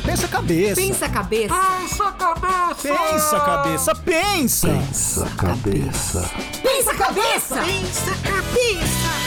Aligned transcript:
calma, 0.00 0.02
pensa 0.02 0.26
a 0.26 0.28
cabeça. 0.28 0.80
Pensa 0.80 1.06
a 1.06 1.08
cabeça. 1.08 1.54
Pensa 1.54 2.12
cabeça! 2.12 2.80
Pensa 2.82 3.36
a 3.36 3.40
cabeça, 3.40 3.94
pensa. 3.94 4.68
Pensa 4.68 5.30
cabeça. 5.36 6.30
Pensa 6.62 6.90
a 6.90 6.94
cabeça. 6.94 7.62
Pensa 7.64 8.14
cabeça! 8.22 9.20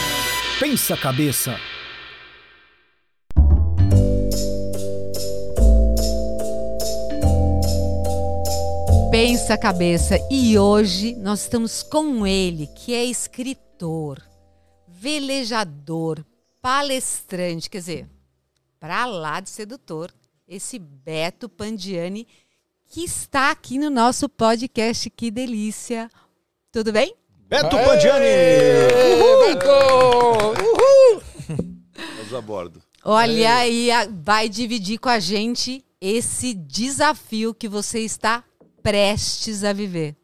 Pensa 0.60 0.94
a 0.94 0.96
cabeça. 0.96 1.60
Pensa 9.10 9.54
a 9.54 9.58
cabeça. 9.58 10.18
E 10.28 10.58
hoje 10.58 11.14
nós 11.14 11.42
estamos 11.42 11.82
com 11.84 12.26
ele, 12.26 12.66
que 12.66 12.92
é 12.92 13.04
escritor, 13.04 14.20
velejador, 14.88 16.24
palestrante, 16.60 17.70
quer 17.70 17.78
dizer, 17.78 18.08
pra 18.80 19.06
lá 19.06 19.38
de 19.38 19.50
sedutor, 19.50 20.10
esse 20.46 20.78
Beto 20.78 21.48
Pandiani, 21.48 22.26
que 22.86 23.04
está 23.04 23.50
aqui 23.50 23.78
no 23.78 23.90
nosso 23.90 24.28
podcast. 24.28 25.08
Que 25.10 25.30
delícia! 25.30 26.10
Tudo 26.70 26.92
bem? 26.92 27.14
Beto 27.48 27.76
Pandiani. 27.76 28.26
Vamos 32.16 32.34
a 32.34 32.40
bordo. 32.40 32.82
Olha 33.04 33.56
aí, 33.56 33.88
vai 34.22 34.48
dividir 34.48 34.98
com 34.98 35.08
a 35.08 35.18
gente 35.18 35.84
esse 36.00 36.54
desafio 36.54 37.54
que 37.54 37.68
você 37.68 38.00
está 38.00 38.42
prestes 38.82 39.62
a 39.64 39.72
viver. 39.72 40.16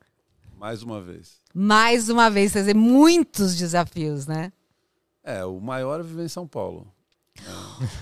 Mais 0.57 0.83
uma 0.83 1.01
vez. 1.01 1.41
Mais 1.55 2.09
uma 2.09 2.31
vez, 2.31 2.53
quer 2.53 2.61
dizer, 2.61 2.75
muitos 2.75 3.57
desafios, 3.57 4.27
né? 4.27 4.53
É, 5.23 5.45
o 5.45 5.61
maior 5.61 6.01
é 6.01 6.03
viver 6.03 6.25
em 6.25 6.29
São 6.29 6.47
Paulo. 6.47 6.93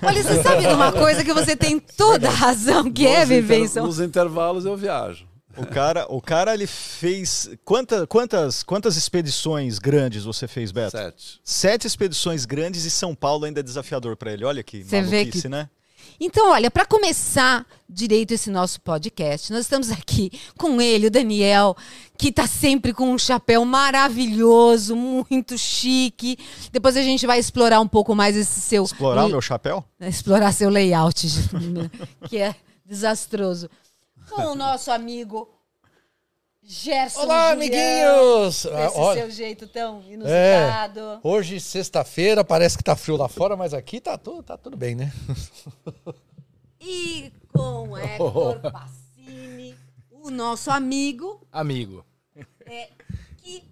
Olha, 0.02 0.22
você 0.22 0.42
sabe 0.42 0.62
de 0.66 0.72
uma 0.74 0.90
coisa 0.92 1.24
que 1.24 1.32
você 1.32 1.54
tem 1.56 1.78
toda 1.78 2.28
a 2.28 2.32
razão, 2.32 2.90
que 2.90 3.06
é 3.06 3.20
Nos 3.20 3.28
viver 3.28 3.58
em 3.58 3.64
inter- 3.64 3.82
Nos 3.82 4.00
intervalos 4.00 4.64
eu 4.64 4.76
viajo. 4.76 5.26
O 5.56 5.66
cara, 5.66 6.06
o 6.08 6.20
cara 6.20 6.54
ele 6.54 6.66
fez 6.68 7.50
quanta, 7.64 8.06
quantas 8.06 8.62
quantas 8.62 8.96
expedições 8.96 9.78
grandes 9.80 10.22
você 10.24 10.46
fez, 10.46 10.70
Beto? 10.70 10.92
Sete. 10.96 11.40
Sete 11.42 11.86
expedições 11.86 12.44
grandes 12.44 12.84
e 12.84 12.90
São 12.90 13.12
Paulo 13.14 13.44
ainda 13.44 13.58
é 13.58 13.62
desafiador 13.62 14.16
pra 14.16 14.32
ele. 14.32 14.44
Olha 14.44 14.62
que 14.62 14.84
Você 14.84 15.02
vê 15.02 15.16
maluquice, 15.16 15.42
que- 15.42 15.48
né? 15.48 15.68
Então, 16.20 16.50
olha, 16.50 16.70
para 16.70 16.84
começar 16.84 17.64
direito 17.88 18.32
esse 18.32 18.50
nosso 18.50 18.80
podcast, 18.80 19.52
nós 19.52 19.62
estamos 19.62 19.90
aqui 19.90 20.32
com 20.58 20.80
ele, 20.80 21.06
o 21.06 21.10
Daniel, 21.10 21.76
que 22.16 22.32
tá 22.32 22.46
sempre 22.46 22.92
com 22.92 23.12
um 23.12 23.18
chapéu 23.18 23.64
maravilhoso, 23.64 24.96
muito 24.96 25.56
chique. 25.56 26.36
Depois 26.72 26.96
a 26.96 27.02
gente 27.02 27.26
vai 27.26 27.38
explorar 27.38 27.80
um 27.80 27.86
pouco 27.86 28.14
mais 28.14 28.36
esse 28.36 28.60
seu 28.60 28.82
Explorar 28.82 29.26
o 29.26 29.28
meu 29.28 29.40
chapéu? 29.40 29.84
explorar 30.00 30.52
seu 30.52 30.68
layout, 30.68 31.26
né, 31.54 31.90
que 32.28 32.38
é 32.38 32.54
desastroso. 32.84 33.70
Com 34.28 34.42
o 34.42 34.54
nosso 34.56 34.90
amigo 34.90 35.48
Gerson 36.70 37.20
Olá, 37.22 37.54
Julião, 37.54 37.54
amiguinhos! 37.54 38.62
com 38.66 38.76
Ah, 38.76 38.84
Esse 38.86 38.98
olha, 38.98 39.20
seu 39.22 39.30
jeito 39.30 39.66
tão 39.66 40.02
inusitado. 40.02 41.18
hoje, 41.22 41.58
sexta-feira, 41.60 42.44
parece 42.44 42.76
que 42.76 42.84
tá 42.84 42.94
frio 42.94 43.16
lá 43.16 43.26
fora, 43.26 43.56
mas 43.56 43.72
aqui 43.72 43.98
tá 44.02 44.18
tudo, 44.18 44.42
tá 44.42 44.58
tudo 44.58 44.76
bem, 44.76 44.94
né? 44.94 45.10
E 46.80 47.32
com 47.52 47.96
Hector 47.98 48.60
Pacini, 48.70 49.74
o 50.10 50.30
nosso 50.30 50.70
amigo, 50.70 51.40
Amigo. 51.50 52.04
que 53.38 53.64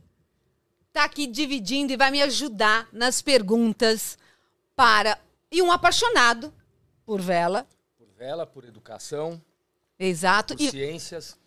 tá 0.93 1.05
aqui 1.05 1.27
dividindo 1.27 1.93
e 1.93 1.97
vai 1.99 2.11
me 2.11 2.21
ajudar 2.23 2.89
nas 2.93 3.21
perguntas 3.23 4.17
para. 4.75 5.19
E 5.53 5.63
um 5.63 5.71
apaixonado 5.71 6.53
por 7.05 7.21
vela. 7.21 7.65
Por 7.97 8.09
vela, 8.19 8.45
por 8.45 8.65
educação, 8.65 9.41
Exato. 9.99 10.57
por 10.57 10.63
E, 10.65 10.71
ciências. 10.71 11.39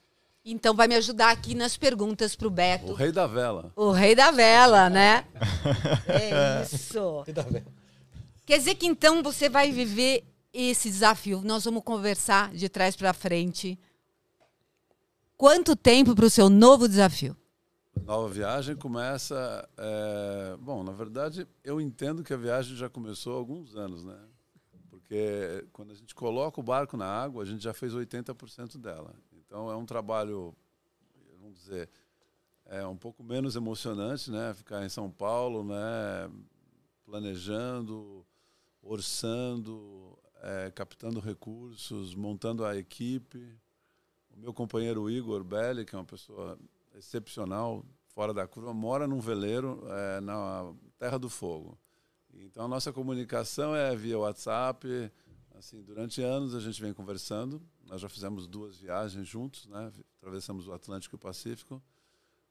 Então 0.51 0.73
vai 0.73 0.87
me 0.87 0.95
ajudar 0.95 1.31
aqui 1.31 1.53
nas 1.55 1.77
perguntas 1.77 2.35
pro 2.35 2.47
O 2.47 2.51
Beto. 2.51 2.93
rei 2.93 3.11
da 3.11 3.27
vela. 3.27 3.71
O 3.75 3.91
rei 3.91 4.15
da 4.15 4.31
vela, 4.31 4.89
né? 4.89 5.25
É 6.07 6.63
isso. 6.63 7.23
Quer 8.45 8.57
dizer 8.57 8.75
que 8.75 8.87
então 8.87 9.21
você 9.21 9.47
vai 9.49 9.71
viver 9.71 10.23
esse 10.53 10.89
desafio. 10.89 11.41
Nós 11.43 11.63
vamos 11.65 11.83
conversar 11.83 12.51
de 12.53 12.67
trás 12.67 12.95
para 12.95 13.13
frente. 13.13 13.77
Quanto 15.37 15.75
tempo 15.75 16.15
para 16.15 16.25
o 16.25 16.29
seu 16.29 16.49
novo 16.49 16.87
desafio? 16.87 17.35
Nova 18.03 18.27
viagem 18.27 18.75
começa. 18.75 19.67
é, 19.77 20.57
Bom, 20.59 20.83
na 20.83 20.91
verdade, 20.91 21.47
eu 21.63 21.79
entendo 21.79 22.23
que 22.23 22.33
a 22.33 22.37
viagem 22.37 22.75
já 22.75 22.89
começou 22.89 23.33
há 23.33 23.37
alguns 23.37 23.75
anos, 23.75 24.03
né? 24.03 24.17
Porque 24.89 25.65
quando 25.71 25.91
a 25.91 25.95
gente 25.95 26.13
coloca 26.13 26.59
o 26.59 26.63
barco 26.63 26.97
na 26.97 27.05
água, 27.05 27.43
a 27.43 27.45
gente 27.45 27.63
já 27.63 27.73
fez 27.73 27.93
80% 27.93 28.77
dela. 28.77 29.13
Então 29.49 29.71
é 29.71 29.75
um 29.75 29.83
trabalho, 29.83 30.55
vamos 31.41 31.57
dizer, 31.57 31.89
é 32.67 32.85
um 32.85 32.95
pouco 32.95 33.23
menos 33.23 33.55
emocionante, 33.55 34.29
né? 34.29 34.53
Ficar 34.53 34.85
em 34.85 34.89
São 34.89 35.09
Paulo, 35.09 35.63
né? 35.63 36.29
Planejando, 37.03 38.23
orçando, 38.79 40.15
é, 40.43 40.69
captando 40.69 41.19
recursos, 41.19 42.13
montando 42.13 42.63
a 42.63 42.77
equipe. 42.77 43.39
O 44.29 44.39
meu 44.39 44.53
companheiro 44.53 45.09
Igor 45.09 45.43
Belli, 45.43 45.83
que 45.83 45.95
é 45.95 45.97
uma 45.97 46.05
pessoa 46.05 46.55
excepcional, 46.95 47.83
fora 48.09 48.31
da 48.31 48.45
curva, 48.45 48.71
mora 48.71 49.07
num 49.07 49.19
veleiro 49.19 49.81
é, 49.87 50.21
na 50.21 50.71
Terra 50.99 51.17
do 51.17 51.27
Fogo. 51.27 51.75
Então 52.35 52.65
a 52.65 52.67
nossa 52.67 52.93
comunicação 52.93 53.75
é 53.75 53.95
via 53.95 54.19
WhatsApp. 54.19 55.11
Assim, 55.59 55.81
durante 55.81 56.21
anos 56.21 56.55
a 56.55 56.59
gente 56.61 56.81
vem 56.81 56.93
conversando. 56.93 57.61
Nós 57.85 57.99
já 57.99 58.07
fizemos 58.07 58.47
duas 58.47 58.77
viagens 58.77 59.27
juntos, 59.27 59.67
né? 59.67 59.91
Atravessamos 60.17 60.69
o 60.69 60.71
Atlântico 60.71 61.15
e 61.15 61.17
o 61.17 61.19
Pacífico. 61.19 61.83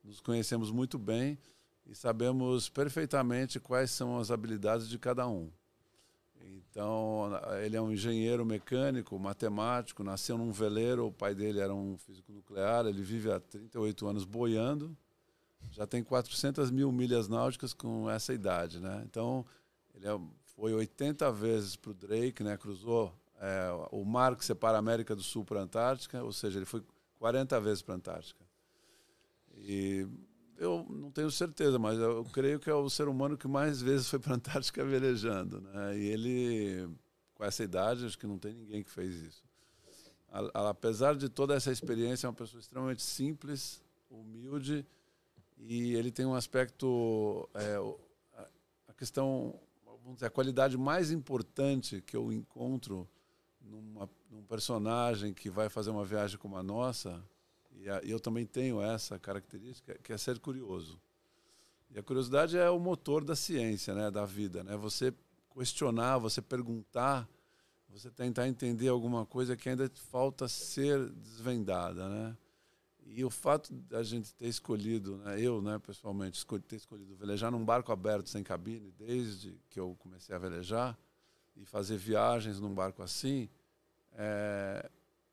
Nos 0.04 0.20
conhecemos 0.20 0.70
muito 0.70 0.98
bem 0.98 1.38
e 1.86 1.94
sabemos 1.94 2.68
perfeitamente 2.68 3.58
quais 3.58 3.90
são 3.92 4.18
as 4.18 4.30
habilidades 4.30 4.86
de 4.90 4.98
cada 4.98 5.26
um. 5.26 5.50
Então, 6.38 7.30
ele 7.64 7.78
é 7.78 7.80
um 7.80 7.90
engenheiro 7.90 8.44
mecânico, 8.44 9.18
matemático, 9.18 10.04
nasceu 10.04 10.36
num 10.36 10.52
veleiro, 10.52 11.06
o 11.06 11.12
pai 11.12 11.34
dele 11.34 11.60
era 11.60 11.74
um 11.74 11.96
físico 11.96 12.30
nuclear, 12.30 12.84
ele 12.84 13.02
vive 13.02 13.32
há 13.32 13.40
38 13.40 14.06
anos 14.06 14.24
boiando, 14.26 14.94
já 15.70 15.86
tem 15.86 16.04
400 16.04 16.70
mil 16.70 16.92
milhas 16.92 17.26
náuticas 17.26 17.72
com 17.72 18.08
essa 18.10 18.34
idade, 18.34 18.78
né? 18.80 19.02
Então, 19.06 19.46
ele 19.94 20.06
é- 20.06 20.20
foi 20.58 20.74
80 20.74 21.30
vezes 21.30 21.76
para 21.76 21.92
o 21.92 21.94
Drake, 21.94 22.42
né? 22.42 22.56
Cruzou 22.56 23.14
é, 23.40 23.68
o 23.92 24.04
mar 24.04 24.34
que 24.34 24.44
separa 24.44 24.76
a 24.76 24.80
América 24.80 25.14
do 25.14 25.22
Sul 25.22 25.44
para 25.44 25.60
a 25.60 25.62
Antártica, 25.62 26.22
ou 26.24 26.32
seja, 26.32 26.58
ele 26.58 26.66
foi 26.66 26.82
40 27.18 27.60
vezes 27.60 27.80
para 27.80 27.94
a 27.94 27.96
Antártica. 27.96 28.44
E 29.56 30.06
eu 30.56 30.84
não 30.90 31.10
tenho 31.12 31.30
certeza, 31.30 31.78
mas 31.78 31.98
eu 31.98 32.24
creio 32.32 32.58
que 32.58 32.68
é 32.68 32.74
o 32.74 32.90
ser 32.90 33.06
humano 33.08 33.36
que 33.38 33.46
mais 33.46 33.80
vezes 33.80 34.08
foi 34.08 34.18
para 34.18 34.32
a 34.32 34.36
Antártica 34.36 34.84
velejando. 34.84 35.60
Né? 35.60 35.96
E 35.98 36.06
ele, 36.08 36.88
com 37.34 37.44
essa 37.44 37.62
idade, 37.62 38.04
acho 38.04 38.18
que 38.18 38.26
não 38.26 38.38
tem 38.38 38.52
ninguém 38.52 38.82
que 38.82 38.90
fez 38.90 39.14
isso. 39.14 39.44
A- 40.30 40.50
a- 40.60 40.68
Apesar 40.70 41.14
de 41.16 41.28
toda 41.28 41.54
essa 41.54 41.70
experiência, 41.70 42.26
é 42.26 42.30
uma 42.30 42.34
pessoa 42.36 42.60
extremamente 42.60 43.02
simples, 43.02 43.80
humilde, 44.10 44.84
e 45.56 45.94
ele 45.94 46.10
tem 46.10 46.26
um 46.26 46.34
aspecto. 46.34 47.48
é, 47.54 47.76
a 48.88 48.92
questão, 48.94 49.54
vamos 50.02 50.14
dizer, 50.16 50.26
a 50.26 50.30
qualidade 50.30 50.76
mais 50.76 51.10
importante 51.10 52.00
que 52.02 52.16
eu 52.16 52.32
encontro 52.32 53.08
numa, 53.60 54.08
num 54.30 54.42
personagem 54.42 55.32
que 55.34 55.50
vai 55.50 55.68
fazer 55.68 55.90
uma 55.90 56.04
viagem 56.04 56.38
como 56.38 56.56
a 56.56 56.62
nossa, 56.62 57.22
e, 57.72 57.88
a- 57.88 58.00
e 58.02 58.10
eu 58.10 58.18
também 58.20 58.46
tenho 58.46 58.80
essa 58.80 59.18
característica, 59.18 59.96
que 60.02 60.12
é 60.12 60.18
ser 60.18 60.38
curioso. 60.38 60.98
E 61.90 61.98
a 61.98 62.02
curiosidade 62.02 62.56
é 62.56 62.68
o 62.70 62.78
motor 62.78 63.24
da 63.24 63.34
ciência, 63.36 63.94
né, 63.94 64.10
da 64.10 64.24
vida, 64.24 64.62
né? 64.62 64.76
Você 64.76 65.12
questionar, 65.56 66.18
você 66.18 66.40
perguntar, 66.42 67.28
você 67.88 68.10
tentar 68.10 68.46
entender 68.46 68.88
alguma 68.88 69.24
coisa 69.24 69.56
que 69.56 69.68
ainda 69.68 69.90
falta 70.10 70.46
ser 70.48 71.08
desvendada, 71.10 72.08
né? 72.08 72.36
E 73.10 73.24
o 73.24 73.30
fato 73.30 73.72
da 73.72 74.02
gente 74.02 74.34
ter 74.34 74.46
escolhido, 74.46 75.16
né, 75.18 75.40
eu, 75.40 75.62
né, 75.62 75.78
pessoalmente, 75.78 76.44
ter 76.68 76.76
escolhido 76.76 77.16
velejar 77.16 77.50
num 77.50 77.64
barco 77.64 77.90
aberto 77.90 78.28
sem 78.28 78.42
cabine 78.42 78.92
desde 78.92 79.58
que 79.70 79.80
eu 79.80 79.96
comecei 79.98 80.34
a 80.34 80.38
velejar 80.38 80.96
e 81.56 81.64
fazer 81.64 81.96
viagens 81.96 82.60
num 82.60 82.74
barco 82.74 83.02
assim, 83.02 83.48
é, 84.12 84.90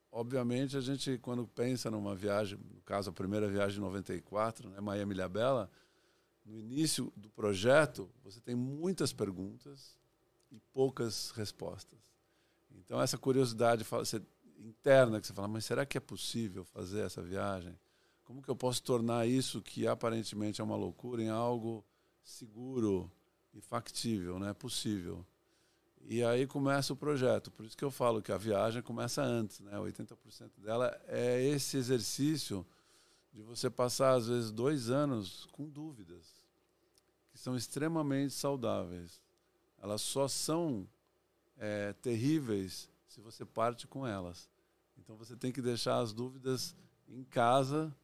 obviamente 0.09 0.77
a 0.77 0.81
gente 0.81 1.17
quando 1.17 1.45
pensa 1.47 1.91
numa 1.91 2.15
viagem, 2.15 2.57
no 2.73 2.81
caso 2.81 3.09
a 3.09 3.13
primeira 3.13 3.49
viagem 3.49 3.75
de 3.75 3.81
94, 3.81 4.69
né, 4.69 4.79
Miami 4.79 5.13
Ilhabela, 5.13 5.69
no 6.45 6.57
início 6.57 7.11
do 7.15 7.29
projeto 7.29 8.09
você 8.23 8.39
tem 8.39 8.55
muitas 8.55 9.11
perguntas 9.11 9.97
e 10.49 10.59
poucas 10.71 11.31
respostas. 11.31 11.99
Então 12.71 13.01
essa 13.01 13.17
curiosidade 13.17 13.83
você- 13.83 14.21
interna 14.57 15.19
que 15.19 15.27
você 15.27 15.33
fala, 15.33 15.47
mas 15.47 15.65
será 15.65 15.85
que 15.85 15.97
é 15.97 16.01
possível 16.01 16.63
fazer 16.63 17.01
essa 17.01 17.21
viagem? 17.21 17.77
Como 18.23 18.41
que 18.41 18.49
eu 18.49 18.55
posso 18.55 18.81
tornar 18.81 19.27
isso 19.27 19.61
que 19.61 19.87
aparentemente 19.87 20.59
é 20.59 20.63
uma 20.63 20.75
loucura 20.75 21.21
em 21.21 21.29
algo 21.29 21.85
seguro 22.23 23.11
e 23.53 23.61
factível, 23.61 24.39
né? 24.39 24.53
Possível. 24.53 25.25
E 26.01 26.23
aí 26.23 26.45
começa 26.45 26.93
o 26.93 26.95
projeto. 26.95 27.51
Por 27.51 27.65
isso 27.65 27.77
que 27.77 27.83
eu 27.83 27.91
falo 27.91 28.21
que 28.21 28.31
a 28.31 28.37
viagem 28.37 28.81
começa 28.81 29.23
antes, 29.23 29.59
né? 29.59 29.77
80% 29.77 30.59
dela 30.59 30.99
é 31.07 31.41
esse 31.43 31.77
exercício 31.77 32.65
de 33.31 33.41
você 33.41 33.69
passar, 33.69 34.13
às 34.13 34.27
vezes, 34.27 34.51
dois 34.51 34.89
anos 34.89 35.45
com 35.51 35.67
dúvidas, 35.67 36.41
que 37.31 37.37
são 37.37 37.55
extremamente 37.55 38.33
saudáveis. 38.33 39.21
Elas 39.77 40.01
só 40.01 40.27
são 40.27 40.87
é, 41.57 41.93
terríveis 41.93 42.89
se 43.15 43.21
você 43.21 43.45
parte 43.45 43.87
com 43.87 44.05
elas. 44.05 44.49
Então 44.97 45.15
você 45.15 45.37
tem 45.37 45.49
que 45.49 45.61
deixar 45.61 45.99
as 45.99 46.11
dúvidas 46.11 46.75
em 47.07 47.23
casa 47.23 47.95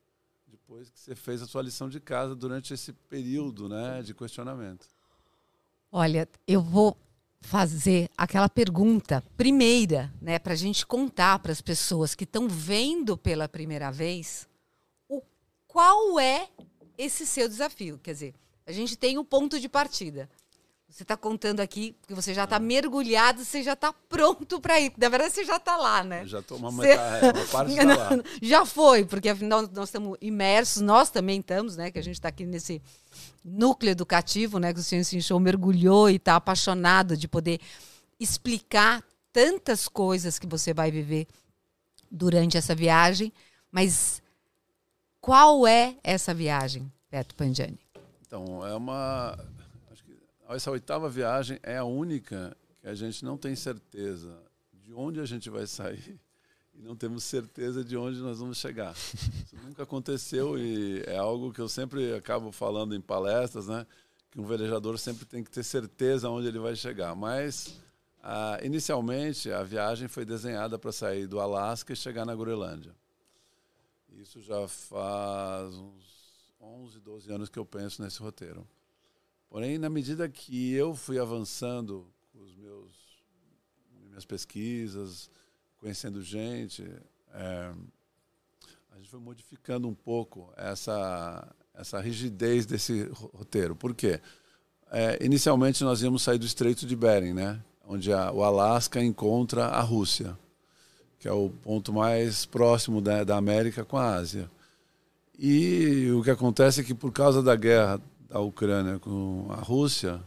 depois 0.48 0.90
que 0.90 0.98
você 0.98 1.14
fez 1.16 1.42
a 1.42 1.48
sua 1.48 1.62
lição 1.62 1.90
de 1.90 2.00
casa 2.00 2.34
durante 2.34 2.74
esse 2.74 2.94
período 2.94 3.68
né, 3.68 4.02
de 4.02 4.14
questionamento. 4.14 4.88
Olha, 5.92 6.30
eu 6.48 6.62
vou 6.62 6.98
fazer 7.42 8.10
aquela 8.18 8.48
pergunta 8.48 9.22
primeira, 9.36 10.14
né, 10.22 10.40
para 10.40 10.54
a 10.54 10.56
gente 10.56 10.86
contar 10.86 11.40
para 11.40 11.52
as 11.52 11.60
pessoas 11.60 12.16
que 12.16 12.24
estão 12.24 12.48
vendo 12.48 13.18
pela 13.18 13.50
primeira 13.50 13.92
vez 13.92 14.48
o 15.10 15.22
qual 15.68 16.18
é 16.22 16.48
esse 16.98 17.28
seu 17.28 17.50
desafio. 17.50 17.98
Quer 17.98 18.14
dizer, 18.14 18.36
a 18.66 18.72
gente 18.72 18.96
tem 18.96 19.18
o 19.18 19.22
um 19.22 19.26
ponto 19.26 19.60
de 19.60 19.68
partida. 19.68 20.30
Você 20.92 21.04
está 21.04 21.16
contando 21.16 21.62
aqui 21.62 21.96
que 22.06 22.14
você 22.14 22.34
já 22.34 22.44
está 22.44 22.60
mergulhado, 22.60 23.46
você 23.46 23.64
já 23.64 23.72
está 23.74 23.94
pronto 23.94 24.60
para 24.60 24.78
ir. 24.78 24.92
Na 24.98 25.08
verdade, 25.08 25.34
você 25.34 25.46
já 25.46 25.56
está 25.56 25.78
lá, 25.78 26.04
né? 26.04 26.26
Já 26.28 26.40
estou 26.40 26.58
uma, 26.58 26.70
você... 26.70 26.96
uma 26.96 27.46
parte 27.50 27.76
tá 27.78 27.84
lá. 27.84 28.10
Já 28.42 28.66
foi, 28.66 29.06
porque 29.06 29.30
afinal 29.30 29.62
nós 29.74 29.88
estamos 29.88 30.18
imersos, 30.20 30.82
nós 30.82 31.10
também 31.10 31.40
estamos, 31.40 31.78
né? 31.78 31.92
Que 31.92 31.98
a 31.98 32.04
gente 32.04 32.16
está 32.16 32.28
aqui 32.28 32.46
nesse 32.46 32.82
núcleo 33.44 33.92
educativo, 33.92 34.60
né? 34.60 34.74
Que 34.74 34.82
o 34.82 34.84
Ciência 34.84 35.20
Show 35.22 35.40
mergulhou 35.40 36.10
e 36.10 36.18
está 36.18 36.36
apaixonado 36.36 37.16
de 37.16 37.26
poder 37.26 37.62
explicar 38.20 39.02
tantas 39.32 39.88
coisas 39.88 40.38
que 40.38 40.46
você 40.46 40.74
vai 40.74 40.92
viver 40.92 41.26
durante 42.12 42.58
essa 42.58 42.76
viagem. 42.76 43.32
Mas 43.72 44.22
qual 45.22 45.66
é 45.66 45.96
essa 46.04 46.34
viagem, 46.34 46.92
Beto 47.10 47.34
Pandiani? 47.34 47.80
Então, 48.28 48.68
é 48.68 48.76
uma 48.76 49.38
essa 50.56 50.72
oitava 50.72 51.10
viagem 51.10 51.60
é 51.64 51.78
a 51.78 51.84
única 51.84 52.56
que 52.80 52.88
a 52.88 52.96
gente 52.96 53.24
não 53.24 53.38
tem 53.38 53.56
certeza 53.56 54.38
de 54.74 54.94
onde 54.94 55.20
a 55.20 55.26
gente 55.26 55.50
vai 55.50 55.68
sair 55.68 56.20
e 56.74 56.82
não 56.82 56.96
temos 56.96 57.24
certeza 57.24 57.84
de 57.84 57.96
onde 57.98 58.20
nós 58.20 58.40
vamos 58.40 58.58
chegar. 58.58 58.94
Isso 58.96 59.56
nunca 59.64 59.84
aconteceu 59.84 60.58
e 60.58 61.04
é 61.06 61.18
algo 61.18 61.54
que 61.54 61.62
eu 61.62 61.70
sempre 61.70 62.14
acabo 62.14 62.52
falando 62.52 62.96
em 62.96 63.02
palestras, 63.02 63.68
né? 63.68 63.86
Que 64.30 64.40
um 64.40 64.46
velejador 64.46 64.98
sempre 64.98 65.26
tem 65.26 65.44
que 65.44 65.52
ter 65.52 65.64
certeza 65.64 66.30
onde 66.30 66.48
ele 66.48 66.60
vai 66.60 66.76
chegar. 66.76 67.16
Mas, 67.16 67.76
ah, 68.24 68.58
inicialmente, 68.64 69.52
a 69.52 69.64
viagem 69.64 70.08
foi 70.08 70.26
desenhada 70.26 70.80
para 70.80 70.92
sair 70.92 71.28
do 71.28 71.40
Alasca 71.40 71.92
e 71.92 71.96
chegar 71.96 72.26
na 72.26 72.36
Groenlândia. 72.36 72.96
Isso 74.14 74.42
já 74.42 74.68
faz 74.68 75.76
uns 75.76 76.54
11, 76.60 77.00
12 77.00 77.32
anos 77.32 77.50
que 77.50 77.60
eu 77.60 77.66
penso 77.66 78.02
nesse 78.02 78.20
roteiro. 78.20 78.68
Porém, 79.52 79.78
na 79.78 79.90
medida 79.90 80.30
que 80.30 80.74
eu 80.74 80.96
fui 80.96 81.20
avançando 81.20 82.08
com 82.32 82.42
os 82.42 82.56
meus 82.56 83.22
minhas 84.08 84.24
pesquisas, 84.24 85.30
conhecendo 85.78 86.22
gente, 86.22 86.90
é, 87.34 87.74
a 88.92 88.96
gente 88.96 89.10
foi 89.10 89.20
modificando 89.20 89.90
um 89.90 89.94
pouco 89.94 90.54
essa 90.56 91.46
essa 91.74 92.00
rigidez 92.00 92.66
desse 92.66 93.04
roteiro. 93.34 93.76
Por 93.76 93.94
quê? 93.94 94.22
É, 94.90 95.20
inicialmente 95.22 95.84
nós 95.84 96.02
íamos 96.02 96.22
sair 96.22 96.38
do 96.38 96.46
Estreito 96.46 96.86
de 96.86 96.96
Bering, 96.96 97.34
né? 97.34 97.62
Onde 97.86 98.14
a, 98.14 98.32
o 98.32 98.46
Alasca 98.46 99.04
encontra 99.04 99.66
a 99.66 99.82
Rússia, 99.82 100.40
que 101.20 101.28
é 101.28 101.32
o 101.34 101.50
ponto 101.50 101.92
mais 101.92 102.46
próximo 102.46 103.02
da, 103.02 103.26
da 103.26 103.36
América 103.36 103.84
com 103.84 103.98
a 103.98 104.16
Ásia. 104.16 104.50
E 105.38 106.10
o 106.12 106.24
que 106.24 106.32
acontece 106.32 106.80
é 106.80 106.84
que 106.86 106.94
por 106.94 107.12
causa 107.12 107.44
da 107.44 107.56
guerra 107.56 108.00
da 108.32 108.40
Ucrânia 108.40 108.98
com 108.98 109.48
a 109.50 109.58
Rússia, 109.58 110.22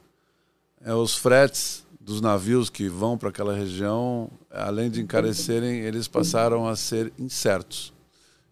é 0.84 0.92
os 0.92 1.16
fretes 1.16 1.84
dos 1.98 2.20
navios 2.20 2.68
que 2.68 2.86
vão 2.86 3.16
para 3.16 3.30
aquela 3.30 3.54
região, 3.54 4.30
além 4.50 4.90
de 4.90 5.00
encarecerem, 5.00 5.80
eles 5.80 6.06
passaram 6.06 6.68
a 6.68 6.76
ser 6.76 7.10
incertos. 7.18 7.94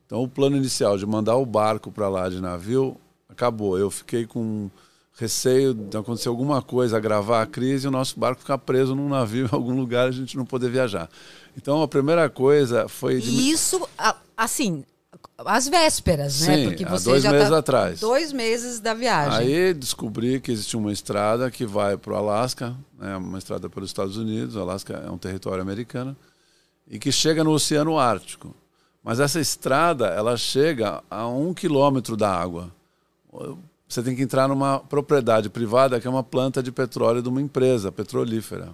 Então, 0.06 0.22
o 0.22 0.28
plano 0.28 0.56
inicial 0.56 0.96
de 0.96 1.04
mandar 1.04 1.37
o 1.37 1.44
barco 1.44 1.93
para 1.93 2.08
lá 2.08 2.31
de 2.31 2.40
navio 2.40 2.96
acabou. 3.28 3.78
Eu 3.78 3.90
fiquei 3.90 4.26
com 4.26 4.70
receio 5.19 5.75
de 5.75 5.96
acontecer 5.96 6.28
alguma 6.28 6.62
coisa, 6.62 6.96
agravar 6.96 7.43
a 7.43 7.46
crise 7.46 7.84
e 7.84 7.88
o 7.88 7.90
nosso 7.90 8.19
barco 8.19 8.40
ficar 8.40 8.56
preso 8.56 8.94
num 8.94 9.08
navio 9.08 9.46
em 9.46 9.54
algum 9.54 9.76
lugar 9.76 10.06
e 10.06 10.08
a 10.08 10.12
gente 10.12 10.37
não 10.37 10.46
poder 10.46 10.70
viajar. 10.70 11.10
Então, 11.54 11.82
a 11.82 11.88
primeira 11.88 12.31
coisa 12.31 12.88
foi. 12.88 13.20
De... 13.20 13.50
Isso, 13.50 13.87
assim, 14.34 14.82
às 15.38 15.69
vésperas, 15.69 16.35
Sim, 16.35 16.47
né? 16.47 16.64
Porque 16.64 16.85
você 16.85 17.11
dois 17.11 17.23
já 17.23 17.31
meses 17.31 17.50
tá 17.50 17.59
atrás. 17.59 18.00
Dois 18.00 18.32
meses 18.32 18.81
da 18.81 18.94
viagem. 18.94 19.38
Aí 19.38 19.75
descobri 19.75 20.41
que 20.41 20.53
existe 20.53 20.76
uma 20.76 20.93
estrada 20.93 21.50
que 21.50 21.67
vai 21.67 21.97
para 21.97 22.12
o 22.12 22.17
Alasca, 22.17 22.75
né, 22.99 23.17
uma 23.17 23.38
estrada 23.38 23.69
pelos 23.69 23.91
Estados 23.91 24.17
Unidos. 24.17 24.56
O 24.56 24.61
Alasca 24.61 24.94
é 24.94 25.11
um 25.11 25.19
território 25.19 25.62
americano 25.62 26.17
e 26.88 26.99
que 26.99 27.12
chega 27.12 27.44
no 27.44 27.50
Oceano 27.50 27.99
Ártico. 27.99 28.55
Mas 29.03 29.19
essa 29.19 29.41
estrada 29.41 30.06
ela 30.06 30.37
chega 30.37 31.03
a 31.11 31.26
um 31.26 31.53
quilômetro 31.53 32.17
da 32.17 32.31
água. 32.31 32.73
Você 33.88 34.03
tem 34.03 34.14
que 34.14 34.23
entrar 34.23 34.49
numa 34.49 34.79
propriedade 34.79 35.50
privada 35.50 36.00
que 36.00 36.06
é 36.06 36.11
uma 36.11 36.23
planta 36.23 36.62
de 36.62 36.70
petróleo 36.70 37.20
de 37.20 37.29
uma 37.29 37.41
empresa 37.41 37.91
petrolífera. 37.91 38.70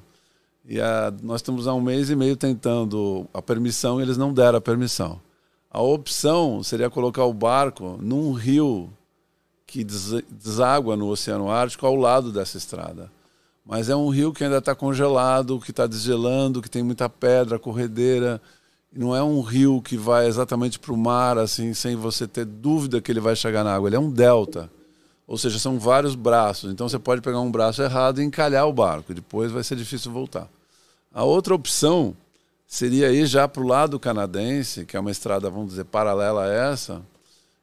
E 0.67 0.79
a, 0.81 1.13
nós 1.23 1.41
estamos 1.41 1.67
há 1.67 1.73
um 1.73 1.81
mês 1.81 2.11
e 2.11 2.17
meio 2.17 2.37
tentando 2.37 3.27
a 3.33 3.41
permissão 3.41 3.99
e 3.99 4.03
eles 4.03 4.19
não 4.19 4.35
deram 4.35 4.59
a 4.59 4.61
permissão. 4.61 5.19
A 5.71 5.83
opção 5.83 6.63
seria 6.63 6.89
colocar 6.89 7.25
o 7.25 7.35
barco 7.35 7.99
num 8.01 8.33
rio 8.33 8.91
que 9.67 9.85
deságua 9.85 10.97
no 10.97 11.09
Oceano 11.09 11.51
Ártico 11.51 11.87
ao 11.87 11.95
lado 11.95 12.33
dessa 12.33 12.57
estrada. 12.57 13.11
Mas 13.67 13.91
é 13.91 13.95
um 13.95 14.09
rio 14.09 14.33
que 14.33 14.43
ainda 14.43 14.57
está 14.59 14.75
congelado, 14.75 15.61
que 15.61 15.71
está 15.71 15.87
desgelando, 15.87 16.63
que 16.63 16.71
tem 16.71 16.83
muita 16.83 17.07
pedra, 17.07 17.59
corredeira. 17.59 18.41
Não 18.91 19.15
é 19.15 19.23
um 19.23 19.43
rio 19.43 19.83
que 19.83 19.95
vai 19.95 20.27
exatamente 20.27 20.79
para 20.79 20.93
o 20.93 20.97
mar, 20.97 21.37
assim, 21.37 21.75
sem 21.75 21.95
você 21.95 22.27
ter 22.27 22.47
dúvida 22.47 23.03
que 23.03 23.13
ele 23.13 23.21
vai 23.21 23.37
chegar 23.37 23.63
na 23.63 23.75
água. 23.75 23.91
Ele 23.91 23.97
é 23.97 24.01
um 24.01 24.11
delta. 24.11 24.71
Ou 25.27 25.37
seja, 25.37 25.59
são 25.59 25.79
vários 25.79 26.15
braços. 26.15 26.73
Então 26.73 26.89
você 26.89 26.99
pode 26.99 27.21
pegar 27.21 27.41
um 27.41 27.51
braço 27.53 27.83
errado 27.83 28.23
e 28.23 28.25
encalhar 28.25 28.67
o 28.67 28.73
barco. 28.73 29.13
Depois 29.13 29.53
vai 29.53 29.63
ser 29.63 29.77
difícil 29.77 30.11
voltar. 30.11 30.49
A 31.13 31.25
outra 31.25 31.55
opção 31.55 32.17
seria 32.69 33.11
ir 33.11 33.25
já 33.25 33.49
para 33.49 33.63
o 33.63 33.67
lado 33.67 33.99
canadense, 33.99 34.85
que 34.85 34.95
é 34.95 35.01
uma 35.01 35.11
estrada, 35.11 35.49
vamos 35.49 35.71
dizer, 35.71 35.85
paralela 35.85 36.45
a 36.45 36.53
essa. 36.53 37.03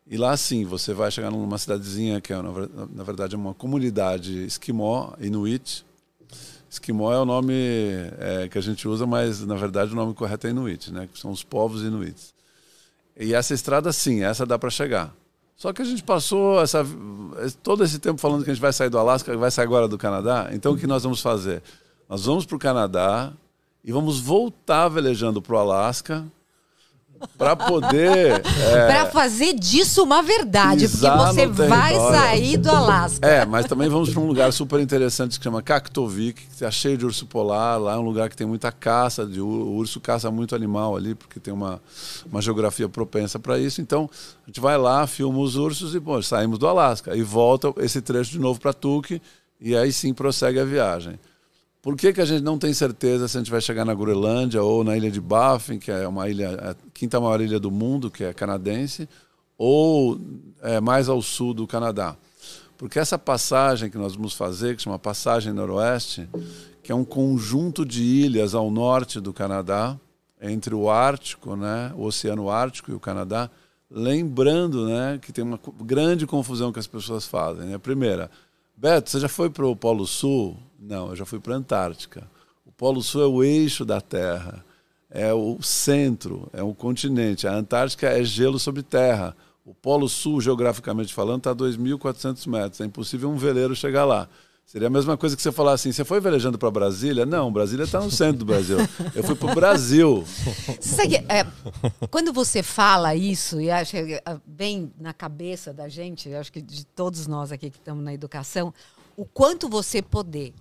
E 0.08 0.18
lá 0.18 0.36
sim, 0.36 0.66
você 0.66 0.94
vai 0.94 1.12
chegar 1.12 1.30
numa 1.30 1.58
cidadezinha 1.60 2.20
que 2.20 2.34
é, 2.34 2.42
na 2.42 3.04
verdade, 3.04 3.36
uma 3.36 3.54
comunidade 3.54 4.44
esquimó, 4.46 5.14
inuit. 5.20 5.86
Esquimó 6.70 7.14
é 7.14 7.20
o 7.20 7.26
nome 7.26 7.54
é, 8.20 8.50
que 8.50 8.58
a 8.58 8.62
gente 8.62 8.88
usa, 8.88 9.06
mas 9.06 9.46
na 9.46 9.56
verdade 9.56 9.94
o 9.94 9.96
nome 9.96 10.14
correto 10.14 10.48
é 10.48 10.50
inuit, 10.50 10.92
né? 10.92 11.08
Que 11.12 11.20
são 11.20 11.32
os 11.32 11.44
povos 11.44 11.84
inuits. 11.84 12.34
E 13.18 13.34
essa 13.34 13.54
estrada, 13.54 13.94
sim, 13.94 14.24
essa 14.24 14.46
dá 14.46 14.60
para 14.60 14.70
chegar. 14.70 15.16
Só 15.56 15.72
que 15.72 15.82
a 15.82 15.86
gente 15.86 16.04
passou 16.04 16.62
essa, 16.62 16.86
todo 17.64 17.84
esse 17.84 17.98
tempo 17.98 18.20
falando 18.20 18.44
que 18.44 18.50
a 18.50 18.54
gente 18.54 18.62
vai 18.62 18.74
sair 18.74 18.90
do 18.90 18.98
Alasca, 18.98 19.38
vai 19.38 19.50
sair 19.50 19.66
agora 19.66 19.88
do 19.88 19.98
Canadá. 19.98 20.50
Então 20.52 20.74
o 20.74 20.78
que 20.78 20.86
nós 20.86 21.04
vamos 21.04 21.22
fazer? 21.22 21.64
Nós 22.10 22.26
vamos 22.26 22.46
para 22.46 22.56
o 22.58 22.60
Canadá, 22.60 23.32
e 23.86 23.92
vamos 23.92 24.20
voltar 24.20 24.90
velejando 24.90 25.40
para 25.42 25.56
o 25.56 25.60
Alasca 25.60 26.26
para 27.38 27.56
poder 27.56 28.42
é, 28.44 28.88
para 28.88 29.06
fazer 29.08 29.54
disso 29.54 30.04
uma 30.04 30.22
verdade, 30.22 30.88
porque 30.90 31.08
você 31.08 31.48
vai 31.48 31.94
sair 31.94 32.58
do 32.58 32.70
Alasca. 32.70 33.26
É, 33.26 33.46
mas 33.46 33.68
também 33.68 33.88
vamos 33.88 34.10
para 34.10 34.20
um 34.20 34.28
lugar 34.28 34.52
super 34.52 34.80
interessante 34.80 35.38
que 35.38 35.44
chama 35.44 35.62
Kaktovik, 35.62 36.42
que 36.42 36.54
está 36.54 36.70
cheio 36.72 36.98
de 36.98 37.06
urso 37.06 37.26
polar. 37.26 37.80
Lá 37.80 37.94
é 37.94 37.98
um 37.98 38.02
lugar 38.02 38.28
que 38.28 38.36
tem 38.36 38.46
muita 38.46 38.72
caça 38.72 39.26
de 39.26 39.40
urso, 39.40 39.66
o 39.66 39.76
urso 39.76 40.02
caça 40.02 40.30
muito 40.32 40.56
animal 40.56 40.96
ali, 40.96 41.16
porque 41.16 41.40
tem 41.40 41.54
uma, 41.54 41.82
uma 42.30 42.42
geografia 42.42 42.90
propensa 42.90 43.40
para 43.40 43.58
isso. 43.60 43.82
Então 43.82 44.10
a 44.44 44.48
gente 44.48 44.60
vai 44.60 44.78
lá, 44.78 45.06
filma 45.08 45.40
os 45.40 45.56
ursos 45.56 45.94
e 45.96 46.00
pô, 46.00 46.22
saímos 46.22 46.58
do 46.58 46.68
Alasca 46.68 47.16
e 47.16 47.22
volta 47.22 47.74
esse 47.78 48.02
trecho 48.02 48.32
de 48.32 48.40
novo 48.40 48.60
para 48.60 48.74
Tuk 48.74 49.22
e 49.62 49.76
aí 49.76 49.94
sim 49.94 50.14
prossegue 50.14 50.60
a 50.60 50.66
viagem. 50.66 51.20
Por 51.86 51.96
que, 51.96 52.12
que 52.12 52.20
a 52.20 52.26
gente 52.26 52.42
não 52.42 52.58
tem 52.58 52.74
certeza 52.74 53.28
se 53.28 53.38
a 53.38 53.42
gente 53.42 53.52
vai 53.52 53.62
chegar 53.62 53.86
na 53.86 53.94
Groenlândia 53.94 54.64
ou 54.64 54.84
na 54.84 54.98
ilha 54.98 55.12
de 55.12 55.22
Baffin, 55.22 55.78
que 55.78 55.92
é 55.92 56.08
uma 56.08 56.28
ilha, 56.28 56.72
a 56.72 56.76
quinta 56.92 57.20
maior 57.20 57.40
ilha 57.40 57.60
do 57.60 57.70
mundo, 57.70 58.10
que 58.10 58.24
é 58.24 58.34
canadense, 58.34 59.08
ou 59.56 60.20
é, 60.64 60.82
mais 60.82 61.08
ao 61.08 61.22
sul 61.22 61.54
do 61.54 61.68
Canadá? 61.68 62.16
Porque 62.76 62.98
essa 62.98 63.20
passagem 63.20 63.92
que 63.92 64.00
nós 64.00 64.16
vamos 64.16 64.34
fazer, 64.34 64.76
que 64.76 64.82
chama 64.82 64.98
Passagem 64.98 65.54
Noroeste, 65.54 66.28
que 66.82 66.92
é 66.92 66.96
um 66.96 67.06
conjunto 67.06 67.86
de 67.86 68.02
ilhas 68.02 68.56
ao 68.56 68.72
norte 68.72 69.20
do 69.20 69.32
Canadá, 69.32 69.96
entre 70.42 70.74
o 70.74 70.90
Ártico, 70.90 71.56
né, 71.56 71.94
o 71.96 72.06
Oceano 72.06 72.50
Ártico 72.50 72.90
e 72.90 72.96
o 72.96 73.00
Canadá, 73.00 73.48
lembrando 73.92 74.88
né, 74.88 75.20
que 75.22 75.32
tem 75.32 75.44
uma 75.44 75.60
grande 75.84 76.26
confusão 76.26 76.74
que 76.74 76.80
as 76.80 76.88
pessoas 76.88 77.28
fazem. 77.28 77.68
Né? 77.68 77.78
Primeira, 77.78 78.32
Beto, 78.76 79.12
você 79.12 79.20
já 79.20 79.30
foi 79.30 79.52
para 79.52 79.68
o 79.68 79.76
Polo 79.76 80.08
Sul? 80.08 80.58
Não, 80.88 81.10
eu 81.10 81.16
já 81.16 81.26
fui 81.26 81.40
para 81.40 81.56
a 81.56 81.58
Antártica. 81.58 82.30
O 82.64 82.72
Polo 82.72 83.02
Sul 83.02 83.24
é 83.24 83.28
o 83.28 83.44
eixo 83.44 83.84
da 83.84 84.00
Terra, 84.00 84.64
é 85.10 85.34
o 85.34 85.60
centro, 85.62 86.48
é 86.54 86.62
um 86.62 86.74
continente. 86.74 87.48
A 87.48 87.56
Antártica 87.56 88.08
é 88.08 88.24
gelo 88.24 88.60
sobre 88.60 88.84
terra. 88.84 89.36
O 89.66 89.74
Polo 89.74 90.08
Sul, 90.08 90.40
geograficamente 90.40 91.12
falando, 91.12 91.40
está 91.40 91.52
a 91.52 91.56
2.400 91.56 92.48
metros. 92.48 92.82
É 92.82 92.86
impossível 92.86 93.30
um 93.30 93.36
veleiro 93.36 93.76
chegar 93.76 94.06
lá. 94.06 94.30
Seria 94.64 94.88
a 94.88 94.92
mesma 94.92 95.16
coisa 95.16 95.36
que 95.36 95.42
você 95.42 95.52
falar 95.52 95.74
assim: 95.74 95.92
você 95.92 96.04
foi 96.04 96.20
velejando 96.20 96.58
para 96.58 96.70
Brasília? 96.70 97.26
Não, 97.26 97.52
Brasília 97.52 97.84
está 97.84 98.00
no 98.00 98.12
centro 98.12 98.40
do 98.40 98.46
Brasil. 98.46 98.78
Eu 99.16 99.24
fui 99.24 99.36
para 99.36 99.52
o 99.52 99.56
Brasil. 99.56 100.24
Sabe, 100.82 101.16
é, 101.16 101.46
quando 102.10 102.34
você 102.34 102.62
fala 102.62 103.16
isso, 103.16 103.62
e 103.62 103.72
acho 103.72 103.92
que 103.92 104.14
é, 104.14 104.24
vem 104.48 104.92
na 105.00 105.14
cabeça 105.14 105.72
da 105.72 105.88
gente, 105.88 106.34
acho 106.34 106.52
que 106.52 106.62
de 106.62 106.86
todos 106.86 107.26
nós 107.26 107.52
aqui 107.52 107.70
que 107.70 107.78
estamos 107.78 108.04
na 108.04 108.14
educação, 108.14 108.74
o 109.16 109.24
quanto 109.24 109.70
você 109.70 110.02
poder 110.02 110.54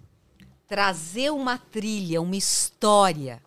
trazer 0.66 1.30
uma 1.30 1.58
trilha, 1.58 2.20
uma 2.20 2.36
história 2.36 3.42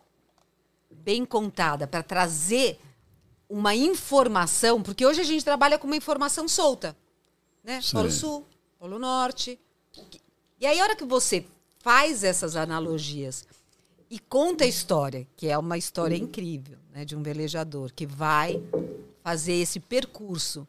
bem 0.90 1.26
contada, 1.26 1.88
para 1.88 2.04
trazer 2.04 2.80
uma 3.50 3.74
informação, 3.76 4.82
porque 4.82 5.06
hoje 5.06 5.22
a 5.22 5.24
gente 5.24 5.44
trabalha 5.44 5.78
com 5.78 5.88
uma 5.88 5.96
informação 5.96 6.48
solta. 6.48 6.96
Né? 7.64 7.82
Sim. 7.82 7.94
Polo 7.94 8.12
Sul, 8.12 8.46
Polo 8.80 9.00
Norte. 9.00 9.60
E 10.60 10.66
aí, 10.66 10.80
a 10.80 10.84
hora 10.84 10.96
que 10.96 11.06
você 11.06 11.46
faz 11.80 12.24
essas 12.24 12.56
analogias 12.56 13.46
e 14.10 14.20
conta 14.20 14.64
a 14.64 14.68
história, 14.68 15.28
que 15.36 15.48
é 15.48 15.58
uma 15.58 15.78
história 15.78 16.16
incrível, 16.16 16.78
né, 16.94 17.06
de 17.06 17.16
um 17.16 17.24
velejador 17.24 17.92
que 17.94 18.06
vai 18.06 18.62
fazer 19.24 19.54
esse 19.54 19.80
percurso 19.80 20.68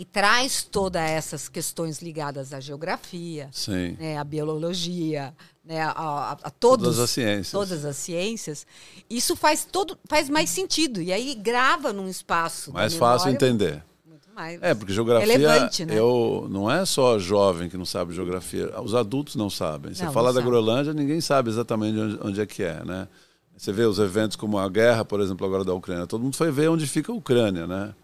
e 0.00 0.04
traz 0.06 0.62
todas 0.64 1.02
essas 1.02 1.46
questões 1.46 2.00
ligadas 2.00 2.54
à 2.54 2.58
geografia, 2.60 3.50
né, 3.98 4.16
à 4.16 4.24
biologia, 4.24 5.34
né, 5.62 5.82
a, 5.82 5.90
a, 5.90 6.32
a 6.44 6.50
todos, 6.50 6.86
Todas 6.86 6.98
as 7.00 7.10
ciências. 7.10 7.50
todas 7.50 7.84
as 7.84 7.96
ciências, 7.96 8.66
isso 9.10 9.36
faz 9.36 9.62
todo 9.70 9.98
faz 10.08 10.30
mais 10.30 10.48
sentido 10.48 11.02
e 11.02 11.12
aí 11.12 11.34
grava 11.34 11.92
num 11.92 12.08
espaço 12.08 12.72
Mais 12.72 12.94
fácil 12.94 13.26
memória 13.26 13.46
entender. 13.46 13.84
muito 14.08 14.28
mais 14.34 14.58
É, 14.62 14.72
porque 14.74 14.90
geografia 14.94 15.26
relevante, 15.36 15.84
né? 15.84 15.98
eu, 15.98 16.48
não 16.50 16.70
é 16.70 16.86
só 16.86 17.18
jovem 17.18 17.68
que 17.68 17.76
não 17.76 17.84
sabe 17.84 18.14
geografia, 18.14 18.80
os 18.80 18.94
adultos 18.94 19.36
não 19.36 19.50
sabem. 19.50 19.92
Você 19.92 20.06
Não, 20.06 20.12
fala 20.14 20.28
não 20.28 20.34
da 20.36 20.40
sabe. 20.40 20.50
Groenlândia, 20.50 20.94
ninguém 20.94 21.20
sabe 21.20 21.50
exatamente 21.50 21.98
onde, 21.98 22.18
onde 22.26 22.40
é 22.40 22.46
que 22.46 22.62
é, 22.62 22.82
né? 22.86 23.06
Você 23.54 23.70
vê 23.70 23.82
os 23.84 23.98
eventos 23.98 24.34
como 24.38 24.58
a 24.58 24.66
guerra, 24.66 25.04
por 25.04 25.20
exemplo, 25.20 25.46
agora 25.46 25.62
da 25.62 25.74
Ucrânia, 25.74 26.06
todo 26.06 26.22
mundo 26.22 26.36
foi 26.36 26.50
ver 26.50 26.70
onde 26.70 26.86
fica 26.86 27.12
a 27.12 27.14
Ucrânia, 27.14 27.66
né? 27.66 27.94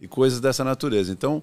E 0.00 0.06
coisas 0.06 0.40
dessa 0.40 0.62
natureza. 0.62 1.12
Então, 1.12 1.42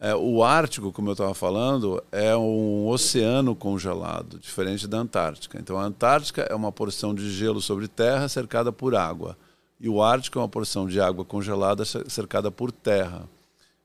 é, 0.00 0.14
o 0.14 0.42
Ártico, 0.42 0.90
como 0.92 1.10
eu 1.10 1.12
estava 1.12 1.34
falando, 1.34 2.02
é 2.10 2.34
um 2.36 2.88
oceano 2.88 3.54
congelado, 3.54 4.38
diferente 4.38 4.88
da 4.88 4.98
Antártica. 4.98 5.58
Então, 5.60 5.78
a 5.78 5.84
Antártica 5.84 6.42
é 6.42 6.54
uma 6.54 6.72
porção 6.72 7.14
de 7.14 7.30
gelo 7.30 7.60
sobre 7.60 7.86
terra 7.86 8.28
cercada 8.28 8.72
por 8.72 8.94
água. 8.94 9.36
E 9.78 9.88
o 9.88 10.02
Ártico 10.02 10.38
é 10.38 10.42
uma 10.42 10.48
porção 10.48 10.86
de 10.86 11.00
água 11.00 11.24
congelada 11.24 11.84
cer- 11.84 12.08
cercada 12.10 12.50
por 12.50 12.72
terra. 12.72 13.28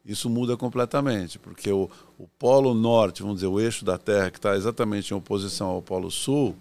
Isso 0.05 0.29
muda 0.29 0.55
completamente, 0.55 1.39
porque 1.39 1.71
o, 1.71 1.89
o 2.19 2.27
Polo 2.37 2.73
Norte, 2.73 3.23
vamos 3.23 3.37
dizer, 3.37 3.47
o 3.47 3.59
eixo 3.59 3.83
da 3.83 3.97
Terra, 3.97 4.29
que 4.29 4.37
está 4.37 4.55
exatamente 4.55 5.11
em 5.11 5.17
oposição 5.17 5.67
ao 5.67 5.81
Polo 5.81 6.11
Sul, 6.11 6.55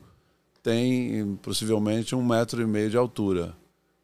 tem 0.62 1.38
possivelmente 1.42 2.14
um 2.14 2.24
metro 2.24 2.62
e 2.62 2.66
meio 2.66 2.88
de 2.88 2.96
altura, 2.96 3.54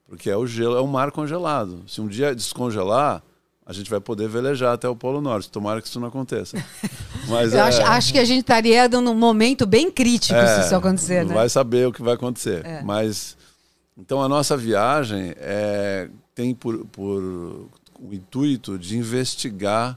porque 0.06 0.28
é 0.28 0.36
o 0.36 0.46
gelo, 0.46 0.76
é 0.76 0.82
um 0.82 0.86
mar 0.86 1.10
congelado. 1.10 1.82
Se 1.88 2.02
um 2.02 2.06
dia 2.06 2.34
descongelar, 2.34 3.22
a 3.70 3.72
gente 3.72 3.88
vai 3.88 4.00
poder 4.00 4.28
velejar 4.28 4.74
até 4.74 4.88
o 4.88 4.96
Polo 4.96 5.20
Norte. 5.20 5.48
Tomara 5.48 5.80
que 5.80 5.86
isso 5.86 6.00
não 6.00 6.08
aconteça. 6.08 6.56
Mas 7.30 7.52
Eu 7.52 7.60
é, 7.60 7.62
acho, 7.62 7.82
acho 7.82 8.12
que 8.12 8.18
a 8.18 8.24
gente 8.24 8.40
estaria 8.40 8.88
num 8.88 9.14
momento 9.14 9.64
bem 9.64 9.92
crítico 9.92 10.40
se 10.40 10.66
isso 10.66 10.74
acontecer, 10.74 11.20
não 11.20 11.28
né? 11.28 11.34
vai 11.34 11.48
saber 11.48 11.86
o 11.86 11.92
que 11.92 12.02
vai 12.02 12.14
acontecer. 12.14 12.66
É. 12.66 12.82
Mas 12.82 13.36
então 13.96 14.20
a 14.20 14.28
nossa 14.28 14.56
viagem 14.56 15.34
é, 15.36 16.08
tem 16.34 16.52
por, 16.52 16.84
por 16.86 17.22
o 17.22 18.12
intuito 18.12 18.76
de 18.76 18.98
investigar 18.98 19.96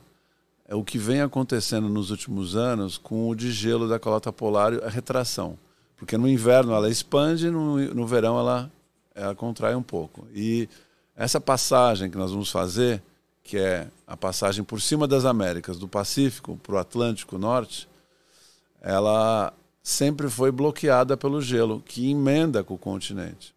é, 0.67 0.75
o 0.75 0.83
que 0.83 0.99
vem 0.99 1.21
acontecendo 1.21 1.89
nos 1.89 2.11
últimos 2.11 2.55
anos 2.55 2.99
com 2.99 3.27
o 3.27 3.33
degelo 3.33 3.89
da 3.89 3.97
calota 3.99 4.31
polar 4.31 4.83
a 4.83 4.89
retração. 4.89 5.57
Porque 5.97 6.15
no 6.15 6.29
inverno 6.29 6.73
ela 6.73 6.91
expande, 6.91 7.49
no, 7.49 7.79
no 7.91 8.05
verão 8.05 8.37
ela, 8.37 8.71
ela 9.15 9.33
contrai 9.33 9.73
um 9.73 9.81
pouco. 9.81 10.27
E 10.31 10.69
essa 11.15 11.41
passagem 11.41 12.11
que 12.11 12.17
nós 12.19 12.29
vamos 12.29 12.51
fazer, 12.51 13.01
que 13.43 13.57
é 13.57 13.87
a 14.07 14.15
passagem 14.15 14.63
por 14.63 14.81
cima 14.81 15.07
das 15.07 15.25
Américas, 15.25 15.77
do 15.77 15.87
Pacífico 15.87 16.57
para 16.63 16.75
o 16.75 16.77
Atlântico 16.77 17.37
Norte, 17.37 17.87
ela 18.81 19.53
sempre 19.81 20.29
foi 20.29 20.51
bloqueada 20.51 21.17
pelo 21.17 21.41
gelo, 21.41 21.81
que 21.85 22.09
emenda 22.09 22.63
com 22.63 22.75
o 22.75 22.77
continente. 22.77 23.53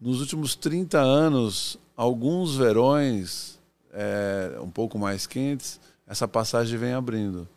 Nos 0.00 0.20
últimos 0.20 0.56
30 0.56 0.98
anos, 0.98 1.78
alguns 1.96 2.56
verões 2.56 3.58
é, 3.92 4.58
um 4.60 4.70
pouco 4.70 4.98
mais 4.98 5.26
quentes, 5.26 5.80
essa 6.06 6.26
passagem 6.26 6.78
vem 6.78 6.92
abrindo. 6.92 7.48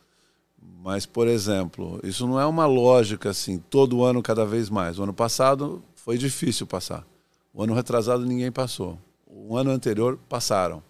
Mas, 0.82 1.06
por 1.06 1.28
exemplo, 1.28 2.00
isso 2.04 2.26
não 2.26 2.40
é 2.40 2.46
uma 2.46 2.66
lógica 2.66 3.30
assim, 3.30 3.62
todo 3.70 4.04
ano 4.04 4.22
cada 4.22 4.46
vez 4.46 4.70
mais. 4.70 4.98
O 4.98 5.04
ano 5.04 5.14
passado 5.14 5.84
foi 5.96 6.18
difícil 6.18 6.66
passar. 6.66 7.06
O 7.54 7.62
ano 7.62 7.74
retrasado 7.74 8.26
ninguém 8.26 8.52
passou. 8.52 8.98
O 9.28 9.58
ano 9.58 9.72
anterior 9.72 10.18
passaram. 10.30 10.82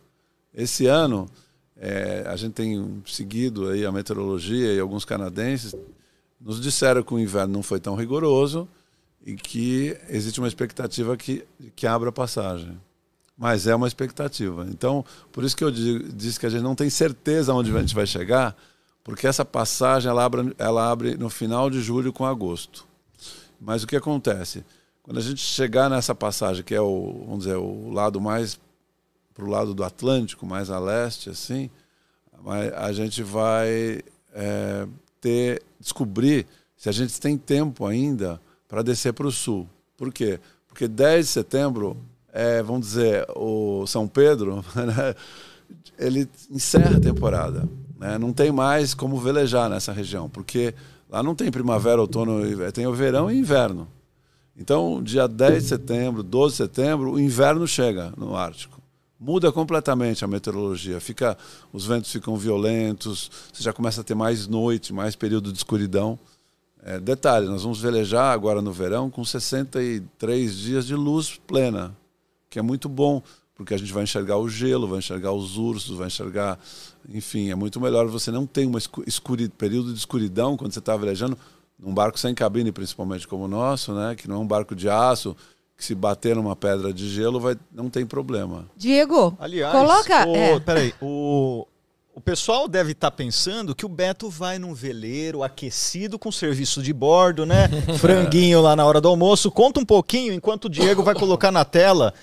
Esse 0.59 0.87
ano 0.87 1.29
é, 1.77 2.25
a 2.27 2.35
gente 2.35 2.51
tem 2.51 3.01
seguido 3.05 3.69
aí 3.69 3.85
a 3.85 3.91
meteorologia 3.93 4.73
e 4.73 4.79
alguns 4.79 5.05
canadenses 5.05 5.73
nos 6.39 6.59
disseram 6.59 7.01
que 7.01 7.13
o 7.13 7.19
inverno 7.19 7.53
não 7.53 7.63
foi 7.63 7.79
tão 7.79 7.95
rigoroso 7.95 8.67
e 9.25 9.35
que 9.35 9.97
existe 10.09 10.37
uma 10.37 10.49
expectativa 10.49 11.15
que, 11.15 11.45
que 11.77 11.87
abra 11.87 12.09
a 12.09 12.11
passagem. 12.11 12.77
Mas 13.37 13.67
é 13.67 13.73
uma 13.73 13.87
expectativa. 13.87 14.67
Então, 14.69 15.05
por 15.31 15.45
isso 15.45 15.55
que 15.55 15.63
eu 15.63 15.71
digo, 15.71 16.11
disse 16.11 16.37
que 16.37 16.45
a 16.45 16.49
gente 16.49 16.61
não 16.61 16.75
tem 16.75 16.89
certeza 16.89 17.53
onde 17.53 17.73
a 17.73 17.79
gente 17.79 17.95
vai 17.95 18.05
chegar, 18.05 18.53
porque 19.01 19.27
essa 19.27 19.45
passagem 19.45 20.09
ela 20.09 20.25
abre, 20.25 20.53
ela 20.57 20.91
abre 20.91 21.15
no 21.15 21.29
final 21.29 21.69
de 21.69 21.81
julho 21.81 22.11
com 22.11 22.25
agosto. 22.25 22.85
Mas 23.61 23.81
o 23.81 23.87
que 23.87 23.95
acontece? 23.95 24.65
Quando 25.01 25.19
a 25.19 25.21
gente 25.21 25.39
chegar 25.39 25.89
nessa 25.89 26.13
passagem, 26.13 26.65
que 26.65 26.75
é 26.75 26.81
o, 26.81 27.23
vamos 27.25 27.45
dizer, 27.45 27.55
o 27.55 27.89
lado 27.91 28.19
mais 28.19 28.59
para 29.39 29.47
o 29.47 29.49
lado 29.49 29.73
do 29.73 29.85
Atlântico, 29.85 30.45
mais 30.45 30.69
a 30.69 30.77
leste, 30.77 31.29
assim, 31.29 31.69
a 32.75 32.91
gente 32.91 33.23
vai 33.23 34.01
é, 34.33 34.85
ter 35.21 35.63
descobrir 35.79 36.45
se 36.75 36.89
a 36.89 36.91
gente 36.91 37.19
tem 37.21 37.37
tempo 37.37 37.85
ainda 37.85 38.41
para 38.67 38.81
descer 38.81 39.13
para 39.13 39.25
o 39.25 39.31
sul. 39.31 39.65
Por 39.95 40.11
quê? 40.11 40.41
Porque 40.67 40.89
10 40.89 41.25
de 41.25 41.31
setembro, 41.31 41.95
é, 42.33 42.61
vamos 42.61 42.87
dizer, 42.87 43.25
o 43.33 43.87
São 43.87 44.09
Pedro, 44.09 44.63
né, 44.75 45.15
ele 45.97 46.27
encerra 46.51 46.97
a 46.97 46.99
temporada. 47.01 47.63
Né? 47.97 48.17
Não 48.17 48.33
tem 48.33 48.51
mais 48.51 48.93
como 48.93 49.17
velejar 49.21 49.69
nessa 49.69 49.93
região, 49.93 50.29
porque 50.29 50.75
lá 51.09 51.23
não 51.23 51.33
tem 51.33 51.49
primavera, 51.49 52.01
outono, 52.01 52.41
tem 52.73 52.85
o 52.85 52.93
verão 52.93 53.31
e 53.31 53.39
inverno. 53.39 53.87
Então, 54.57 55.01
dia 55.01 55.29
10 55.29 55.63
de 55.63 55.69
setembro, 55.69 56.23
12 56.23 56.51
de 56.51 56.57
setembro, 56.57 57.13
o 57.13 57.19
inverno 57.19 57.65
chega 57.65 58.11
no 58.17 58.35
Ártico. 58.35 58.78
Muda 59.19 59.51
completamente 59.51 60.23
a 60.23 60.27
meteorologia. 60.27 61.01
Fica, 61.01 61.37
os 61.73 61.85
ventos 61.85 62.09
ficam 62.11 62.37
violentos, 62.37 63.29
você 63.51 63.61
já 63.61 63.73
começa 63.73 63.99
a 63.99 64.03
ter 64.03 64.15
mais 64.15 64.47
noite, 64.47 64.93
mais 64.93 65.15
período 65.15 65.51
de 65.51 65.57
escuridão. 65.57 66.17
É, 66.81 66.97
detalhe, 66.97 67.45
nós 67.47 67.63
vamos 67.63 67.81
velejar 67.81 68.31
agora 68.31 68.61
no 68.61 68.71
verão 68.71 69.09
com 69.09 69.25
63 69.25 70.55
dias 70.55 70.87
de 70.87 70.95
luz 70.95 71.37
plena, 71.45 71.93
que 72.49 72.57
é 72.57 72.61
muito 72.61 72.87
bom, 72.87 73.21
porque 73.53 73.73
a 73.73 73.77
gente 73.77 73.91
vai 73.91 74.03
enxergar 74.03 74.37
o 74.37 74.47
gelo, 74.47 74.87
vai 74.87 74.99
enxergar 74.99 75.33
os 75.33 75.57
ursos, 75.57 75.97
vai 75.97 76.07
enxergar. 76.07 76.57
Enfim, 77.09 77.49
é 77.49 77.55
muito 77.55 77.81
melhor 77.81 78.07
você 78.07 78.31
não 78.31 78.47
ter 78.47 78.65
um 78.65 78.71
período 79.57 79.91
de 79.91 79.99
escuridão 79.99 80.55
quando 80.55 80.71
você 80.71 80.79
está 80.79 80.95
velejando, 80.95 81.37
num 81.77 81.93
barco 81.93 82.17
sem 82.17 82.33
cabine, 82.33 82.71
principalmente 82.71 83.27
como 83.27 83.43
o 83.43 83.47
nosso, 83.49 83.93
né, 83.93 84.15
que 84.15 84.29
não 84.29 84.37
é 84.37 84.39
um 84.39 84.47
barco 84.47 84.73
de 84.73 84.89
aço, 84.89 85.35
que 85.79 85.85
se 85.85 85.95
bater 85.95 86.35
numa 86.35 86.57
pedra 86.57 86.93
de 86.93 87.07
gelo 87.07 87.39
vai, 87.39 87.55
não 87.73 87.89
tem 87.89 88.05
problema. 88.05 88.65
Diego, 88.75 89.33
Aliás, 89.39 89.71
coloca. 89.71 90.27
o, 90.27 90.35
é. 90.35 90.59
peraí, 90.59 90.93
o, 91.01 91.65
o 92.13 92.19
pessoal 92.19 92.67
deve 92.67 92.91
estar 92.91 93.09
pensando 93.11 93.73
que 93.73 93.85
o 93.85 93.89
Beto 93.89 94.29
vai 94.29 94.59
num 94.59 94.73
veleiro 94.73 95.41
aquecido 95.41 96.19
com 96.19 96.33
serviço 96.33 96.83
de 96.83 96.91
bordo, 96.91 97.45
né? 97.45 97.69
Franguinho 97.97 98.59
lá 98.59 98.75
na 98.75 98.85
hora 98.85 98.99
do 98.99 99.07
almoço. 99.07 99.49
Conta 99.49 99.79
um 99.79 99.85
pouquinho 99.85 100.33
enquanto 100.33 100.65
o 100.65 100.69
Diego 100.69 101.01
vai 101.01 101.15
colocar 101.15 101.49
na 101.49 101.63
tela. 101.63 102.13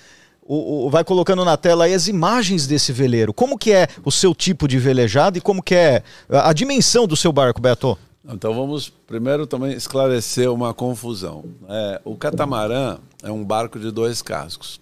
O, 0.43 0.87
o, 0.87 0.91
vai 0.91 1.03
colocando 1.03 1.43
na 1.43 1.57
tela 1.57 1.87
aí 1.87 1.95
as 1.95 2.09
imagens 2.09 2.67
desse 2.67 2.93
veleiro. 2.93 3.33
Como 3.33 3.57
que 3.57 3.73
é 3.73 3.89
o 4.05 4.13
seu 4.13 4.35
tipo 4.35 4.69
de 4.69 4.79
velejado 4.79 5.39
e 5.39 5.41
como 5.41 5.63
que 5.63 5.75
é 5.75 6.03
a, 6.29 6.51
a 6.51 6.53
dimensão 6.53 7.07
do 7.07 7.17
seu 7.17 7.33
barco, 7.33 7.59
Beto? 7.59 7.99
Então 8.29 8.53
vamos 8.53 8.89
primeiro 8.89 9.47
também 9.47 9.73
esclarecer 9.73 10.51
uma 10.53 10.75
confusão. 10.75 11.45
É, 11.69 12.01
o 12.05 12.17
catamarã 12.17 12.99
é 13.23 13.31
um 13.31 13.45
barco 13.45 13.79
de 13.79 13.91
dois 13.91 14.21
cascos. 14.21 14.81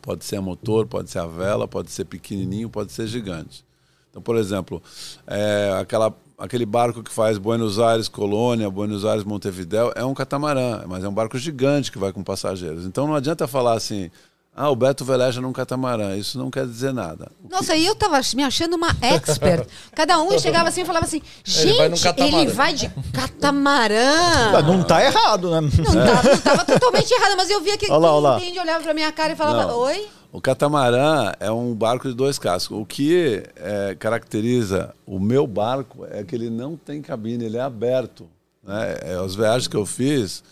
Pode 0.00 0.24
ser 0.24 0.36
a 0.36 0.42
motor, 0.42 0.86
pode 0.86 1.10
ser 1.10 1.18
a 1.18 1.26
vela, 1.26 1.68
pode 1.68 1.90
ser 1.90 2.06
pequenininho, 2.06 2.70
pode 2.70 2.92
ser 2.92 3.06
gigante. 3.06 3.64
Então, 4.10 4.22
por 4.22 4.36
exemplo, 4.36 4.82
é, 5.26 5.76
aquela 5.80 6.14
aquele 6.38 6.66
barco 6.66 7.04
que 7.04 7.12
faz 7.12 7.38
Buenos 7.38 7.78
Aires, 7.78 8.08
Colônia, 8.08 8.68
Buenos 8.68 9.04
Aires, 9.04 9.22
Montevidéu, 9.22 9.92
é 9.94 10.04
um 10.04 10.12
catamarã, 10.12 10.82
mas 10.88 11.04
é 11.04 11.08
um 11.08 11.14
barco 11.14 11.38
gigante 11.38 11.92
que 11.92 11.98
vai 11.98 12.12
com 12.12 12.24
passageiros. 12.24 12.84
Então 12.84 13.06
não 13.06 13.14
adianta 13.14 13.46
falar 13.46 13.74
assim, 13.74 14.10
ah, 14.54 14.68
o 14.70 14.76
Beto 14.76 15.04
veleja 15.04 15.40
num 15.40 15.52
catamarã. 15.52 16.14
Isso 16.16 16.38
não 16.38 16.50
quer 16.50 16.66
dizer 16.66 16.92
nada. 16.92 17.30
O 17.42 17.48
que- 17.48 17.54
Nossa, 17.54 17.74
e 17.74 17.86
eu 17.86 17.94
tava 17.94 18.20
me 18.36 18.42
achando 18.42 18.74
uma 18.74 18.90
expert. 19.00 19.66
Cada 19.94 20.20
um 20.20 20.38
chegava 20.38 20.68
assim 20.68 20.82
e 20.82 20.84
falava 20.84 21.06
assim: 21.06 21.22
Ele 21.60 21.72
vai 21.74 21.88
gente, 21.88 22.06
ele 22.06 22.14
catamarã." 22.14 22.52
vai 22.52 22.74
de 22.74 22.88
catamarã. 23.12 24.62
Não 24.62 24.82
tá 24.82 25.04
errado, 25.04 25.50
né? 25.50 25.60
Não 25.60 25.70
tava, 26.06 26.28
não 26.30 26.38
tava 26.38 26.64
totalmente 26.64 27.10
errado, 27.12 27.34
mas 27.36 27.50
eu 27.50 27.60
via 27.60 27.76
que 27.78 27.86
Olha 27.90 27.98
lá, 27.98 28.12
olha 28.14 28.22
lá. 28.28 28.38
quem 28.38 28.48
entende 28.48 28.60
olhava 28.60 28.82
pra 28.84 28.94
minha 28.94 29.10
cara 29.12 29.32
e 29.32 29.36
falava: 29.36 29.66
Não. 29.68 29.78
Oi? 29.80 30.08
O 30.30 30.40
catamarã 30.40 31.32
é 31.40 31.50
um 31.50 31.74
barco 31.74 32.08
de 32.08 32.14
dois 32.14 32.38
cascos. 32.38 32.78
O 32.78 32.86
que 32.86 33.42
é, 33.56 33.94
caracteriza 33.98 34.94
o 35.06 35.18
meu 35.18 35.46
barco 35.46 36.06
é 36.10 36.22
que 36.24 36.34
ele 36.34 36.48
não 36.48 36.74
tem 36.76 37.02
cabine, 37.02 37.44
ele 37.44 37.58
é 37.58 37.60
aberto. 37.60 38.28
Né? 38.62 38.96
É, 39.02 39.14
as 39.14 39.34
viagens 39.34 39.68
que 39.68 39.76
eu 39.76 39.84
fiz, 39.84 40.42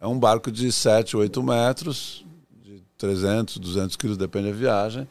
é 0.00 0.06
um 0.06 0.18
barco 0.18 0.50
de 0.50 0.70
7, 0.70 1.16
8 1.16 1.42
metros, 1.42 2.26
300, 3.02 3.58
200 3.58 3.96
quilos, 3.96 4.16
depende 4.16 4.52
da 4.52 4.56
viagem, 4.56 5.08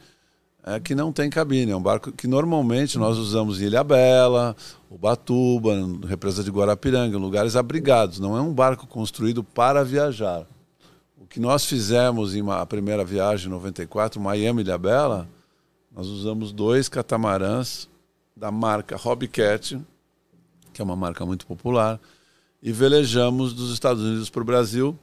é, 0.64 0.80
que 0.80 0.94
não 0.94 1.12
tem 1.12 1.28
cabine. 1.28 1.72
É 1.72 1.76
um 1.76 1.82
barco 1.82 2.10
que 2.10 2.26
normalmente 2.26 2.96
nós 2.96 3.18
usamos 3.18 3.60
em 3.60 3.66
Ilhabela, 3.66 4.56
Ubatuba, 4.90 5.74
represa 6.08 6.42
de 6.42 6.50
Guarapiranga, 6.50 7.18
lugares 7.18 7.54
abrigados. 7.54 8.18
Não 8.18 8.34
é 8.34 8.40
um 8.40 8.50
barco 8.50 8.86
construído 8.86 9.44
para 9.44 9.84
viajar. 9.84 10.46
O 11.18 11.26
que 11.26 11.38
nós 11.38 11.66
fizemos 11.66 12.34
em 12.34 12.40
uma, 12.40 12.62
a 12.62 12.66
primeira 12.66 13.04
viagem 13.04 13.48
em 13.48 13.50
94, 13.50 14.18
Miami 14.18 14.62
e 14.62 14.64
Ilhabela, 14.64 15.28
nós 15.94 16.06
usamos 16.06 16.50
dois 16.50 16.88
catamarãs 16.88 17.90
da 18.34 18.50
marca 18.50 18.96
Hobbycat, 18.96 19.78
que 20.72 20.80
é 20.80 20.84
uma 20.84 20.96
marca 20.96 21.26
muito 21.26 21.46
popular, 21.46 22.00
e 22.62 22.72
velejamos 22.72 23.52
dos 23.52 23.70
Estados 23.70 24.02
Unidos 24.02 24.30
para 24.30 24.40
o 24.40 24.46
Brasil. 24.46 24.98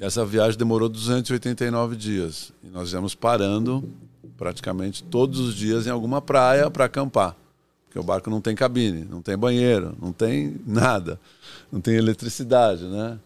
E 0.00 0.04
essa 0.04 0.24
viagem 0.24 0.58
demorou 0.58 0.88
289 0.88 1.96
dias. 1.96 2.52
E 2.62 2.68
nós 2.68 2.92
íamos 2.92 3.14
parando 3.14 3.88
praticamente 4.36 5.02
todos 5.02 5.40
os 5.40 5.54
dias 5.54 5.86
em 5.86 5.90
alguma 5.90 6.22
praia 6.22 6.70
para 6.70 6.84
acampar. 6.84 7.36
Porque 7.86 7.98
o 7.98 8.02
barco 8.02 8.30
não 8.30 8.40
tem 8.40 8.54
cabine, 8.54 9.04
não 9.04 9.22
tem 9.22 9.36
banheiro, 9.36 9.96
não 10.00 10.12
tem 10.12 10.60
nada, 10.66 11.18
não 11.72 11.80
tem 11.80 11.94
eletricidade, 11.94 12.84
né? 12.84 13.18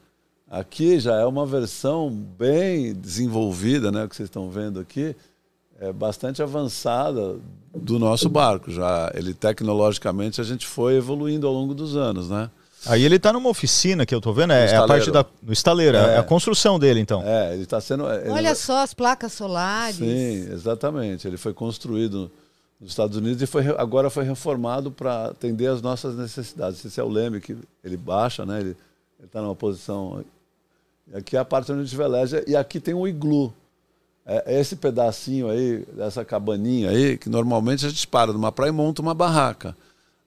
Aqui 0.48 1.00
já 1.00 1.16
é 1.16 1.24
uma 1.24 1.46
versão 1.46 2.10
bem 2.10 2.94
desenvolvida, 2.94 3.90
né? 3.90 4.04
O 4.04 4.08
que 4.08 4.14
vocês 4.14 4.28
estão 4.28 4.50
vendo 4.50 4.78
aqui 4.78 5.16
é 5.80 5.92
bastante 5.92 6.42
avançada 6.42 7.36
do 7.74 7.98
nosso 7.98 8.28
barco. 8.28 8.70
Já 8.70 9.10
ele 9.14 9.34
tecnologicamente 9.34 10.40
a 10.40 10.44
gente 10.44 10.66
foi 10.66 10.96
evoluindo 10.96 11.46
ao 11.46 11.52
longo 11.52 11.74
dos 11.74 11.96
anos, 11.96 12.30
né? 12.30 12.50
Aí 12.86 13.04
ele 13.04 13.18
tá 13.18 13.32
numa 13.32 13.48
oficina 13.48 14.04
que 14.04 14.14
eu 14.14 14.20
tô 14.20 14.32
vendo, 14.32 14.52
é, 14.52 14.66
é 14.72 14.76
a 14.76 14.86
parte 14.86 15.10
da 15.10 15.24
no 15.42 15.52
estaleiro, 15.52 15.96
é. 15.96 16.14
É. 16.14 16.18
a 16.18 16.22
construção 16.22 16.78
dele 16.78 17.00
então. 17.00 17.22
É, 17.24 17.54
ele 17.54 17.62
está 17.62 17.80
sendo. 17.80 18.10
ele- 18.10 18.30
Olha 18.30 18.54
só 18.54 18.82
as 18.82 18.92
placas 18.92 19.32
solares. 19.32 19.96
Sim, 19.96 20.52
exatamente. 20.52 21.26
Ele 21.28 21.36
foi 21.36 21.52
construído 21.54 22.30
nos 22.80 22.90
Estados 22.90 23.16
Unidos 23.16 23.40
e 23.40 23.46
foi, 23.46 23.64
agora 23.78 24.10
foi 24.10 24.24
reformado 24.24 24.90
para 24.90 25.26
atender 25.26 25.68
às 25.68 25.80
nossas 25.80 26.16
necessidades. 26.16 26.84
Esse 26.84 26.98
é 26.98 27.04
o 27.04 27.08
leme 27.08 27.40
que 27.40 27.56
ele 27.84 27.96
baixa, 27.96 28.44
né? 28.44 28.60
Ele 28.60 28.76
está 29.24 29.40
numa 29.40 29.54
posição. 29.54 30.24
e 31.12 31.16
Aqui 31.16 31.36
é 31.36 31.40
a 31.40 31.44
parte 31.44 31.70
onde 31.70 31.82
a 31.82 31.84
gente 31.84 31.96
veleja 31.96 32.42
e 32.46 32.56
aqui 32.56 32.80
tem 32.80 32.94
um 32.94 33.06
iglu. 33.06 33.52
É 34.26 34.54
é 34.56 34.60
esse 34.60 34.74
pedacinho 34.76 35.48
aí, 35.48 35.84
dessa 35.96 36.24
cabaninha 36.24 36.90
aí, 36.90 37.16
que 37.18 37.28
normalmente 37.28 37.84
a 37.86 37.88
gente 37.88 38.06
para 38.06 38.32
numa 38.32 38.50
praia 38.52 38.70
e 38.70 38.72
monta 38.72 39.02
uma 39.02 39.14
barraca. 39.14 39.76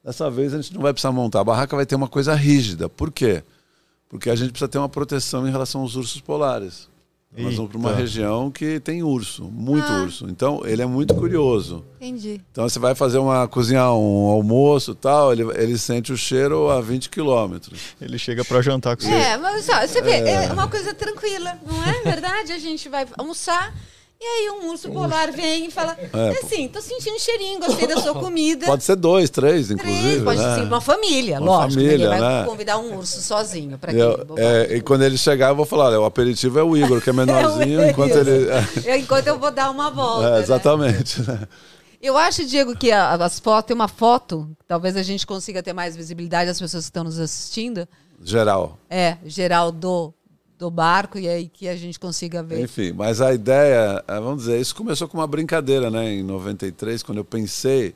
Dessa 0.05 0.29
vez 0.29 0.53
a 0.53 0.61
gente 0.61 0.73
não 0.73 0.81
vai 0.83 0.93
precisar 0.93 1.11
montar. 1.11 1.39
A 1.39 1.43
barraca 1.43 1.75
vai 1.75 1.85
ter 1.85 1.95
uma 1.95 2.07
coisa 2.07 2.35
rígida. 2.35 2.87
Por 2.87 3.11
quê? 3.11 3.41
Porque 4.07 4.29
a 4.29 4.35
gente 4.35 4.51
precisa 4.51 4.67
ter 4.69 4.77
uma 4.77 4.87
proteção 4.87 5.47
em 5.47 5.51
relação 5.51 5.81
aos 5.81 5.95
ursos 5.95 6.21
polares. 6.21 6.87
Nós 7.37 7.55
vamos 7.55 7.69
para 7.69 7.77
uma 7.77 7.91
região 7.93 8.49
que 8.49 8.79
tem 8.79 9.03
urso, 9.03 9.43
muito 9.43 9.83
Ah. 9.85 10.03
urso. 10.03 10.25
Então 10.29 10.61
ele 10.65 10.81
é 10.81 10.85
muito 10.85 11.13
curioso. 11.15 11.83
Entendi. 11.99 12.39
Então 12.51 12.69
você 12.69 12.79
vai 12.79 12.95
fazer 12.95 13.17
uma 13.17 13.45
cozinhar 13.45 13.93
um 13.93 14.27
almoço 14.29 14.91
e 14.91 14.95
tal, 14.95 15.33
ele, 15.33 15.43
ele 15.61 15.77
sente 15.77 16.13
o 16.13 16.17
cheiro 16.17 16.69
a 16.69 16.79
20 16.79 17.09
quilômetros. 17.09 17.77
Ele 17.99 18.17
chega 18.17 18.45
pra 18.45 18.61
jantar 18.61 18.95
com 18.95 19.03
você. 19.03 19.11
É, 19.11 19.37
mas 19.37 19.67
ó, 19.67 19.85
você 19.85 20.01
vê, 20.01 20.11
é 20.19 20.53
uma 20.53 20.69
coisa 20.69 20.93
tranquila, 20.93 21.59
não 21.67 21.83
é 21.83 22.01
verdade? 22.03 22.53
A 22.53 22.59
gente 22.59 22.87
vai 22.87 23.05
almoçar 23.17 23.73
e 24.19 24.23
aí 24.23 24.49
um 24.51 24.69
urso 24.69 24.89
polar 24.91 25.31
vem 25.31 25.65
e 25.67 25.71
fala: 25.71 25.95
É, 25.99 26.29
assim, 26.43 26.67
tô 26.67 26.81
sentindo 26.81 27.19
cheirinho, 27.19 27.59
gostei 27.59 27.85
da 27.87 27.97
sua 28.01 28.13
comida. 28.19 28.65
Pode 28.65 28.83
ser 28.83 28.95
dois, 28.95 29.29
três, 29.29 29.67
Três, 29.67 29.71
inclusive. 29.71 30.23
pode 30.23 30.39
né? 30.41 30.55
ser 30.55 30.61
uma 30.61 30.81
família, 30.81 31.39
Uma 31.39 31.45
lógico. 31.45 31.73
família, 31.81 31.97
ninguém 32.09 32.19
vai 32.21 32.39
né? 32.41 32.45
convidar 32.45 32.77
um 32.77 32.97
urso 32.97 33.21
sozinho 33.21 33.77
quê? 33.77 34.41
é, 34.41 34.77
e 34.77 34.81
quando 34.81 35.03
ele 35.03 35.17
chegar, 35.17 35.49
eu 35.49 35.55
vou 35.55 35.65
falar: 35.65 35.85
olha, 35.87 35.99
o 36.01 36.05
aperitivo 36.05 36.57
é 36.59 36.63
o 36.63 36.75
Igor, 36.77 37.01
que 37.01 37.09
é 37.09 37.13
menorzinho, 37.13 37.81
É 37.81 37.89
enquanto 37.91 38.15
ele. 38.15 38.47
Eu- 38.85 38.95
Enquanto 38.97 39.27
eu 39.27 39.37
vou 39.37 39.51
dar 39.51 39.69
uma 39.69 39.91
volta. 39.91 40.27
É, 40.27 40.31
né? 40.31 40.39
exatamente. 40.39 41.21
né? 41.21 41.47
Eu 42.01 42.17
acho, 42.17 42.45
Diego, 42.45 42.75
que 42.75 42.91
as 42.91 43.39
fotos, 43.39 43.67
tem 43.67 43.75
uma 43.75 43.87
foto, 43.87 44.49
talvez 44.67 44.95
a 44.95 45.01
gente 45.03 45.25
consiga 45.25 45.63
ter 45.63 45.73
mais 45.73 45.95
visibilidade 45.95 46.47
das 46.47 46.59
pessoas 46.59 46.83
que 46.85 46.89
estão 46.89 47.03
nos 47.03 47.19
assistindo. 47.19 47.87
Geral. 48.23 48.77
É, 48.89 49.17
geral 49.25 49.71
do, 49.71 50.13
do 50.57 50.71
barco, 50.71 51.19
e 51.19 51.27
aí 51.27 51.47
que 51.47 51.67
a 51.67 51.75
gente 51.75 51.99
consiga 51.99 52.41
ver. 52.41 52.63
Enfim, 52.63 52.93
mas 52.93 53.21
a 53.21 53.33
ideia, 53.33 54.03
é, 54.07 54.19
vamos 54.19 54.43
dizer, 54.43 54.59
isso 54.59 54.75
começou 54.75 55.07
com 55.07 55.17
uma 55.17 55.27
brincadeira, 55.27 55.89
né? 55.89 56.13
Em 56.13 56.23
93, 56.23 57.03
quando 57.03 57.17
eu 57.19 57.25
pensei 57.25 57.93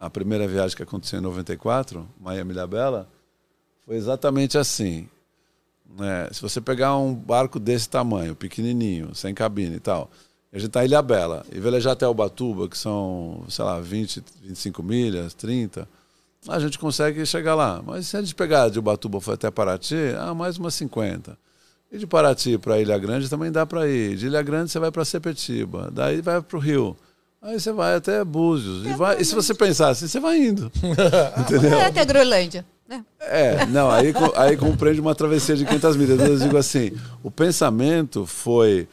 a 0.00 0.10
primeira 0.10 0.48
viagem 0.48 0.76
que 0.76 0.82
aconteceu 0.82 1.18
em 1.18 1.22
94, 1.22 2.08
Miami 2.20 2.52
Ilhabela, 2.52 3.08
foi 3.86 3.96
exatamente 3.96 4.58
assim. 4.58 5.08
Né? 5.96 6.28
Se 6.32 6.40
você 6.40 6.60
pegar 6.60 6.96
um 6.96 7.14
barco 7.14 7.60
desse 7.60 7.88
tamanho, 7.88 8.34
pequenininho, 8.34 9.14
sem 9.14 9.34
cabine 9.34 9.76
e 9.76 9.80
tal, 9.80 10.10
a 10.52 10.58
gente 10.58 10.68
está 10.68 10.82
em 10.82 10.86
Ilhabela 10.86 11.44
e 11.52 11.60
velejar 11.60 11.92
até 11.92 12.06
Ubatuba, 12.06 12.68
que 12.68 12.76
são, 12.76 13.44
sei 13.48 13.64
lá, 13.64 13.80
20, 13.80 14.24
25 14.42 14.82
milhas, 14.82 15.34
30, 15.34 15.88
a 16.48 16.58
gente 16.58 16.78
consegue 16.78 17.24
chegar 17.24 17.54
lá. 17.54 17.82
Mas 17.84 18.08
se 18.08 18.16
a 18.16 18.20
gente 18.20 18.34
pegar 18.34 18.68
de 18.68 18.78
Ubatuba 18.78 19.20
for 19.20 19.34
até 19.34 19.50
Paraty, 19.50 20.14
ah, 20.18 20.34
mais 20.34 20.58
umas 20.58 20.74
50. 20.74 21.38
E 21.92 21.98
de 21.98 22.06
Paraty 22.06 22.56
para 22.56 22.80
Ilha 22.80 22.98
Grande 22.98 23.28
também 23.28 23.52
dá 23.52 23.66
para 23.66 23.86
ir. 23.86 24.16
De 24.16 24.26
Ilha 24.26 24.40
Grande 24.40 24.70
você 24.70 24.78
vai 24.78 24.90
para 24.90 25.04
Sepetiba, 25.04 25.90
daí 25.92 26.22
vai 26.22 26.40
para 26.40 26.56
o 26.56 26.60
Rio. 26.60 26.96
Aí 27.42 27.60
você 27.60 27.70
vai 27.70 27.96
até 27.96 28.24
Búzios. 28.24 28.86
E, 28.86 28.94
vai, 28.94 29.20
e 29.20 29.24
se 29.24 29.34
você 29.34 29.52
pensar 29.52 29.90
assim, 29.90 30.06
você 30.06 30.18
vai 30.18 30.38
indo. 30.38 30.72
Entendeu? 31.38 31.74
É, 31.74 31.86
até 31.86 32.00
a 32.00 32.04
Groenlândia. 32.04 32.64
né? 32.88 33.04
É, 33.20 33.66
não, 33.66 33.90
aí, 33.90 34.14
aí 34.36 34.56
compreende 34.56 35.00
uma 35.00 35.14
travessia 35.14 35.54
de 35.54 35.66
500 35.66 35.96
milhas. 35.96 36.20
Eu 36.20 36.38
digo 36.38 36.56
assim, 36.56 36.92
o 37.22 37.30
pensamento 37.30 38.24
foi 38.24 38.88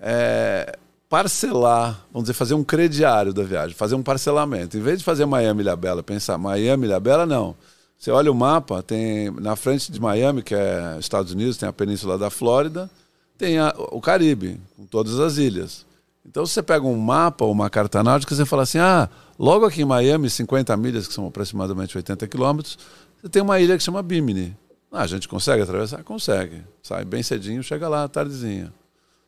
é, 0.00 0.76
parcelar, 1.08 2.04
vamos 2.12 2.28
dizer, 2.28 2.34
fazer 2.34 2.54
um 2.54 2.62
crediário 2.62 3.32
da 3.32 3.42
viagem, 3.42 3.74
fazer 3.74 3.94
um 3.94 4.02
parcelamento. 4.02 4.76
Em 4.76 4.80
vez 4.80 4.98
de 4.98 5.04
fazer 5.04 5.24
Miami 5.24 5.62
Ilhabela, 5.62 6.02
pensar 6.02 6.36
Miami 6.38 6.86
Ilhabela, 6.86 7.26
não. 7.26 7.56
Você 7.98 8.10
olha 8.12 8.30
o 8.30 8.34
mapa, 8.34 8.82
tem 8.82 9.30
na 9.32 9.56
frente 9.56 9.90
de 9.90 10.00
Miami, 10.00 10.42
que 10.42 10.54
é 10.54 10.96
Estados 11.00 11.32
Unidos, 11.32 11.56
tem 11.56 11.68
a 11.68 11.72
península 11.72 12.16
da 12.16 12.30
Flórida, 12.30 12.88
tem 13.36 13.58
a- 13.58 13.74
o 13.90 14.00
Caribe, 14.00 14.60
com 14.76 14.86
todas 14.86 15.18
as 15.18 15.36
ilhas. 15.36 15.84
Então, 16.24 16.46
você 16.46 16.62
pega 16.62 16.86
um 16.86 16.96
mapa 16.96 17.44
ou 17.44 17.50
uma 17.50 17.68
carta 17.68 18.02
náutica, 18.04 18.34
você 18.34 18.44
fala 18.46 18.62
assim: 18.62 18.78
ah, 18.78 19.08
logo 19.38 19.64
aqui 19.66 19.82
em 19.82 19.84
Miami, 19.84 20.30
50 20.30 20.76
milhas, 20.76 21.08
que 21.08 21.14
são 21.14 21.26
aproximadamente 21.26 21.96
80 21.96 22.26
quilômetros, 22.28 22.78
você 23.20 23.28
tem 23.28 23.42
uma 23.42 23.58
ilha 23.58 23.76
que 23.76 23.82
chama 23.82 24.02
Bimini. 24.02 24.56
Ah, 24.92 25.02
a 25.02 25.06
gente 25.06 25.26
consegue 25.28 25.62
atravessar? 25.62 26.02
Consegue. 26.04 26.62
Sai 26.82 27.04
bem 27.04 27.22
cedinho, 27.22 27.62
chega 27.62 27.88
lá, 27.88 28.06
tardezinha. 28.08 28.72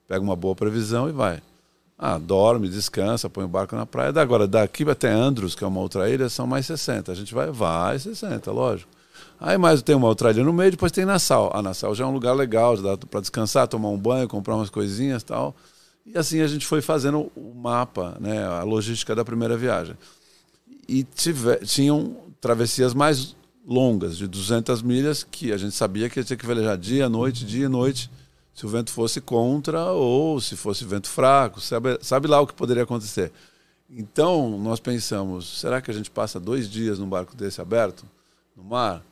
Pega 0.07 0.21
uma 0.23 0.37
boa 0.37 0.55
previsão 0.55 1.09
e 1.09 1.13
vai. 1.13 1.43
Ah, 2.03 2.17
dorme, 2.17 2.67
descansa, 2.67 3.29
põe 3.29 3.45
o 3.45 3.49
barco 3.49 3.77
na 3.77 3.85
praia. 3.85 4.11
Agora, 4.17 4.49
daqui 4.49 4.89
até 4.89 5.11
Andros, 5.11 5.55
que 5.55 5.63
é 5.63 5.67
uma 5.67 5.81
outra 5.81 6.09
ilha, 6.09 6.31
são 6.31 6.47
mais 6.47 6.65
60. 6.65 7.13
A 7.13 7.15
gente 7.15 7.35
vai, 7.35 7.51
vai 7.51 7.99
60, 7.99 8.51
lógico. 8.51 8.91
Aí 9.39 9.59
mais 9.59 9.83
tem 9.83 9.95
uma 9.95 10.09
outra 10.09 10.31
ilha 10.31 10.43
no 10.43 10.51
meio, 10.51 10.71
depois 10.71 10.91
tem 10.91 11.05
Nassau. 11.05 11.51
A 11.55 11.61
Nassau 11.61 11.95
já 11.95 12.05
é 12.05 12.07
um 12.07 12.13
lugar 12.13 12.33
legal, 12.33 12.75
dá 12.79 12.97
para 12.97 13.21
descansar, 13.21 13.69
tomar 13.69 13.91
um 13.91 13.99
banho, 13.99 14.27
comprar 14.27 14.57
umas 14.57 14.71
coisinhas 14.71 15.21
e 15.21 15.27
tal. 15.27 15.55
E 16.07 16.17
assim 16.17 16.41
a 16.41 16.47
gente 16.47 16.67
foi 16.67 16.81
fazendo 16.81 17.31
o 17.37 17.55
mapa, 17.55 18.17
né, 18.19 18.47
a 18.47 18.63
logística 18.63 19.15
da 19.15 19.23
primeira 19.23 19.55
viagem. 19.55 19.95
E 20.89 21.05
tive, 21.05 21.57
tinham 21.67 22.17
travessias 22.41 22.95
mais 22.95 23.37
longas, 23.67 24.17
de 24.17 24.27
200 24.27 24.81
milhas, 24.81 25.23
que 25.23 25.53
a 25.53 25.59
gente 25.59 25.75
sabia 25.75 26.09
que 26.09 26.25
tinha 26.25 26.37
que 26.37 26.47
velejar 26.47 26.79
dia, 26.79 27.11
noite, 27.11 27.45
dia, 27.45 27.69
noite, 27.69 28.11
se 28.55 28.67
o 28.67 28.69
vento 28.69 28.91
fosse 28.91 29.21
contra 29.21 29.93
ou 29.93 30.41
se 30.41 30.57
fosse 30.57 30.85
vento 30.85 31.09
fraco, 31.09 31.61
sabe, 31.61 31.99
sabe 32.03 32.29
lá 32.29 32.41
o 32.41 32.47
que 32.47 32.55
poderia 32.55 32.83
acontecer. 32.83 33.33
Então, 33.89 34.59
nós 34.59 34.79
pensamos, 34.79 35.59
será 35.61 35.81
que 35.81 35.91
a 35.91 35.95
gente 35.95 36.11
passa 36.11 36.39
dois 36.39 36.71
dias 36.71 36.99
num 36.99 37.09
barco 37.09 37.35
desse 37.37 37.61
aberto, 37.61 38.05
no 38.57 38.63
mar? 38.63 39.03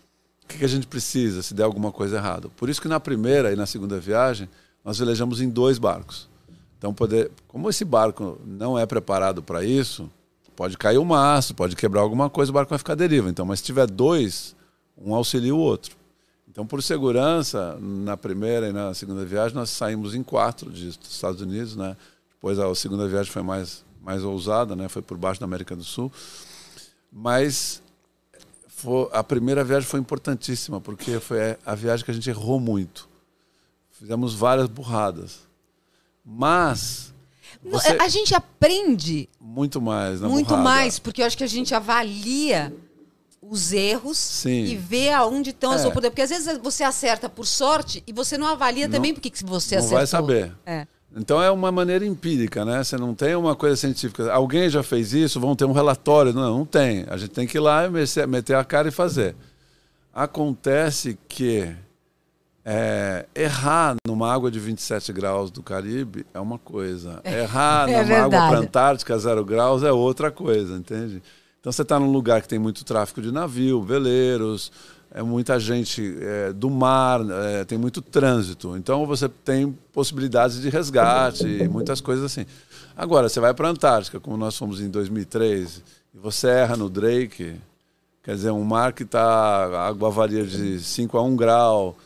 O 0.45 0.47
que, 0.47 0.59
que 0.59 0.65
a 0.65 0.69
gente 0.69 0.87
precisa 0.87 1.43
se 1.43 1.53
der 1.53 1.65
alguma 1.65 1.91
coisa 1.91 2.17
errada? 2.17 2.49
Por 2.51 2.69
isso 2.69 2.81
que 2.81 2.89
na 2.89 3.01
primeira 3.01 3.53
e 3.53 3.57
na 3.57 3.67
segunda 3.67 3.99
viagem, 3.99 4.49
nós 4.85 4.99
velejamos 4.99 5.41
em 5.41 5.49
dois 5.49 5.79
barcos. 5.79 6.29
Então, 6.79 6.95
poder, 6.95 7.31
como 7.49 7.69
esse 7.69 7.85
barco 7.85 8.41
não 8.47 8.79
é 8.79 8.87
preparado 8.87 9.43
para 9.43 9.65
isso, 9.65 10.09
pode 10.55 10.79
cair 10.79 10.99
o 10.99 11.05
mastro, 11.05 11.57
pode 11.57 11.75
quebrar 11.75 12.01
alguma 12.01 12.31
coisa, 12.31 12.51
o 12.51 12.55
barco 12.55 12.71
vai 12.71 12.79
ficar 12.79 12.93
à 12.93 12.97
deriva. 12.97 13.29
Então, 13.29 13.45
mas 13.45 13.59
se 13.59 13.67
tiver 13.67 13.87
dois, 13.87 14.55
um 14.97 15.13
auxilia 15.13 15.55
o 15.55 15.59
outro. 15.59 15.98
Então, 16.59 16.67
por 16.67 16.83
segurança, 16.83 17.79
na 17.81 18.17
primeira 18.17 18.69
e 18.69 18.73
na 18.73 18.93
segunda 18.93 19.25
viagem, 19.25 19.55
nós 19.55 19.71
saímos 19.71 20.13
em 20.13 20.25
quatro 20.25 20.69
dos 20.69 20.99
Estados 21.09 21.41
Unidos, 21.41 21.77
né? 21.77 21.97
Depois 22.35 22.59
a 22.59 22.75
segunda 22.75 23.07
viagem 23.07 23.31
foi 23.31 23.43
mais, 23.43 23.85
mais 24.03 24.25
ousada, 24.25 24.75
né? 24.75 24.89
Foi 24.89 25.01
por 25.01 25.17
baixo 25.17 25.39
da 25.39 25.47
América 25.47 25.77
do 25.77 25.85
Sul. 25.85 26.11
Mas 27.13 27.81
foi, 28.67 29.09
a 29.13 29.23
primeira 29.23 29.63
viagem 29.63 29.89
foi 29.89 30.01
importantíssima, 30.01 30.81
porque 30.81 31.21
foi 31.21 31.57
a 31.65 31.77
viagem 31.77 32.05
que 32.05 32.11
a 32.11 32.15
gente 32.15 32.29
errou 32.29 32.59
muito. 32.59 33.09
Fizemos 33.93 34.35
várias 34.35 34.67
burradas. 34.67 35.39
Mas. 36.27 37.15
Você... 37.63 37.97
A 38.01 38.09
gente 38.09 38.35
aprende. 38.35 39.29
Muito 39.41 39.81
mais, 39.81 40.21
na 40.21 40.29
Muito 40.29 40.49
burrada. 40.49 40.65
mais, 40.65 40.99
porque 40.99 41.23
eu 41.23 41.27
acho 41.27 41.39
que 41.39 41.45
a 41.45 41.49
gente 41.49 41.73
avalia 41.73 42.75
os 43.51 43.73
erros 43.73 44.19
Sim. 44.19 44.65
e 44.65 44.77
vê 44.77 45.11
aonde 45.11 45.51
estão 45.51 45.71
as 45.71 45.83
É. 45.83 45.87
oportunidades. 45.89 46.11
Porque 46.11 46.23
às 46.23 46.31
vezes 46.31 46.59
você 46.63 46.83
acerta 46.85 47.29
por 47.29 47.47
sorte 47.47 48.03
e 48.07 48.13
você 48.13 48.37
não 48.39 48.47
avalia 48.47 48.87
Não- 48.87 48.93
também 48.95 49.15
porque 49.15 49.31
que 49.31 49.45
você 49.45 49.77
não 49.77 49.79
acertou. 49.85 49.99
vai 49.99 50.07
saber. 50.07 50.53
É. 50.67 50.87
Então 51.17 51.43
é 51.43 51.51
uma 51.51 51.73
maneira 51.73 52.05
empírica, 52.05 52.65
né? 52.65 52.85
Você 52.85 52.97
não 52.99 53.15
tem 53.15 53.35
uma 53.35 53.57
coisa 53.57 53.75
científica. 53.77 54.31
Alguém 54.33 54.69
já 54.69 54.83
fez 54.83 55.13
isso, 55.15 55.41
vão 55.41 55.57
ter 55.57 55.65
um 55.65 55.73
relatório. 55.73 56.33
Não, 56.35 56.59
não 56.59 56.65
tem. 56.67 57.07
A 57.09 57.17
gente 57.17 57.31
tem 57.31 57.47
que 57.47 57.57
ir 57.57 57.61
lá 57.61 57.87
e 57.87 57.91
meter- 57.91 58.29
meter 58.29 58.55
a 58.55 58.63
cara 58.65 58.89
e 58.89 58.91
fazer. 58.93 59.35
Acontece 60.13 61.19
que 61.29 61.75
é, 62.65 63.25
errar 63.35 63.97
numa 64.07 64.31
água 64.33 64.51
de 64.51 64.59
27 64.61 65.13
graus 65.13 65.51
do 65.51 65.63
Caribe 65.63 66.27
é 66.35 66.41
uma 66.41 66.59
coisa. 66.59 67.21
Errar 67.25 67.89
é 67.89 67.93
numa 67.93 68.01
água 68.03 68.15
verdade. 68.29 68.51
para 68.51 68.59
Antártica 68.59 69.19
zero 69.19 69.45
graus 69.45 69.83
é 69.83 69.91
outra 69.93 70.31
coisa, 70.31 70.75
entende? 70.77 71.23
Então 71.61 71.73
você 71.73 71.83
está 71.83 71.99
num 71.99 72.11
lugar 72.11 72.41
que 72.41 72.49
tem 72.49 72.59
muito 72.59 72.85
tráfego 72.85 73.21
de 73.21 73.33
navio, 73.33 73.83
veleiros, 73.83 74.71
é 75.11 75.23
muita 75.23 75.59
gente 75.59 76.17
é, 76.21 76.53
do 76.53 76.71
mar, 76.71 77.21
é, 77.31 77.65
tem 77.65 77.79
muito 77.79 78.01
trânsito. 78.01 78.77
Então 78.77 79.07
você 79.07 79.29
tem 79.29 79.77
possibilidades 79.93 80.61
de 80.61 80.69
resgate 80.69 81.47
e 81.47 81.69
muitas 81.69 82.01
coisas 82.01 82.25
assim. 82.25 82.47
Agora, 82.97 83.29
você 83.29 83.41
vai 83.41 83.55
para 83.55 83.69
a 83.69 83.71
Antártica, 83.71 84.19
como 84.21 84.37
nós 84.37 84.57
fomos 84.57 84.81
em 84.81 84.91
2003, 84.91 85.83
e 86.15 86.19
você 86.19 86.49
erra 86.49 86.77
no 86.77 86.91
Drake, 86.91 87.55
quer 88.23 88.35
dizer, 88.35 88.51
um 88.51 88.65
mar 88.65 88.93
que 88.93 89.05
está, 89.05 89.21
a 89.21 89.87
água 89.87 90.11
varia 90.11 90.45
de 90.45 90.81
5 90.81 91.17
a 91.17 91.23
1 91.23 91.37
grau, 91.37 91.97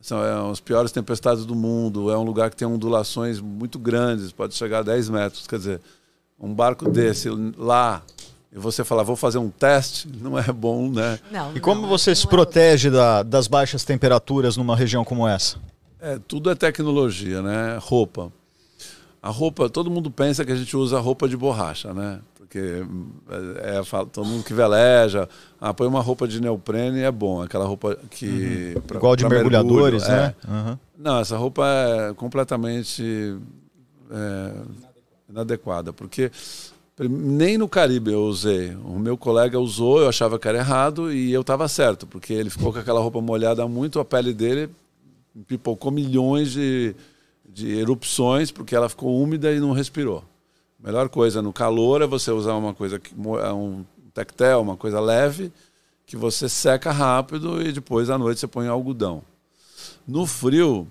são 0.00 0.22
é, 0.24 0.50
as 0.50 0.60
piores 0.60 0.90
tempestades 0.90 1.46
do 1.46 1.54
mundo, 1.54 2.10
é 2.10 2.18
um 2.18 2.24
lugar 2.24 2.50
que 2.50 2.56
tem 2.56 2.66
ondulações 2.66 3.40
muito 3.40 3.78
grandes, 3.78 4.32
pode 4.32 4.54
chegar 4.54 4.78
a 4.78 4.82
10 4.82 5.08
metros. 5.10 5.46
Quer 5.46 5.58
dizer, 5.58 5.80
um 6.38 6.52
barco 6.52 6.90
desse 6.90 7.28
lá, 7.56 8.02
e 8.52 8.58
você 8.58 8.82
falar, 8.84 9.02
vou 9.02 9.16
fazer 9.16 9.38
um 9.38 9.48
teste, 9.50 10.08
não 10.20 10.38
é 10.38 10.50
bom, 10.52 10.90
né? 10.90 11.18
Não, 11.30 11.54
E 11.56 11.60
como 11.60 11.82
não, 11.82 11.88
você 11.88 12.10
não 12.10 12.14
se 12.16 12.26
é 12.26 12.30
protege 12.30 12.90
da- 12.90 13.22
das 13.22 13.46
baixas 13.46 13.84
temperaturas 13.84 14.56
numa 14.56 14.74
região 14.76 15.04
como 15.04 15.26
essa? 15.26 15.58
É, 16.00 16.18
tudo 16.26 16.50
é 16.50 16.54
tecnologia, 16.54 17.42
né? 17.42 17.78
Roupa. 17.80 18.32
A 19.22 19.28
roupa, 19.28 19.68
todo 19.68 19.90
mundo 19.90 20.10
pensa 20.10 20.44
que 20.44 20.50
a 20.52 20.56
gente 20.56 20.74
usa 20.76 20.98
roupa 20.98 21.28
de 21.28 21.36
borracha, 21.36 21.92
né? 21.92 22.20
Porque 22.36 22.58
é, 23.62 23.78
é, 23.78 23.82
todo 24.10 24.24
mundo 24.26 24.42
que 24.42 24.52
veleja, 24.54 25.28
ah, 25.60 25.72
põe 25.72 25.86
uma 25.86 26.00
roupa 26.00 26.26
de 26.26 26.40
neoprene 26.40 27.00
é 27.02 27.10
bom, 27.12 27.40
aquela 27.42 27.64
roupa 27.66 27.96
que. 28.10 28.74
pra- 28.86 28.94
Uhum. 28.96 28.98
Igual 28.98 29.16
de 29.16 29.24
pra 29.26 29.34
mergulhadores, 29.36 30.02
mergulho, 30.08 30.22
né? 30.26 30.34
é. 30.42 30.50
Aham. 30.50 30.78
Não, 30.98 31.18
essa 31.20 31.36
roupa 31.36 31.64
é 31.66 32.14
completamente 32.14 33.36
é, 34.10 34.52
inadequada, 35.28 35.92
porque 35.92 36.30
nem 37.08 37.56
no 37.56 37.68
Caribe 37.68 38.12
eu 38.12 38.24
usei. 38.24 38.74
O 38.84 38.98
meu 38.98 39.16
colega 39.16 39.58
usou, 39.58 40.00
eu 40.00 40.08
achava 40.08 40.38
que 40.38 40.46
era 40.46 40.58
errado 40.58 41.12
e 41.12 41.32
eu 41.32 41.40
estava 41.40 41.66
certo, 41.68 42.06
porque 42.06 42.32
ele 42.32 42.50
ficou 42.50 42.72
com 42.72 42.78
aquela 42.78 43.00
roupa 43.00 43.20
molhada 43.20 43.66
muito, 43.66 43.98
a 43.98 44.04
pele 44.04 44.34
dele 44.34 44.68
pipocou 45.46 45.90
milhões 45.90 46.50
de, 46.50 46.94
de 47.48 47.70
erupções, 47.78 48.50
porque 48.50 48.74
ela 48.74 48.88
ficou 48.88 49.20
úmida 49.20 49.52
e 49.52 49.60
não 49.60 49.72
respirou. 49.72 50.24
Melhor 50.78 51.08
coisa 51.08 51.40
no 51.40 51.52
calor 51.52 52.02
é 52.02 52.06
você 52.06 52.30
usar 52.30 52.54
uma 52.54 52.74
coisa, 52.74 52.98
que, 52.98 53.14
é 53.14 53.52
um 53.52 53.84
tectel, 54.12 54.60
uma 54.60 54.76
coisa 54.76 55.00
leve, 55.00 55.52
que 56.06 56.16
você 56.16 56.48
seca 56.48 56.90
rápido 56.90 57.62
e 57.62 57.72
depois 57.72 58.10
à 58.10 58.18
noite 58.18 58.40
você 58.40 58.46
põe 58.46 58.66
algodão. 58.66 59.22
No 60.06 60.26
frio, 60.26 60.88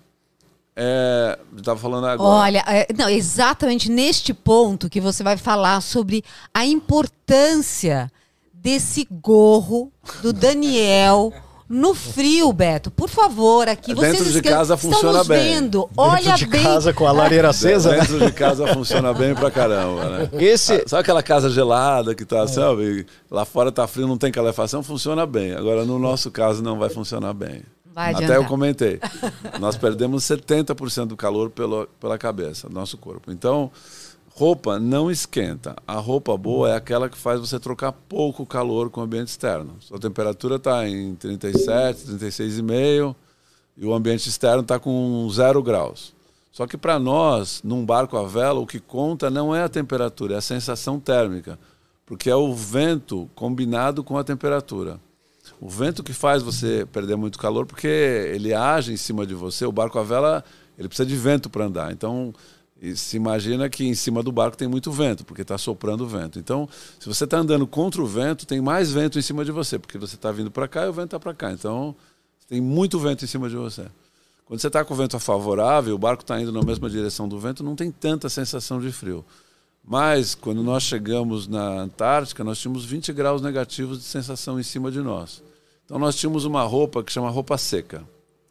é, 0.82 1.38
eu 1.52 1.60
estava 1.60 1.78
falando 1.78 2.08
agora. 2.08 2.30
Olha, 2.30 2.63
é, 2.65 2.88
não, 2.98 3.10
exatamente 3.10 3.92
neste 3.92 4.34
ponto 4.34 4.89
que 4.89 5.02
você 5.02 5.22
vai 5.22 5.36
falar 5.36 5.82
sobre 5.82 6.24
a 6.54 6.65
importância 6.65 8.10
desse 8.54 9.06
gorro 9.12 9.92
do 10.22 10.32
Daniel 10.32 11.34
no 11.68 11.94
frio, 11.94 12.52
Beto. 12.54 12.89
Por 12.89 13.10
favor, 13.10 13.68
aqui 13.68 13.94
Dentro 13.94 14.24
vocês 14.24 14.34
de 14.34 14.42
casa 14.42 14.78
funciona 14.78 15.22
bem. 15.24 15.54
vendo. 15.54 15.89
Olha 15.98 16.24
Dentro 16.24 16.38
de 16.38 16.46
bem. 16.48 16.63
casa 16.63 16.94
com 16.94 17.06
a 17.06 17.12
lareira 17.12 17.50
acesa, 17.50 17.92
né? 17.92 17.98
Dentro 18.00 18.26
de 18.26 18.32
casa 18.32 18.65
funciona 18.68 19.13
bem 19.13 19.36
pra 19.36 19.52
caramba, 19.52 20.06
né? 20.06 20.30
Esse, 20.39 20.82
Sabe 20.88 21.02
aquela 21.02 21.22
casa 21.22 21.50
gelada 21.50 22.15
que 22.15 22.24
tá, 22.24 22.48
sabe? 22.48 23.06
Lá 23.30 23.44
fora 23.44 23.72
tá 23.72 23.86
frio, 23.86 24.08
não 24.08 24.18
tem 24.18 24.32
calefação, 24.32 24.82
funciona 24.82 25.26
bem. 25.26 25.54
Agora, 25.54 25.84
no 25.84 26.00
nosso 26.00 26.32
caso, 26.32 26.63
não 26.63 26.80
vai 26.80 26.89
funcionar 26.89 27.34
bem. 27.34 27.63
Vai 27.93 28.13
Até 28.13 28.38
eu 28.38 28.45
comentei. 28.45 28.99
Nós 29.60 29.75
perdemos 29.75 30.23
70% 30.23 31.08
do 31.08 31.17
calor 31.17 31.49
pelo, 31.49 31.88
pela 31.99 32.17
cabeça, 32.17 32.69
nosso 32.69 32.97
corpo. 32.97 33.32
Então, 33.32 33.71
roupa 34.36 34.80
não 34.80 35.10
esquenta. 35.10 35.75
A 35.88 35.95
roupa 35.95 36.38
boa 36.38 36.69
é 36.69 36.75
aquela 36.75 37.10
que 37.10 37.17
faz 37.17 37.39
você 37.39 37.60
trocar 37.60 37.91
pouco 37.91 38.45
calor 38.45 38.89
com 38.89 39.02
o 39.02 39.04
ambiente 39.04 39.28
externo. 39.30 39.75
Sua 39.80 39.99
temperatura 39.99 40.56
está 40.56 40.88
em 40.88 41.15
37, 41.15 42.06
36,5 42.06 43.15
e 43.78 43.86
o 43.86 43.93
ambiente 43.93 44.30
externo 44.30 44.62
está 44.62 44.80
com 44.80 45.28
zero 45.30 45.62
graus. 45.63 46.13
Só 46.52 46.67
que 46.67 46.78
para 46.78 46.99
nós, 46.99 47.62
num 47.63 47.86
barco 47.86 48.17
à 48.17 48.23
vela, 48.25 48.60
o 48.60 48.67
que 48.67 48.80
conta 48.80 49.30
não 49.30 49.56
é 49.56 49.63
a 49.63 49.69
temperatura, 49.69 50.36
é 50.36 50.38
a 50.38 50.41
sensação 50.41 50.99
térmica, 50.99 51.58
porque 52.06 52.30
é 52.30 52.36
o 52.36 52.54
vento 52.54 53.30
combinado 53.36 54.04
com 54.04 54.17
a 54.17 54.23
temperatura. 54.23 54.99
O 55.62 55.67
vento 55.67 56.04
que 56.04 56.13
faz 56.13 56.41
você 56.41 56.88
perder 56.91 57.17
muito 57.17 57.38
calor, 57.38 57.65
porque 57.65 57.88
ele 57.88 58.54
age 58.54 58.93
em 58.93 58.98
cima 58.98 59.26
de 59.26 59.34
você. 59.34 59.65
O 59.65 59.72
barco 59.72 60.00
à 60.00 60.04
vela, 60.04 60.43
ele 60.78 60.88
precisa 60.88 61.06
de 61.06 61.15
vento 61.15 61.50
para 61.50 61.65
andar. 61.65 61.91
Então, 61.91 62.34
se 62.95 63.17
imagina 63.17 63.69
que 63.69 63.84
em 63.84 63.93
cima 63.93 64.24
do 64.24 64.32
barco 64.32 64.56
tem 64.56 64.67
muito 64.67 64.89
vento, 64.89 65.26
porque 65.26 65.41
está 65.41 65.58
soprando 65.58 66.08
vento. 66.08 66.39
Então, 66.39 66.67
se 66.98 67.08
você 67.08 67.26
está 67.26 67.39
andando 67.39 67.67
contra 67.67 68.02
o 68.02 68.06
vento, 68.06 68.45
tem 68.45 68.62
mais 68.62 68.91
vento 68.91 69.19
em 69.19 69.22
cima 69.22 69.43
de 69.43 69.52
você, 69.52 69.78
porque 69.78 69.98
você 69.98 70.15
está 70.15 70.32
vindo 70.32 70.50
para 70.50 70.67
cá 70.67 70.86
e 70.86 70.89
o 70.89 70.93
vento 70.93 71.08
está 71.08 71.19
para 71.19 71.34
cá. 71.34 71.52
Então, 71.52 71.93
tem 72.48 72.62
muito 72.62 72.98
vento 72.98 73.26
em 73.26 73.28
cima 73.28 73.50
de 73.50 73.58
você. 73.58 73.86
Quando 74.45 74.62
você 74.62 74.67
está 74.67 74.86
com 74.86 74.93
o 74.93 74.98
vento 74.98 75.19
favorável, 75.19 75.93
o 75.93 76.00
barco 76.00 76.24
está 76.24 76.39
indo 76.41 76.54
na 76.54 76.63
mesma 76.63 76.89
direção 76.89 77.28
do 77.28 77.38
vento, 77.38 77.63
não 77.63 77.76
tem 77.76 77.91
tanta 77.91 78.30
sensação 78.30 78.80
de 78.80 78.91
frio. 78.93 79.26
Mas, 79.84 80.34
quando 80.34 80.63
nós 80.63 80.84
chegamos 80.84 81.48
na 81.48 81.82
Antártica, 81.82 82.43
nós 82.43 82.60
tínhamos 82.60 82.86
20 82.86 83.12
graus 83.12 83.41
negativos 83.41 84.00
de 84.00 84.06
sensação 84.06 84.58
em 84.60 84.63
cima 84.63 84.89
de 84.89 85.02
nós. 85.02 85.49
Então, 85.89 85.97
nós 85.97 86.15
tínhamos 86.15 86.45
uma 86.45 86.62
roupa 86.62 87.04
que 87.04 87.12
chama 87.12 87.32
roupa 87.32 87.58
seca. 87.58 88.04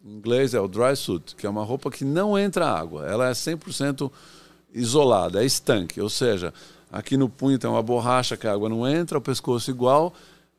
Em 0.04 0.10
inglês 0.10 0.54
é 0.54 0.60
o 0.60 0.66
dry 0.66 0.96
suit, 0.96 1.36
que 1.36 1.46
é 1.46 1.48
uma 1.48 1.62
roupa 1.62 1.88
que 1.88 2.04
não 2.04 2.36
entra 2.36 2.66
água. 2.66 3.06
Ela 3.06 3.28
é 3.28 3.30
100% 3.30 4.10
isolada, 4.74 5.40
é 5.40 5.46
estanque. 5.46 6.00
Ou 6.00 6.10
seja, 6.10 6.52
aqui 6.90 7.16
no 7.16 7.28
punho 7.28 7.56
tem 7.56 7.70
uma 7.70 7.80
borracha 7.80 8.36
que 8.36 8.48
a 8.48 8.52
água 8.52 8.68
não 8.68 8.88
entra, 8.88 9.18
o 9.18 9.20
pescoço 9.20 9.70
igual. 9.70 10.12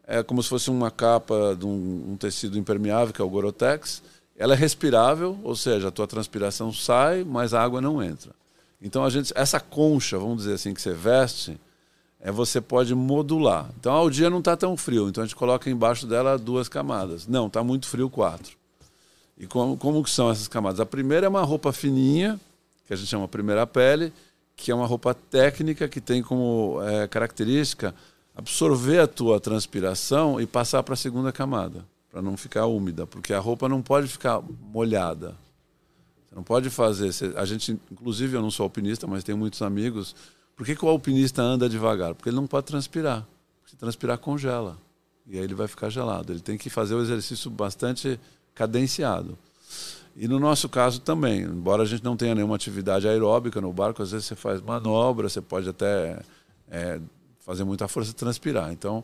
É 0.07 0.23
como 0.23 0.41
se 0.41 0.47
fosse 0.47 0.69
uma 0.69 0.89
capa 0.89 1.53
de 1.53 1.65
um, 1.65 2.11
um 2.11 2.15
tecido 2.15 2.57
impermeável, 2.57 3.13
que 3.13 3.21
é 3.21 3.25
o 3.25 3.29
Gorotex. 3.29 4.01
Ela 4.37 4.53
é 4.53 4.57
respirável, 4.57 5.37
ou 5.43 5.57
seja, 5.57 5.89
a 5.89 5.91
tua 5.91 6.07
transpiração 6.07 6.71
sai, 6.71 7.25
mas 7.25 7.53
a 7.53 7.61
água 7.61 7.81
não 7.81 8.01
entra. 8.01 8.31
Então, 8.81 9.03
a 9.03 9.09
gente, 9.09 9.33
essa 9.35 9.59
concha, 9.59 10.17
vamos 10.17 10.43
dizer 10.43 10.53
assim, 10.53 10.73
que 10.73 10.81
você 10.81 10.93
veste, 10.93 11.59
é, 12.19 12.31
você 12.31 12.59
pode 12.59 12.93
modular. 12.93 13.69
Então, 13.79 13.93
ao 13.93 14.09
dia 14.09 14.29
não 14.29 14.39
está 14.39 14.57
tão 14.57 14.75
frio, 14.75 15.09
então 15.09 15.23
a 15.23 15.25
gente 15.25 15.35
coloca 15.35 15.69
embaixo 15.69 16.05
dela 16.05 16.37
duas 16.37 16.67
camadas. 16.67 17.27
Não, 17.27 17.47
está 17.47 17.63
muito 17.63 17.87
frio, 17.87 18.09
quatro. 18.09 18.57
E 19.37 19.47
como, 19.47 19.77
como 19.77 20.03
que 20.03 20.09
são 20.09 20.29
essas 20.29 20.47
camadas? 20.47 20.79
A 20.79 20.85
primeira 20.85 21.25
é 21.25 21.29
uma 21.29 21.43
roupa 21.43 21.71
fininha, 21.71 22.39
que 22.85 22.93
a 22.93 22.95
gente 22.95 23.07
chama 23.07 23.27
primeira 23.27 23.65
pele, 23.65 24.11
que 24.55 24.71
é 24.71 24.75
uma 24.75 24.85
roupa 24.85 25.13
técnica 25.13 25.87
que 25.87 26.01
tem 26.01 26.21
como 26.21 26.79
é, 26.83 27.07
característica 27.07 27.95
absorver 28.39 28.99
a 28.99 29.07
tua 29.07 29.39
transpiração 29.39 30.39
e 30.39 30.45
passar 30.45 30.81
para 30.83 30.93
a 30.93 30.97
segunda 30.97 31.31
camada, 31.31 31.85
para 32.09 32.21
não 32.21 32.37
ficar 32.37 32.65
úmida, 32.65 33.05
porque 33.05 33.33
a 33.33 33.39
roupa 33.39 33.67
não 33.67 33.81
pode 33.81 34.07
ficar 34.07 34.41
molhada. 34.71 35.35
Você 36.27 36.35
não 36.35 36.43
pode 36.43 36.69
fazer. 36.69 37.11
A 37.35 37.43
gente, 37.43 37.77
inclusive, 37.91 38.37
eu 38.37 38.41
não 38.41 38.49
sou 38.49 38.63
alpinista, 38.63 39.05
mas 39.07 39.23
tenho 39.23 39.37
muitos 39.37 39.61
amigos. 39.61 40.15
Por 40.59 40.65
que, 40.65 40.75
que 40.75 40.83
o 40.83 40.89
alpinista 40.89 41.41
anda 41.41 41.69
devagar? 41.69 42.13
Porque 42.13 42.27
ele 42.27 42.35
não 42.35 42.45
pode 42.45 42.65
transpirar. 42.65 43.25
Se 43.65 43.77
transpirar, 43.77 44.17
congela. 44.17 44.75
E 45.25 45.37
aí 45.37 45.43
ele 45.45 45.55
vai 45.55 45.69
ficar 45.69 45.89
gelado. 45.89 46.33
Ele 46.33 46.41
tem 46.41 46.57
que 46.57 46.69
fazer 46.69 46.95
o 46.95 47.01
exercício 47.01 47.49
bastante 47.49 48.19
cadenciado. 48.53 49.37
E 50.17 50.27
no 50.27 50.37
nosso 50.37 50.67
caso 50.67 50.99
também, 50.99 51.43
embora 51.43 51.83
a 51.83 51.85
gente 51.85 52.03
não 52.03 52.17
tenha 52.17 52.35
nenhuma 52.35 52.57
atividade 52.57 53.07
aeróbica 53.07 53.61
no 53.61 53.71
barco, 53.71 54.03
às 54.03 54.11
vezes 54.11 54.25
você 54.25 54.35
faz 54.35 54.61
manobra, 54.61 55.29
você 55.29 55.39
pode 55.39 55.69
até 55.69 56.19
é, 56.69 56.99
fazer 57.39 57.63
muita 57.63 57.87
força 57.87 58.11
e 58.11 58.13
transpirar. 58.13 58.69
Então, 58.73 59.01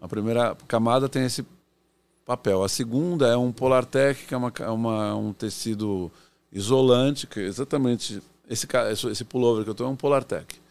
a 0.00 0.08
primeira 0.08 0.56
camada 0.66 1.08
tem 1.08 1.24
esse 1.24 1.46
papel. 2.26 2.64
A 2.64 2.68
segunda 2.68 3.28
é 3.28 3.36
um 3.36 3.52
Polartec, 3.52 4.26
que 4.26 4.34
é, 4.34 4.36
uma, 4.36 4.52
uma, 4.68 5.14
um 5.14 5.32
tecido 5.32 6.10
isolante, 6.52 7.24
que 7.28 7.38
é 7.38 7.44
exatamente 7.44 8.20
esse 8.50 8.66
esse 9.12 9.24
pullover 9.24 9.62
que 9.62 9.70
eu 9.70 9.72
estou 9.72 9.86
é 9.86 9.90
um 9.90 9.94
Polartec. 9.94 10.66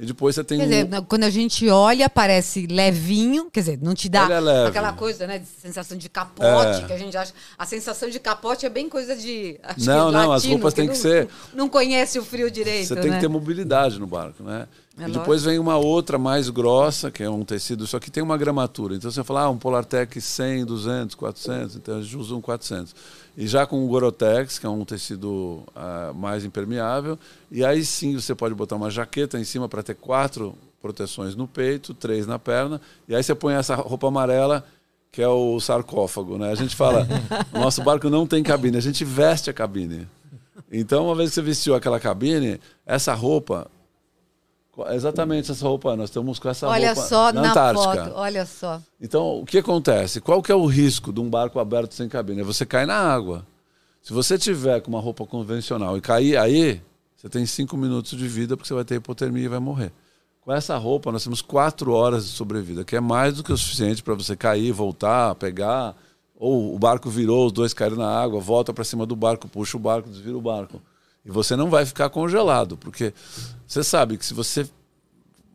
E 0.00 0.06
depois 0.06 0.36
você 0.36 0.44
tem 0.44 0.58
Quer 0.58 0.64
um, 0.64 0.68
dizer, 0.68 0.88
na- 0.88 1.02
quando 1.02 1.24
a 1.24 1.30
gente 1.30 1.68
olha, 1.68 2.08
parece 2.08 2.68
levinho, 2.68 3.50
quer 3.50 3.60
dizer, 3.60 3.78
não 3.82 3.94
te 3.94 4.08
dá 4.08 4.28
é 4.30 4.66
aquela 4.68 4.92
coisa, 4.92 5.26
né, 5.26 5.38
de 5.40 5.46
sensação 5.46 5.98
de 5.98 6.08
capote, 6.08 6.82
É. 6.82 6.86
que 6.86 6.92
a 6.92 6.98
gente 6.98 7.16
acha. 7.16 7.32
A 7.58 7.66
sensação 7.66 8.08
de 8.08 8.20
capote 8.20 8.64
é 8.64 8.68
bem 8.68 8.88
coisa 8.88 9.16
de. 9.16 9.58
acho 9.60 9.84
Não, 9.84 10.12
não, 10.12 10.20
as 10.32 10.42
latino, 10.44 10.52
roupas 10.54 10.74
têm 10.74 10.86
não- 10.86 10.92
que 10.92 10.98
ser- 11.00 11.28
Não 11.52 11.68
conhece 11.68 12.16
o 12.16 12.24
frio 12.24 12.48
direito. 12.48 12.86
Você 12.86 12.94
tem 12.96 13.10
né? 13.10 13.16
que 13.16 13.22
ter 13.22 13.28
mobilidade 13.28 13.98
no 13.98 14.06
barco, 14.06 14.44
né? 14.44 14.68
É 14.98 15.08
e 15.08 15.12
depois 15.12 15.44
vem 15.44 15.58
uma 15.58 15.76
outra 15.76 16.18
mais 16.18 16.50
grossa, 16.50 17.10
que 17.10 17.22
é 17.22 17.30
um 17.30 17.44
tecido, 17.44 17.86
só 17.86 18.00
que 18.00 18.10
tem 18.10 18.22
uma 18.22 18.36
gramatura. 18.36 18.96
Então 18.96 19.10
você 19.10 19.22
fala, 19.22 19.42
ah, 19.42 19.50
um 19.50 19.56
Polartec 19.56 20.20
100, 20.20 20.64
200, 20.64 21.14
400, 21.14 21.76
então 21.76 21.98
a 21.98 22.02
gente 22.02 22.16
usa 22.16 22.34
um 22.34 22.40
400. 22.40 22.94
E 23.36 23.46
já 23.46 23.64
com 23.66 23.84
o 23.84 23.88
Gorotex, 23.88 24.58
que 24.58 24.66
é 24.66 24.68
um 24.68 24.84
tecido 24.84 25.62
ah, 25.74 26.12
mais 26.14 26.44
impermeável, 26.44 27.18
e 27.50 27.64
aí 27.64 27.84
sim 27.84 28.14
você 28.14 28.34
pode 28.34 28.54
botar 28.54 28.76
uma 28.76 28.90
jaqueta 28.90 29.38
em 29.38 29.44
cima 29.44 29.68
para 29.68 29.82
ter 29.82 29.94
quatro 29.94 30.54
proteções 30.82 31.36
no 31.36 31.46
peito, 31.46 31.94
três 31.94 32.26
na 32.26 32.38
perna, 32.38 32.80
e 33.08 33.14
aí 33.14 33.22
você 33.22 33.34
põe 33.34 33.54
essa 33.54 33.76
roupa 33.76 34.08
amarela, 34.08 34.64
que 35.12 35.22
é 35.22 35.28
o 35.28 35.58
sarcófago, 35.60 36.36
né? 36.38 36.50
A 36.50 36.54
gente 36.54 36.74
fala, 36.74 37.06
o 37.54 37.58
nosso 37.58 37.82
barco 37.82 38.10
não 38.10 38.26
tem 38.26 38.42
cabine, 38.42 38.76
a 38.76 38.80
gente 38.80 39.04
veste 39.04 39.48
a 39.48 39.52
cabine. 39.52 40.08
Então, 40.70 41.06
uma 41.06 41.14
vez 41.14 41.30
que 41.30 41.36
você 41.36 41.42
vestiu 41.42 41.74
aquela 41.74 41.98
cabine, 41.98 42.60
essa 42.84 43.14
roupa, 43.14 43.70
exatamente 44.90 45.50
essa 45.50 45.66
roupa, 45.66 45.96
nós 45.96 46.10
estamos 46.10 46.38
com 46.38 46.48
essa 46.48 46.68
Olha 46.68 46.92
roupa 46.92 47.08
só 47.08 47.32
na, 47.32 47.42
na, 47.42 47.50
Antártica. 47.50 48.04
foto, 48.04 48.12
olha 48.14 48.46
só. 48.46 48.80
Então, 49.00 49.40
o 49.40 49.46
que 49.46 49.58
acontece? 49.58 50.20
Qual 50.20 50.42
que 50.42 50.52
é 50.52 50.54
o 50.54 50.66
risco 50.66 51.12
de 51.12 51.20
um 51.20 51.28
barco 51.28 51.58
aberto 51.58 51.94
sem 51.94 52.08
cabine? 52.08 52.40
É 52.40 52.44
você 52.44 52.64
cair 52.64 52.86
na 52.86 52.96
água. 52.96 53.46
Se 54.02 54.12
você 54.12 54.38
tiver 54.38 54.80
com 54.80 54.90
uma 54.90 55.00
roupa 55.00 55.26
convencional 55.26 55.96
e 55.96 56.00
cair 56.00 56.36
aí, 56.36 56.80
você 57.16 57.28
tem 57.28 57.44
cinco 57.44 57.76
minutos 57.76 58.16
de 58.16 58.28
vida 58.28 58.56
porque 58.56 58.68
você 58.68 58.74
vai 58.74 58.84
ter 58.84 58.94
hipotermia 58.94 59.44
e 59.44 59.48
vai 59.48 59.58
morrer. 59.58 59.92
Com 60.40 60.52
essa 60.52 60.76
roupa, 60.76 61.12
nós 61.12 61.24
temos 61.24 61.42
quatro 61.42 61.92
horas 61.92 62.24
de 62.24 62.30
sobrevida, 62.30 62.84
que 62.84 62.96
é 62.96 63.00
mais 63.00 63.34
do 63.34 63.44
que 63.44 63.52
o 63.52 63.56
suficiente 63.56 64.02
para 64.02 64.14
você 64.14 64.36
cair, 64.36 64.72
voltar, 64.72 65.34
pegar. 65.34 65.94
Ou 66.36 66.74
o 66.74 66.78
barco 66.78 67.10
virou, 67.10 67.46
os 67.46 67.52
dois 67.52 67.74
caíram 67.74 67.96
na 67.96 68.08
água, 68.08 68.40
volta 68.40 68.72
para 68.72 68.84
cima 68.84 69.04
do 69.04 69.16
barco, 69.16 69.48
puxa 69.48 69.76
o 69.76 69.80
barco, 69.80 70.08
desvira 70.08 70.38
o 70.38 70.40
barco. 70.40 70.80
E 71.28 71.30
você 71.30 71.54
não 71.54 71.68
vai 71.68 71.84
ficar 71.84 72.08
congelado, 72.08 72.74
porque 72.78 73.12
você 73.66 73.84
sabe 73.84 74.16
que 74.16 74.24
se 74.24 74.32
você 74.34 74.68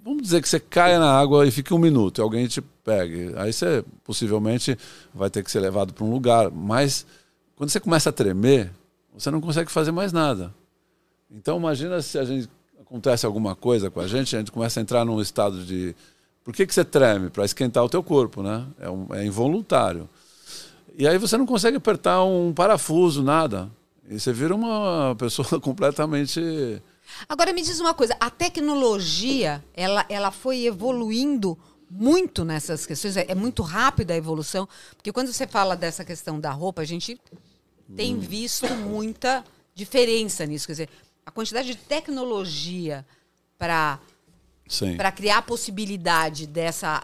Vamos 0.06 0.22
dizer 0.24 0.42
que 0.42 0.50
você 0.50 0.60
caia 0.60 1.00
na 1.00 1.10
água 1.18 1.48
e 1.48 1.52
fique 1.52 1.74
um 1.74 1.78
minuto 1.78 2.20
e 2.20 2.22
alguém 2.22 2.46
te 2.46 2.62
pegue. 2.62 3.32
Aí 3.38 3.54
você 3.54 3.86
possivelmente 4.04 4.78
vai 5.14 5.30
ter 5.30 5.42
que 5.42 5.50
ser 5.50 5.62
levado 5.62 5.94
para 5.94 6.04
um 6.04 6.12
lugar. 6.12 6.52
Mas 6.52 7.06
quando 7.56 7.70
você 7.70 7.80
começa 7.80 8.10
a 8.10 8.12
tremer, 8.14 8.70
você 9.18 9.32
não 9.32 9.40
consegue 9.40 9.72
fazer 9.72 9.94
mais 9.94 10.12
nada. 10.12 10.54
Então 11.32 11.58
imagina 11.58 12.02
se 12.02 12.20
a 12.20 12.26
gente 12.26 12.50
acontece 12.82 13.26
alguma 13.26 13.56
coisa 13.56 13.90
com 13.90 14.02
a 14.02 14.06
gente, 14.08 14.36
a 14.36 14.40
gente 14.40 14.52
começa 14.52 14.78
a 14.78 14.84
entrar 14.84 15.06
num 15.06 15.22
estado 15.22 15.64
de. 15.64 15.96
Por 16.44 16.54
que, 16.54 16.68
que 16.68 16.74
você 16.74 16.84
treme? 16.84 17.30
Para 17.30 17.46
esquentar 17.46 17.82
o 17.82 17.88
teu 17.88 18.04
corpo, 18.04 18.44
né? 18.44 18.66
É, 18.82 18.90
um- 18.90 19.08
é 19.14 19.26
involuntário. 19.26 20.10
E 20.98 21.08
aí 21.08 21.18
você 21.18 21.38
não 21.38 21.46
consegue 21.46 21.78
apertar 21.78 22.22
um 22.26 22.52
parafuso, 22.54 23.24
nada. 23.24 23.72
E 24.10 24.20
você 24.20 24.34
vira 24.34 24.54
uma 24.54 25.16
pessoa 25.20 25.60
completamente. 25.60 26.42
Agora 27.28 27.54
me 27.54 27.62
diz 27.62 27.80
uma 27.80 27.94
coisa, 27.94 28.16
a 28.20 28.30
tecnologia, 28.30 29.64
ela, 29.74 30.06
ela 30.10 30.32
foi 30.32 30.66
evoluindo 30.66 31.58
muito 31.90 32.44
nessas 32.44 32.86
questões, 32.86 33.18
é, 33.18 33.26
é 33.28 33.36
muito 33.36 33.62
rápida 33.62 34.14
a 34.14 34.18
evolução, 34.18 34.68
porque 34.96 35.12
quando 35.12 35.32
você 35.32 35.46
fala 35.46 35.76
dessa 35.76 36.04
questão 36.04 36.40
da 36.40 36.52
roupa, 36.52 36.82
a 36.82 36.86
gente 36.86 37.20
tem 37.96 38.18
visto 38.18 38.68
muita 38.74 39.44
diferença 39.76 40.46
nisso, 40.46 40.66
quer 40.66 40.74
dizer, 40.74 40.90
a 41.26 41.30
quantidade 41.30 41.68
de 41.68 41.76
tecnologia 41.76 43.06
para 43.58 44.00
para 44.98 45.12
criar 45.12 45.38
a 45.38 45.42
possibilidade 45.42 46.48
dessa 46.48 47.04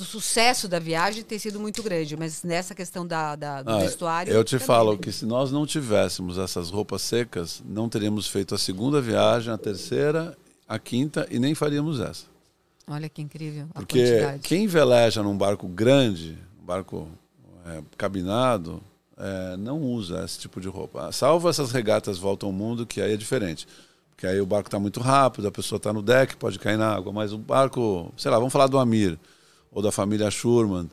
do 0.00 0.04
sucesso 0.06 0.66
da 0.66 0.78
viagem 0.78 1.22
tem 1.22 1.38
sido 1.38 1.60
muito 1.60 1.82
grande, 1.82 2.16
mas 2.16 2.42
nessa 2.42 2.74
questão 2.74 3.06
da, 3.06 3.36
da- 3.36 3.62
do 3.62 3.70
Ah, 3.70 3.78
vestuário. 3.78 4.32
Eu 4.32 4.42
te 4.42 4.52
também, 4.52 4.66
falo 4.66 4.96
que 4.98 5.12
se 5.12 5.26
nós 5.26 5.52
não 5.52 5.66
tivéssemos 5.66 6.38
essas 6.38 6.70
roupas 6.70 7.02
secas, 7.02 7.62
não 7.68 7.86
teríamos 7.86 8.26
feito 8.26 8.54
a 8.54 8.58
segunda 8.58 8.98
viagem, 9.00 9.52
a 9.52 9.58
terceira, 9.58 10.36
a 10.66 10.78
quinta 10.78 11.26
e 11.30 11.38
nem 11.38 11.54
faríamos 11.54 12.00
essa. 12.00 12.24
Olha 12.88 13.10
que 13.10 13.20
incrível 13.20 13.66
a 13.74 13.80
Porque 13.80 13.98
quantidade. 14.02 14.42
quem 14.42 14.66
veleja 14.66 15.22
num 15.22 15.36
barco 15.36 15.68
grande, 15.68 16.38
um 16.62 16.64
barco 16.64 17.06
é, 17.66 17.82
cabinado, 17.98 18.82
é, 19.18 19.56
não 19.58 19.82
usa 19.82 20.24
esse 20.24 20.38
tipo 20.38 20.62
de 20.62 20.68
roupa. 20.68 21.12
Salvo 21.12 21.46
essas 21.48 21.72
regatas 21.72 22.16
volta 22.16 22.46
ao 22.46 22.52
mundo, 22.52 22.86
que 22.86 23.02
aí 23.02 23.12
é 23.12 23.16
diferente. 23.18 23.68
Porque 24.10 24.26
aí 24.26 24.40
o 24.40 24.46
barco 24.46 24.68
está 24.68 24.78
muito 24.78 24.98
rápido, 24.98 25.46
a 25.46 25.52
pessoa 25.52 25.76
está 25.76 25.92
no 25.92 26.00
deck, 26.02 26.36
pode 26.36 26.58
cair 26.58 26.78
na 26.78 26.88
água. 26.94 27.12
Mas 27.12 27.32
o 27.34 27.38
barco, 27.38 28.10
sei 28.16 28.30
lá, 28.30 28.38
vamos 28.38 28.52
falar 28.52 28.66
do 28.66 28.78
Amir 28.78 29.18
ou 29.70 29.82
da 29.82 29.92
família 29.92 30.30
Schurman, 30.30 30.88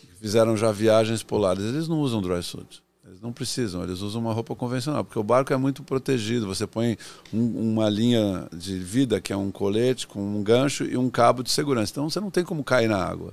que 0.00 0.14
fizeram 0.20 0.56
já 0.56 0.72
viagens 0.72 1.22
polares, 1.22 1.64
eles 1.64 1.88
não 1.88 2.00
usam 2.00 2.20
dry 2.20 2.42
suit. 2.42 2.82
Eles 3.06 3.20
não 3.20 3.32
precisam, 3.32 3.84
eles 3.84 4.00
usam 4.00 4.20
uma 4.20 4.32
roupa 4.32 4.54
convencional, 4.56 5.04
porque 5.04 5.18
o 5.18 5.22
barco 5.22 5.52
é 5.52 5.56
muito 5.56 5.84
protegido. 5.84 6.46
Você 6.46 6.66
põe 6.66 6.98
um- 7.32 7.72
uma 7.72 7.88
linha 7.88 8.48
de 8.52 8.76
vida, 8.80 9.20
que 9.20 9.32
é 9.32 9.36
um 9.36 9.52
colete 9.52 10.08
com 10.08 10.20
um 10.20 10.42
gancho 10.42 10.84
e 10.84 10.96
um 10.96 11.08
cabo 11.08 11.42
de 11.44 11.50
segurança. 11.52 11.92
Então 11.92 12.10
você 12.10 12.18
não 12.18 12.32
tem 12.32 12.42
como 12.42 12.64
cair 12.64 12.88
na 12.88 12.98
água. 12.98 13.32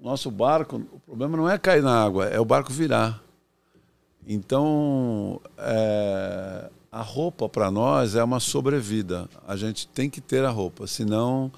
Nosso 0.00 0.30
barco, 0.30 0.76
o 0.92 1.00
problema 1.00 1.36
não 1.36 1.50
é 1.50 1.58
cair 1.58 1.82
na 1.82 2.04
água, 2.04 2.26
é 2.26 2.38
o 2.38 2.44
barco 2.44 2.72
virar. 2.72 3.20
Então, 4.26 5.40
é, 5.58 6.70
a 6.90 7.02
roupa 7.02 7.48
para 7.48 7.70
nós 7.70 8.14
é 8.14 8.22
uma 8.22 8.38
sobrevida. 8.38 9.28
A 9.46 9.56
gente 9.56 9.88
tem 9.88 10.08
que 10.08 10.20
ter 10.20 10.44
a 10.44 10.50
roupa, 10.50 10.86
senão 10.86 11.50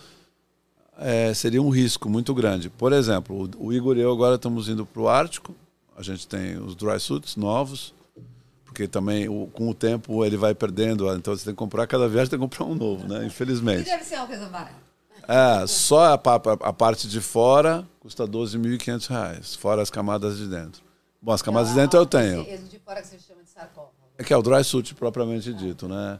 é, 0.99 1.33
seria 1.35 1.61
um 1.63 1.69
risco 1.71 2.09
muito 2.09 2.33
grande. 2.35 2.69
Por 2.71 2.93
exemplo, 2.93 3.49
o, 3.59 3.67
o 3.67 3.73
Igor 3.73 3.97
e 3.97 4.01
eu 4.01 4.13
agora 4.13 4.37
estamos 4.37 4.69
indo 4.69 4.85
para 4.87 5.03
o 5.03 5.09
Ártico. 5.09 5.55
A 5.97 6.03
gente 6.03 6.27
tem 6.27 6.57
os 6.59 6.75
dry 6.75 6.99
suits 6.99 7.37
novos, 7.37 7.95
porque 8.65 8.89
também 8.89 9.29
o- 9.29 9.47
com 9.53 9.69
o 9.69 9.75
tempo 9.75 10.25
ele 10.25 10.37
vai 10.37 10.55
perdendo. 10.55 11.09
Então 11.15 11.37
você 11.37 11.45
tem 11.45 11.55
que 11.55 11.59
comprar 11.59 11.87
cada 11.87 12.09
viagem 12.09 12.31
tem 12.31 12.39
que 12.39 12.45
comprar 12.45 12.65
um 12.65 12.75
novo, 12.75 13.07
né? 13.07 13.25
Infelizmente. 13.27 13.85
deve 13.85 14.05
ser 14.05 14.17
uma 14.17 14.27
coisa 14.27 14.47
barata. 14.47 14.85
É, 15.27 15.67
só 15.67 16.13
a, 16.13 16.19
pa- 16.19 16.41
a 16.61 16.73
parte 16.73 17.09
de 17.09 17.21
fora 17.21 17.87
custa 18.01 18.27
12.500 18.27 19.07
reais, 19.09 19.55
fora 19.55 19.81
as 19.81 19.89
camadas 19.91 20.37
de 20.37 20.47
dentro. 20.47 20.83
Bom, 21.23 21.33
as 21.33 21.41
camadas 21.41 21.71
de 21.71 21.77
dentro 21.77 21.99
eu 21.99 22.05
tenho. 22.05 22.43
Esse 22.43 22.65
de 22.65 22.79
fora 22.81 23.01
que 23.01 23.07
você 23.09 23.19
chama 23.19 23.43
de 23.43 23.49
sarcófago. 23.49 23.93
É 24.19 24.23
que 24.23 24.33
é 24.35 24.37
o 24.37 24.43
dry 24.43 24.63
suit 24.63 24.95
propriamente 24.95 25.53
dito, 25.55 25.89
né? 25.89 26.19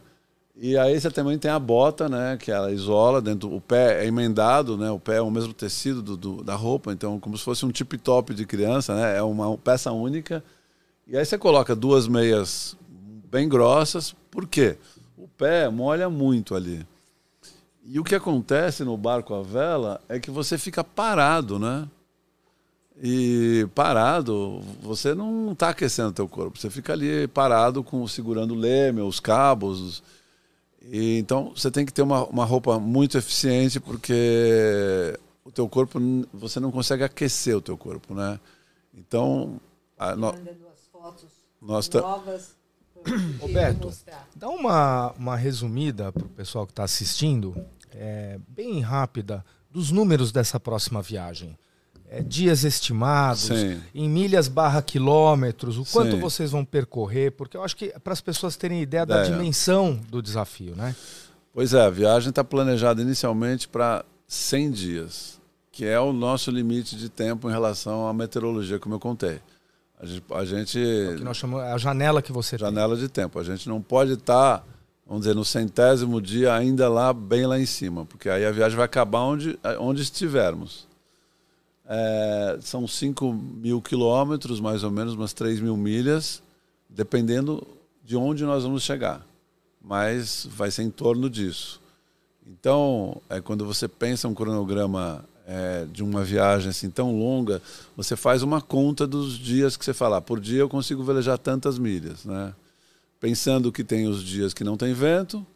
E 0.57 0.79
aí 0.79 0.99
você 1.01 1.11
também 1.11 1.37
tem 1.37 1.51
a 1.51 1.59
bota, 1.59 2.09
né? 2.09 2.37
Que 2.37 2.51
ela 2.53 2.71
isola 2.71 3.21
dentro. 3.21 3.53
O 3.53 3.61
pé 3.61 4.05
é 4.05 4.07
emendado, 4.07 4.77
né? 4.77 4.91
O 4.91 5.01
pé 5.01 5.17
é 5.17 5.21
o 5.21 5.31
mesmo 5.31 5.53
tecido 5.53 6.01
do, 6.01 6.17
do- 6.17 6.45
da 6.45 6.55
roupa, 6.55 6.93
então 6.93 7.19
como 7.19 7.37
se 7.37 7.45
fosse 7.45 7.67
um 7.67 7.73
tip 7.73 7.95
top 7.99 8.33
de 8.35 8.47
criança, 8.47 8.95
né? 8.95 9.17
É 9.19 9.23
uma 9.23 9.57
peça 9.59 9.91
única. 9.93 10.45
E 11.07 11.17
aí 11.17 11.25
você 11.25 11.37
coloca 11.39 11.75
duas 11.75 12.09
meias 12.09 12.77
bem 13.31 13.49
grossas. 13.49 14.15
Por 14.31 14.47
quê? 14.47 14.77
O 15.19 15.27
pé 15.29 15.69
molha 15.69 16.09
muito 16.09 16.55
ali. 16.55 16.87
E 17.85 18.01
o 18.01 18.05
que 18.05 18.15
acontece 18.15 18.85
no 18.85 18.97
barco 18.97 19.35
à 19.35 19.43
vela 19.43 20.01
é 20.09 20.19
que 20.21 20.31
você 20.31 20.57
fica 20.57 20.83
parado, 20.85 21.59
né? 21.59 21.87
E 23.03 23.67
parado, 23.75 24.61
você 24.81 25.15
não 25.15 25.53
está 25.53 25.71
aquecendo 25.71 26.11
o 26.11 26.13
teu 26.13 26.29
corpo. 26.29 26.59
Você 26.59 26.71
fica 26.71 26.93
ali 26.93 27.27
parado, 27.29 27.83
com 27.83 28.07
segurando 28.07 28.55
o 28.55 28.59
leme, 28.59 29.01
os 29.01 29.19
cabos. 29.19 30.03
E, 30.91 31.19
então 31.19 31.53
você 31.57 31.71
tem 31.71 31.85
que 31.87 31.93
ter 31.93 32.03
uma, 32.03 32.25
uma 32.27 32.45
roupa 32.45 32.79
muito 32.79 33.17
eficiente, 33.19 33.81
porque 33.81 35.19
o 35.45 35.51
teu 35.51 35.69
corpo, 35.69 35.99
você 36.33 36.61
não 36.61 36.71
consegue 36.71 37.05
aquecer 37.05 37.57
o 37.57 37.61
teu 37.61 37.77
corpo, 37.77 38.15
né? 38.15 38.39
Então, 38.93 39.61
a, 39.99 40.15
no, 40.15 40.33
fotos 40.93 41.31
nós 41.61 41.89
novas. 41.89 42.57
Roberto, 43.39 43.93
dá 44.35 44.49
uma, 44.49 45.13
uma 45.13 45.37
resumida 45.37 46.11
para 46.11 46.25
o 46.25 46.29
pessoal 46.29 46.67
que 46.67 46.73
está 46.73 46.85
assistindo, 46.85 47.55
é, 47.91 48.39
bem 48.49 48.81
rápida, 48.81 49.45
dos 49.71 49.91
números 49.91 50.33
dessa 50.33 50.59
próxima 50.59 51.03
viagem. 51.03 51.59
É, 52.15 52.23
dias 52.23 52.63
estimados, 52.63 53.43
Sim. 53.45 53.81
em 53.93 54.09
milhas 54.09 54.47
barra 54.47 54.81
quilômetros, 54.81 55.77
o 55.77 55.85
quanto 55.85 56.13
Sim. 56.13 56.21
vocês 56.21 56.51
vão 56.53 56.65
percorrer, 56.65 57.33
porque 57.33 57.57
eu 57.57 57.65
acho 57.65 57.77
que 57.77 57.89
para 58.05 58.13
as 58.13 58.21
pessoas 58.21 58.57
terem 58.57 58.81
ideia 58.81 59.05
da 59.05 59.23
Ideia. 59.23 59.37
dimensão 59.37 60.01
do 60.09 60.23
desafio, 60.23 60.77
né? 60.77 60.95
Pois 61.53 61.75
é, 61.75 61.81
a 61.85 61.91
viagem 61.91 62.31
está 62.31 62.45
planejada 62.45 63.03
inicialmente 63.03 63.67
para 63.67 64.05
100 64.29 64.71
dias, 64.71 65.41
que 65.73 65.85
é 65.85 65.99
o 65.99 66.13
nosso 66.13 66.51
limite 66.51 66.97
de 66.97 67.09
tempo 67.09 67.49
em 67.49 67.53
relação 67.53 68.07
à 68.07 68.15
meteorologia, 68.15 68.79
como 68.79 68.95
eu 68.95 69.01
contei. 69.01 69.41
A 69.99 70.07
gente, 70.07 70.25
a 70.33 70.45
gente 70.45 70.79
O 70.79 71.17
que 71.17 71.25
nós 71.25 71.37
chamamos 71.37 71.65
é 71.67 71.73
a 71.73 71.79
janela 71.79 72.23
que 72.23 72.31
você 72.33 72.57
tem. 72.57 72.67
janela 72.67 72.97
de 72.97 73.09
tempo. 73.09 73.39
A 73.39 73.45
gente 73.45 73.69
não 73.69 73.81
pode 73.81 74.13
estar 74.13 74.65
vamos 75.07 75.23
dizer, 75.23 75.35
no 75.35 75.45
centésimo 75.45 76.21
dia, 76.21 76.55
ainda 76.55 76.89
lá, 76.89 77.13
bem 77.13 77.47
lá 77.47 77.59
em 77.59 77.67
cima, 77.67 78.07
porque 78.07 78.29
aí 78.29 78.45
a 78.45 78.51
viagem 78.51 78.77
vai 78.77 78.87
acabar 78.87 79.21
onde, 79.21 79.59
onde 79.79 80.03
estivermos. 80.03 80.87
É, 81.87 82.59
são 82.61 82.87
5 82.87 83.33
mil 83.33 83.81
quilômetros, 83.83 84.61
mais 84.61 84.83
ou 84.83 84.91
menos, 84.91 85.15
umas 85.15 85.33
3 85.33 85.61
mil 85.61 85.77
milhas, 85.77 86.43
dependendo 86.89 87.67
de 88.03 88.17
onde 88.17 88.45
nós 88.45 88.65
vamos 88.65 88.83
chegar. 88.83 89.27
Mas 89.83 90.47
vai 90.51 90.71
ser 90.71 90.83
em 90.83 90.91
torno 90.91 91.29
disso. 91.29 91.81
Então, 92.47 93.21
é, 93.29 93.41
quando 93.41 93.65
você 93.65 93.89
pensa 93.89 94.29
um 94.29 94.35
cronograma 94.35 95.25
é, 95.47 95.87
de 95.91 96.03
uma 96.03 96.25
viagem 96.25 96.71
assim 96.71 96.91
tão 96.91 97.19
longa, 97.19 97.61
você 97.97 98.17
faz 98.17 98.43
uma 98.43 98.61
conta 98.61 99.07
dos 99.07 99.39
dias 99.39 99.77
que 99.77 99.85
você 99.85 99.95
fala, 99.95 100.19
ah, 100.19 100.21
por 100.21 100.41
dia 100.41 100.61
eu 100.61 100.69
consigo 100.69 101.03
velejar 101.03 101.39
tantas 101.39 101.79
milhas, 101.79 102.25
né? 102.25 102.55
Pensando 103.21 103.73
que 103.73 103.83
tem 103.83 104.07
os 104.07 104.23
dias 104.23 104.53
que 104.53 104.65
não 104.65 104.77
tem 104.77 104.93
vento, 104.93 105.47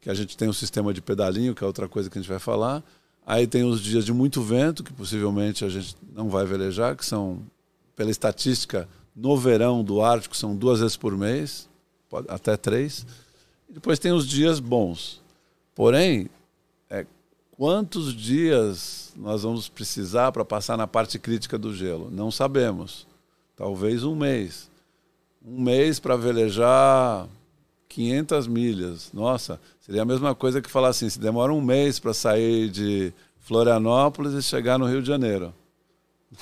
que 0.00 0.10
a 0.10 0.14
gente 0.14 0.36
tem 0.36 0.48
um 0.48 0.52
sistema 0.52 0.92
de 0.92 1.00
pedalinho, 1.00 1.54
que 1.54 1.64
é 1.64 1.66
outra 1.66 1.88
coisa 1.88 2.10
que 2.10 2.18
a 2.18 2.20
gente 2.20 2.28
vai 2.28 2.38
falar. 2.38 2.82
Aí 3.26 3.44
tem 3.44 3.64
os 3.64 3.80
dias 3.80 4.04
de 4.04 4.12
muito 4.12 4.40
vento, 4.40 4.84
que 4.84 4.92
possivelmente 4.92 5.64
a 5.64 5.68
gente 5.68 5.96
não 6.14 6.28
vai 6.28 6.46
velejar, 6.46 6.96
que 6.96 7.04
são, 7.04 7.42
pela 7.96 8.08
estatística, 8.08 8.88
no 9.16 9.36
verão 9.36 9.82
do 9.82 10.00
Ártico, 10.00 10.36
são 10.36 10.54
duas 10.54 10.78
vezes 10.78 10.96
por 10.96 11.16
mês, 11.16 11.68
até 12.28 12.56
três. 12.56 13.04
E 13.68 13.72
depois 13.72 13.98
tem 13.98 14.12
os 14.12 14.28
dias 14.28 14.60
bons. 14.60 15.20
Porém, 15.74 16.30
é, 16.88 17.04
quantos 17.56 18.14
dias 18.14 19.12
nós 19.16 19.42
vamos 19.42 19.68
precisar 19.68 20.30
para 20.30 20.44
passar 20.44 20.76
na 20.76 20.86
parte 20.86 21.18
crítica 21.18 21.58
do 21.58 21.74
gelo? 21.74 22.08
Não 22.12 22.30
sabemos. 22.30 23.08
Talvez 23.56 24.04
um 24.04 24.14
mês. 24.14 24.70
Um 25.44 25.62
mês 25.62 25.98
para 25.98 26.16
velejar 26.16 27.26
500 27.96 28.46
milhas. 28.46 29.10
Nossa, 29.10 29.58
seria 29.80 30.02
a 30.02 30.04
mesma 30.04 30.34
coisa 30.34 30.60
que 30.60 30.70
falar 30.70 30.88
assim: 30.88 31.08
se 31.08 31.18
demora 31.18 31.50
um 31.50 31.62
mês 31.62 31.98
para 31.98 32.12
sair 32.12 32.68
de 32.68 33.10
Florianópolis 33.38 34.34
e 34.34 34.42
chegar 34.42 34.78
no 34.78 34.84
Rio 34.84 35.00
de 35.00 35.08
Janeiro. 35.08 35.54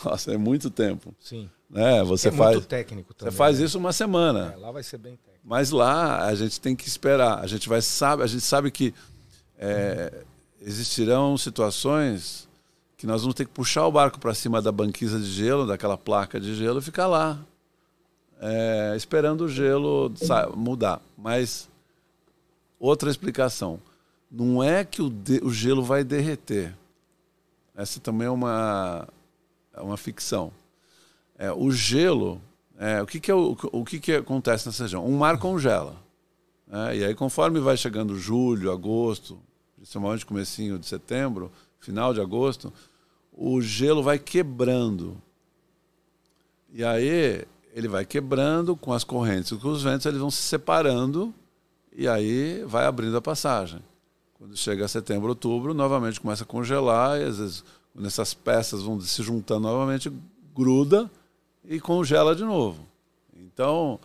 Nossa, 0.04 0.32
é 0.32 0.36
muito 0.36 0.68
tempo. 0.68 1.14
Sim. 1.20 1.48
Né? 1.70 2.02
Você 2.02 2.28
é 2.28 2.32
faz, 2.32 2.56
muito 2.56 2.66
técnico 2.66 3.14
também. 3.14 3.30
Você 3.30 3.36
faz 3.36 3.60
né? 3.60 3.66
isso 3.66 3.78
uma 3.78 3.92
semana. 3.92 4.52
É, 4.52 4.56
lá 4.56 4.72
vai 4.72 4.82
ser 4.82 4.98
bem 4.98 5.12
técnico. 5.12 5.40
Mas 5.44 5.70
lá 5.70 6.26
a 6.26 6.34
gente 6.34 6.60
tem 6.60 6.74
que 6.74 6.88
esperar. 6.88 7.38
A 7.38 7.46
gente 7.46 7.68
vai 7.68 7.80
sabe, 7.80 8.24
a 8.24 8.26
gente 8.26 8.42
sabe 8.42 8.72
que 8.72 8.92
é, 9.56 10.24
existirão 10.60 11.38
situações 11.38 12.48
que 12.96 13.06
nós 13.06 13.20
vamos 13.20 13.36
ter 13.36 13.44
que 13.44 13.52
puxar 13.52 13.86
o 13.86 13.92
barco 13.92 14.18
para 14.18 14.34
cima 14.34 14.60
da 14.60 14.72
banquisa 14.72 15.20
de 15.20 15.30
gelo, 15.30 15.66
daquela 15.66 15.96
placa 15.96 16.40
de 16.40 16.52
gelo, 16.56 16.80
e 16.80 16.82
ficar 16.82 17.06
lá, 17.06 17.38
é, 18.44 18.92
esperando 18.94 19.42
o 19.44 19.48
gelo 19.48 20.12
mudar. 20.54 21.00
Mas 21.16 21.68
outra 22.78 23.11
explicação: 23.11 23.80
não 24.30 24.62
é 24.62 24.85
que 24.85 25.00
o, 25.00 25.09
de, 25.09 25.40
o 25.42 25.50
gelo 25.50 25.83
vai 25.83 26.04
derreter. 26.04 26.76
Essa 27.74 27.98
também 27.98 28.26
é 28.26 28.30
uma, 28.30 29.09
é 29.72 29.80
uma 29.80 29.96
ficção. 29.96 30.52
É, 31.37 31.50
o 31.50 31.72
gelo, 31.72 32.40
é, 32.78 33.02
o, 33.02 33.07
que, 33.07 33.18
que, 33.18 33.30
é, 33.30 33.35
o, 33.35 33.57
o 33.72 33.85
que, 33.85 33.98
que 33.98 34.12
acontece 34.12 34.66
nessa 34.66 34.85
região? 34.85 35.04
Um 35.04 35.16
mar 35.16 35.38
congela. 35.38 35.96
É, 36.70 36.96
e 36.98 37.04
aí, 37.04 37.14
conforme 37.14 37.61
vai 37.61 37.76
chegando 37.76 38.18
julho, 38.18 38.70
agosto, 38.70 39.38
principalmente 39.76 40.26
comecinho 40.26 40.78
de 40.78 40.87
setembro, 40.87 41.50
final 41.80 42.12
de 42.12 42.20
agosto, 42.20 42.72
o 43.33 43.61
gelo 43.61 44.02
vai 44.02 44.18
quebrando. 44.18 45.20
E 46.72 46.85
aí 46.85 47.44
ele 47.74 47.88
vai 47.88 48.06
quebrando 48.06 48.76
com 48.76 48.92
as 48.92 49.02
correntes 49.02 49.50
e 49.50 49.56
com 49.56 49.68
os 49.68 49.82
ventos, 49.82 50.06
eles 50.06 50.20
vão 50.20 50.30
se 50.30 50.40
separando 50.40 51.34
e 51.92 52.06
aí 52.06 52.62
vai 52.64 52.87
abrindo 52.87 53.16
a 53.16 53.20
passagem. 53.20 53.80
Quando 54.34 54.56
chega 54.56 54.87
setembro, 54.87 55.30
outubro, 55.30 55.74
novamente 55.74 56.20
começa 56.20 56.44
a 56.44 56.46
congelar 56.46 57.20
e 57.20 57.24
às 57.24 57.38
vezes 57.38 57.64
quando 57.92 58.06
essas 58.06 58.32
peças 58.32 58.82
vão 58.82 59.00
se 59.00 59.22
juntando 59.24 59.62
novamente, 59.62 60.12
gruda 60.54 61.10
e 61.64 61.80
congela 61.80 62.34
de 62.37 62.44
novo. 62.44 62.87
Então, 63.37 63.98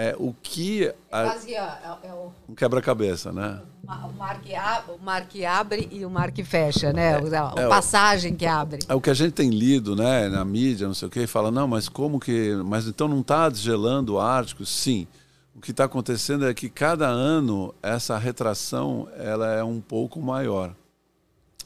é, 0.00 0.14
o 0.16 0.32
que. 0.32 0.94
A, 1.10 1.24
Quase 1.24 1.54
é, 1.54 1.58
é 1.58 2.12
o, 2.12 2.30
um 2.48 2.54
quebra-cabeça, 2.54 3.32
né? 3.32 3.60
O 3.82 4.12
mar, 4.12 4.40
que 4.40 4.54
abre, 4.54 4.92
o 4.92 4.98
mar 4.98 5.26
que 5.26 5.44
abre 5.44 5.88
e 5.90 6.04
o 6.04 6.10
mar 6.10 6.30
que 6.30 6.44
fecha, 6.44 6.92
né? 6.92 7.16
a 7.16 7.60
é, 7.60 7.68
passagem 7.68 8.36
que 8.36 8.46
abre. 8.46 8.78
É 8.88 8.94
o 8.94 9.00
que 9.00 9.10
a 9.10 9.14
gente 9.14 9.32
tem 9.32 9.50
lido, 9.50 9.96
né, 9.96 10.28
na 10.28 10.44
mídia, 10.44 10.86
não 10.86 10.94
sei 10.94 11.08
o 11.08 11.10
quê, 11.10 11.22
e 11.22 11.26
fala, 11.26 11.50
não, 11.50 11.66
mas 11.66 11.88
como 11.88 12.20
que. 12.20 12.54
Mas 12.64 12.86
então 12.86 13.08
não 13.08 13.22
está 13.22 13.48
desgelando 13.48 14.14
o 14.14 14.20
Ártico? 14.20 14.64
Sim. 14.64 15.08
O 15.52 15.60
que 15.60 15.72
está 15.72 15.84
acontecendo 15.84 16.46
é 16.46 16.54
que 16.54 16.68
cada 16.68 17.08
ano 17.08 17.74
essa 17.82 18.16
retração 18.16 19.08
ela 19.16 19.48
é 19.52 19.64
um 19.64 19.80
pouco 19.80 20.22
maior. 20.22 20.72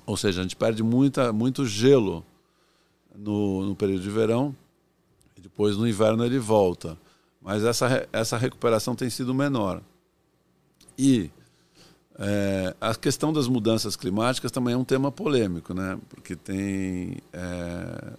Ou 0.07 0.17
seja, 0.17 0.41
a 0.41 0.43
gente 0.43 0.57
perde 0.57 0.83
muita, 0.83 1.35
muito 1.35 1.67
gelo 1.67 2.25
no, 3.15 3.67
no 3.67 3.77
período 3.77 4.01
de 4.01 4.11
verão, 4.11 4.57
e 5.37 5.41
depois 5.43 5.77
no 5.77 5.87
inverno 5.87 6.25
ele 6.25 6.39
volta 6.39 6.97
mas 7.43 7.65
essa, 7.65 8.07
essa 8.13 8.37
recuperação 8.37 8.95
tem 8.95 9.11
sido 9.11 9.35
menor. 9.35 9.83
E 10.97 11.31
é, 12.19 12.75
a 12.81 12.95
questão 12.95 13.33
das 13.33 13.49
mudanças 13.49 13.97
climáticas 13.97 14.53
também 14.53 14.75
é 14.75 14.77
um 14.77 14.85
tema 14.85 15.11
polêmico, 15.11 15.75
né? 15.75 15.99
porque 16.09 16.37
tem. 16.37 17.19
É, 17.33 18.13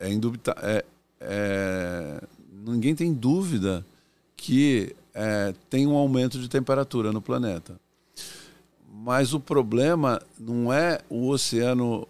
é, 0.00 0.12
indubita, 0.12 0.54
é, 0.60 0.84
é 1.20 2.22
ninguém 2.64 2.94
tem 2.94 3.12
dúvida 3.12 3.84
que 4.36 4.94
é, 5.14 5.54
tem 5.70 5.86
um 5.86 5.96
aumento 5.96 6.38
de 6.38 6.48
temperatura 6.48 7.12
no 7.12 7.22
planeta. 7.22 7.78
Mas 8.92 9.32
o 9.32 9.40
problema 9.40 10.20
não 10.38 10.72
é 10.72 11.00
o 11.08 11.28
oceano 11.28 12.06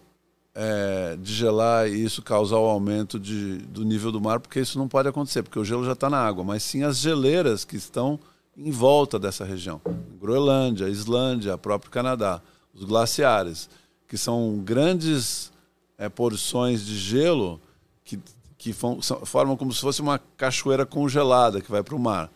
é, 0.55 1.17
de 1.19 1.33
gelar 1.33 1.87
e 1.87 2.03
isso 2.03 2.21
causar 2.21 2.57
o 2.57 2.65
aumento 2.65 3.19
de, 3.19 3.57
do 3.57 3.83
nível 3.83 4.11
do 4.11 4.21
mar, 4.21 4.39
porque 4.39 4.59
isso 4.59 4.77
não 4.77 4.87
pode 4.87 5.07
acontecer, 5.07 5.43
porque 5.43 5.59
o 5.59 5.65
gelo 5.65 5.85
já 5.85 5.93
está 5.93 6.09
na 6.09 6.19
água, 6.19 6.43
mas 6.43 6.63
sim 6.63 6.83
as 6.83 6.97
geleiras 6.97 7.65
que 7.65 7.75
estão 7.75 8.19
em 8.55 8.69
volta 8.69 9.17
dessa 9.17 9.43
região. 9.43 9.81
Groenlândia, 10.19 10.87
Islândia, 10.87 11.57
próprio 11.57 11.91
Canadá, 11.91 12.41
os 12.73 12.83
glaciares, 12.83 13.69
que 14.07 14.17
são 14.17 14.61
grandes 14.63 15.51
é, 15.97 16.07
porções 16.07 16.85
de 16.85 16.97
gelo 16.97 17.59
que, 18.03 18.19
que 18.57 18.73
formam 18.73 19.57
como 19.57 19.73
se 19.73 19.81
fosse 19.81 20.01
uma 20.01 20.19
cachoeira 20.37 20.85
congelada 20.85 21.61
que 21.61 21.71
vai 21.71 21.81
para 21.81 21.95
o 21.95 21.99
mar. 21.99 22.31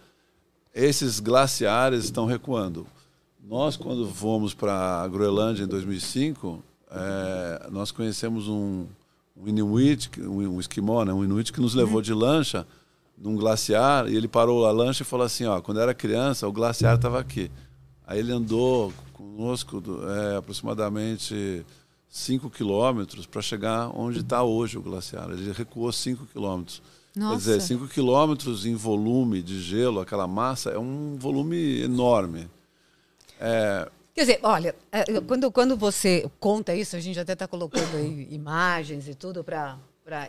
Esses 0.74 1.20
glaciares 1.20 2.06
estão 2.06 2.26
recuando. 2.26 2.88
Nós, 3.44 3.78
quando 3.78 4.08
fomos 4.10 4.54
para 4.54 5.04
a 5.04 5.08
Groenlândia 5.08 5.64
em 5.64 5.68
2005, 5.68 6.64
é, 6.92 7.68
nós 7.70 7.92
conhecemos 7.92 8.48
um, 8.48 8.86
um 9.36 9.48
Inuit, 9.48 10.10
um, 10.22 10.56
um 10.56 10.60
esquimó, 10.60 11.04
né? 11.04 11.14
um 11.14 11.24
Inuit 11.24 11.52
que 11.52 11.62
nos 11.62 11.74
levou 11.74 12.02
de 12.02 12.14
lancha 12.14 12.66
num 13.18 13.36
glaciar 13.36 14.08
e 14.08 14.16
ele 14.16 14.28
parou 14.28 14.66
a 14.66 14.72
lancha 14.72 15.04
e 15.04 15.06
falou 15.06 15.26
assim, 15.26 15.46
ó, 15.46 15.60
quando 15.60 15.80
era 15.80 15.94
criança 15.94 16.48
o 16.48 16.52
glaciar 16.52 16.96
estava 16.96 17.20
aqui. 17.20 17.52
Aí 18.06 18.20
ele 18.20 18.32
andou 18.32 18.94
conosco 19.14 19.84
é, 20.08 20.38
aproximadamente 20.38 21.66
5 22.10 22.50
quilômetros 22.50 23.26
para 23.26 23.42
chegar 23.42 23.90
onde 23.94 24.20
está 24.20 24.44
hoje 24.44 24.78
o 24.78 24.82
glaciar. 24.82 25.30
Ele 25.30 25.52
recuou 25.52 25.92
5 25.92 26.26
quilômetros. 26.28 26.82
Quer 27.14 27.36
dizer, 27.38 27.62
5 27.62 27.88
quilômetros 27.88 28.66
em 28.66 28.76
volume 28.76 29.42
de 29.42 29.60
gelo, 29.60 30.00
aquela 30.00 30.28
massa, 30.28 30.70
é 30.70 30.78
um 30.78 31.18
volume 31.18 31.82
enorme. 31.82 32.48
É, 33.40 33.90
Quer 34.18 34.22
dizer, 34.22 34.40
olha, 34.42 34.76
é, 34.92 35.04
quando, 35.22 35.52
quando 35.52 35.78
você 35.78 36.28
conta 36.40 36.74
isso, 36.74 36.96
a 36.96 37.00
gente 37.00 37.20
até 37.20 37.34
está 37.34 37.48
colocando 37.48 37.98
aí 37.98 38.28
imagens 38.34 39.08
e 39.08 39.14
tudo 39.14 39.44
para, 39.44 39.78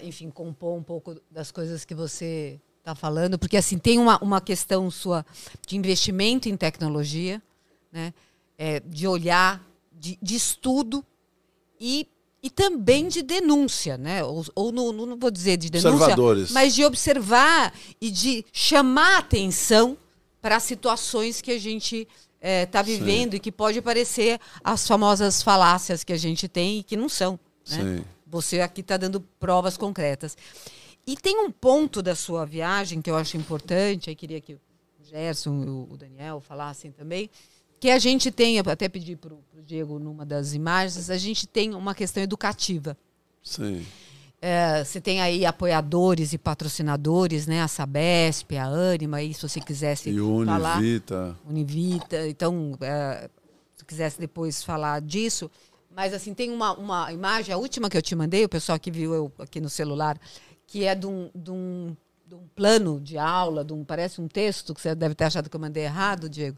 enfim, 0.03 0.29
compor 0.29 0.77
um 0.77 0.83
pouco 0.83 1.16
das 1.31 1.51
coisas 1.51 1.87
que 1.87 1.94
você 1.94 2.61
está 2.81 2.94
falando, 2.94 3.38
porque 3.38 3.57
assim 3.57 3.79
tem 3.79 3.98
uma, 3.98 4.22
uma 4.22 4.42
questão 4.42 4.90
sua 4.90 5.24
de 5.66 5.74
investimento 5.74 6.51
em 6.51 6.57
tecnologia, 6.57 7.40
né? 7.90 8.12
É, 8.59 8.81
de 8.81 9.07
olhar, 9.07 9.66
de, 9.90 10.18
de 10.20 10.37
estudo 10.37 11.03
e 11.81 12.07
e 12.42 12.51
também 12.51 13.09
de 13.09 13.22
denúncia, 13.22 13.96
né? 13.96 14.22
Ou, 14.22 14.44
ou 14.55 14.70
no, 14.70 14.92
não 14.92 15.16
vou 15.16 15.31
dizer 15.31 15.57
de 15.57 15.70
denúncia, 15.70 16.14
mas 16.53 16.74
de 16.74 16.84
observar 16.84 17.72
e 17.99 18.11
de 18.11 18.45
chamar 18.53 19.20
atenção 19.20 19.97
para 20.43 20.61
situações 20.61 21.41
que 21.41 21.53
a 21.53 21.59
gente 21.59 22.07
está 22.41 22.49
é, 22.49 22.66
tá 22.66 22.82
vivendo 22.82 23.32
Sim. 23.32 23.36
e 23.36 23.41
que 23.41 23.53
pode 23.53 23.82
parecer 23.82 24.41
as 24.62 24.86
famosas 24.86 25.43
falácias 25.43 26.05
que 26.05 26.12
a 26.12 26.16
gente 26.16 26.49
tem 26.49 26.78
e 26.78 26.82
que 26.82 26.97
não 26.97 27.09
são. 27.09 27.39
Né? 27.68 28.05
Você 28.26 28.61
aqui 28.61 28.80
está 28.80 28.97
dando 28.97 29.20
provas 29.20 29.76
concretas. 29.76 30.36
E 31.07 31.16
tem 31.16 31.39
um 31.39 31.51
ponto 31.51 32.03
da 32.03 32.14
sua 32.14 32.45
viagem 32.45 33.01
que 33.01 33.11
eu 33.11 33.16
acho 33.16 33.36
importante, 33.36 34.11
aí 34.11 34.16
queria 34.16 34.41
que 34.41 34.55
o 34.55 34.61
Gerson 35.03 35.64
e 35.64 35.68
o 35.68 35.97
Daniel 35.97 36.41
falassem 36.41 36.93
também, 36.93 37.30
que 37.80 37.91
a 37.91 37.99
gente 37.99 38.30
tem, 38.30 38.59
até 38.59 38.89
pedi 38.89 39.16
para 39.16 39.32
o 39.32 39.62
Diego 39.64 39.99
numa 39.99 40.26
das 40.26 40.53
imagens, 40.53 41.09
a 41.11 41.16
gente 41.16 41.47
tem 41.47 41.74
uma 41.74 41.95
questão 41.95 42.22
educativa. 42.22 42.97
Sim. 43.43 43.86
É, 44.41 44.84
você 44.84 45.01
tem 45.01 45.20
aí 45.20 45.45
apoiadores 45.45 46.32
e 46.32 46.39
patrocinadores, 46.39 47.47
né? 47.47 47.61
A 47.61 47.68
Sabesp, 47.68 48.57
a 48.57 48.66
Anima, 48.66 49.16
aí, 49.16 49.34
se 49.34 49.43
você 49.43 49.61
quisesse 49.61 50.11
E 50.11 50.18
falar. 50.47 50.78
Univita. 50.78 51.36
Univita. 51.45 52.28
Então, 52.28 52.78
é, 52.80 53.28
se 53.76 53.84
quisesse 53.84 54.18
depois 54.20 54.62
falar 54.62 55.01
disso. 55.01 55.51
Mas, 55.95 56.14
assim, 56.14 56.32
tem 56.32 56.51
uma, 56.51 56.72
uma 56.74 57.12
imagem, 57.12 57.53
a 57.53 57.59
última 57.59 57.91
que 57.91 57.97
eu 57.97 58.03
te 58.03 58.14
mandei, 58.14 58.45
o 58.45 58.49
pessoal 58.49 58.78
que 58.78 58.91
viu 58.91 59.12
eu 59.12 59.32
aqui 59.41 59.61
no 59.61 59.68
celular, 59.68 60.16
que 60.64 60.84
é 60.84 60.95
de 60.95 61.09
um, 61.09 61.28
de 61.34 61.51
um, 61.51 61.97
de 62.24 62.36
um 62.36 62.43
plano 62.55 63.01
de 63.01 63.18
aula, 63.18 63.64
de 63.64 63.72
um, 63.72 63.84
parece 63.84 64.20
um 64.20 64.28
texto, 64.28 64.72
que 64.72 64.80
você 64.80 64.95
deve 64.95 65.16
ter 65.16 65.24
achado 65.24 65.51
que 65.51 65.57
eu 65.57 65.61
mandei 65.61 65.82
errado, 65.82 66.28
Diego. 66.28 66.57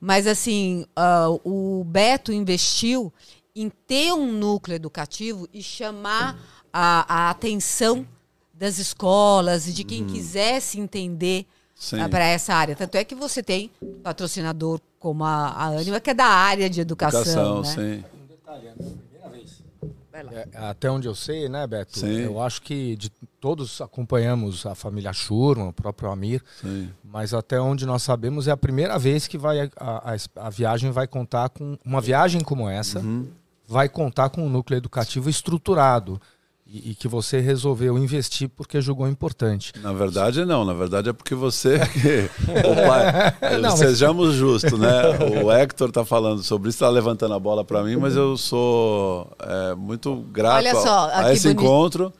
Mas, 0.00 0.26
assim, 0.26 0.84
ah, 0.96 1.28
o 1.44 1.84
Beto 1.84 2.32
investiu 2.32 3.12
em 3.54 3.68
ter 3.68 4.12
um 4.12 4.32
núcleo 4.32 4.74
educativo 4.74 5.48
e 5.52 5.62
chamar 5.62 6.59
a, 6.72 7.26
a 7.26 7.30
atenção 7.30 8.06
das 8.52 8.78
escolas 8.78 9.66
e 9.66 9.72
de 9.72 9.84
quem 9.84 10.06
quisesse 10.06 10.78
entender 10.78 11.46
Sim. 11.74 12.06
para 12.08 12.24
essa 12.24 12.54
área. 12.54 12.76
Tanto 12.76 12.94
é 12.96 13.04
que 13.04 13.14
você 13.14 13.42
tem 13.42 13.70
patrocinador 14.02 14.80
como 14.98 15.24
a, 15.24 15.48
a 15.48 15.66
Anima, 15.68 15.98
que 15.98 16.10
é 16.10 16.14
da 16.14 16.26
área 16.26 16.68
de 16.68 16.80
educação. 16.80 17.20
Educação, 17.62 17.62
né? 17.62 18.04
Um 18.22 18.26
detalhe, 18.26 18.66
é 18.66 18.70
a 18.70 18.74
primeira 18.74 19.28
vez. 19.30 19.62
Vai 20.12 20.22
lá. 20.22 20.32
É, 20.34 20.48
até 20.52 20.90
onde 20.90 21.08
eu 21.08 21.14
sei, 21.14 21.48
né, 21.48 21.66
Beto? 21.66 21.98
Sim. 21.98 22.20
Eu 22.20 22.38
acho 22.38 22.60
que 22.60 22.96
de, 22.96 23.10
todos 23.40 23.80
acompanhamos 23.80 24.66
a 24.66 24.74
família 24.74 25.10
Schurman, 25.14 25.68
o 25.68 25.72
próprio 25.72 26.10
Amir, 26.10 26.42
sim. 26.60 26.90
mas 27.02 27.32
até 27.32 27.58
onde 27.58 27.86
nós 27.86 28.02
sabemos 28.02 28.46
é 28.46 28.50
a 28.50 28.56
primeira 28.58 28.98
vez 28.98 29.26
que 29.26 29.38
vai, 29.38 29.60
a, 29.60 29.70
a, 29.78 30.16
a 30.36 30.50
viagem 30.50 30.90
vai 30.90 31.06
contar 31.06 31.48
com. 31.48 31.78
Uma 31.82 32.02
viagem 32.02 32.42
como 32.42 32.68
essa 32.68 32.98
Uhum. 33.00 33.26
vai 33.66 33.88
contar 33.88 34.28
com 34.28 34.44
um 34.44 34.50
núcleo 34.50 34.76
educativo 34.76 35.30
estruturado 35.30 36.20
e, 36.72 36.90
e 36.90 36.94
que 36.94 37.08
você 37.08 37.40
resolveu 37.40 37.98
investir 37.98 38.48
porque 38.48 38.80
julgou 38.80 39.08
importante. 39.08 39.72
Na 39.82 39.92
verdade, 39.92 40.44
não. 40.44 40.64
Na 40.64 40.72
verdade, 40.72 41.08
é 41.08 41.12
porque 41.12 41.34
você. 41.34 41.78
que- 41.92 42.30
o 42.50 42.74
pai, 42.86 43.58
Não, 43.58 43.70
mas- 43.70 43.78
Sejamos 43.78 44.34
justos, 44.34 44.78
né? 44.78 44.90
O 45.44 45.50
Hector 45.50 45.90
tá 45.90 46.04
falando 46.04 46.42
sobre 46.42 46.70
isso, 46.70 46.78
tá 46.78 46.88
levantando 46.88 47.34
a 47.34 47.38
bola 47.40 47.64
para 47.64 47.82
mim, 47.82 47.96
mas 47.96 48.14
eu 48.14 48.36
sou 48.36 49.30
é, 49.40 49.74
muito 49.74 50.14
grato 50.32 50.58
Olha 50.58 50.74
só, 50.74 51.08
a, 51.10 51.26
a 51.26 51.32
esse 51.32 51.52
boni- 51.52 51.66
encontro, 51.66 52.12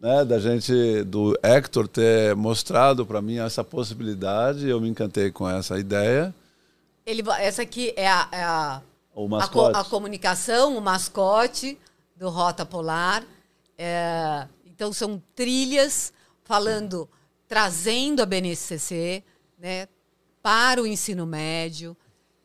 né? 0.00 0.24
Da 0.24 0.38
gente, 0.38 1.02
do 1.04 1.36
Hector 1.42 1.88
ter 1.88 2.36
mostrado 2.36 3.04
para 3.04 3.20
mim 3.20 3.38
essa 3.38 3.64
possibilidade. 3.64 4.68
Eu 4.68 4.80
me 4.80 4.88
encantei 4.88 5.30
com 5.32 5.48
essa 5.48 5.78
ideia. 5.78 6.32
Ele, 7.04 7.22
essa 7.38 7.62
aqui 7.62 7.92
é 7.96 8.08
a, 8.08 8.28
é 8.32 8.42
a, 8.44 8.80
O 9.14 9.34
a, 9.36 9.48
co- 9.48 9.66
a 9.66 9.84
comunicação, 9.84 10.76
o 10.76 10.80
mascote 10.80 11.76
do 12.16 12.28
Rota 12.28 12.64
Polar. 12.66 13.22
É, 13.78 14.46
então, 14.64 14.92
são 14.92 15.22
trilhas 15.34 16.12
falando, 16.44 17.08
trazendo 17.48 18.22
a 18.22 18.26
BNCC 18.26 19.22
né, 19.58 19.88
para 20.42 20.82
o 20.82 20.86
ensino 20.86 21.26
médio, 21.26 21.96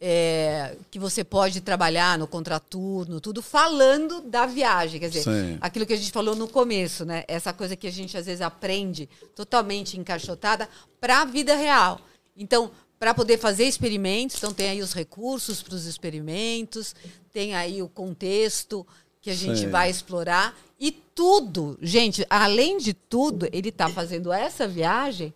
é, 0.04 0.76
que 0.90 0.98
você 0.98 1.24
pode 1.24 1.62
trabalhar 1.62 2.18
no 2.18 2.26
contraturno, 2.26 3.22
tudo 3.22 3.42
falando 3.42 4.22
da 4.22 4.48
viagem. 4.48 5.00
Quer 5.00 5.10
dizer, 5.10 5.24
Sim. 5.24 5.58
aquilo 5.62 5.86
que 5.86 5.94
a 5.94 5.98
gente 5.98 6.12
falou 6.12 6.36
no 6.36 6.48
começo, 6.48 7.06
né? 7.06 7.24
Essa 7.28 7.54
coisa 7.54 7.76
que 7.76 7.86
a 7.86 7.92
gente 7.92 8.18
às 8.18 8.26
vezes 8.26 8.42
aprende 8.42 9.08
totalmente 9.36 10.00
encaixotada 10.00 10.68
para 11.00 11.22
a 11.22 11.26
vida 11.26 11.56
real. 11.56 12.02
Então, 12.36 12.72
para 12.98 13.14
poder 13.14 13.38
fazer 13.38 13.66
experimentos, 13.66 14.38
então 14.38 14.52
tem 14.52 14.70
aí 14.70 14.82
os 14.82 14.94
recursos 14.94 15.62
para 15.62 15.76
os 15.76 15.86
experimentos, 15.86 16.96
tem 17.32 17.54
aí 17.54 17.84
o 17.84 17.88
contexto 17.88 18.86
que 19.22 19.30
a 19.30 19.36
gente 19.36 19.60
Sim. 19.60 19.70
vai 19.70 19.90
explorar 19.90 20.58
e 20.82 20.92
tudo, 20.92 21.78
gente, 21.80 22.26
além 22.28 22.80
de 22.80 22.92
tudo, 22.92 23.48
ele 23.54 23.70
está 23.70 23.88
fazendo 23.88 24.34
essa 24.34 24.68
viagem 24.68 25.32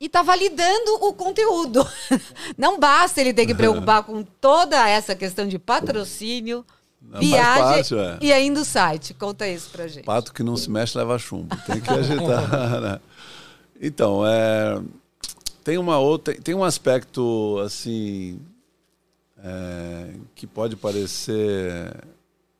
e 0.00 0.06
está 0.06 0.22
validando 0.22 0.94
o 1.00 1.12
conteúdo. 1.12 1.84
Não 2.56 2.78
basta 2.78 3.20
ele 3.20 3.34
ter 3.34 3.46
que 3.46 3.54
preocupar 3.54 4.04
com 4.04 4.22
toda 4.22 4.88
essa 4.88 5.16
questão 5.16 5.48
de 5.48 5.58
patrocínio, 5.58 6.64
Não, 7.02 7.18
viagem 7.18 7.62
parte, 7.64 7.94
ué. 7.96 8.18
e 8.20 8.32
ainda 8.32 8.60
o 8.60 8.64
site. 8.64 9.12
Conta 9.12 9.48
isso 9.48 9.70
pra 9.70 9.88
gente. 9.88 10.04
Pato 10.04 10.32
que 10.32 10.44
não 10.44 10.56
se 10.56 10.70
mexe 10.70 10.96
leva 10.96 11.18
chumbo. 11.18 11.56
Tem 11.66 11.80
que 11.80 11.90
agitar. 11.90 12.78
né? 12.80 13.00
Então, 13.80 14.24
é, 14.24 14.80
tem 15.64 15.78
uma 15.78 15.98
outra, 15.98 16.32
tem 16.40 16.54
um 16.54 16.62
aspecto 16.62 17.60
assim 17.64 18.38
é, 19.42 20.10
que 20.36 20.46
pode 20.46 20.76
parecer 20.76 21.92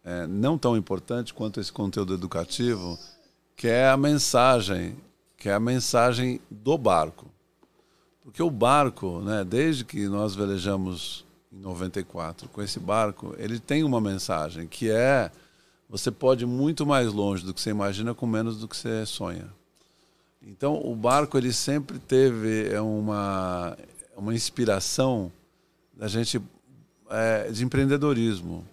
é, 0.07 0.25
não 0.25 0.57
tão 0.57 0.77
importante 0.77 1.35
quanto 1.35 1.59
esse 1.59 1.73
conteúdo 1.73 2.15
educativo, 2.15 2.97
que 3.57 3.67
é 3.67 3.89
a 3.89 3.97
mensagem, 3.97 4.97
que 5.37 5.49
é 5.49 5.53
a 5.53 5.59
mensagem 5.59 6.41
do 6.49 6.79
barco. 6.79 7.27
Porque 8.23 8.41
o 8.41 8.51
barco, 8.51 9.21
né, 9.21 9.45
desde 9.45 9.85
que 9.85 10.07
nós 10.07 10.37
velejamos 10.37 11.25
em 11.53 11.59
94 11.59 12.49
com 12.49 12.63
esse 12.63 12.79
barco, 12.79 13.35
ele 13.37 13.59
tem 13.59 13.83
uma 13.83 14.01
mensagem 14.01 14.69
que 14.69 14.89
é 14.89 15.31
você 15.89 16.11
pode 16.11 16.45
ir 16.45 16.47
muito 16.47 16.87
mais 16.87 17.13
longe 17.13 17.45
do 17.45 17.53
que 17.53 17.61
você 17.61 17.71
imagina 17.71 18.15
com 18.15 18.27
menos 18.27 18.59
do 18.59 18.69
que 18.69 18.77
você 18.77 19.05
sonha. 19.07 19.49
Então, 20.41 20.81
o 20.85 20.95
barco 20.95 21.37
ele 21.37 21.53
sempre 21.53 21.99
teve 21.99 22.69
é, 22.73 22.81
uma 22.81 23.77
uma 24.17 24.35
inspiração 24.35 25.31
da 25.93 26.09
gente 26.09 26.41
é, 27.11 27.51
de 27.51 27.65
empreendedorismo, 27.65 28.65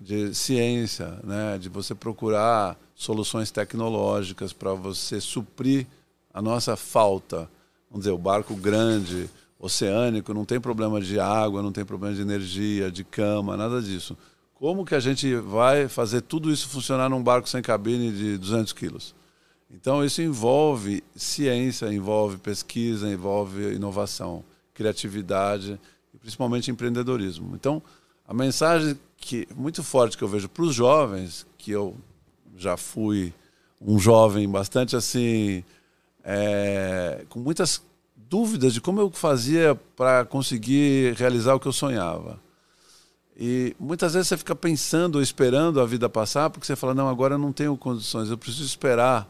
de 0.00 0.34
ciência, 0.34 1.18
né, 1.24 1.58
de 1.58 1.68
você 1.68 1.94
procurar 1.94 2.78
soluções 2.94 3.50
tecnológicas 3.50 4.52
para 4.52 4.72
você 4.72 5.20
suprir 5.20 5.86
a 6.32 6.40
nossa 6.42 6.76
falta. 6.76 7.48
Vamos 7.90 8.04
dizer, 8.04 8.10
o 8.10 8.18
barco 8.18 8.54
grande, 8.54 9.28
oceânico, 9.58 10.34
não 10.34 10.44
tem 10.44 10.60
problema 10.60 11.00
de 11.00 11.18
água, 11.18 11.62
não 11.62 11.72
tem 11.72 11.84
problema 11.84 12.14
de 12.14 12.22
energia, 12.22 12.90
de 12.90 13.04
cama, 13.04 13.56
nada 13.56 13.80
disso. 13.80 14.16
Como 14.54 14.84
que 14.84 14.94
a 14.94 15.00
gente 15.00 15.34
vai 15.36 15.88
fazer 15.88 16.22
tudo 16.22 16.50
isso 16.50 16.68
funcionar 16.68 17.08
num 17.08 17.22
barco 17.22 17.48
sem 17.48 17.62
cabine 17.62 18.10
de 18.10 18.38
200 18.38 18.72
quilos? 18.72 19.14
Então, 19.70 20.04
isso 20.04 20.22
envolve 20.22 21.02
ciência, 21.14 21.92
envolve 21.92 22.38
pesquisa, 22.38 23.10
envolve 23.10 23.74
inovação, 23.74 24.44
criatividade 24.72 25.78
e 26.14 26.18
principalmente 26.18 26.70
empreendedorismo. 26.70 27.54
Então, 27.54 27.82
a 28.26 28.34
mensagem 28.34 28.98
que 29.16 29.46
muito 29.54 29.82
forte 29.82 30.16
que 30.16 30.24
eu 30.24 30.28
vejo 30.28 30.48
para 30.48 30.62
os 30.62 30.74
jovens, 30.74 31.46
que 31.58 31.70
eu 31.70 31.96
já 32.56 32.76
fui 32.76 33.32
um 33.80 33.98
jovem 33.98 34.48
bastante 34.48 34.96
assim, 34.96 35.64
é, 36.24 37.24
com 37.28 37.40
muitas 37.40 37.82
dúvidas 38.16 38.74
de 38.74 38.80
como 38.80 39.00
eu 39.00 39.10
fazia 39.10 39.74
para 39.96 40.24
conseguir 40.24 41.14
realizar 41.14 41.54
o 41.54 41.60
que 41.60 41.68
eu 41.68 41.72
sonhava. 41.72 42.40
E 43.38 43.76
muitas 43.78 44.14
vezes 44.14 44.28
você 44.28 44.36
fica 44.36 44.56
pensando, 44.56 45.16
ou 45.16 45.22
esperando 45.22 45.80
a 45.80 45.86
vida 45.86 46.08
passar, 46.08 46.48
porque 46.48 46.66
você 46.66 46.74
fala, 46.74 46.94
não, 46.94 47.08
agora 47.08 47.34
eu 47.34 47.38
não 47.38 47.52
tenho 47.52 47.76
condições, 47.76 48.30
eu 48.30 48.38
preciso 48.38 48.64
esperar 48.64 49.28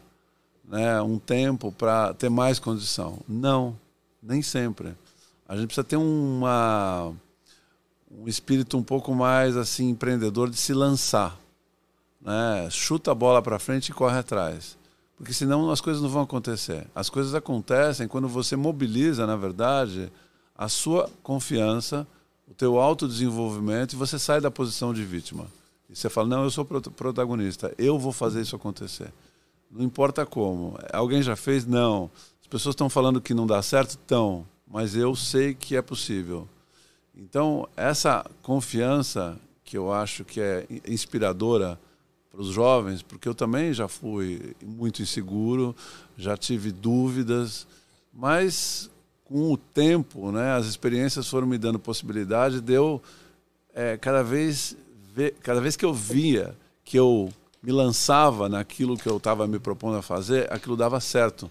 né, 0.63 1.01
um 1.01 1.19
tempo 1.19 1.71
para 1.71 2.13
ter 2.13 2.29
mais 2.29 2.57
condição. 2.57 3.19
Não, 3.27 3.77
nem 4.23 4.41
sempre. 4.41 4.95
A 5.47 5.55
gente 5.55 5.67
precisa 5.67 5.83
ter 5.83 5.97
uma, 5.97 7.13
um 8.09 8.27
espírito 8.27 8.77
um 8.77 8.83
pouco 8.83 9.13
mais 9.13 9.57
assim 9.57 9.89
empreendedor 9.89 10.49
de 10.49 10.57
se 10.57 10.73
lançar. 10.73 11.37
Né? 12.21 12.67
Chuta 12.69 13.11
a 13.11 13.15
bola 13.15 13.41
para 13.41 13.59
frente 13.59 13.89
e 13.89 13.93
corre 13.93 14.17
atrás. 14.17 14.77
Porque 15.17 15.33
senão 15.33 15.69
as 15.71 15.81
coisas 15.81 16.01
não 16.01 16.09
vão 16.09 16.21
acontecer. 16.21 16.85
As 16.93 17.09
coisas 17.09 17.33
acontecem 17.33 18.07
quando 18.07 18.27
você 18.27 18.55
mobiliza, 18.55 19.25
na 19.25 19.35
verdade, 19.35 20.11
a 20.55 20.69
sua 20.69 21.09
confiança, 21.23 22.07
o 22.47 22.53
teu 22.53 22.79
autodesenvolvimento 22.79 23.93
e 23.93 23.95
você 23.95 24.19
sai 24.19 24.39
da 24.39 24.51
posição 24.51 24.93
de 24.93 25.03
vítima. 25.03 25.47
E 25.89 25.95
você 25.95 26.09
fala, 26.09 26.27
não, 26.27 26.43
eu 26.43 26.51
sou 26.51 26.63
prota- 26.65 26.91
protagonista, 26.91 27.73
eu 27.77 27.97
vou 27.97 28.11
fazer 28.11 28.41
isso 28.41 28.55
acontecer. 28.55 29.11
Não 29.71 29.83
importa 29.83 30.25
como. 30.25 30.77
Alguém 30.93 31.21
já 31.21 31.35
fez? 31.35 31.65
Não. 31.65 32.09
As 32.41 32.47
pessoas 32.47 32.73
estão 32.73 32.89
falando 32.89 33.19
que 33.19 33.33
não 33.33 33.47
dá 33.47 33.61
certo? 33.61 33.91
Estão. 33.91 34.45
Mas 34.65 34.95
eu 34.95 35.15
sei 35.15 35.53
que 35.53 35.75
é 35.75 35.81
possível. 35.81 36.47
Então, 37.19 37.67
essa 37.75 38.23
confiança 38.43 39.37
que 39.63 39.75
eu 39.75 39.91
acho 39.91 40.23
que 40.23 40.39
é 40.39 40.67
in- 40.69 40.93
inspiradora 40.93 41.79
para 42.31 42.39
os 42.39 42.49
jovens, 42.49 43.01
porque 43.01 43.27
eu 43.27 43.33
também 43.33 43.73
já 43.73 43.87
fui 43.87 44.55
muito 44.63 45.01
inseguro, 45.01 45.75
já 46.15 46.37
tive 46.37 46.71
dúvidas, 46.71 47.65
mas 48.13 48.89
com 49.25 49.51
o 49.51 49.57
tempo, 49.57 50.31
né, 50.31 50.51
as 50.53 50.67
experiências 50.67 51.27
foram 51.27 51.47
me 51.47 51.57
dando 51.57 51.79
possibilidade 51.79 52.61
de 52.61 52.73
eu 52.73 53.01
é, 53.73 53.97
cada 53.97 54.23
vez 54.23 54.77
cada 55.41 55.59
vez 55.59 55.75
que 55.75 55.83
eu 55.83 55.91
via 55.95 56.55
que 56.85 56.97
eu 56.97 57.29
me 57.63 57.71
lançava 57.71 58.47
naquilo 58.47 58.95
que 58.95 59.09
eu 59.09 59.17
estava 59.17 59.47
me 59.47 59.57
propondo 59.57 59.97
a 59.97 60.01
fazer, 60.03 60.51
aquilo 60.53 60.77
dava 60.77 60.99
certo. 60.99 61.49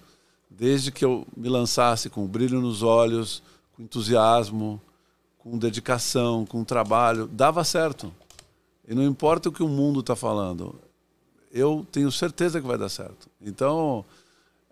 Desde 0.49 0.93
que 0.93 1.05
eu 1.05 1.27
me 1.37 1.49
lançasse 1.49 2.09
com 2.09 2.25
brilho 2.27 2.61
nos 2.61 2.85
olhos, 2.85 3.43
com 3.75 3.83
entusiasmo, 3.83 4.81
com 5.49 5.57
dedicação, 5.57 6.45
com 6.45 6.65
trabalho, 6.65 7.29
dava 7.29 7.63
certo. 7.63 8.13
E 8.87 8.97
não 8.97 9.05
importa 9.05 9.49
o 9.49 9.53
que 9.53 9.63
o 9.63 9.69
mundo 9.69 10.01
está 10.01 10.17
falando. 10.17 10.75
eu 11.53 11.87
tenho 11.93 12.11
certeza 12.11 12.61
que 12.61 12.67
vai 12.67 12.77
dar 12.77 12.89
certo. 12.89 13.29
Então, 13.41 14.05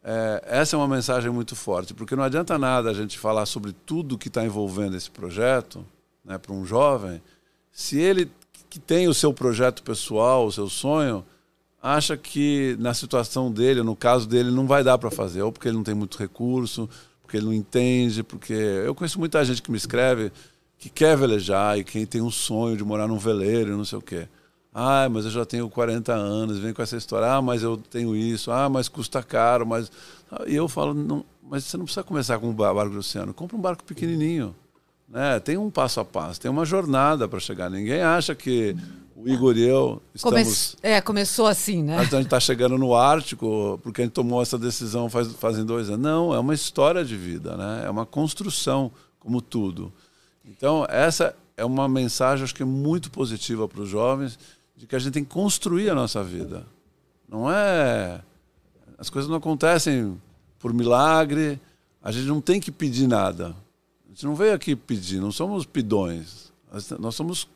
é, 0.03 0.43
essa 0.49 0.75
é 0.75 0.77
uma 0.77 0.89
mensagem 0.89 1.31
muito 1.31 1.55
forte, 1.55 1.95
porque 1.95 2.17
não 2.17 2.25
adianta 2.25 2.59
nada 2.59 2.91
a 2.91 2.93
gente 2.93 3.17
falar 3.21 3.47
sobre 3.47 3.73
tudo 3.87 4.19
que 4.19 4.27
está 4.27 4.45
envolvendo 4.45 4.97
esse 4.97 5.09
projeto 5.09 5.87
né, 6.25 6.39
para 6.39 6.53
um 6.53 6.67
jovem, 6.67 7.23
se 7.71 7.99
ele 7.99 8.29
que 8.69 8.81
tem 8.81 9.07
o 9.07 9.15
seu 9.15 9.33
projeto 9.33 9.81
pessoal, 9.85 10.45
o 10.45 10.53
seu 10.53 10.69
sonho, 10.69 11.25
acha 11.81 12.17
que 12.17 12.77
na 12.81 12.93
situação 12.93 13.53
dele, 13.53 13.81
no 13.85 13.95
caso 13.95 14.27
dele, 14.27 14.51
não 14.51 14.67
vai 14.67 14.83
dar 14.83 14.99
para 14.99 15.13
fazer, 15.13 15.43
ou 15.43 15.53
porque 15.53 15.69
ele 15.69 15.77
não 15.77 15.85
tem 15.85 15.95
muito 15.95 16.19
recurso, 16.19 16.91
porque 17.23 17.37
ele 17.37 17.47
não 17.47 17.53
entende, 17.53 18.25
porque 18.25 18.53
eu 18.53 18.93
conheço 18.93 19.21
muita 19.21 19.45
gente 19.45 19.63
que 19.63 19.71
me 19.71 19.77
escreve 19.77 20.33
que 20.79 20.89
quer 20.89 21.17
velejar 21.17 21.79
e 21.79 21.85
quem 21.85 22.05
tem 22.05 22.21
um 22.21 22.31
sonho 22.31 22.77
de 22.77 22.85
morar 22.85 23.09
num 23.09 23.19
veleiro 23.19 23.73
e 23.73 23.77
não 23.77 23.85
sei 23.85 23.99
o 23.99 24.03
quê. 24.03 24.29
Ah, 24.73 25.09
mas 25.09 25.25
eu 25.25 25.31
já 25.31 25.45
tenho 25.45 25.71
40 25.71 26.13
anos, 26.13 26.59
vem 26.59 26.75
com 26.75 26.83
essa 26.83 26.97
história. 26.97 27.33
Ah, 27.33 27.41
mas 27.41 27.63
eu 27.63 27.77
tenho 27.77 28.17
isso. 28.17 28.51
Ah, 28.51 28.69
mas 28.69 28.89
custa 28.89 29.23
caro. 29.23 29.65
Mas... 29.65 29.91
E 30.49 30.55
eu 30.55 30.69
falo, 30.69 30.93
não, 30.93 31.25
mas 31.49 31.65
você 31.65 31.77
não 31.77 31.85
precisa 31.85 32.03
começar 32.03 32.39
com 32.39 32.49
um 32.49 32.53
barco 32.53 32.91
do 32.91 32.99
oceano. 32.99 33.33
Compra 33.33 33.57
um 33.57 33.61
barco 33.61 33.85
pequenininho. 33.85 34.55
Né? 35.09 35.39
Tem 35.39 35.57
um 35.57 35.71
passo 35.71 36.01
a 36.01 36.05
passo, 36.05 36.41
tem 36.41 36.51
uma 36.51 36.65
jornada 36.65 37.29
para 37.29 37.39
chegar. 37.39 37.71
Ninguém 37.71 38.03
acha 38.03 38.35
que 38.35 38.75
o 39.15 39.29
Igor 39.29 39.57
e 39.57 39.63
eu 39.63 40.03
estamos... 40.13 40.75
Come... 40.75 40.93
É, 40.93 41.01
começou 41.01 41.47
assim, 41.47 41.83
né? 41.83 41.99
A 41.99 42.05
gente 42.05 42.23
está 42.23 42.41
chegando 42.41 42.77
no 42.77 42.97
Ártico 42.97 43.79
porque 43.83 44.01
a 44.01 44.05
gente 44.05 44.15
tomou 44.15 44.43
essa 44.43 44.59
decisão 44.59 45.09
faz, 45.09 45.31
fazem 45.35 45.65
dois 45.65 45.89
anos. 45.89 46.01
Não, 46.01 46.35
é 46.35 46.39
uma 46.41 46.53
história 46.53 47.05
de 47.05 47.17
vida, 47.17 47.57
né? 47.57 47.85
É 47.87 47.91
uma 47.91 48.05
construção, 48.05 48.91
como 49.21 49.41
tudo. 49.41 49.93
Então, 50.45 50.87
essa 50.89 51.35
é 51.57 51.65
uma 51.65 51.89
mensagem, 51.89 52.45
acho 52.45 52.55
que 52.55 52.65
muito 52.65 53.11
positiva 53.11 53.69
para 53.69 53.81
os 53.81 53.89
jovens 53.89 54.39
de 54.77 54.87
que 54.87 54.97
a 54.97 54.99
gente 54.99 55.13
tem 55.13 55.25
que 55.25 55.31
construir 55.31 55.91
a 55.91 55.95
nossa 55.95 56.23
vida. 56.23 56.67
Não 57.29 57.51
é. 57.51 58.21
As 58.99 59.09
coisas 59.09 59.29
não 59.29 59.39
acontecem 59.39 60.21
por 60.59 60.73
milagre, 60.73 61.61
a 62.03 62.13
gente 62.13 62.27
não 62.27 62.41
tem 62.41 62.61
que 62.61 62.71
pedir 62.71 63.07
nada. 63.07 63.55
A 64.07 64.09
gente 64.11 64.25
não 64.25 64.35
veio 64.35 64.55
aqui 64.55 64.77
pedir, 64.77 65.21
não 65.21 65.33
somos 65.33 65.65
pidões. 65.65 66.53
Nós 66.99 67.15
somos 67.15 67.49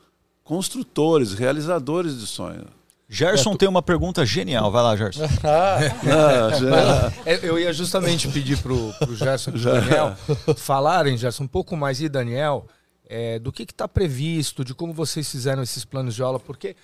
construtores, 0.43 1.35
realizadores 1.35 2.19
de 2.19 2.27
sonhos. 2.27 2.67
Gerson 3.09 3.57
tem 3.57 3.69
uma 3.69 3.83
pergunta 3.83 4.25
genial. 4.27 4.71
Vai 4.71 4.83
lá, 4.83 4.97
Gerson. 4.97 5.25
ah, 5.43 7.13
eu 7.43 7.59
ia 7.59 7.73
justamente 7.73 8.29
pedir 8.29 8.59
para 8.59 8.73
o 8.73 9.17
Gerson 9.17 9.51
e 9.51 9.53
pro 9.55 9.63
Daniel 9.63 10.17
falarem, 10.57 11.17
Gerson, 11.17 11.45
um 11.45 11.49
pouco 11.49 11.75
mais 11.75 12.01
e 12.03 12.09
Daniel, 12.09 12.67
é, 13.09 13.39
do 13.39 13.51
que 13.51 13.63
está 13.63 13.89
previsto, 13.89 14.65
de 14.65 14.75
como 14.75 14.93
vocês 14.93 15.29
fizeram 15.31 15.63
esses 15.63 15.85
planos 15.85 16.15
de 16.15 16.23
aula, 16.23 16.39
porque 16.39 16.77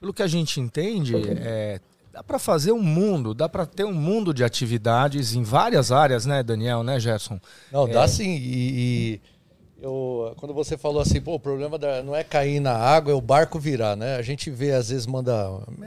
pelo 0.00 0.14
que 0.14 0.22
a 0.22 0.26
gente 0.26 0.60
entende, 0.60 1.14
é, 1.16 1.80
dá 2.12 2.22
para 2.22 2.38
fazer 2.38 2.72
um 2.72 2.82
mundo, 2.82 3.34
dá 3.34 3.48
para 3.48 3.66
ter 3.66 3.84
um 3.84 3.92
mundo 3.92 4.32
de 4.32 4.44
atividades 4.44 5.34
em 5.34 5.42
várias 5.42 5.90
áreas, 5.90 6.24
né, 6.26 6.42
Daniel, 6.42 6.82
né, 6.82 7.00
Gerson? 7.00 7.40
Não, 7.70 7.88
dá 7.88 8.04
é... 8.04 8.08
sim. 8.08 8.36
E, 8.36 8.70
e, 9.18 9.20
eu, 9.80 10.32
quando 10.36 10.54
você 10.54 10.78
falou 10.78 11.02
assim, 11.02 11.20
pô, 11.20 11.34
o 11.34 11.40
problema 11.40 11.76
da, 11.76 12.02
não 12.04 12.14
é 12.14 12.22
cair 12.22 12.60
na 12.60 12.72
água, 12.72 13.12
é 13.12 13.16
o 13.16 13.20
barco 13.20 13.58
virar, 13.58 13.96
né? 13.96 14.14
A 14.14 14.22
gente 14.22 14.48
vê, 14.48 14.72
às 14.72 14.90
vezes, 14.90 15.06
manda 15.06 15.32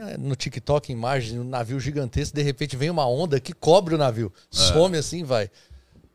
é, 0.08 0.18
no 0.18 0.36
TikTok 0.36 0.92
imagens, 0.92 1.40
um 1.40 1.44
navio 1.44 1.80
gigantesco, 1.80 2.36
de 2.36 2.42
repente 2.42 2.76
vem 2.76 2.90
uma 2.90 3.08
onda 3.08 3.40
que 3.40 3.54
cobre 3.54 3.94
o 3.94 3.98
navio, 3.98 4.30
é. 4.36 4.56
some 4.56 4.98
assim, 4.98 5.24
vai. 5.24 5.50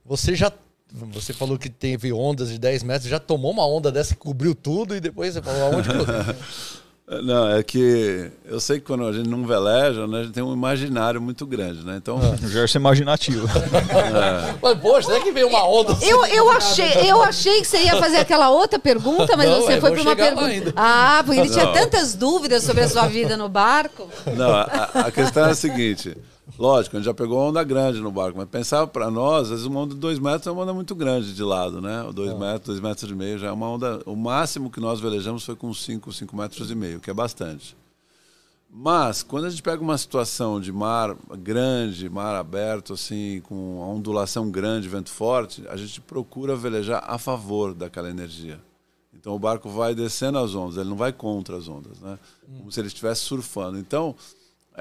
Você 0.06 0.36
já 0.36 0.52
você 0.92 1.34
falou 1.34 1.58
que 1.58 1.70
teve 1.70 2.12
ondas 2.12 2.50
de 2.50 2.60
10 2.60 2.84
metros, 2.84 3.10
já 3.10 3.20
tomou 3.20 3.52
uma 3.52 3.66
onda 3.66 3.92
dessa 3.92 4.14
que 4.14 4.20
cobriu 4.20 4.54
tudo 4.54 4.96
e 4.96 5.00
depois 5.00 5.34
você 5.34 5.42
falou 5.42 5.74
aonde 5.74 5.90
que 5.90 5.96
Não, 7.24 7.50
é 7.50 7.62
que 7.62 8.32
eu 8.46 8.58
sei 8.62 8.80
que 8.80 8.86
quando 8.86 9.06
a 9.06 9.12
gente 9.12 9.28
não 9.28 9.46
veleja, 9.46 10.08
né, 10.08 10.20
a 10.20 10.24
gente 10.24 10.32
tem 10.32 10.42
um 10.42 10.54
imaginário 10.54 11.22
muito 11.22 11.46
grande, 11.46 11.84
né? 11.84 11.98
Então. 11.98 12.18
Ah. 12.18 12.48
Gerson 12.48 12.80
imaginativo. 12.80 13.48
é. 13.52 14.56
Mas, 14.62 14.80
poxa, 14.80 15.10
será 15.10 15.20
que 15.20 15.30
veio 15.30 15.50
uma 15.50 15.68
onda 15.68 15.92
assim? 15.92 16.06
Eu, 16.06 16.26
eu, 16.28 16.50
achei, 16.50 17.10
eu 17.10 17.22
achei 17.22 17.60
que 17.60 17.68
você 17.68 17.84
ia 17.84 17.98
fazer 17.98 18.18
aquela 18.18 18.50
outra 18.50 18.80
pergunta, 18.80 19.36
mas 19.36 19.50
não, 19.50 19.62
você 19.62 19.74
é, 19.74 19.82
foi 19.82 19.92
para 19.92 20.02
uma 20.02 20.16
pergunta. 20.16 20.74
Ah, 20.74 21.22
porque 21.26 21.42
ele 21.42 21.50
não. 21.50 21.58
tinha 21.58 21.74
tantas 21.74 22.16
dúvidas 22.16 22.64
sobre 22.64 22.84
a 22.84 22.88
sua 22.88 23.08
vida 23.08 23.36
no 23.36 23.50
barco. 23.50 24.08
Não, 24.38 24.50
a, 24.50 24.64
a 25.08 25.12
questão 25.12 25.48
é 25.48 25.52
a 25.52 25.56
seguinte. 25.56 26.16
Lógico, 26.58 26.96
a 26.96 27.00
gente 27.00 27.06
já 27.06 27.14
pegou 27.14 27.40
onda 27.40 27.64
grande 27.64 28.00
no 28.00 28.12
barco, 28.12 28.38
mas 28.38 28.48
pensava 28.48 28.86
para 28.86 29.10
nós, 29.10 29.44
às 29.44 29.50
vezes 29.50 29.66
uma 29.66 29.80
onda 29.82 29.96
de 29.96 30.00
dois 30.00 30.20
metros 30.20 30.48
é 30.48 30.52
uma 30.52 30.64
onda 30.64 30.74
muito 30.74 30.94
grande 30.94 31.34
de 31.34 31.44
lado, 31.44 31.82
né? 31.82 32.08
Dois 32.14 32.32
é. 32.32 32.38
metros, 32.38 32.68
dois 32.68 32.80
metros 32.80 33.10
e 33.10 33.16
meio 33.16 33.38
já 33.38 33.48
é 33.48 33.52
uma 33.52 33.70
onda. 33.70 34.02
O 34.06 34.16
máximo 34.16 34.70
que 34.70 34.80
nós 34.80 35.00
velejamos 35.00 35.44
foi 35.44 35.56
com 35.56 35.74
cinco, 35.74 36.12
cinco 36.14 36.36
metros 36.36 36.70
e 36.70 36.76
meio, 36.76 37.00
que 37.00 37.10
é 37.10 37.14
bastante. 37.14 37.76
Mas 38.74 39.22
quando 39.22 39.46
a 39.46 39.50
gente 39.50 39.62
pega 39.62 39.82
uma 39.82 39.98
situação 39.98 40.62
de 40.62 40.72
mar 40.72 41.16
grande, 41.40 42.10
mar 42.10 42.36
aberto, 42.36 42.94
assim, 42.94 43.42
com 43.44 43.82
a 43.84 43.88
ondulação 43.88 44.50
grande, 44.50 44.88
vento 44.88 45.10
forte, 45.10 45.64
a 45.68 45.76
gente 45.76 46.00
procura 46.00 46.56
velejar 46.56 47.04
a 47.06 47.18
favor 47.18 47.74
daquela 47.74 48.10
energia. 48.10 48.60
Então 49.14 49.36
o 49.36 49.40
barco 49.40 49.70
vai 49.70 49.94
descendo 49.94 50.38
as 50.38 50.56
ondas, 50.56 50.78
ele 50.78 50.90
não 50.90 50.96
vai 50.96 51.12
contra 51.12 51.58
as 51.58 51.68
ondas, 51.68 52.00
né? 52.00 52.18
Como 52.58 52.72
se 52.72 52.80
ele 52.80 52.88
estivesse 52.88 53.22
surfando. 53.22 53.78
Então 53.78 54.16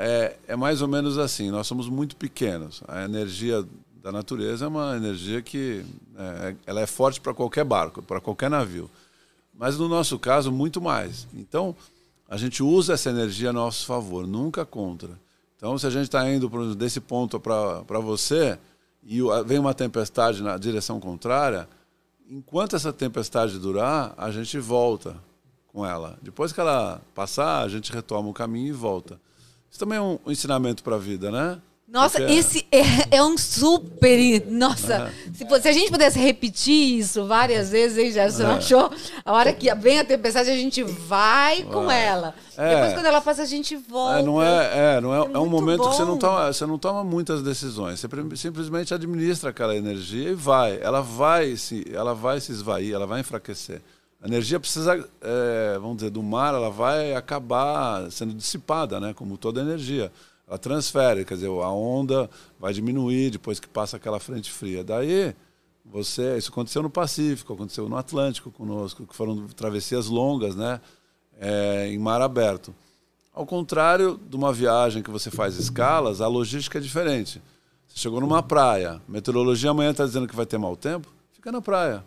é, 0.01 0.37
é 0.49 0.57
mais 0.57 0.81
ou 0.81 0.89
menos 0.89 1.19
assim. 1.19 1.51
Nós 1.51 1.67
somos 1.67 1.89
muito 1.89 2.17
pequenos. 2.17 2.83
A 2.89 3.05
energia 3.05 3.65
da 4.03 4.11
natureza 4.11 4.65
é 4.65 4.69
uma 4.69 4.97
energia 4.97 5.43
que 5.43 5.85
é, 6.17 6.57
ela 6.67 6.81
é 6.81 6.87
forte 6.87 7.21
para 7.21 7.35
qualquer 7.35 7.65
barco, 7.65 8.03
para 8.03 8.21
qualquer 8.21 8.49
navio. 8.49 8.91
Mas 9.55 9.77
no 9.77 9.89
nosso 9.89 10.19
caso, 10.19 10.51
muito 10.51 10.81
mais. 10.81 11.29
Então, 11.35 11.77
a 12.27 12.39
gente 12.39 12.63
usa 12.63 12.95
essa 12.95 13.11
energia 13.11 13.51
a 13.51 13.53
nosso 13.53 13.85
favor, 13.85 14.27
nunca 14.27 14.65
contra. 14.65 15.11
Então, 15.57 15.77
se 15.77 15.87
a 15.87 15.91
gente 15.91 16.05
está 16.05 16.27
indo 16.31 16.49
desse 16.75 16.99
ponto 16.99 17.39
para 17.39 17.99
você 18.01 18.59
e 19.05 19.21
vem 19.45 19.59
uma 19.59 19.75
tempestade 19.75 20.43
na 20.43 20.57
direção 20.57 20.99
contrária, 20.99 21.69
enquanto 22.31 22.75
essa 22.75 22.91
tempestade 22.91 23.59
durar, 23.59 24.15
a 24.17 24.31
gente 24.31 24.59
volta 24.59 25.15
com 25.67 25.85
ela. 25.85 26.19
Depois 26.23 26.55
que 26.55 26.61
ela 26.61 27.03
passar, 27.15 27.63
a 27.63 27.69
gente 27.69 27.93
retoma 27.93 28.31
o 28.31 28.33
caminho 28.33 28.69
e 28.69 28.73
volta. 28.73 29.21
Isso 29.71 29.79
também 29.79 29.99
é 29.99 30.03
um 30.03 30.19
ensinamento 30.27 30.83
para 30.83 30.97
a 30.97 30.99
vida, 30.99 31.31
né? 31.31 31.61
Nossa, 31.91 32.19
Porque... 32.19 32.35
esse 32.35 32.67
é, 32.71 33.17
é, 33.17 33.23
um 33.23 33.37
super. 33.37 34.47
Nossa, 34.49 35.11
é. 35.29 35.35
se, 35.35 35.45
se, 35.61 35.69
a 35.69 35.73
gente 35.73 35.91
pudesse 35.91 36.21
repetir 36.21 37.01
isso 37.01 37.27
várias 37.27 37.71
vezes, 37.71 37.99
hein, 37.99 38.13
Gerson? 38.13 38.45
É. 38.45 38.53
achou? 38.53 38.93
A 39.25 39.33
hora 39.33 39.53
que 39.53 39.75
vem 39.75 39.99
a 39.99 40.05
tempestade, 40.05 40.51
a 40.51 40.55
gente 40.55 40.85
vai 40.85 41.65
com 41.65 41.91
ela. 41.91 42.33
É. 42.57 42.77
Depois, 42.77 42.93
quando 42.95 43.07
ela 43.07 43.21
passa, 43.21 43.43
a 43.43 43.47
gente 43.47 43.75
volta. 43.75 44.21
É, 44.21 44.23
não 44.23 44.41
é, 44.41 44.97
é, 44.97 45.01
não 45.01 45.13
é, 45.13 45.19
é, 45.19 45.33
é 45.35 45.39
um 45.41 45.49
momento 45.49 45.83
bom. 45.83 45.91
que 45.91 45.97
você 45.97 46.05
não, 46.05 46.17
toma, 46.17 46.53
você 46.53 46.65
não 46.65 46.79
toma 46.79 47.03
muitas 47.03 47.43
decisões. 47.43 47.99
Você 47.99 48.09
simplesmente 48.37 48.95
administra 48.95 49.51
aquela 49.51 49.75
energia 49.75 50.31
e 50.31 50.35
vai. 50.35 50.79
Ela 50.81 51.01
vai 51.01 51.57
se, 51.57 51.85
ela 51.93 52.15
vai 52.15 52.41
se 52.41 52.53
esvair, 52.53 52.95
ela 52.95 53.07
vai 53.07 53.19
enfraquecer. 53.19 53.83
A 54.23 54.27
energia 54.27 54.61
precisa, 54.61 55.09
é, 55.23 55.79
vamos 55.81 55.97
dizer, 55.97 56.11
do 56.11 56.23
mar, 56.23 56.55
ela 56.55 56.69
vai 56.71 57.15
acabar 57.15 58.11
sendo 58.11 58.35
dissipada, 58.35 59.01
né? 59.01 59.15
Como 59.15 59.39
toda 59.39 59.63
energia. 59.63 60.13
Ela 60.47 60.59
transfere, 60.59 61.25
quer 61.25 61.35
dizer, 61.35 61.47
a 61.47 61.71
onda 61.71 62.29
vai 62.59 62.73
diminuir 62.75 63.31
depois 63.31 63.59
que 63.59 63.67
passa 63.67 63.97
aquela 63.97 64.21
frente 64.21 64.51
fria. 64.51 64.85
Daí, 64.85 65.35
você, 65.85 66.37
isso 66.37 66.51
aconteceu 66.51 66.83
no 66.83 66.91
Pacífico, 66.91 67.55
aconteceu 67.55 67.89
no 67.89 67.97
Atlântico 67.97 68.51
conosco, 68.51 69.07
que 69.07 69.17
foram 69.17 69.47
travessias 69.49 70.07
longas, 70.07 70.55
né? 70.55 70.81
É, 71.41 71.89
em 71.89 71.99
mar 71.99 72.21
aberto. 72.21 72.75
Ao 73.33 73.47
contrário 73.47 74.21
de 74.29 74.37
uma 74.37 74.53
viagem 74.53 75.03
que 75.03 75.11
você 75.11 75.31
faz 75.31 75.57
escalas, 75.57 76.21
a 76.21 76.29
logística 76.29 76.77
é 76.77 76.81
diferente. 76.83 77.41
Você 77.89 77.99
chegou 77.99 78.21
numa 78.21 78.43
praia, 78.43 79.01
meteorologia 79.09 79.71
amanhã 79.71 79.93
está 79.93 80.05
dizendo 80.05 80.29
que 80.29 80.37
vai 80.37 80.45
ter 80.45 80.59
mau 80.59 80.77
tempo, 80.77 81.09
fica 81.33 81.51
na 81.51 81.63
praia 81.63 82.05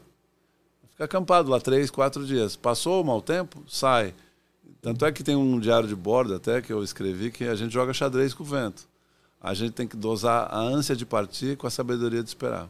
fica 1.03 1.05
acampado 1.05 1.49
lá 1.49 1.59
três, 1.59 1.91
quatro 1.91 2.25
dias. 2.25 2.55
Passou 2.55 3.01
o 3.01 3.05
mau 3.05 3.21
tempo, 3.21 3.61
sai. 3.67 4.13
Tanto 4.81 5.05
é 5.05 5.11
que 5.11 5.23
tem 5.23 5.35
um 5.35 5.59
diário 5.59 5.87
de 5.87 5.95
bordo 5.95 6.35
até 6.35 6.61
que 6.61 6.71
eu 6.71 6.83
escrevi 6.83 7.31
que 7.31 7.45
a 7.45 7.55
gente 7.55 7.73
joga 7.73 7.93
xadrez 7.93 8.33
com 8.33 8.43
o 8.43 8.45
vento. 8.45 8.83
A 9.41 9.53
gente 9.53 9.71
tem 9.71 9.87
que 9.87 9.95
dosar 9.95 10.47
a 10.51 10.59
ânsia 10.59 10.95
de 10.95 11.05
partir 11.05 11.57
com 11.57 11.67
a 11.67 11.69
sabedoria 11.69 12.23
de 12.23 12.29
esperar. 12.29 12.67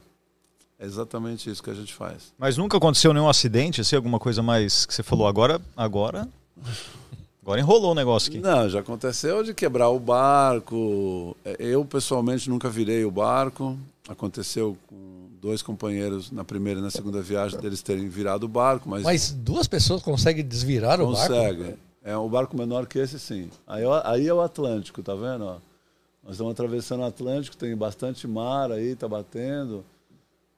É 0.80 0.86
exatamente 0.86 1.50
isso 1.50 1.62
que 1.62 1.70
a 1.70 1.74
gente 1.74 1.94
faz. 1.94 2.34
Mas 2.38 2.58
nunca 2.58 2.78
aconteceu 2.78 3.14
nenhum 3.14 3.30
acidente, 3.30 3.82
assim, 3.82 3.96
alguma 3.96 4.20
coisa 4.20 4.42
mais 4.42 4.86
que 4.86 4.94
você 4.94 5.04
falou 5.04 5.28
agora, 5.28 5.62
agora, 5.78 6.28
agora 7.42 7.60
enrolou 7.60 7.92
o 7.92 7.96
negócio 7.96 8.30
aqui. 8.30 8.40
Não, 8.40 8.68
já 8.68 8.80
aconteceu 8.80 9.44
de 9.44 9.54
quebrar 9.54 9.90
o 9.90 10.00
barco. 10.00 11.38
Eu 11.60 11.86
pessoalmente 11.86 12.50
nunca 12.50 12.70
virei 12.70 13.06
o 13.06 13.12
barco. 13.12 13.78
Aconteceu 14.10 14.76
com 14.88 15.13
dois 15.44 15.62
companheiros 15.62 16.32
na 16.32 16.46
primeira 16.46 16.80
e 16.80 16.84
na 16.84 16.90
segunda 16.90 17.22
viagem 17.22 17.60
deles 17.60 17.82
terem 17.82 18.08
virado 18.08 18.46
o 18.46 18.48
barco, 18.48 18.88
mas 18.90 19.04
mas 19.04 19.32
duas 19.32 19.68
pessoas 19.68 20.02
conseguem 20.02 20.42
desvirar 20.46 21.02
o 21.02 21.12
barco? 21.12 21.28
Consegue. 21.34 21.76
É 22.02 22.18
um 22.18 22.30
barco 22.30 22.56
menor 22.58 22.86
que 22.88 22.98
esse, 22.98 23.20
sim. 23.20 23.50
Aí, 23.68 23.84
aí 24.06 24.26
é 24.28 24.34
o 24.34 24.40
Atlântico, 24.40 25.04
tá 25.04 25.14
vendo? 25.14 25.44
Nós 26.24 26.32
estamos 26.32 26.54
atravessando 26.54 27.02
o 27.02 27.06
Atlântico, 27.06 27.58
tem 27.58 27.76
bastante 27.76 28.26
mar 28.26 28.72
aí, 28.72 28.96
tá 28.96 29.06
batendo. 29.06 29.84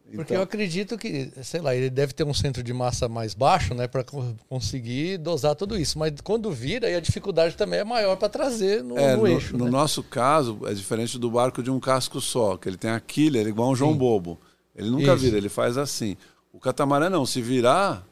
Porque 0.06 0.22
Então- 0.34 0.38
eu 0.38 0.44
acredito 0.44 1.00
que, 1.00 1.32
sei 1.42 1.62
lá, 1.62 1.76
ele 1.76 1.90
deve 1.90 2.14
ter 2.14 2.24
um 2.24 2.34
centro 2.34 2.62
de 2.62 2.72
massa 2.72 3.10
mais 3.10 3.34
baixo, 3.34 3.74
né, 3.74 3.88
para 3.88 4.04
conseguir 4.48 5.18
dosar 5.18 5.56
tudo 5.56 5.76
isso. 5.76 5.98
Mas 5.98 6.14
quando 6.24 6.52
vira, 6.52 6.86
aí 6.88 6.94
a 6.96 7.00
dificuldade 7.00 7.56
também 7.58 7.80
é 7.80 7.84
maior 7.84 8.16
para 8.16 8.30
trazer 8.30 8.84
no, 8.84 8.96
É, 9.00 9.16
no 9.16 9.24
no, 9.24 9.28
eixo. 9.28 9.58
no 9.58 9.66
né? 9.66 9.72
nosso 9.72 10.04
caso, 10.04 10.60
é 10.66 10.74
diferente 10.76 11.18
do 11.18 11.32
barco 11.32 11.64
de 11.64 11.72
um 11.72 11.80
casco 11.80 12.22
só, 12.22 12.56
que 12.56 12.70
ele 12.70 12.78
tem 12.78 12.92
a 12.92 13.00
quilha, 13.00 13.40
ele 13.40 13.50
é 13.50 13.52
igual 13.52 13.72
um 13.72 13.76
João 13.76 13.94
Sim. 13.94 13.98
Bobo. 13.98 14.40
Ele 14.76 14.90
nunca 14.90 15.14
Isso. 15.14 15.18
vira, 15.24 15.38
ele 15.38 15.50
faz 15.50 15.78
assim. 15.78 16.18
O 16.52 16.60
catamarã 16.60 17.10
não, 17.10 17.26
se 17.26 17.42
virar, 17.42 18.06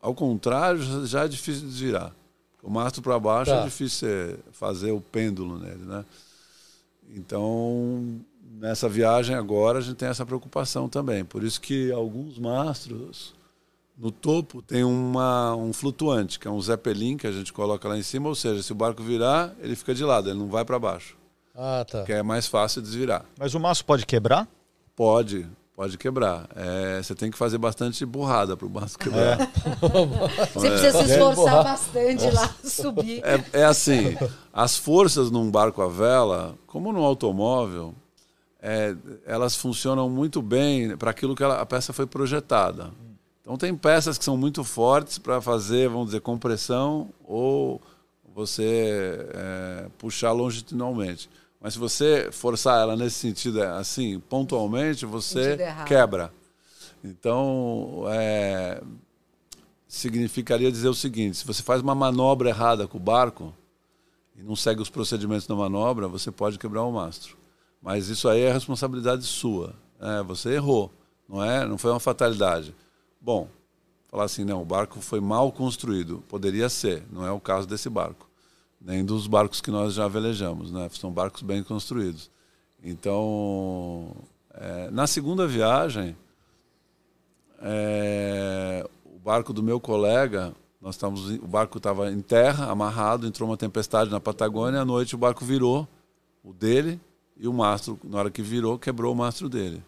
ao 0.00 0.14
contrário, 0.14 0.80
já- 1.06 1.24
é 1.24 1.28
difícil 1.28 1.62
de 1.62 1.68
desvirar. 1.68 2.12
O 2.62 2.70
mastro 2.70 3.02
para 3.02 3.18
baixo 3.18 3.50
Tá. 3.50 3.58
é 3.60 3.64
difícil 3.64 4.08
fazer 4.52 4.90
o 4.92 5.00
pêndulo 5.00 5.58
nele, 5.58 5.84
né? 5.84 6.04
Então, 7.14 8.20
nessa 8.58 8.88
viagem 8.88 9.36
agora, 9.36 9.78
a 9.78 9.82
gente 9.82 9.96
tem 9.96 10.08
essa 10.08 10.26
preocupação 10.26 10.88
também. 10.88 11.24
Por 11.24 11.44
isso 11.44 11.60
que 11.60 11.92
alguns 11.92 12.38
mastros, 12.38 13.34
no 13.96 14.10
topo, 14.10 14.60
tem 14.62 14.84
uma, 14.84 15.54
um 15.54 15.72
flutuante, 15.72 16.38
que 16.38 16.48
é 16.48 16.50
um 16.50 16.60
zeppelin 16.60 17.16
que 17.16 17.26
a 17.26 17.32
gente 17.32 17.52
coloca 17.52 17.88
lá 17.88 17.96
em 17.96 18.02
cima, 18.02 18.28
ou 18.28 18.34
seja, 18.34 18.62
se 18.62 18.72
o 18.72 18.74
barco 18.74 19.02
virar, 19.02 19.54
ele 19.60 19.76
fica 19.76 19.94
de 19.94 20.04
lado, 20.04 20.28
ele 20.28 20.38
não 20.38 20.48
vai 20.48 20.64
para 20.64 20.78
baixo, 20.78 21.16
Ah, 21.54 21.84
tá. 21.88 22.02
que 22.02 22.12
é 22.12 22.22
mais 22.22 22.46
fácil 22.46 22.82
desvirar. 22.82 23.24
Mas 23.38 23.54
o 23.54 23.60
maço 23.60 23.84
pode 23.84 24.04
quebrar? 24.04 24.48
Pode, 24.96 25.46
pode 25.76 25.98
quebrar. 25.98 26.48
É, 26.56 27.02
você 27.02 27.14
tem 27.14 27.30
que 27.30 27.36
fazer 27.36 27.58
bastante 27.58 28.04
burrada 28.06 28.56
para 28.56 28.66
o 28.66 28.68
barco 28.70 28.98
quebrar. 28.98 29.38
Você 30.54 30.70
precisa 30.70 30.92
se 30.92 30.98
É. 31.12 31.14
esforçar 31.16 31.34
Borrar. 31.34 31.64
bastante 31.64 32.30
lá, 32.30 32.54
subir. 32.64 33.22
É, 33.22 33.60
é 33.60 33.64
assim, 33.64 34.16
as 34.52 34.76
forças 34.78 35.30
num 35.30 35.50
barco 35.50 35.82
à 35.82 35.88
vela, 35.88 36.54
como 36.66 36.92
no 36.92 37.04
automóvel, 37.04 37.94
é, 38.60 38.96
elas 39.26 39.54
funcionam 39.54 40.08
muito 40.08 40.40
bem 40.40 40.96
para 40.96 41.10
aquilo 41.10 41.36
que 41.36 41.42
ela- 41.42 41.60
a 41.60 41.66
peça 41.66 41.92
foi 41.92 42.06
projetada. 42.06 42.90
Então 43.42 43.56
tem 43.58 43.74
peças 43.76 44.16
que 44.18 44.24
são 44.24 44.36
muito 44.36 44.64
fortes 44.64 45.18
para 45.18 45.40
fazer, 45.42 45.88
vamos 45.90 46.06
dizer, 46.06 46.20
compressão 46.20 47.10
ou 47.24 47.80
você 48.34 49.24
é, 49.34 49.86
puxar 49.98 50.32
longitudinalmente. 50.32 51.28
Mas 51.60 51.72
se 51.72 51.78
você 51.78 52.30
forçar 52.30 52.80
ela 52.80 52.96
nesse 52.96 53.16
sentido, 53.16 53.62
é, 53.62 53.66
assim, 53.78 54.20
pontualmente, 54.20 55.06
você 55.06 55.56
quebra. 55.86 56.32
Então, 57.02 58.04
é, 58.08 58.82
significaria 59.88 60.70
dizer 60.70 60.88
o 60.88 60.94
seguinte: 60.94 61.38
se 61.38 61.46
você 61.46 61.62
faz 61.62 61.80
uma 61.80 61.94
manobra 61.94 62.48
errada 62.48 62.86
com 62.86 62.98
o 62.98 63.00
barco 63.00 63.54
e 64.36 64.42
não 64.42 64.56
segue 64.56 64.82
os 64.82 64.90
procedimentos 64.90 65.46
da 65.46 65.54
manobra, 65.54 66.08
você 66.08 66.30
pode 66.30 66.58
quebrar 66.58 66.84
o 66.84 66.92
mastro. 66.92 67.36
Mas 67.80 68.08
isso 68.08 68.28
aí 68.28 68.42
é 68.42 68.52
responsabilidade 68.52 69.24
sua. 69.24 69.74
né? 70.00 70.22
você 70.26 70.54
errou, 70.54 70.90
não 71.28 71.42
é? 71.42 71.64
Não 71.64 71.78
foi 71.78 71.90
uma 71.90 72.00
fatalidade. 72.00 72.74
Bom, 73.20 73.48
falar 74.10 74.24
assim, 74.24 74.44
não, 74.44 74.62
o 74.62 74.64
barco 74.64 75.00
foi 75.00 75.20
mal 75.20 75.50
construído. 75.52 76.22
Poderia 76.28 76.68
ser, 76.68 77.04
não 77.10 77.26
é 77.26 77.30
o 77.30 77.40
caso 77.40 77.66
desse 77.66 77.88
barco. 77.88 78.25
Nem 78.86 79.04
dos 79.04 79.26
barcos 79.26 79.60
que 79.60 79.68
nós 79.68 79.94
já 79.94 80.06
velejamos, 80.06 80.70
né? 80.70 80.88
São 80.92 81.10
barcos 81.10 81.42
bem 81.42 81.60
construídos. 81.64 82.30
Então, 82.80 84.14
é, 84.54 84.88
na 84.92 85.08
segunda 85.08 85.44
viagem, 85.44 86.16
é, 87.60 88.88
o 89.04 89.18
barco 89.18 89.52
do 89.52 89.60
meu 89.60 89.80
colega, 89.80 90.54
nós 90.80 90.94
estávamos, 90.94 91.28
o 91.30 91.48
barco 91.48 91.78
estava 91.78 92.12
em 92.12 92.20
terra, 92.20 92.70
amarrado, 92.70 93.26
entrou 93.26 93.48
uma 93.48 93.56
tempestade 93.56 94.08
na 94.08 94.20
Patagônia, 94.20 94.82
à 94.82 94.84
noite 94.84 95.16
o 95.16 95.18
barco 95.18 95.44
virou, 95.44 95.88
o 96.44 96.52
dele, 96.52 97.00
e 97.36 97.48
o 97.48 97.52
mastro, 97.52 97.98
na 98.04 98.18
hora 98.18 98.30
que 98.30 98.40
virou, 98.40 98.78
quebrou 98.78 99.12
o 99.12 99.16
mastro 99.16 99.48
dele. 99.48 99.82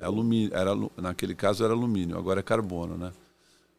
É 0.00 0.06
alumínio, 0.06 0.50
era, 0.54 0.70
naquele 0.96 1.34
caso 1.34 1.62
era 1.62 1.74
alumínio, 1.74 2.16
agora 2.16 2.40
é 2.40 2.42
carbono, 2.42 2.96
né? 2.96 3.12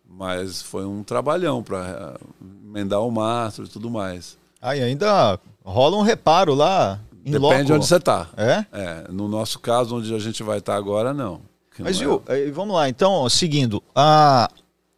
Mas 0.08 0.62
foi 0.62 0.86
um 0.86 1.04
trabalhão 1.04 1.64
para 1.64 2.16
emendar 2.64 3.02
o 3.02 3.10
mastro 3.10 3.66
e 3.66 3.68
tudo 3.68 3.90
mais. 3.90 4.40
Ah, 4.62 4.76
e 4.76 4.82
ainda 4.82 5.40
rola 5.64 5.98
um 5.98 6.02
reparo 6.02 6.54
lá 6.54 7.00
em 7.26 7.32
Depende 7.32 7.66
de 7.66 7.74
onde 7.74 7.86
você 7.86 7.98
está. 7.98 8.28
É? 8.36 8.66
É, 8.72 9.06
no 9.10 9.28
nosso 9.28 9.60
caso, 9.60 9.98
onde 9.98 10.14
a 10.14 10.20
gente 10.20 10.44
vai 10.44 10.60
estar 10.60 10.76
agora, 10.76 11.14
não. 11.14 11.42
Mas 11.80 11.98
viu, 11.98 12.22
eh, 12.28 12.52
vamos 12.52 12.76
lá, 12.76 12.90
então, 12.90 13.28
seguindo. 13.30 13.82
A... 13.96 14.50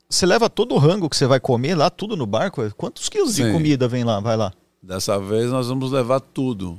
Você 0.09 0.25
leva 0.25 0.49
todo 0.49 0.75
o 0.75 0.77
rango 0.77 1.09
que 1.09 1.15
você 1.15 1.25
vai 1.25 1.39
comer 1.39 1.75
lá, 1.75 1.89
tudo 1.89 2.15
no 2.15 2.25
barco? 2.25 2.69
Quantos 2.75 3.09
quilos 3.09 3.35
de 3.35 3.43
Sim. 3.43 3.51
comida 3.51 3.87
vem 3.87 4.03
lá? 4.03 4.19
Vai 4.19 4.37
lá. 4.37 4.53
Dessa 4.81 5.17
vez 5.17 5.49
nós 5.49 5.67
vamos 5.67 5.91
levar 5.91 6.19
tudo. 6.19 6.77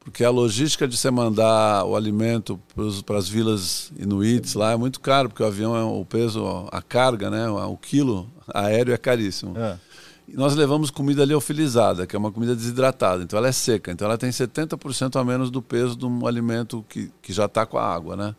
Porque 0.00 0.24
a 0.24 0.30
logística 0.30 0.88
de 0.88 0.96
você 0.96 1.10
mandar 1.10 1.84
o 1.84 1.94
alimento 1.94 2.58
para 3.04 3.18
as 3.18 3.28
vilas 3.28 3.92
inuites 3.96 4.54
lá 4.54 4.72
é 4.72 4.76
muito 4.76 5.00
caro, 5.00 5.28
porque 5.28 5.42
o 5.42 5.46
avião 5.46 5.76
é 5.76 5.82
o 5.82 6.04
peso, 6.04 6.44
a 6.72 6.82
carga, 6.82 7.30
né, 7.30 7.48
o 7.48 7.76
quilo 7.76 8.28
aéreo 8.48 8.92
é 8.92 8.96
caríssimo. 8.96 9.56
É. 9.56 9.78
Nós 10.28 10.54
levamos 10.54 10.90
comida 10.90 11.24
liofilizada, 11.24 12.06
que 12.06 12.16
é 12.16 12.18
uma 12.18 12.32
comida 12.32 12.54
desidratada, 12.54 13.22
então 13.22 13.38
ela 13.38 13.48
é 13.48 13.52
seca, 13.52 13.90
então 13.90 14.06
ela 14.06 14.16
tem 14.16 14.30
70% 14.30 15.20
a 15.20 15.24
menos 15.24 15.50
do 15.50 15.60
peso 15.60 15.96
de 15.96 16.06
um 16.06 16.26
alimento 16.26 16.84
que, 16.88 17.10
que 17.20 17.32
já 17.32 17.46
está 17.46 17.66
com 17.66 17.76
a 17.76 17.84
água, 17.84 18.16
né? 18.16 18.34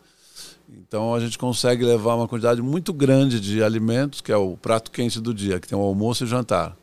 Então 0.68 1.14
a 1.14 1.20
gente 1.20 1.38
consegue 1.38 1.84
levar 1.84 2.14
uma 2.14 2.26
quantidade 2.26 2.62
muito 2.62 2.92
grande 2.92 3.38
de 3.38 3.62
alimentos, 3.62 4.20
que 4.20 4.32
é 4.32 4.36
o 4.36 4.56
prato 4.56 4.90
quente 4.90 5.20
do 5.20 5.32
dia, 5.32 5.60
que 5.60 5.68
tem 5.68 5.78
o 5.78 5.82
almoço 5.82 6.24
e 6.24 6.26
o 6.26 6.28
jantar. 6.28 6.76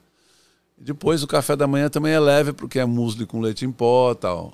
Depois 0.78 1.22
o 1.24 1.28
café 1.28 1.56
da 1.56 1.68
manhã 1.68 1.90
também 1.90 2.14
é 2.14 2.20
leve, 2.20 2.54
porque 2.54 2.80
é 2.80 2.86
musli 2.86 3.26
com 3.26 3.40
leite 3.40 3.66
em 3.66 3.72
pó 3.72 4.14
tal. 4.14 4.54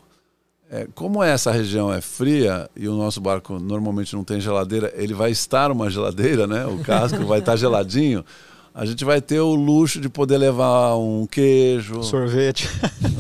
É, 0.70 0.86
como 0.94 1.24
essa 1.24 1.50
região 1.50 1.94
é 1.94 2.02
fria 2.02 2.70
e 2.76 2.90
o 2.90 2.96
nosso 2.96 3.22
barco 3.22 3.58
normalmente 3.58 4.14
não 4.14 4.24
tem 4.26 4.42
geladeira, 4.42 4.92
ele 4.96 5.14
vai 5.14 5.32
estar 5.32 5.72
uma 5.72 5.90
geladeira, 5.90 6.46
né? 6.46 6.66
O 6.66 6.80
casco 6.80 7.26
vai 7.26 7.40
estar 7.40 7.56
geladinho. 7.56 8.26
A 8.78 8.86
gente 8.86 9.04
vai 9.04 9.20
ter 9.20 9.40
o 9.40 9.56
luxo 9.56 10.00
de 10.00 10.08
poder 10.08 10.38
levar 10.38 10.96
um 10.98 11.26
queijo. 11.26 12.04
Sorvete. 12.04 12.70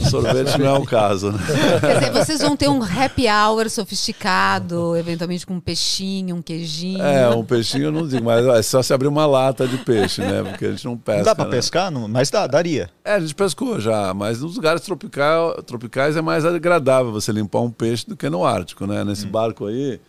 Sorvete 0.07 0.55
não 0.59 0.67
é 0.67 0.73
o 0.77 0.85
caso, 0.85 1.31
né? 1.31 1.39
Quer 1.81 1.97
dizer, 1.97 2.11
vocês 2.11 2.41
vão 2.41 2.55
ter 2.55 2.69
um 2.69 2.83
happy 2.83 3.25
hour 3.27 3.67
sofisticado, 3.67 4.95
eventualmente 4.95 5.47
com 5.47 5.55
um 5.55 5.59
peixinho, 5.59 6.35
um 6.35 6.43
queijinho. 6.43 7.01
É, 7.01 7.27
um 7.35 7.43
peixinho 7.43 7.85
eu 7.85 7.91
não 7.91 8.07
digo, 8.07 8.23
mas 8.23 8.45
é 8.45 8.61
só 8.61 8.83
se 8.83 8.93
abrir 8.93 9.07
uma 9.07 9.25
lata 9.25 9.67
de 9.67 9.79
peixe, 9.79 10.21
né? 10.21 10.43
Porque 10.43 10.67
a 10.67 10.69
gente 10.69 10.85
não 10.85 10.95
pesca. 10.95 11.17
Não 11.17 11.25
dá 11.25 11.33
pra 11.33 11.45
né? 11.45 11.51
pescar? 11.51 11.89
Não, 11.89 12.07
mas 12.07 12.29
dá, 12.29 12.45
daria. 12.45 12.91
É, 13.03 13.13
a 13.13 13.19
gente 13.19 13.33
pescou 13.33 13.79
já, 13.79 14.13
mas 14.13 14.39
nos 14.39 14.57
lugares 14.57 14.83
tropical, 14.83 15.63
tropicais 15.63 16.15
é 16.15 16.21
mais 16.21 16.45
agradável 16.45 17.11
você 17.11 17.31
limpar 17.31 17.61
um 17.61 17.71
peixe 17.71 18.05
do 18.07 18.15
que 18.15 18.29
no 18.29 18.45
Ártico, 18.45 18.85
né? 18.85 19.03
Nesse 19.03 19.25
barco 19.25 19.65
aí, 19.65 19.99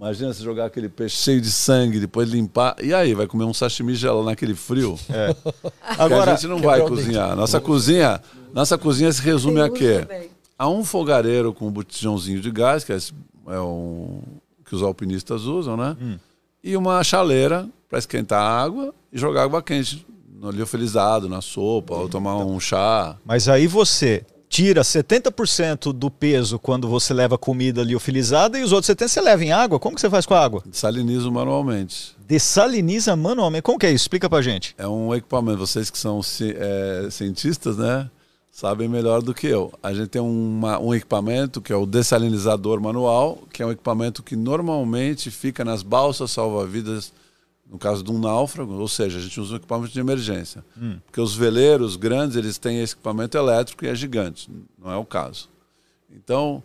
imagina 0.00 0.32
você 0.32 0.42
jogar 0.42 0.64
aquele 0.66 0.88
peixe 0.88 1.16
cheio 1.16 1.40
de 1.40 1.50
sangue, 1.50 2.00
depois 2.00 2.28
limpar. 2.28 2.74
E 2.82 2.94
aí, 2.94 3.12
vai 3.14 3.26
comer 3.26 3.44
um 3.44 3.52
sashimi 3.54 3.94
gelado 3.94 4.24
naquele 4.24 4.54
frio? 4.54 4.98
É. 5.10 5.34
Agora, 5.98 6.32
a 6.32 6.34
gente 6.36 6.46
não 6.48 6.58
vai 6.58 6.80
cozinhar. 6.88 7.36
Nossa 7.36 7.60
cozinha, 7.60 8.20
nossa 8.54 8.78
cozinha 8.78 9.12
se 9.12 9.20
resume 9.22 9.60
a 9.60 9.68
quê? 9.68 10.06
A 10.58 10.68
um 10.68 10.84
fogareiro 10.84 11.52
com 11.52 11.66
um 11.66 11.70
botijãozinho 11.70 12.40
de 12.40 12.50
gás, 12.50 12.82
que 12.84 12.92
é, 12.92 12.96
esse- 12.96 13.12
é 13.48 13.60
um 13.60 14.20
que 14.64 14.74
os 14.74 14.82
alpinistas 14.82 15.42
usam, 15.44 15.76
né? 15.76 15.96
E 16.62 16.76
uma 16.76 17.02
chaleira 17.02 17.68
para 17.88 17.98
esquentar 17.98 18.40
a 18.40 18.62
água 18.62 18.94
e 19.12 19.18
jogar 19.18 19.42
água 19.44 19.60
quente 19.62 20.06
no 20.32 20.50
liofilizado, 20.50 21.28
na 21.28 21.40
sopa, 21.40 21.94
ou 21.94 22.08
tomar 22.08 22.36
um 22.36 22.58
chá. 22.60 23.16
mas 23.24 23.48
aí 23.48 23.66
você 23.66 24.24
tira 24.50 24.82
70% 24.82 25.92
do 25.92 26.10
peso 26.10 26.58
quando 26.58 26.88
você 26.88 27.14
leva 27.14 27.38
comida 27.38 27.84
liofilizada 27.84 28.58
e 28.58 28.64
os 28.64 28.72
outros 28.72 28.90
70% 28.94 29.08
você 29.08 29.20
leva 29.20 29.44
em 29.44 29.52
água. 29.52 29.78
Como 29.78 29.94
que 29.94 30.00
você 30.00 30.10
faz 30.10 30.26
com 30.26 30.34
a 30.34 30.42
água? 30.44 30.62
Salinizo 30.72 31.30
manualmente. 31.30 32.16
Dessaliniza 32.26 33.14
manualmente. 33.14 33.62
Como 33.62 33.78
que 33.78 33.86
é 33.86 33.90
isso? 33.92 34.02
Explica 34.04 34.28
pra 34.28 34.42
gente. 34.42 34.74
É 34.76 34.86
um 34.88 35.14
equipamento. 35.14 35.58
Vocês 35.58 35.88
que 35.88 35.96
são 35.96 36.20
é, 36.40 37.08
cientistas, 37.10 37.76
né? 37.76 38.10
Sabem 38.50 38.88
melhor 38.88 39.22
do 39.22 39.32
que 39.32 39.46
eu. 39.46 39.72
A 39.80 39.94
gente 39.94 40.08
tem 40.08 40.20
uma- 40.20 40.78
um 40.80 40.92
equipamento 40.92 41.60
que 41.60 41.72
é 41.72 41.76
o 41.76 41.86
dessalinizador 41.86 42.80
manual, 42.80 43.38
que 43.52 43.62
é 43.62 43.66
um 43.66 43.70
equipamento 43.70 44.20
que 44.22 44.34
normalmente 44.34 45.30
fica 45.30 45.64
nas 45.64 45.84
balsas 45.84 46.32
salva-vidas, 46.32 47.12
no 47.70 47.78
caso 47.78 48.02
de 48.02 48.10
um 48.10 48.18
náufrago, 48.18 48.74
ou 48.74 48.88
seja, 48.88 49.18
a 49.18 49.22
gente 49.22 49.40
usa 49.40 49.54
um 49.54 49.56
equipamento 49.56 49.92
de 49.92 50.00
emergência. 50.00 50.64
Porque 51.06 51.20
os 51.20 51.34
veleiros 51.36 51.94
grandes, 51.94 52.36
eles 52.36 52.58
têm 52.58 52.82
esse 52.82 52.94
equipamento 52.94 53.38
elétrico 53.38 53.84
e 53.84 53.88
é 53.88 53.94
gigante. 53.94 54.50
Não 54.76 54.90
é 54.90 54.96
o 54.96 55.04
caso. 55.04 55.48
Então, 56.10 56.62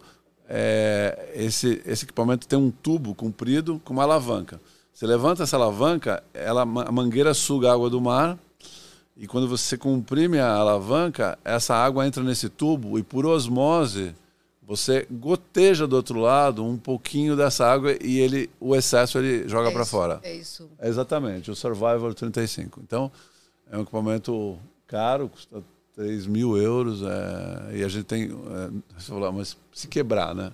é, 0.50 1.32
esse, 1.36 1.82
esse 1.86 2.06
equipamento 2.06 2.48
tem 2.48 2.58
um 2.58 2.72
tubo 2.72 3.14
comprido 3.14 3.80
com 3.86 3.94
uma 3.94 4.04
alavanca. 4.04 4.60
Você 4.92 5.06
levanta 5.06 5.44
essa 5.44 5.58
alavanca, 5.58 6.24
ela, 6.34 6.62
a 6.62 6.92
mangueira 6.92 7.34
suga 7.34 7.70
a 7.70 7.74
água 7.74 7.90
do 7.90 8.02
mar 8.02 8.38
e 9.16 9.28
quando 9.28 9.48
você 9.48 9.78
comprime 9.78 10.40
a 10.40 10.56
alavanca, 10.56 11.38
essa 11.44 11.76
água 11.76 12.08
entra 12.08 12.24
nesse 12.24 12.50
tubo 12.50 12.98
e 12.98 13.04
por 13.04 13.26
osmose 13.26 14.16
você 14.68 15.06
goteja 15.10 15.86
do 15.86 15.96
outro 15.96 16.20
lado 16.20 16.66
um 16.66 16.78
pouquinho 16.78 17.36
dessa 17.36 17.66
água 17.66 17.96
e 18.02 18.20
ele, 18.20 18.50
o 18.60 18.76
excesso 18.76 19.18
ele 19.18 19.48
joga 19.48 19.70
É 19.70 19.72
para 19.72 19.86
fora. 19.86 20.20
É 20.24 20.34
isso. 20.34 20.70
É 20.80 20.88
exatamente, 20.88 21.52
o 21.52 21.56
Survivor 21.56 22.14
35. 22.14 22.82
Então, 22.84 23.12
é 23.72 23.78
um 23.78 23.82
equipamento 23.82 24.58
caro, 24.88 25.30
custa 25.30 25.64
3 25.96 26.28
mil 26.28 26.58
euros, 26.58 27.02
é, 27.04 27.78
e 27.78 27.84
a 27.84 27.88
gente 27.88 28.04
tem. 28.04 28.24
É, 28.24 28.98
você 28.98 29.08
falou, 29.08 29.32
mas 29.32 29.56
se 29.74 29.88
quebrar, 29.88 30.36
né? 30.36 30.52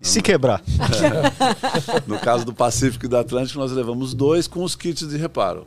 Se 0.00 0.20
quebrar. 0.20 0.60
No 2.06 2.18
caso 2.18 2.44
do 2.44 2.52
Pacífico 2.52 3.06
e 3.06 3.08
do 3.08 3.16
Atlântico, 3.16 3.58
nós 3.58 3.70
levamos 3.70 4.14
dois 4.14 4.48
com 4.48 4.64
os 4.64 4.74
kits 4.74 5.08
de 5.08 5.16
reparo. 5.16 5.66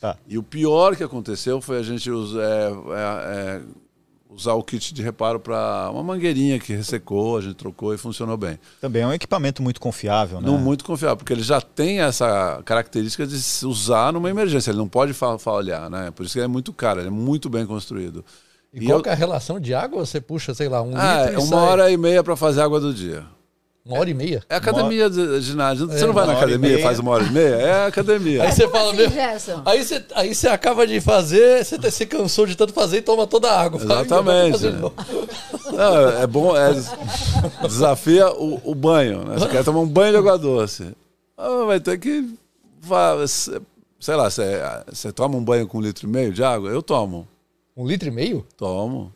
Tá. 0.00 0.16
E 0.26 0.36
o 0.36 0.42
pior 0.42 0.96
que 0.96 1.02
aconteceu 1.02 1.60
foi 1.60 1.78
a 1.78 1.82
gente 1.82 2.10
usar, 2.10 2.40
é, 2.40 2.66
é, 2.66 3.56
é, 3.56 3.62
usar 4.30 4.52
o 4.54 4.62
kit 4.62 4.92
de 4.92 5.02
reparo 5.02 5.40
para 5.40 5.90
uma 5.92 6.02
mangueirinha 6.02 6.58
que 6.58 6.72
ressecou, 6.74 7.38
a 7.38 7.40
gente 7.40 7.54
trocou 7.54 7.94
e 7.94 7.98
funcionou 7.98 8.36
bem. 8.36 8.58
Também 8.80 9.02
é 9.02 9.06
um 9.06 9.12
equipamento 9.12 9.62
muito 9.62 9.80
confiável, 9.80 10.40
né? 10.40 10.46
Não 10.46 10.58
muito 10.58 10.84
confiável, 10.84 11.16
porque 11.16 11.32
ele 11.32 11.42
já 11.42 11.60
tem 11.60 12.00
essa 12.00 12.60
característica 12.64 13.26
de 13.26 13.40
se 13.40 13.64
usar 13.66 14.12
numa 14.12 14.28
emergência. 14.30 14.70
Ele 14.70 14.78
não 14.78 14.88
pode 14.88 15.12
fa- 15.12 15.38
falhar, 15.38 15.88
né? 15.88 16.10
Por 16.10 16.24
isso 16.26 16.34
que 16.34 16.38
ele 16.38 16.44
é 16.44 16.48
muito 16.48 16.72
caro, 16.72 17.00
ele 17.00 17.08
é 17.08 17.10
muito 17.10 17.48
bem 17.48 17.64
construído. 17.66 18.24
E, 18.72 18.80
E 18.82 18.86
qual 18.86 18.98
eu- 18.98 19.02
que 19.02 19.08
é 19.08 19.12
a 19.12 19.16
relação 19.16 19.58
de 19.58 19.72
água? 19.74 20.04
Você 20.04 20.20
puxa, 20.20 20.52
sei 20.52 20.68
lá, 20.68 20.82
um 20.82 20.92
Ah, 20.94 21.22
litro 21.22 21.30
é 21.30 21.32
e 21.32 21.36
uma 21.38 21.46
sai- 21.46 21.58
hora 21.68 21.90
e 21.90 21.96
meia 21.96 22.22
para 22.22 22.36
fazer 22.36 22.60
água 22.60 22.78
do 22.78 22.92
dia. 22.92 23.24
Uma 23.88 24.00
hora 24.00 24.10
e 24.10 24.14
meia? 24.14 24.42
É 24.50 24.56
academia 24.56 25.08
de 25.08 25.40
ginásio. 25.40 25.86
Você 25.86 26.04
É, 26.04 26.06
não 26.06 26.12
vai 26.12 26.26
na 26.26 26.34
academia 26.34 26.78
e 26.78 26.82
faz 26.82 26.98
uma 26.98 27.10
hora 27.12 27.24
e 27.24 27.30
meia? 27.32 27.54
É 27.54 27.86
academia. 27.88 28.42
Aí 28.42 28.52
você 28.52 28.68
fala, 28.68 28.92
assim. 28.92 29.08
Gerson? 29.10 29.62
Aí 29.64 29.82
você, 29.82 30.04
aí 30.14 30.34
você 30.34 30.48
acaba 30.48 30.86
de 30.86 31.00
fazer, 31.00 31.64
você, 31.64 31.78
você 31.78 32.04
cansou 32.04 32.44
de 32.44 32.54
tanto 32.54 32.74
fazer 32.74 32.98
e 32.98 33.02
toma 33.02 33.26
toda 33.26 33.50
a 33.50 33.58
água. 33.58 33.80
Fala, 33.80 34.00
"Ainda 34.02 34.20
vou 34.22 34.32
Exatamente. 34.34 34.52
fazer 34.52 34.72
de 34.72 34.78
novo." 34.78 34.94
Não, 35.72 36.08
é 36.22 36.26
bom, 36.26 36.54
é, 36.54 36.70
desafia 37.62 38.30
o, 38.30 38.60
o 38.62 38.74
banho. 38.74 39.24
Né? 39.24 39.38
Você 39.38 39.48
quer 39.48 39.64
tomar 39.64 39.80
um 39.80 39.88
banho 39.88 40.12
de 40.12 40.18
água 40.18 40.36
doce. 40.38 40.94
Ah, 41.36 41.64
vai 41.64 41.80
ter 41.80 41.98
que. 41.98 42.28
Sei 43.98 44.14
lá, 44.14 44.30
você, 44.30 44.60
você 44.86 45.10
toma 45.12 45.36
um 45.36 45.42
banho 45.42 45.66
com 45.66 45.78
um 45.78 45.80
litro 45.80 46.06
e 46.06 46.10
meio 46.10 46.30
de 46.32 46.44
água? 46.44 46.68
Eu 46.68 46.82
tomo. 46.82 47.26
Um 47.76 47.86
litro 47.86 48.08
e 48.08 48.10
meio? 48.10 48.46
Tomo. 48.56 49.12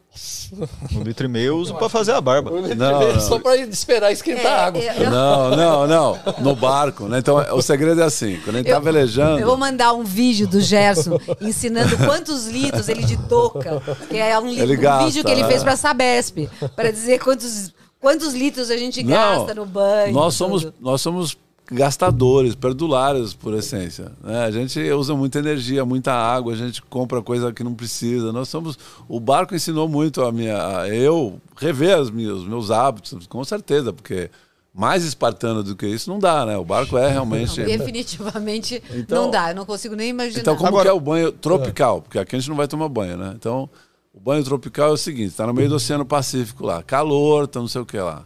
Um 0.95 1.03
litro 1.03 1.25
e 1.25 1.29
meio 1.29 1.47
eu 1.47 1.57
uso 1.57 1.75
pra 1.75 1.89
fazer 1.89 2.13
a 2.13 2.21
barba. 2.21 2.53
Um 2.53 2.61
litro 2.61 2.77
Não, 2.77 2.97
e 2.97 3.05
meio 3.05 3.15
não. 3.15 3.21
só 3.21 3.39
pra 3.39 3.57
esperar 3.57 4.13
esquentar 4.13 4.53
a 4.53 4.67
água. 4.67 4.83
É, 4.83 5.07
eu- 5.07 5.11
Não, 5.11 5.57
não, 5.57 5.87
não. 5.87 6.19
No 6.41 6.55
barco, 6.55 7.05
né? 7.09 7.19
Então, 7.19 7.37
o 7.57 7.63
segredo 7.63 8.01
é 8.01 8.05
assim: 8.05 8.39
quando 8.45 8.57
a 8.57 8.59
gente 8.59 8.71
tá 8.71 8.79
velejando. 8.79 9.41
Eu 9.41 9.47
vou 9.47 9.57
mandar 9.57 9.95
um 9.95 10.05
vídeo 10.05 10.47
do 10.47 10.61
Gerson 10.61 11.19
ensinando 11.41 11.97
quantos 11.97 12.47
litros 12.47 12.89
ele 12.91 13.03
de 13.05 13.17
toca. 13.29 13.81
Que 14.11 14.19
é 14.19 14.39
um, 14.39 14.47
li- 14.49 14.61
Ele 14.61 14.77
um 14.77 14.81
gasta, 14.81 15.07
vídeo 15.07 15.25
que 15.25 15.31
ele 15.31 15.43
né? 15.43 15.49
fez 15.49 15.63
pra 15.63 15.77
Sabesp. 15.77 16.49
Para 16.77 16.91
dizer 16.93 17.19
quantos, 17.19 17.73
quantos 17.99 18.35
litros 18.35 18.71
a 18.71 18.77
gente 18.77 19.03
Não, 19.03 19.11
gasta 19.11 19.55
no 19.55 19.65
banho. 19.65 20.13
Nós 20.13 20.35
somos, 20.35 20.63
tudo. 20.65 20.75
nós 20.81 21.01
somos 21.01 21.37
gastadores, 21.73 22.55
perdulários 22.55 23.35
por 23.35 23.55
essência. 23.55 24.13
né? 24.23 24.45
A 24.45 24.51
gente 24.51 24.79
usa 24.93 25.15
muita 25.15 25.39
energia, 25.39 25.85
muita 25.85 26.13
água, 26.13 26.53
a 26.53 26.57
gente 26.57 26.83
compra 26.83 27.21
coisa 27.23 27.53
que 27.53 27.65
não 27.65 27.75
precisa. 27.75 28.33
Nós 28.33 28.49
somos. 28.49 28.79
O 29.09 29.19
barco 29.19 29.55
ensinou 29.55 29.89
muito 29.89 30.23
a 30.23 30.31
minha, 30.31 30.81
a 30.81 30.89
eu 30.89 31.41
rever 31.57 31.99
os 31.99 32.11
meus, 32.11 32.43
os 32.43 32.49
meus 32.49 32.71
hábitos, 32.71 33.27
com 33.27 33.43
certeza, 33.45 33.93
porque 33.93 34.31
mais 34.75 35.05
espartano 35.05 35.63
do 35.63 35.77
que 35.77 35.87
isso 35.87 36.09
não 36.11 36.19
dá, 36.19 36.47
né? 36.47 36.57
O 36.57 36.65
barco 36.65 36.97
é 36.97 37.09
realmente. 37.11 37.61
Não, 37.61 37.67
definitivamente 37.67 38.83
Então- 38.95 39.25
não 39.25 39.31
dá. 39.31 39.51
Eu 39.51 39.55
não 39.57 39.67
consigo 39.67 39.95
nem 39.95 40.11
imaginar. 40.11 40.41
Então, 40.41 40.57
como 40.57 40.69
Agora- 40.69 40.85
que 40.85 40.89
é 40.91 40.93
o 40.93 41.01
banho 41.01 41.33
tropical? 41.33 42.01
Porque 42.03 42.19
aqui 42.19 42.37
a 42.37 42.39
gente 42.39 42.49
não 42.49 42.57
vai 42.57 42.69
tomar 42.69 42.89
banho, 42.89 43.17
né? 43.17 43.33
Então, 43.37 43.69
o 44.15 44.21
banho 44.21 44.43
tropical 44.45 44.91
é 44.91 44.93
o 44.93 44.97
seguinte: 44.97 45.35
tá 45.35 45.47
no 45.47 45.53
meio 45.55 45.69
do 45.69 45.75
Oceano 45.77 46.05
Pacífico 46.05 46.65
lá, 46.65 46.83
calor, 46.83 47.47
tá 47.47 47.61
não 47.61 47.69
sei 47.69 47.81
o 47.83 47.87
que 47.87 47.99
lá. 47.99 48.25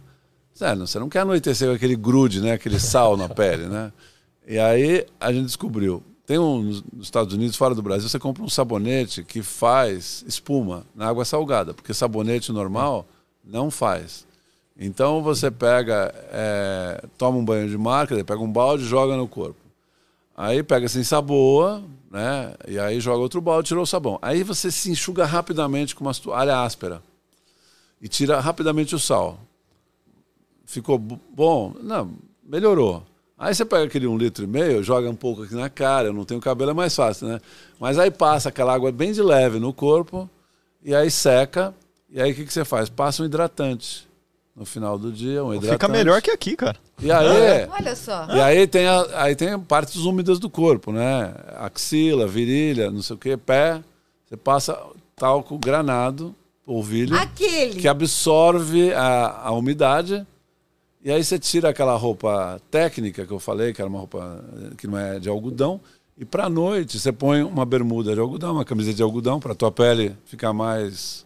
Sério, 0.57 0.87
você 0.87 0.99
não 0.99 1.11
quer 1.11 1.19
anoitecer 1.19 1.69
com 1.69 1.75
aquele 1.75 1.95
grude, 1.95 2.41
né? 2.41 2.53
Aquele 2.53 2.81
sal 2.81 3.15
na 3.15 3.29
pele, 3.29 3.67
né? 3.67 3.93
E 4.49 4.59
aí 4.59 5.07
a 5.21 5.31
gente 5.31 5.45
descobriu. 5.45 6.03
Tem 6.25 6.39
um 6.39 6.63
nos 6.63 6.83
Estados 7.03 7.35
Unidos, 7.35 7.57
fora 7.57 7.75
do 7.75 7.83
Brasil, 7.83 8.09
você 8.09 8.19
compra 8.19 8.43
um 8.43 8.49
sabonete 8.49 9.23
que 9.23 9.43
faz 9.43 10.25
espuma 10.27 10.87
na 10.95 11.09
água 11.09 11.27
salgada, 11.27 11.75
porque 11.75 11.93
sabonete 11.93 12.53
normal 12.53 13.07
não 13.45 13.71
faz. 13.71 14.27
Então 14.81 15.23
você 15.23 15.51
pega, 15.51 16.15
é, 16.33 17.05
toma 17.19 17.37
um 17.37 17.45
banho 17.45 17.69
de 17.69 17.77
mar, 17.77 18.07
quer 18.07 18.15
dizer, 18.15 18.25
pega 18.25 18.41
um 18.41 18.51
balde 18.51 18.85
e 18.85 18.89
joga 18.89 19.15
no 19.15 19.29
corpo. 19.29 19.61
Aí 20.35 20.63
pega 20.63 20.87
assim, 20.87 21.05
saboa, 21.05 21.85
né? 22.11 22.55
E 22.67 22.79
aí 22.79 22.99
joga 22.99 23.19
outro 23.19 23.43
balde, 23.43 23.69
tirou 23.69 23.83
o 23.83 23.87
sabão. 23.87 24.19
Aí 24.23 24.43
você 24.43 24.71
se 24.71 24.91
enxuga 24.91 25.27
rapidamente 25.27 25.95
com 25.95 26.03
uma 26.03 26.15
toalha 26.15 26.63
áspera 26.63 27.03
e 28.01 28.09
tira 28.09 28.41
rapidamente 28.41 28.95
o 28.95 28.99
sal. 28.99 29.39
Ficou 30.67 30.99
bo- 30.99 31.21
bom? 31.35 31.73
Não, 31.81 32.11
melhorou. 32.45 33.03
Aí 33.39 33.55
você 33.55 33.65
pega 33.65 33.85
aquele 33.85 34.07
um 34.07 34.17
litro 34.17 34.45
e 34.45 34.47
meio, 34.47 34.83
joga 34.83 35.09
um 35.09 35.15
pouco 35.15 35.43
aqui 35.43 35.55
na 35.55 35.69
cara, 35.71 36.09
eu 36.09 36.13
não 36.13 36.25
tenho 36.25 36.41
cabelo, 36.41 36.71
é 36.71 36.75
mais 36.75 36.95
fácil, 36.95 37.29
né? 37.29 37.41
Mas 37.79 37.99
aí 37.99 38.11
passa 38.11 38.49
aquela 38.49 38.75
água 38.75 38.91
bem 38.91 39.13
de 39.13 39.23
leve 39.23 39.59
no 39.59 39.73
corpo, 39.73 40.29
e 40.83 40.95
aí 40.95 41.11
seca, 41.11 41.75
e 42.11 42.21
aí 42.21 42.33
o 42.33 42.35
que, 42.35 42.45
que 42.47 42.53
você 42.53 42.65
faz? 42.65 42.89
Passa 42.89 43.23
um 43.23 43.27
hidratante. 43.27 44.07
No 44.57 44.65
final 44.65 44.99
do 44.99 45.13
dia, 45.13 45.45
um 45.45 45.53
hidratante. 45.53 45.73
Fica 45.75 45.87
melhor 45.89 46.23
que 46.23 46.31
aqui, 46.31 46.57
cara. 46.57 46.79
E 47.03 47.13
aí, 47.13 47.69
Olha 47.79 47.95
só. 47.95 48.27
e 48.35 48.41
aí 48.41 48.67
tem, 48.67 48.87
a- 48.89 49.07
aí 49.23 49.37
tem 49.37 49.59
partes 49.61 49.97
úmidas 49.97 50.39
do 50.39 50.49
corpo, 50.49 50.91
né? 50.93 51.35
Axila, 51.59 52.27
virilha, 52.27 52.91
não 52.91 53.03
sei 53.03 53.17
o 53.17 53.19
que, 53.19 53.37
pé. 53.37 53.83
Você 54.27 54.35
passa 54.35 54.81
talco 55.15 55.59
granado, 55.59 56.35
polvilho, 56.65 57.15
Aquele. 57.19 57.79
que 57.79 57.87
absorve 57.87 58.95
a, 58.95 59.43
a 59.45 59.53
umidade. 59.53 60.27
E 61.07 61.13
aí 61.13 61.23
você 61.23 61.39
tira 61.39 61.69
aquela 61.69 61.95
roupa 61.95 62.61
técnica 62.69 63.25
que 63.25 63.33
eu 63.33 63.39
falei, 63.39 63.73
que 63.73 63.81
era 63.81 63.89
uma 63.89 64.01
roupa 64.01 64.45
eh, 64.55 64.75
que 64.77 64.89
não 64.89 64.99
é 64.99 65.21
de 65.21 65.29
algodão. 65.29 65.81
E 66.19 66.25
para 66.25 66.51
noite 66.51 66.99
você 66.99 67.13
põe 67.13 67.45
uma 67.45 67.65
bermuda 67.65 68.13
de 68.13 68.19
algodão, 68.19 68.55
uma 68.55 68.65
camisa 68.65 68.93
de 68.93 69.01
algodão, 69.05 69.39
para 69.39 69.55
tua 69.55 69.71
pele 69.71 70.17
ficar 70.25 70.53
mais 70.53 71.25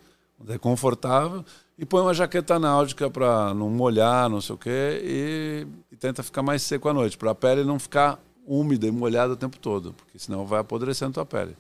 confortável. 0.61 1.43
E 1.78 1.87
põe 1.87 2.03
uma 2.03 2.12
jaqueta 2.12 2.59
náutica 2.59 3.09
para 3.09 3.55
não 3.55 3.70
molhar, 3.70 4.28
não 4.28 4.43
sei 4.43 4.55
o 4.55 4.59
quê. 4.59 5.01
E, 5.03 5.66
e 5.91 5.97
tenta 5.97 6.22
ficar 6.22 6.43
mais 6.43 6.61
seco 6.61 6.87
à 6.87 6.93
noite, 6.93 7.16
para 7.16 7.31
a 7.31 7.35
pele 7.35 7.64
não 7.64 7.78
ficar 7.78 8.22
úmida 8.47 8.87
e 8.87 8.91
molhada 8.91 9.33
o 9.33 9.37
tempo 9.37 9.57
todo, 9.59 9.95
porque 9.95 10.18
senão 10.18 10.45
vai 10.45 10.61
apodrecendo 10.61 11.14
tua 11.14 11.24
pele. 11.24 11.57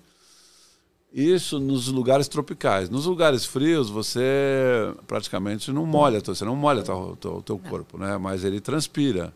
Isso 1.12 1.58
nos 1.58 1.88
lugares 1.88 2.28
tropicais. 2.28 2.88
Nos 2.88 3.06
lugares 3.06 3.44
frios, 3.44 3.90
você 3.90 4.94
praticamente 5.06 5.72
não 5.72 5.84
molha, 5.84 6.20
você 6.20 6.44
não 6.44 6.54
molha 6.54 6.82
o 6.82 7.16
teu, 7.16 7.42
teu 7.42 7.58
corpo, 7.58 7.98
né? 7.98 8.16
Mas 8.16 8.44
ele 8.44 8.60
transpira. 8.60 9.32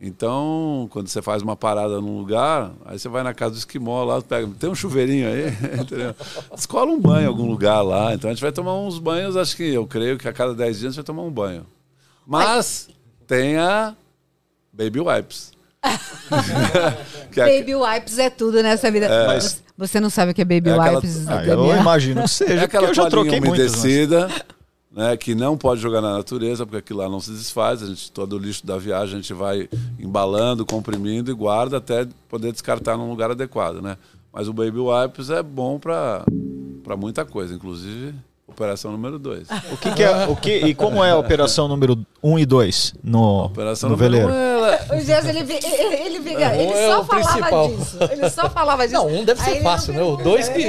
Então, 0.00 0.86
quando 0.90 1.08
você 1.08 1.22
faz 1.22 1.42
uma 1.42 1.56
parada 1.56 2.02
num 2.02 2.18
lugar, 2.18 2.70
aí 2.84 2.98
você 2.98 3.08
vai 3.08 3.22
na 3.22 3.32
casa 3.32 3.54
do 3.54 3.58
esquimó 3.58 4.04
lá, 4.04 4.20
pega, 4.20 4.46
tem 4.58 4.68
um 4.68 4.74
chuveirinho 4.74 5.26
aí, 5.26 5.48
entendeu? 5.80 6.14
Escola 6.54 6.90
um 6.90 7.00
banho 7.00 7.24
em 7.24 7.28
algum 7.28 7.48
lugar 7.48 7.80
lá. 7.80 8.12
Então 8.12 8.28
a 8.28 8.34
gente 8.34 8.42
vai 8.42 8.52
tomar 8.52 8.74
uns 8.74 8.98
banhos, 8.98 9.36
acho 9.36 9.56
que 9.56 9.62
eu 9.62 9.86
creio 9.86 10.18
que 10.18 10.28
a 10.28 10.34
cada 10.34 10.54
10 10.54 10.78
dias 10.78 10.84
a 10.84 10.92
gente 10.92 10.96
vai 10.96 11.04
tomar 11.04 11.22
um 11.22 11.30
banho. 11.30 11.66
Mas 12.26 12.90
tem 13.26 13.56
a 13.56 13.96
Baby 14.70 15.00
Wipes. 15.00 15.52
que 17.44 17.50
é, 17.50 17.58
Baby 17.60 17.74
wipes 17.74 18.18
é 18.18 18.30
tudo 18.30 18.62
nessa 18.62 18.90
vida. 18.90 19.08
mas- 19.26 19.62
Você 19.78 20.00
não 20.00 20.08
sabe 20.08 20.32
o 20.32 20.34
que 20.34 20.40
é 20.42 20.44
baby 20.44 20.70
É 20.70 20.72
aquela- 20.72 20.94
wipes? 20.96 21.28
Ah, 21.28 21.44
eu 21.44 21.76
imagino 21.76 22.22
que 22.22 22.28
seja, 22.28 22.54
É 22.54 22.64
aquela 22.64 22.88
eu 22.88 22.94
já 22.94 23.10
troquei 23.10 23.40
muitas. 23.40 23.72
mas- 23.72 23.84
umedecida, 23.84 24.28
né, 24.90 25.16
que 25.18 25.34
não 25.34 25.56
pode 25.58 25.80
jogar 25.82 26.00
na 26.00 26.12
natureza, 26.16 26.64
porque 26.64 26.78
aquilo 26.78 27.00
lá 27.00 27.08
não 27.10 27.20
se 27.20 27.30
desfaz. 27.30 27.82
A 27.82 27.86
gente, 27.86 28.10
todo 28.10 28.36
o 28.36 28.38
lixo 28.38 28.64
da 28.66 28.78
viagem 28.78 29.18
a 29.18 29.20
gente 29.20 29.34
vai 29.34 29.68
embalando, 30.00 30.64
comprimindo 30.64 31.30
e 31.30 31.34
guarda 31.34 31.76
até 31.76 32.06
poder 32.28 32.52
descartar 32.52 32.96
num 32.96 33.10
lugar 33.10 33.30
adequado. 33.30 33.82
Né? 33.82 33.98
Mas 34.32 34.48
o 34.48 34.52
Baby 34.54 34.78
Wipes 34.78 35.28
é 35.28 35.42
bom 35.42 35.78
para 35.78 36.24
muita 36.96 37.24
coisa, 37.26 37.54
inclusive 37.54 38.14
operação 38.48 38.92
número 38.92 39.18
2. 39.18 39.48
O 39.72 39.76
que, 39.76 39.90
que 39.92 40.02
é, 40.02 40.26
o 40.26 40.36
que, 40.36 40.56
e 40.58 40.74
como 40.74 41.04
é 41.04 41.10
a 41.10 41.18
operação 41.18 41.68
número 41.68 41.98
1 42.22 42.38
e 42.38 42.46
2 42.46 42.94
no, 43.02 43.44
Operação 43.46 43.90
no 43.90 43.96
número 43.96 44.12
veleiro? 44.26 44.32
um, 44.32 44.64
ela- 44.64 44.76
O 44.96 45.00
Gerson, 45.00 45.28
ele, 45.30 45.38
ele, 45.40 46.16
ele, 46.16 46.16
ele 46.30 46.44
Um 46.66 46.72
é 46.72 46.88
só 46.88 47.00
o 47.00 47.04
falava 47.04 47.28
principal. 47.32 47.68
disso. 47.68 47.98
Ele 48.10 48.30
só 48.30 48.50
falava 48.50 48.86
disso. 48.86 48.94
Não, 49.00 49.08
um 49.08 49.24
deve 49.24 49.40
ser 49.42 49.50
Aí 49.50 49.62
fácil, 49.62 49.92
não 49.94 50.16
né? 50.16 50.22
O 50.22 50.24
dois 50.24 50.48
que- 50.48 50.62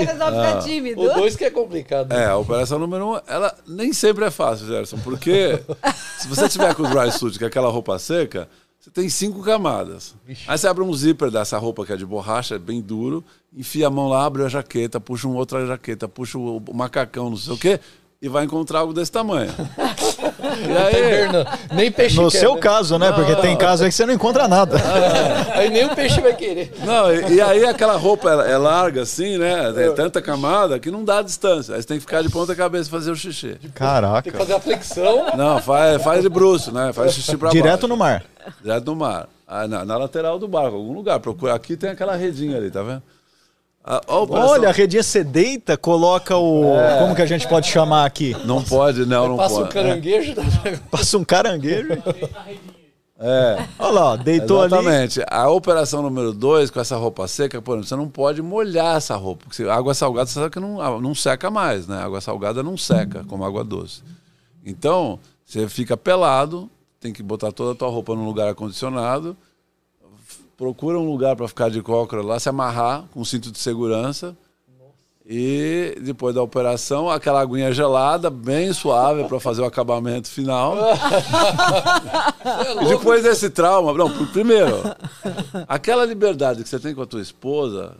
tímido. 0.64 1.02
O 1.02 1.14
dois 1.14 1.36
que 1.36 1.46
é 1.46 1.50
complicado. 1.50 2.12
É, 2.12 2.26
a 2.26 2.38
operação 2.38 2.78
número 2.80 3.14
um, 3.14 3.20
ela 3.28 3.54
nem 3.68 3.94
sempre 3.94 4.26
é 4.26 4.32
fácil, 4.32 4.68
Gerson, 4.68 4.98
porque 5.04 5.60
se 6.20 6.28
você 6.28 6.48
tiver 6.50 6.74
com 6.76 6.84
o 6.84 6.88
dry 6.90 7.12
suit, 7.12 7.38
que 7.38 7.44
é 7.44 7.48
aquela 7.48 7.70
roupa 7.70 7.98
seca, 8.00 8.48
você 8.88 8.92
tem 8.92 9.10
cinco 9.10 9.44
camadas. 9.44 10.16
Aí 10.48 10.58
você 10.58 10.68
abre 10.68 10.82
um 10.82 10.94
zíper 10.94 11.30
dessa 11.30 11.58
roupa 11.58 11.86
que 11.86 11.92
é 11.92 11.98
de 11.98 12.06
borracha, 12.06 12.56
é 12.56 12.60
bem 12.60 12.82
duro, 12.82 13.24
enfia 13.56 13.88
a 13.88 13.90
mão 13.90 14.08
lá, 14.08 14.26
abre 14.26 14.44
a 14.44 14.48
jaqueta, 14.48 15.00
puxa 15.00 15.28
uma 15.28 15.38
outra 15.38 15.66
jaqueta, 15.66 16.08
puxa 16.08 16.38
o, 16.38 16.58
o 16.58 16.74
macacão, 16.74 17.30
não 17.30 17.38
sei 17.38 17.54
o 17.54 17.58
quê, 17.58 17.80
e 18.22 18.30
vai 18.30 18.46
encontrar 18.46 18.80
algo 18.80 18.94
desse 18.94 19.12
tamanho. 19.12 19.52
Aí. 20.42 21.76
Nem 21.76 21.92
peixe 21.92 22.16
No 22.16 22.30
quer, 22.32 22.40
seu 22.40 22.56
né? 22.56 22.62
caso, 22.62 22.98
né? 22.98 23.12
Porque 23.12 23.36
tem 23.38 23.56
casos 23.58 23.82
aí 23.84 23.90
que 23.90 23.96
você 23.96 24.06
não 24.06 24.14
encontra 24.14 24.48
nada. 24.48 24.78
Aí 25.54 25.70
nem 25.70 25.86
o 25.86 25.96
peixe 25.96 26.20
vai 26.22 26.34
querer. 26.34 26.74
não, 26.86 27.12
e, 27.14 27.36
e 27.36 27.42
aí 27.42 27.66
aquela 27.66 27.96
roupa 27.98 28.30
ela 28.30 28.48
é 28.48 28.58
larga 28.58 29.02
assim, 29.02 29.38
né? 29.38 29.72
Tem 29.74 29.94
tanta 29.96 30.22
camada 30.22 30.80
que 30.80 30.92
não 30.92 31.04
dá 31.04 31.22
distância. 31.22 31.76
Aí 31.76 31.82
você 31.82 31.88
tem 31.88 31.98
que 31.98 32.02
ficar 32.02 32.22
de 32.22 32.30
ponta 32.30 32.56
cabeça 32.56 32.88
e 32.88 32.92
fazer 32.92 33.12
o 33.12 33.16
xixi. 33.16 33.50
Tem 33.50 33.70
que 33.70 33.70
Caraca. 33.70 34.32
fazer 34.32 34.54
a 34.54 34.60
flexão. 34.60 35.26
Não, 35.36 35.60
faz, 35.62 36.02
faz 36.04 36.22
de 36.22 36.30
bruxo, 36.30 36.72
né? 36.72 36.92
Faz 36.94 37.14
xixi 37.14 37.38
pra 37.38 37.50
baixo. 37.50 37.62
Direto 37.62 37.88
no 37.88 37.98
mar. 37.98 38.24
Direto 38.62 38.86
no 38.86 38.96
mar. 38.96 39.28
Ah, 39.48 39.68
na, 39.68 39.86
na 39.86 39.98
lateral 39.98 40.38
do 40.38 40.48
barco, 40.48 40.76
algum 40.76 40.94
lugar. 40.94 41.20
Procura. 41.20 41.54
Aqui 41.56 41.78
tem 41.78 41.90
aquela 41.90 42.16
redinha 42.16 42.58
ali, 42.58 42.70
tá 42.70 42.84
vendo? 42.84 43.02
Ah, 43.90 44.02
Olha, 44.10 44.68
a 44.68 44.72
redinha 44.74 45.02
você 45.02 45.24
deita, 45.24 45.78
coloca 45.78 46.36
o. 46.36 46.76
Como 47.00 47.16
que 47.16 47.22
a 47.22 47.26
gente 47.26 47.48
pode 47.48 47.68
chamar 47.70 48.06
aqui? 48.06 48.36
Não 48.44 48.62
pode, 48.62 49.06
não, 49.06 49.30
não 49.30 49.38
Passa 49.38 49.56
um 49.56 49.58
pode. 49.60 49.74
caranguejo. 49.74 50.34
Passa 50.92 51.18
um 51.18 51.24
caranguejo. 51.24 51.94
É. 53.18 53.66
Olha 53.80 53.92
lá, 53.92 54.16
deitou 54.18 54.62
ali. 54.62 54.74
Exatamente. 54.74 55.24
A 55.32 55.50
operação 55.50 56.02
número 56.02 56.34
dois, 56.34 56.70
com 56.70 56.82
essa 56.82 56.98
roupa 56.98 57.26
seca, 57.30 57.62
por 57.62 57.76
exemplo, 57.76 57.88
você 57.88 57.96
não 57.96 58.10
pode 58.10 58.42
molhar 58.42 58.98
essa 58.98 59.16
roupa. 59.16 59.46
Porque 59.48 59.64
água 59.64 59.94
salgada, 59.94 60.28
você 60.28 60.34
sabe 60.34 60.50
que 60.50 60.60
não, 60.60 61.00
não 61.00 61.16
seca 61.16 61.50
mais, 61.50 61.88
né? 61.88 61.98
Água 61.98 62.20
salgada 62.20 62.62
não 62.62 62.76
seca, 62.76 63.24
como 63.24 63.46
água 63.46 63.64
doce. 63.64 64.04
Então, 64.66 65.18
você 65.46 65.66
fica 65.70 65.96
pelado, 65.96 66.70
tem 67.00 67.14
que 67.14 67.24
botar 67.24 67.54
toda 67.54 67.72
a 67.72 67.76
tua 67.76 67.88
roupa 67.88 68.14
num 68.14 68.26
lugar 68.26 68.50
acondicionado, 68.50 69.36
procura 70.58 70.98
um 71.00 71.06
lugar 71.10 71.36
para 71.36 71.48
ficar 71.48 71.70
de 71.70 71.82
cócora 71.82 72.22
lá, 72.24 72.40
se 72.40 72.50
amarrar 72.50 73.04
com 73.14 73.22
um 73.22 73.26
cinto 73.26 73.52
de 73.52 73.60
segurança. 73.60 74.36
E 75.30 75.98
depois 76.02 76.34
da 76.34 76.42
operação, 76.42 77.10
aquela 77.10 77.42
aguinha 77.42 77.74
gelada, 77.74 78.30
bem 78.30 78.72
suave, 78.72 79.26
para 79.26 79.40
fazer 79.42 79.62
o 79.62 79.66
acabamento 79.66 80.30
final. 80.30 80.76
E 82.82 82.86
depois 82.88 83.24
desse 83.24 83.50
trauma, 83.50 83.92
não, 83.94 84.10
pr- 84.10 84.32
primeiro, 84.32 84.78
aquela 85.68 86.06
liberdade 86.06 86.64
que 86.64 86.70
você 86.70 86.80
tem 86.80 86.96
com 86.96 87.02
a 87.02 87.06
tua 87.06 87.22
esposa, 87.22 87.98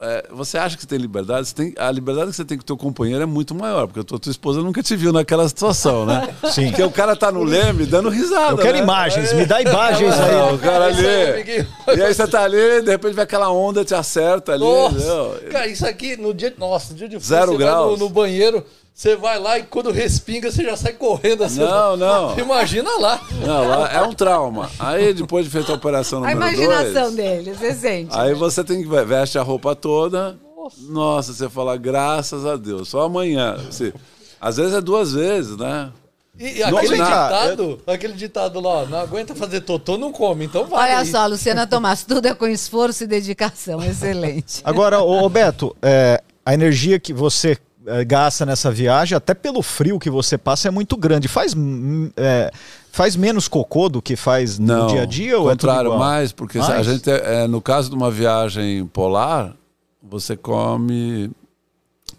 é, 0.00 0.28
você 0.30 0.58
acha 0.58 0.76
que 0.76 0.82
você 0.82 0.88
tem 0.88 0.98
liberdade? 0.98 1.48
Você 1.48 1.54
tem, 1.54 1.74
a 1.78 1.90
liberdade 1.90 2.30
que 2.30 2.36
você 2.36 2.44
tem 2.44 2.58
com 2.58 2.62
o 2.62 2.66
teu 2.66 2.76
companheiro 2.76 3.22
é 3.22 3.26
muito 3.26 3.54
maior, 3.54 3.86
porque 3.86 4.00
a 4.00 4.04
tua, 4.04 4.18
tua 4.18 4.30
esposa 4.30 4.60
nunca 4.60 4.82
te 4.82 4.94
viu 4.94 5.12
naquela 5.12 5.48
situação, 5.48 6.04
né? 6.04 6.34
Sim. 6.52 6.66
Porque 6.68 6.82
o 6.82 6.90
cara 6.90 7.16
tá 7.16 7.32
no 7.32 7.42
leme 7.42 7.86
dando 7.86 8.10
risada. 8.10 8.52
Eu 8.52 8.58
quero 8.58 8.76
né? 8.76 8.82
imagens, 8.82 9.32
me 9.32 9.46
dá 9.46 9.60
imagens 9.62 10.14
Não, 10.16 10.48
aí. 10.48 10.54
o 10.54 10.58
cara 10.58 10.84
aí, 10.86 11.32
ali. 11.40 11.66
E 11.96 12.02
aí 12.02 12.14
você 12.14 12.26
tá 12.26 12.42
ali, 12.42 12.82
de 12.82 12.90
repente 12.90 13.14
vem 13.14 13.24
aquela 13.24 13.50
onda, 13.50 13.84
te 13.84 13.94
acerta 13.94 14.52
ali. 14.52 14.64
Nossa, 14.64 14.96
entendeu? 14.96 15.40
cara, 15.50 15.66
isso 15.66 15.86
aqui 15.86 16.16
no 16.16 16.34
dia, 16.34 16.52
nossa, 16.58 16.92
no 16.92 16.98
dia 16.98 17.08
de 17.08 17.18
frio, 17.18 17.28
Zero 17.28 17.52
você 17.52 17.58
vai 17.58 17.66
graus. 17.66 17.98
no, 17.98 18.06
no 18.06 18.10
banheiro, 18.10 18.64
você 18.96 19.14
vai 19.14 19.38
lá 19.38 19.58
e 19.58 19.62
quando 19.64 19.90
respinga 19.90 20.50
você 20.50 20.64
já 20.64 20.74
sai 20.74 20.94
correndo 20.94 21.44
assim. 21.44 21.60
Não, 21.60 21.98
não. 21.98 22.38
Imagina 22.38 22.88
lá. 22.98 23.20
Não, 23.44 23.68
lá 23.68 23.92
é 23.92 24.00
um 24.00 24.14
trauma. 24.14 24.70
Aí 24.78 25.12
depois 25.12 25.44
de 25.44 25.50
feita 25.50 25.70
a 25.70 25.74
operação 25.74 26.24
A 26.24 26.34
número 26.34 26.54
imaginação 26.54 27.02
dois, 27.02 27.14
dele, 27.14 27.52
você 27.52 27.74
sente. 27.74 28.16
Aí 28.18 28.32
você 28.32 28.64
tem 28.64 28.82
que 28.82 28.88
veste 29.04 29.38
a 29.38 29.42
roupa 29.42 29.76
toda. 29.76 30.38
Nossa, 30.88 31.34
você 31.34 31.46
fala, 31.46 31.76
graças 31.76 32.46
a 32.46 32.56
Deus, 32.56 32.88
só 32.88 33.02
amanhã. 33.02 33.58
Você, 33.70 33.92
às 34.40 34.56
vezes 34.56 34.72
é 34.72 34.80
duas 34.80 35.12
vezes, 35.12 35.58
né? 35.58 35.92
E, 36.38 36.58
e 36.58 36.62
aquele 36.62 36.96
cá, 36.96 37.28
ditado, 37.28 37.78
aquele 37.86 38.12
ditado 38.14 38.60
lá, 38.60 38.86
não 38.86 38.98
aguenta 38.98 39.34
fazer 39.34 39.60
totô, 39.60 39.98
não 39.98 40.10
come. 40.10 40.46
Então 40.46 40.64
vai. 40.64 40.92
Olha 40.92 41.00
aí. 41.00 41.06
só, 41.06 41.26
Luciana 41.26 41.66
Tomás, 41.66 42.02
tudo 42.02 42.28
é 42.28 42.34
com 42.34 42.46
esforço 42.46 43.04
e 43.04 43.06
dedicação. 43.06 43.78
Excelente. 43.84 44.62
Agora, 44.64 45.00
ô, 45.00 45.22
ô 45.22 45.28
Beto, 45.28 45.76
é, 45.82 46.22
a 46.46 46.54
energia 46.54 46.98
que 46.98 47.12
você 47.12 47.58
gasta 48.06 48.44
nessa 48.44 48.70
viagem, 48.70 49.16
até 49.16 49.34
pelo 49.34 49.62
frio 49.62 49.98
que 49.98 50.10
você 50.10 50.36
passa, 50.36 50.68
é 50.68 50.70
muito 50.70 50.96
grande. 50.96 51.28
Faz, 51.28 51.54
hum, 51.54 52.10
é, 52.16 52.50
faz 52.90 53.16
menos 53.16 53.48
cocô 53.48 53.88
do 53.88 54.02
que 54.02 54.16
faz 54.16 54.58
no 54.58 54.66
Não, 54.66 54.86
dia 54.88 55.02
a 55.02 55.06
dia? 55.06 55.38
Ou 55.38 55.48
é 55.48 55.52
contrário, 55.52 55.88
igual? 55.88 55.98
mais, 55.98 56.32
porque 56.32 56.58
a 56.58 56.62
Mais? 56.66 56.86
gente, 56.86 57.10
é, 57.10 57.46
no 57.46 57.60
caso 57.60 57.88
de 57.88 57.94
uma 57.96 58.10
viagem 58.10 58.86
polar, 58.86 59.54
você 60.02 60.36
come 60.36 61.30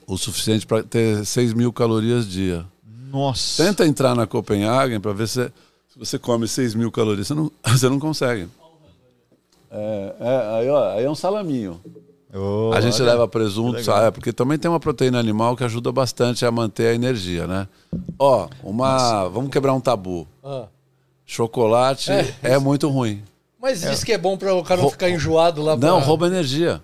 o 0.06 0.18
suficiente 0.18 0.66
para 0.66 0.84
ter 0.84 1.26
6 1.26 1.54
mil 1.54 1.74
calorias 1.74 2.28
dia. 2.28 2.66
Nossa. 3.12 3.64
Tenta 3.64 3.86
entrar 3.86 4.16
na 4.16 4.28
Copenhagen 4.28 5.00
para 5.00 5.14
ver 5.14 5.28
se, 5.28 5.46
se 5.90 5.98
você 5.98 6.18
come 6.18 6.48
6 6.48 6.76
mil 6.76 6.92
calorias. 6.92 7.28
Você 7.28 7.34
não, 7.34 7.52
você 7.66 7.90
não 7.90 8.00
consegue. 8.00 8.48
É, 9.70 10.16
é, 10.20 10.60
aí, 10.60 10.70
ó, 10.70 10.92
aí 10.94 11.04
é 11.04 11.10
um 11.10 11.16
salaminho. 11.16 11.82
Ô, 12.34 12.72
a 12.74 12.82
gente 12.82 13.02
olha, 13.02 13.12
leva 13.12 13.28
presunto, 13.28 13.82
sabe? 13.84 14.12
Porque 14.12 14.34
também 14.34 14.58
tem 14.58 14.70
uma 14.70 14.80
proteína 14.80 15.20
animal 15.20 15.56
que 15.56 15.64
ajuda 15.64 15.92
bastante 15.92 16.46
a 16.46 16.52
manter 16.52 16.88
a 16.88 16.94
energia, 16.94 17.48
né? 17.48 17.68
Ó, 18.20 18.48
uma. 18.64 19.28
Vamos 19.30 19.50
quebrar 19.50 19.74
um 19.74 19.80
tabu. 19.80 20.28
Ah. 20.44 20.66
Chocolate 21.26 22.12
É. 22.12 22.34
é, 22.44 22.58
muito 22.58 22.90
ruim. 22.90 23.24
Mas 23.60 23.82
diz 23.82 24.04
que 24.04 24.14
é 24.14 24.18
bom 24.18 24.38
para 24.38 24.54
o 24.54 24.64
cara 24.64 24.82
não 24.82 24.90
ficar 24.90 25.10
enjoado 25.10 25.62
lá. 25.62 25.76
Não, 25.76 25.98
pra... 25.98 26.06
rouba 26.06 26.28
energia. 26.28 26.82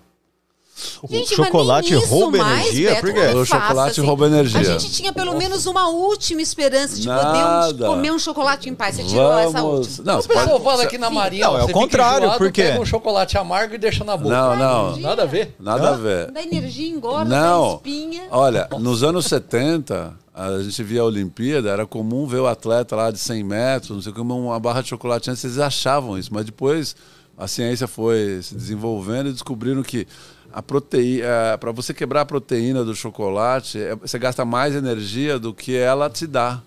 O 1.02 1.06
Gente, 1.08 1.36
chocolate 1.36 1.94
rouba 1.94 2.38
mais, 2.38 2.62
energia? 2.66 2.88
Beto, 2.90 3.00
Por 3.00 3.08
não 3.08 3.14
quê? 3.14 3.26
O 3.38 3.44
chocolate 3.44 4.00
rouba 4.00 4.26
energia. 4.26 4.60
A 4.60 4.64
gente 4.78 4.90
tinha 4.92 5.12
pelo 5.12 5.36
menos 5.36 5.66
uma 5.66 5.88
última 5.88 6.42
esperança 6.42 6.96
de 6.96 7.06
poder 7.06 7.20
um- 7.20 7.32
Nada. 7.32 7.86
comer 7.86 8.10
um 8.12 8.18
chocolate 8.18 8.68
em 8.68 8.74
paz. 8.74 8.96
Você 8.96 9.04
tirou 9.04 9.38
essa 9.38 9.62
última. 9.62 10.04
Não, 10.12 10.18
O 10.20 10.24
pessoal 10.26 10.60
fala 10.60 10.82
aqui 10.82 10.98
na 10.98 11.10
Marinha, 11.10 11.46
Não, 11.46 11.58
é 11.58 11.64
o 11.64 11.68
contrário, 11.68 12.24
enjoado, 12.24 12.38
por 12.38 12.50
quê? 12.50 12.62
pega 12.64 12.80
um 12.80 12.84
chocolate 12.84 13.38
amargo 13.38 13.74
e 13.74 13.78
deixa 13.78 14.02
na 14.04 14.16
boca. 14.16 14.34
Não, 14.34 14.56
não. 14.56 14.96
Nada 14.96 15.22
a 15.22 15.26
ver. 15.26 15.54
Nada 15.60 15.90
a 15.90 15.96
ver. 15.96 16.30
Da 16.32 16.42
energia 16.42 16.88
engorda, 16.88 17.24
Não. 17.30 17.68
da 17.68 17.74
espinha. 17.76 18.22
Olha, 18.30 18.68
nos 18.80 19.02
anos 19.04 19.26
70, 19.26 20.12
a 20.34 20.58
gente 20.60 20.82
via 20.82 21.02
a 21.02 21.04
Olimpíada, 21.04 21.70
era 21.70 21.86
comum 21.86 22.26
ver 22.26 22.40
o 22.40 22.46
atleta 22.48 22.96
lá 22.96 23.10
de 23.12 23.18
100 23.18 23.44
metros, 23.44 23.90
não 23.90 24.02
sei 24.02 24.10
o 24.10 24.14
que, 24.14 24.20
uma 24.20 24.58
barra 24.58 24.82
de 24.82 24.88
chocolate 24.88 25.30
antes, 25.30 25.44
eles 25.44 25.58
achavam 25.58 26.18
isso, 26.18 26.30
mas 26.34 26.44
depois 26.44 26.96
a 27.38 27.46
ciência 27.48 27.86
foi 27.86 28.40
se 28.42 28.54
desenvolvendo 28.54 29.28
e 29.28 29.32
descobriram 29.32 29.82
que 29.82 30.06
a 30.54 30.62
proteína, 30.62 31.26
para 31.58 31.72
você 31.72 31.92
quebrar 31.92 32.20
a 32.20 32.24
proteína 32.24 32.84
do 32.84 32.94
chocolate, 32.94 33.76
é- 33.78 33.96
você 33.96 34.16
gasta 34.20 34.44
mais 34.44 34.72
energia 34.74 35.36
do 35.36 35.52
que 35.52 35.76
ela 35.76 36.08
te 36.08 36.28
dá. 36.28 36.62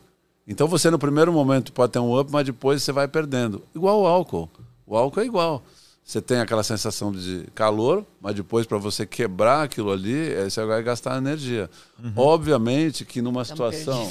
Então 0.45 0.67
você 0.67 0.91
no 0.91 0.99
primeiro 0.99 1.31
momento 1.31 1.71
pode 1.71 1.93
ter 1.93 1.99
um 1.99 2.19
up, 2.19 2.29
mas 2.29 2.45
depois 2.45 2.83
você 2.83 2.91
vai 2.91 3.07
perdendo. 3.07 3.63
Igual 3.73 4.01
o 4.01 4.05
álcool. 4.05 4.49
O 4.85 4.97
álcool 4.97 5.21
é 5.21 5.25
igual. 5.25 5.63
Você 6.03 6.21
tem 6.21 6.39
aquela 6.39 6.63
sensação 6.63 7.11
de 7.13 7.45
calor, 7.55 8.05
mas 8.21 8.35
depois 8.35 8.65
para 8.65 8.77
você 8.77 9.05
quebrar 9.05 9.63
aquilo 9.63 9.91
ali, 9.91 10.33
aí 10.35 10.49
você 10.51 10.65
vai 10.65 10.83
gastar 10.83 11.17
energia. 11.17 11.69
Obviamente 12.15 13.05
que 13.05 13.21
numa 13.21 13.45
situação 13.45 14.09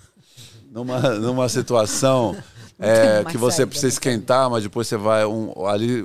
numa, 0.72 1.00
numa 1.18 1.48
situação 1.50 2.34
é, 2.78 3.24
que 3.30 3.36
você 3.36 3.56
saída, 3.58 3.66
precisa 3.68 3.86
né? 3.88 3.92
esquentar, 3.92 4.50
mas 4.50 4.62
depois 4.62 4.88
você 4.88 4.96
vai 4.96 5.24
um, 5.26 5.66
ali. 5.66 6.02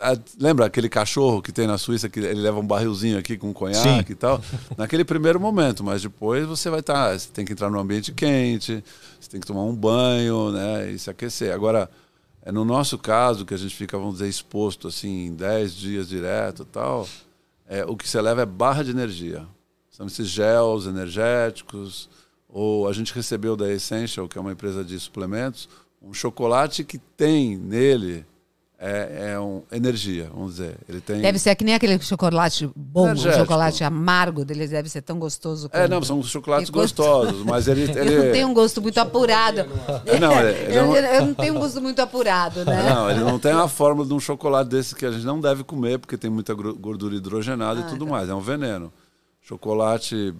A- 0.00 0.16
lembra 0.40 0.66
aquele 0.66 0.88
cachorro 0.88 1.40
que 1.42 1.52
tem 1.52 1.66
na 1.66 1.78
Suíça 1.78 2.08
que 2.08 2.18
ele 2.20 2.40
leva 2.40 2.58
um 2.60 2.66
barrilzinho 2.66 3.18
aqui 3.18 3.36
com 3.36 3.52
conhaque 3.52 4.08
Sim. 4.08 4.12
e 4.12 4.14
tal? 4.14 4.40
Naquele 4.76 5.04
primeiro 5.04 5.40
momento, 5.40 5.82
mas 5.84 6.02
depois 6.02 6.46
você 6.46 6.68
vai 6.70 6.80
estar. 6.80 7.18
você 7.18 7.28
tem 7.32 7.44
que 7.44 7.52
entrar 7.52 7.70
num 7.70 7.78
ambiente 7.78 8.12
quente, 8.12 8.82
você 9.20 9.30
tem 9.30 9.40
que 9.40 9.46
tomar 9.46 9.62
um 9.64 9.74
banho, 9.74 10.50
né? 10.52 10.90
E 10.90 10.98
se 10.98 11.08
aquecer. 11.10 11.52
Agora, 11.52 11.90
é 12.42 12.52
no 12.52 12.64
nosso 12.64 12.98
caso, 12.98 13.44
que 13.46 13.54
a 13.54 13.56
gente 13.56 13.74
fica, 13.74 13.96
vamos 13.96 14.14
dizer, 14.14 14.28
exposto 14.28 14.88
assim, 14.88 15.34
10 15.34 15.74
dias 15.74 16.08
direto 16.08 16.62
e 16.62 16.66
tal, 16.66 17.08
é, 17.66 17.84
o 17.86 17.96
que 17.96 18.06
você 18.08 18.20
leva 18.20 18.42
é 18.42 18.46
barra 18.46 18.82
de 18.84 18.90
energia. 18.90 19.46
São 19.90 20.06
esses 20.06 20.28
gels 20.28 20.86
energéticos, 20.86 22.08
ou 22.48 22.86
a 22.88 22.92
gente 22.92 23.14
recebeu 23.14 23.56
da 23.56 23.72
Essential, 23.72 24.28
que 24.28 24.36
é 24.36 24.40
uma 24.40 24.52
empresa 24.52 24.84
de 24.84 24.98
suplementos, 24.98 25.68
um 26.02 26.12
chocolate 26.12 26.84
que 26.84 26.98
tem 26.98 27.56
nele 27.56 28.26
é, 28.78 29.32
é 29.32 29.40
um, 29.40 29.62
energia, 29.72 30.28
vamos 30.34 30.56
dizer. 30.56 30.76
Ele 30.88 31.00
tem. 31.00 31.20
Deve 31.20 31.38
ser 31.38 31.54
que 31.54 31.64
nem 31.64 31.74
aquele 31.74 31.98
chocolate 32.02 32.68
bom, 32.76 33.06
Energético. 33.06 33.40
chocolate 33.42 33.84
amargo 33.84 34.44
deles 34.44 34.70
deve 34.70 34.88
ser 34.88 35.00
tão 35.02 35.18
gostoso. 35.18 35.68
É, 35.72 35.82
como- 35.82 35.94
não, 35.94 36.02
são 36.02 36.22
chocolates 36.22 36.68
É 36.68 36.72
gosto- 36.72 36.96
gostosos, 37.02 37.42
mas 37.44 37.68
ele. 37.68 37.82
ele... 37.82 38.14
Eu 38.14 38.24
não 38.24 38.32
tenho 38.32 38.48
um 38.48 38.54
gosto 38.54 38.82
muito 38.82 38.98
apurado. 38.98 39.64
Não, 40.20 40.40
ele- 40.40 40.76
eu, 40.76 40.86
não- 40.86 40.96
eu- 40.96 41.26
não 41.26 41.34
tenho 41.34 41.54
um 41.54 41.58
gosto 41.60 41.80
muito 41.80 42.00
apurado, 42.02 42.64
né? 42.64 42.90
Não, 42.92 43.10
ele 43.10 43.20
não 43.20 43.38
tem 43.38 43.52
a 43.52 43.68
fórmula 43.68 44.06
de 44.06 44.12
um 44.12 44.20
chocolate 44.20 44.68
desse 44.70 44.94
que 44.94 45.06
a 45.06 45.10
gente 45.12 45.24
não 45.24 45.40
deve 45.40 45.62
comer, 45.64 45.98
porque 45.98 46.18
tem 46.18 46.28
muita 46.28 46.52
gordura 46.52 47.14
hidrogenada 47.14 47.80
Ah, 47.80 47.86
e 47.86 47.90
tudo 47.90 48.04
tá. 48.04 48.10
mais. 48.10 48.28
É 48.28 48.34
um 48.34 48.40
veneno. 48.40 48.92
Chocolate, 49.40 50.34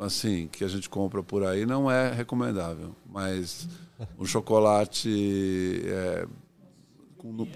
assim, 0.00 0.48
que 0.50 0.64
a 0.64 0.68
gente 0.68 0.88
compra 0.88 1.22
por 1.22 1.44
aí 1.44 1.66
não 1.66 1.90
é 1.90 2.12
recomendável. 2.12 2.96
Mas 3.08 3.68
um 4.18 4.24
chocolate 4.24 5.82
é, 5.84 6.26
com 7.18 7.46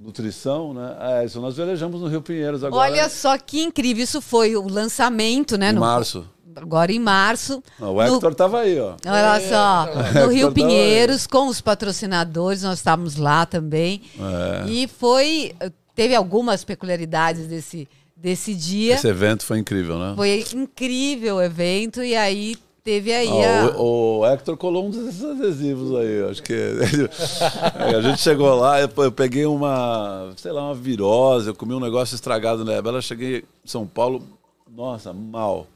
nutrição, 0.00 0.72
né? 0.74 0.96
É, 1.00 1.24
isso 1.24 1.40
nós 1.40 1.56
velejamos 1.56 2.00
no 2.00 2.08
Rio 2.08 2.22
Pinheiros 2.22 2.62
agora. 2.64 2.90
Olha 2.90 3.08
só 3.08 3.36
que 3.38 3.60
incrível. 3.60 4.02
Isso 4.04 4.20
foi 4.20 4.56
o 4.56 4.68
lançamento, 4.68 5.56
né? 5.56 5.70
em 5.70 5.72
no- 5.74 5.80
março. 5.80 6.26
Agora 6.56 6.90
em 6.90 6.98
março. 6.98 7.62
Não, 7.78 7.94
o 7.94 8.02
Hector 8.02 8.32
estava 8.32 8.60
aí, 8.60 8.80
ó. 8.80 8.96
Olha 9.06 9.40
só, 9.48 9.94
no 9.94 10.00
Hector 10.00 10.28
Rio 10.30 10.52
Pinheiros, 10.52 11.26
com 11.26 11.46
os 11.46 11.60
patrocinadores, 11.60 12.62
nós 12.62 12.78
estávamos 12.78 13.16
lá 13.16 13.46
também. 13.46 14.02
É. 14.18 14.68
E 14.68 14.88
foi. 14.88 15.54
Teve 15.94 16.14
algumas 16.16 16.64
peculiaridades 16.64 17.46
desse, 17.46 17.88
desse 18.16 18.54
dia. 18.54 18.94
Esse 18.94 19.06
evento 19.06 19.44
foi 19.44 19.58
incrível, 19.58 19.98
né? 19.98 20.14
Foi 20.16 20.44
incrível 20.54 21.36
o 21.36 21.42
evento, 21.42 22.02
e 22.02 22.16
aí 22.16 22.56
teve 22.84 23.12
aí 23.12 23.28
Ah, 23.44 23.64
a. 23.74 23.80
o, 23.80 24.18
o 24.20 24.26
Hector 24.26 24.56
colou 24.56 24.86
um 24.86 24.90
desses 24.90 25.22
adesivos 25.24 25.94
aí, 25.98 26.30
acho 26.30 26.42
que 26.42 26.54
É, 27.78 27.94
a 27.96 28.00
gente 28.00 28.20
chegou 28.20 28.54
lá, 28.54 28.80
eu, 28.80 28.88
eu 28.96 29.12
peguei 29.12 29.46
uma, 29.46 30.32
sei 30.36 30.52
lá, 30.52 30.62
uma 30.64 30.74
virose, 30.74 31.48
eu 31.48 31.54
comi 31.54 31.74
um 31.74 31.80
negócio 31.80 32.14
estragado 32.14 32.64
na 32.64 32.80
Bela, 32.80 33.00
cheguei 33.02 33.38
em 33.38 33.68
São 33.68 33.86
Paulo, 33.86 34.22
nossa, 34.74 35.12
mal. 35.12 35.66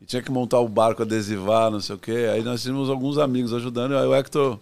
E 0.00 0.04
tinha 0.04 0.22
que 0.22 0.30
montar 0.30 0.60
o 0.60 0.68
barco, 0.68 1.02
adesivar, 1.02 1.70
não 1.70 1.80
sei 1.80 1.96
o 1.96 1.98
quê. 1.98 2.28
Aí 2.32 2.42
nós 2.42 2.62
tínhamos 2.62 2.88
alguns 2.88 3.18
amigos 3.18 3.52
ajudando, 3.52 3.96
aí 3.96 4.06
o 4.06 4.14
Hector 4.14 4.58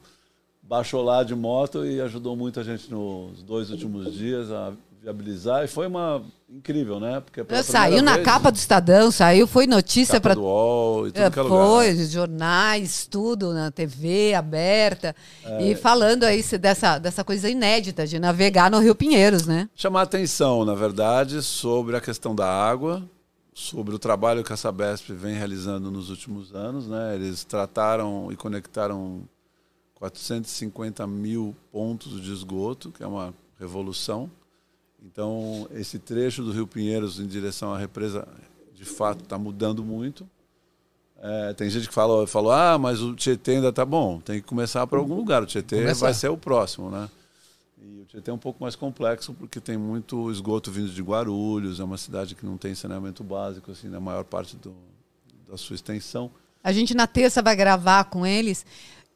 baixou 0.62 1.03
lá 1.03 1.22
de 1.22 1.34
moto 1.34 1.84
e 1.84 2.01
ajudou 2.01 2.34
muito 2.34 2.59
a 2.59 2.62
gente 2.62 2.90
nos 2.90 3.42
dois 3.42 3.70
últimos 3.70 4.14
dias. 4.14 4.51
A 4.51 4.72
viabilizar 5.07 5.64
e 5.64 5.68
foi 5.68 5.86
uma 5.86 6.22
incrível, 6.48 6.98
né? 6.98 7.20
Porque 7.20 7.62
Saiu 7.62 8.02
na 8.02 8.14
vez, 8.14 8.24
capa 8.24 8.50
do 8.50 8.57
Estadão, 8.57 9.11
saiu, 9.11 9.46
foi 9.46 9.66
notícia 9.66 10.20
para 10.20 10.36
UOL 10.36 11.07
e 11.07 11.12
tudo 11.12 11.22
É, 11.22 11.30
que 11.30 11.38
é 11.38 11.42
lugar. 11.42 11.57
Foi, 11.59 11.92
né? 11.92 12.04
jornais, 12.04 13.07
tudo 13.07 13.52
na 13.52 13.70
TV 13.70 14.34
aberta. 14.34 15.14
É. 15.44 15.62
E 15.62 15.76
falando 15.76 16.24
aí 16.24 16.42
dessa, 16.59 16.98
dessa 16.98 17.22
coisa 17.22 17.48
inédita 17.48 18.07
de 18.07 18.18
navegar 18.18 18.70
no 18.70 18.80
Rio 18.80 18.94
Pinheiros, 18.94 19.46
né? 19.46 19.68
Chamar 19.76 20.02
atenção, 20.02 20.64
na 20.64 20.74
verdade, 20.74 21.40
sobre 21.40 21.96
a 21.96 22.00
questão 22.00 22.34
da 22.34 22.48
água, 22.48 23.09
sobre 23.54 23.94
o 23.94 23.98
trabalho 23.98 24.42
que 24.42 24.52
a 24.52 24.57
Sabesp 24.57 25.11
vem 25.11 25.34
realizando 25.34 25.90
nos 25.90 26.11
últimos 26.11 26.52
anos. 26.54 26.88
Né? 26.88 27.14
Eles 27.14 27.44
trataram 27.44 28.28
e 28.32 28.36
conectaram 28.36 29.22
450 29.94 31.07
mil 31.07 31.54
pontos 31.70 32.20
de 32.20 32.32
esgoto, 32.32 32.90
que 32.90 33.02
é 33.02 33.07
uma 33.07 33.32
revolução. 33.59 34.30
Então, 35.07 35.68
esse 35.72 35.98
trecho 35.98 36.42
do 36.42 36.50
Rio 36.50 36.66
Pinheiros 36.66 37.20
em 37.20 37.26
direção 37.26 37.72
à 37.72 37.78
represa, 37.78 38.26
de 38.74 38.84
fato, 38.84 39.22
está 39.22 39.38
mudando 39.38 39.84
muito. 39.84 40.28
É, 41.18 41.54
tem 41.54 41.70
gente 41.70 41.88
que 41.88 41.94
fala, 41.94 42.26
falou, 42.26 42.50
ah, 42.50 42.76
mas 42.76 43.00
o 43.00 43.14
Tietê 43.14 43.52
ainda 43.52 43.68
está 43.68 43.84
bom. 43.84 44.20
Tem 44.20 44.40
que 44.40 44.46
começar 44.46 44.86
por 44.86 44.98
algum 44.98 45.14
lugar. 45.14 45.42
O 45.42 45.46
Tietê 45.46 45.76
Começar. 45.76 46.07
vai 46.07 46.14
ser 46.14 46.28
o 46.28 46.36
próximo, 46.36 46.90
né? 46.90 47.09
E 47.80 48.00
o 48.00 48.04
Tietê 48.04 48.30
é 48.30 48.34
um 48.34 48.38
pouco 48.38 48.62
mais 48.62 48.74
complexo 48.74 49.32
porque 49.32 49.61
tem 49.61 49.78
muito 49.78 50.30
esgoto 50.30 50.70
vindo 50.70 50.90
de 50.90 51.02
Guarulhos. 51.02 51.80
É 51.80 51.84
uma 51.84 51.96
cidade 51.96 52.34
que 52.34 52.44
não 52.44 52.59
tem 52.59 52.74
saneamento 52.74 53.22
básico, 53.22 53.70
assim, 53.70 53.88
na 53.88 54.00
maior 54.00 54.24
parte 54.24 54.57
do, 54.57 54.74
da 55.48 55.57
sua 55.57 55.74
extensão. 55.74 56.30
A 56.62 56.72
gente 56.72 56.94
na 56.94 57.07
terça 57.07 57.40
vai 57.40 57.54
gravar 57.54 58.04
com 58.04 58.26
eles 58.26 58.66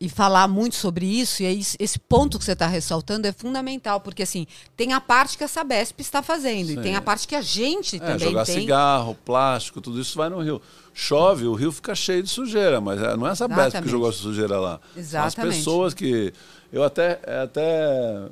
e 0.00 0.08
falar 0.08 0.48
muito 0.48 0.76
sobre 0.76 1.04
isso. 1.04 1.42
E 1.42 1.46
aí, 1.46 1.60
esse 1.78 1.98
ponto 1.98 2.38
que 2.38 2.44
você 2.44 2.52
está 2.52 2.66
ressaltando 2.66 3.26
é 3.26 3.32
fundamental, 3.32 4.00
porque 4.00 4.22
assim, 4.22 4.46
tem 4.74 4.94
a 4.94 5.00
parte 5.00 5.36
que 5.36 5.44
a 5.44 5.48
Sabesp 5.48 6.00
está 6.00 6.22
fazendo, 6.22 6.68
Sim. 6.68 6.78
e 6.78 6.82
tem 6.82 6.96
a 6.96 7.02
parte 7.02 7.28
que 7.28 7.34
a 7.34 7.42
gente 7.42 7.96
É, 7.96 7.98
também 7.98 8.18
jogar 8.18 8.46
tem. 8.46 8.60
cigarro, 8.60 9.14
plástico, 9.26 9.78
tudo 9.80 10.00
isso 10.00 10.16
vai 10.16 10.30
no 10.30 10.40
rio. 10.40 10.60
Chove, 10.94 11.44
o 11.46 11.52
rio 11.54 11.70
fica 11.70 11.94
cheio 11.94 12.22
de 12.22 12.30
sujeira, 12.30 12.80
mas 12.80 13.00
é- 13.00 13.14
não 13.14 13.26
é 13.26 13.32
essa 13.32 13.44
Sabesp 13.44 13.58
que 13.60 13.66
Exatamente. 13.68 13.90
jogou 13.90 14.08
a 14.08 14.12
sujeira 14.12 14.58
lá. 14.58 14.80
Exatamente. 14.96 15.38
as 15.50 15.56
pessoas 15.56 15.92
que. 15.94 16.32
Eu 16.72 16.82
até, 16.82 17.20
é, 17.24 17.42
até 17.42 18.28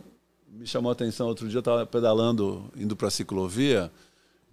me 0.51 0.67
chamou 0.67 0.89
a 0.89 0.93
atenção 0.93 1.27
outro 1.29 1.47
dia, 1.49 1.59
eu 1.59 1.61
estava 1.61 1.85
pedalando, 1.85 2.65
indo 2.77 2.97
para 2.97 3.09
a 3.09 3.11
ciclovia, 3.11 3.91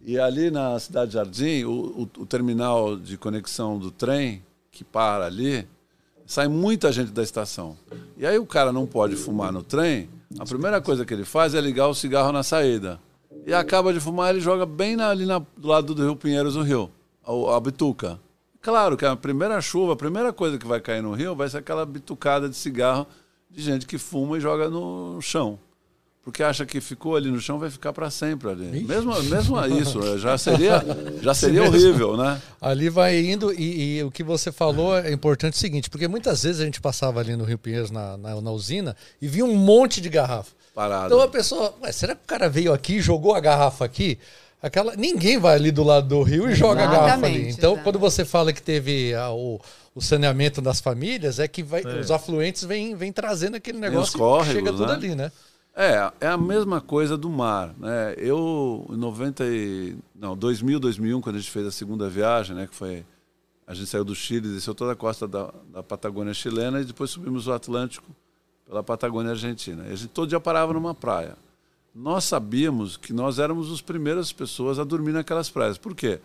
e 0.04 0.20
ali 0.20 0.52
na 0.52 0.78
Cidade 0.80 1.14
Jardim, 1.14 1.64
o, 1.64 1.72
o, 2.18 2.22
o 2.24 2.26
terminal 2.26 2.98
de 2.98 3.18
conexão 3.18 3.78
do 3.80 3.90
trem, 3.90 4.44
que 4.72 4.84
para 4.84 5.26
ali, 5.26 5.66
sai 6.26 6.48
muita 6.48 6.92
gente 6.92 7.12
da 7.12 7.24
estação. 7.24 7.78
E 8.18 8.26
aí 8.26 8.38
o 8.38 8.46
cara 8.46 8.72
não 8.72 8.86
pode 8.86 9.16
fumar 9.16 9.52
no 9.52 9.62
trem, 9.64 10.10
a 10.40 10.46
primeira 10.46 10.82
coisa 10.82 11.06
que 11.06 11.14
ele 11.14 11.26
faz 11.26 11.54
é 11.54 11.62
ligar 11.62 11.88
o 11.88 11.94
cigarro 11.96 12.32
na 12.32 12.44
saída. 12.44 13.00
E 13.46 13.54
acaba 13.54 13.94
de 13.94 14.00
fumar, 14.00 14.32
ele 14.32 14.40
joga 14.42 14.66
bem 14.66 14.96
na- 14.96 15.10
ali 15.10 15.26
na- 15.26 15.40
do 15.58 15.68
lado 15.68 15.94
do 15.94 16.04
Rio 16.04 16.16
Pinheiros, 16.16 16.56
no 16.56 16.64
rio, 16.64 16.90
a, 17.24 17.56
a 17.56 17.60
bituca. 17.60 18.20
Claro 18.62 18.98
que 18.98 19.06
a 19.06 19.16
primeira 19.16 19.62
chuva, 19.62 19.94
a 19.94 19.96
primeira 19.96 20.34
coisa 20.34 20.58
que 20.58 20.66
vai 20.66 20.80
cair 20.80 21.02
no 21.04 21.14
rio 21.14 21.36
vai 21.36 21.48
ser 21.48 21.58
aquela 21.58 21.86
bitucada 21.86 22.50
de 22.50 22.56
cigarro 22.56 23.06
de 23.52 23.62
gente 23.62 23.86
que 23.86 23.98
fuma 24.00 24.38
e 24.38 24.42
joga 24.42 24.68
no 24.70 25.22
chão. 25.22 25.60
Porque 26.26 26.42
acha 26.42 26.66
que 26.66 26.82
ficou 26.82 27.16
ali 27.16 27.30
no 27.30 27.40
chão, 27.40 27.60
vai 27.60 27.70
ficar 27.70 27.94
para 27.94 28.10
sempre 28.10 28.50
ali. 28.50 28.84
Mesmo, 28.84 29.14
mesmo 29.26 29.64
isso, 29.68 30.18
já 30.18 30.36
seria, 30.40 30.84
já 31.22 31.36
seria 31.36 31.62
horrível, 31.62 32.18
né? 32.18 32.42
Ali 32.60 32.90
vai 32.90 33.24
indo, 33.24 33.54
e, 33.54 34.00
e 34.00 34.04
o 34.04 34.10
que 34.10 34.24
você 34.24 34.52
falou 34.52 34.98
é 34.98 35.12
importante 35.12 35.54
o 35.54 35.58
seguinte, 35.58 35.88
porque 35.88 36.08
muitas 36.08 36.42
vezes 36.42 36.60
a 36.62 36.66
gente 36.66 36.82
passava 36.82 37.20
ali 37.20 37.36
no 37.36 37.44
Rio 37.44 37.60
Pinheiros, 37.60 37.92
na, 37.92 38.18
na, 38.18 38.42
na 38.42 38.52
usina, 38.52 38.98
e 39.22 39.28
via 39.28 39.46
um 39.46 39.56
monte 39.56 40.02
de 40.02 40.10
garrafa. 40.10 40.52
Parado. 40.74 41.14
Então 41.14 41.22
a 41.22 41.28
pessoa, 41.28 41.76
"Ué, 41.84 41.92
será 41.92 42.16
que 42.16 42.24
o 42.24 42.28
cara 42.28 42.50
veio 42.50 42.74
aqui, 42.74 43.00
jogou 43.00 43.36
a 43.36 43.40
garrafa 43.40 43.86
aqui? 43.86 44.18
Aquela, 44.64 44.96
ninguém 44.96 45.38
vai 45.38 45.54
ali 45.54 45.70
do 45.70 45.84
lado 45.84 46.08
do 46.08 46.24
rio 46.24 46.50
e 46.50 46.56
joga 46.56 46.86
a 46.86 46.88
garrafa 46.88 47.28
ali. 47.28 47.36
Exatamente, 47.36 47.58
Então, 47.60 47.74
exato. 47.74 47.84
quando 47.84 48.00
você 48.00 48.26
fala 48.26 48.52
que 48.52 48.64
teve 48.64 49.14
ah, 49.14 49.30
o, 49.30 49.62
o 49.94 50.02
saneamento 50.02 50.60
das 50.60 50.82
famílias, 50.82 51.38
é 51.38 51.48
que 51.48 51.62
vai, 51.62 51.84
os 51.86 52.10
afluentes 52.10 52.64
vêm 52.64 52.96
vêm 52.96 53.12
trazendo 53.12 53.56
aquele 53.58 53.78
negócio 53.78 54.16
os 54.16 54.16
córregos, 54.16 54.56
chega 54.56 54.72
tudo 54.72 54.88
né? 54.88 54.94
ali, 54.94 55.14
né? 55.14 55.32
É, 55.76 56.12
é 56.22 56.28
a 56.28 56.38
mesma 56.38 56.80
coisa 56.80 57.18
do 57.18 57.30
mar, 57.30 57.74
né? 57.78 58.16
Eu, 58.18 58.86
em 58.90 58.96
90 58.96 59.44
e... 59.46 59.98
Não, 60.16 60.36
2000, 60.38 60.80
2001, 60.80 61.20
quando 61.22 61.36
a 61.36 61.40
gente 61.40 61.52
fez 61.52 61.68
a 61.68 61.72
segunda 61.72 62.10
viagem, 62.10 62.56
né? 62.56 62.66
Que 62.68 62.76
foi... 62.76 63.06
A 63.68 63.74
gente 63.74 63.90
saiu 63.90 64.06
do 64.06 64.16
Chile, 64.16 64.48
desceu 64.54 64.74
toda 64.76 64.94
a 64.94 64.96
costa 64.96 65.28
da, 65.28 65.52
da 65.74 65.84
Patagônia 65.84 66.34
chilena 66.34 66.80
e 66.80 66.86
depois 66.86 67.10
subimos 67.10 67.48
o 67.48 67.52
Atlântico 67.52 68.06
pela 68.66 68.84
Patagônia 68.84 69.32
argentina. 69.32 69.84
E 69.88 69.92
a 69.92 69.96
gente 69.96 70.10
todo 70.10 70.30
dia 70.30 70.40
parava 70.40 70.72
numa 70.72 70.94
praia. 70.94 71.36
Nós 71.94 72.26
sabíamos 72.26 72.96
que 72.96 73.12
nós 73.12 73.40
éramos 73.40 73.72
as 73.74 73.82
primeiras 73.82 74.32
pessoas 74.32 74.78
a 74.80 74.84
dormir 74.84 75.14
naquelas 75.14 75.50
praias. 75.50 75.78
Por 75.78 75.96
quê? 75.96 76.20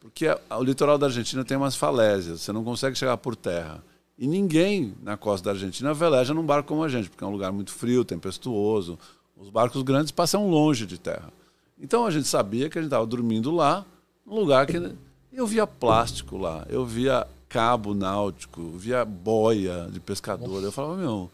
Porque 0.00 0.26
a- 0.26 0.40
o 0.58 0.62
litoral 0.64 0.98
da 0.98 1.06
Argentina 1.06 1.44
tem 1.44 1.56
umas 1.56 1.76
falésias, 1.76 2.40
você 2.40 2.52
não 2.52 2.64
consegue 2.64 2.96
chegar 2.98 3.16
por 3.18 3.36
terra. 3.36 3.82
E 4.20 4.26
ninguém 4.26 4.94
na 5.02 5.16
costa 5.16 5.46
da 5.46 5.52
Argentina 5.52 5.94
veleja 5.94 6.34
num 6.34 6.44
barco 6.44 6.68
como 6.68 6.84
a 6.84 6.88
gente, 6.90 7.08
porque 7.08 7.24
é 7.24 7.26
um 7.26 7.30
lugar 7.30 7.50
muito 7.50 7.72
frio, 7.72 8.04
tempestuoso. 8.04 8.98
Os 9.34 9.48
barcos 9.48 9.80
grandes 9.80 10.12
passam 10.12 10.50
longe 10.50 10.84
de 10.84 10.98
terra. 10.98 11.32
Então 11.80 12.04
a 12.04 12.10
gente 12.10 12.28
sabia 12.28 12.68
que 12.68 12.78
a 12.78 12.82
gente 12.82 12.90
estava 12.90 13.06
dormindo 13.06 13.50
lá, 13.50 13.86
num 14.26 14.38
lugar 14.38 14.66
que. 14.66 14.94
Eu 15.32 15.46
via 15.46 15.66
plástico 15.66 16.36
lá, 16.36 16.66
eu 16.68 16.84
via 16.84 17.26
cabo 17.48 17.94
náutico, 17.94 18.60
via 18.72 19.06
boia 19.06 19.88
de 19.90 19.98
pescador. 19.98 20.62
Eu 20.62 20.70
falava, 20.70 20.96
meu, 20.96 21.30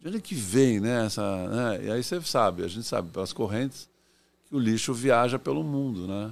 de 0.00 0.08
onde 0.08 0.16
é 0.16 0.20
que 0.20 0.34
vem, 0.34 0.80
né? 0.80 1.04
Essa, 1.04 1.46
né? 1.48 1.84
E 1.84 1.90
aí 1.90 2.02
você 2.02 2.22
sabe, 2.22 2.64
a 2.64 2.68
gente 2.68 2.86
sabe 2.86 3.10
pelas 3.10 3.34
correntes 3.34 3.86
que 4.48 4.56
o 4.56 4.58
lixo 4.58 4.94
viaja 4.94 5.38
pelo 5.38 5.62
mundo, 5.62 6.06
né? 6.06 6.30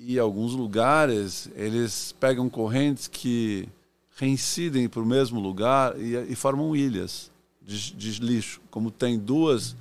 E 0.00 0.18
alguns 0.18 0.52
lugares 0.52 1.48
eles 1.54 2.12
pegam 2.18 2.48
correntes 2.48 3.06
que 3.06 3.68
reincidem 4.16 4.88
para 4.88 5.00
o 5.00 5.06
mesmo 5.06 5.38
lugar 5.38 5.98
e, 6.00 6.32
e 6.32 6.34
formam 6.34 6.74
ilhas 6.74 7.30
de, 7.62 7.92
de 7.92 8.20
lixo, 8.20 8.60
como 8.70 8.90
tem 8.90 9.18
duas 9.18 9.76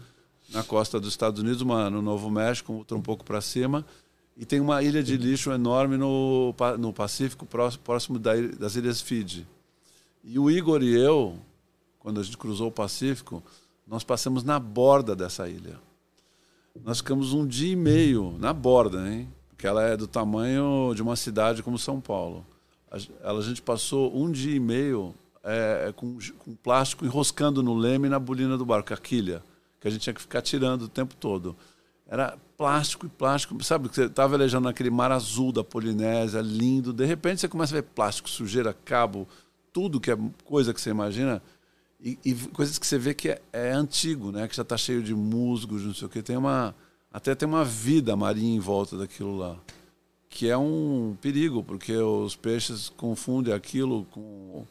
na 0.50 0.64
costa 0.64 1.00
dos 1.00 1.10
Estados 1.10 1.42
Unidos, 1.42 1.62
uma 1.62 1.90
no 1.90 2.02
Novo 2.02 2.30
México, 2.30 2.74
outra 2.74 2.96
um 2.98 3.02
pouco 3.02 3.24
para 3.24 3.42
cima, 3.42 3.86
e 4.38 4.46
tem 4.46 4.60
uma 4.60 4.84
ilha 4.84 5.02
de 5.02 5.16
lixo 5.16 5.52
enorme 5.52 5.98
no, 5.98 6.54
no 6.78 6.92
Pacífico, 6.92 7.46
próximo, 7.46 7.84
próximo 7.84 8.20
da 8.20 8.34
das 8.60 8.76
Ilhas 8.76 9.02
Fiji. 9.02 9.48
E 10.24 10.38
o 10.38 10.52
Igor 10.52 10.84
e 10.84 10.94
eu, 10.94 11.38
quando 12.00 12.20
a 12.20 12.24
gente 12.24 12.38
cruzou 12.38 12.68
o 12.68 12.72
Pacífico, 12.72 13.42
nós 13.88 14.04
passamos 14.04 14.44
na 14.44 14.60
borda 14.60 15.16
dessa 15.16 15.48
ilha. 15.48 15.80
Nós 16.84 16.98
ficamos 16.98 17.32
um 17.32 17.48
dia 17.48 17.72
e 17.72 17.76
meio 17.76 18.36
na 18.38 18.52
borda, 18.52 19.10
hein? 19.10 19.30
Porque 19.50 19.66
ela 19.66 19.84
é 19.84 19.96
do 19.96 20.08
tamanho 20.08 20.94
de 20.94 21.02
uma 21.02 21.16
cidade 21.16 21.64
como 21.64 21.78
São 21.78 22.02
Paulo. 22.02 22.46
A, 23.24 23.42
gente 23.42 23.62
passou 23.62 24.16
um 24.16 24.32
dia 24.32 24.56
e 24.56 24.60
meio 24.60 25.14
é, 25.44 25.94
com, 25.96 26.18
j- 26.20 26.34
com 26.40 26.56
plástico 26.56 27.06
enroscando 27.06 27.62
no 27.62 27.76
leme 27.76 28.08
e 28.08 28.10
na 28.10 28.18
bolina 28.20 28.58
do 28.58 28.66
barco, 28.66 28.94
a 28.94 28.98
quilha, 28.98 29.44
que 29.82 29.88
a 29.88 29.92
gente 29.92 30.02
tinha 30.02 30.14
que 30.14 30.22
ficar 30.22 30.42
tirando 30.42 30.84
o 30.84 30.88
tempo 30.88 31.14
todo. 31.14 31.56
Era 32.08 32.38
plástico 32.58 33.06
e 33.06 33.10
plástico. 33.10 33.62
Sabe, 33.64 33.90
você 33.90 34.06
estava 34.06 34.38
velejando 34.38 34.66
naquele 34.66 34.90
mar 34.90 35.12
azul 35.12 35.52
da 35.52 35.64
Polinésia, 35.64 36.40
lindo. 36.40 36.94
De 36.94 37.04
repente 37.06 37.42
você 37.42 37.48
começa 37.48 37.74
a 37.74 37.82
ver 37.82 37.84
plástico, 37.84 38.30
sujeira, 38.30 38.74
cabo, 38.74 39.28
tudo 39.74 40.00
que 40.00 40.12
é 40.12 40.18
coisa 40.46 40.74
que 40.74 40.80
você 40.80 40.92
imagina. 40.92 41.42
E, 42.00 42.18
e 42.24 42.34
coisas 42.34 42.78
que 42.78 42.86
você 42.86 42.98
vê 42.98 43.14
que 43.14 43.30
é, 43.30 43.42
é 43.52 43.72
antigo, 43.72 44.32
né? 44.32 44.48
Que 44.48 44.56
já 44.56 44.62
está 44.62 44.78
cheio 44.78 45.02
de 45.02 45.14
musgos, 45.16 45.82
não 45.82 45.94
sei 45.94 46.06
o 46.06 46.10
que. 46.10 46.22
Tem 46.22 46.38
uma, 46.38 46.76
até 47.12 47.34
tem 47.36 47.48
uma 47.48 47.66
vida 47.66 48.16
marinha 48.16 48.56
em 48.56 48.60
volta 48.60 48.98
daquilo 48.98 49.36
lá. 49.36 49.58
Que 50.36 50.50
é 50.50 50.58
um 50.58 51.16
perigo, 51.22 51.64
porque 51.64 51.96
os 51.96 52.36
peixes 52.36 52.90
confundem 52.90 53.54
aquilo 53.54 54.06
com... 54.12 54.66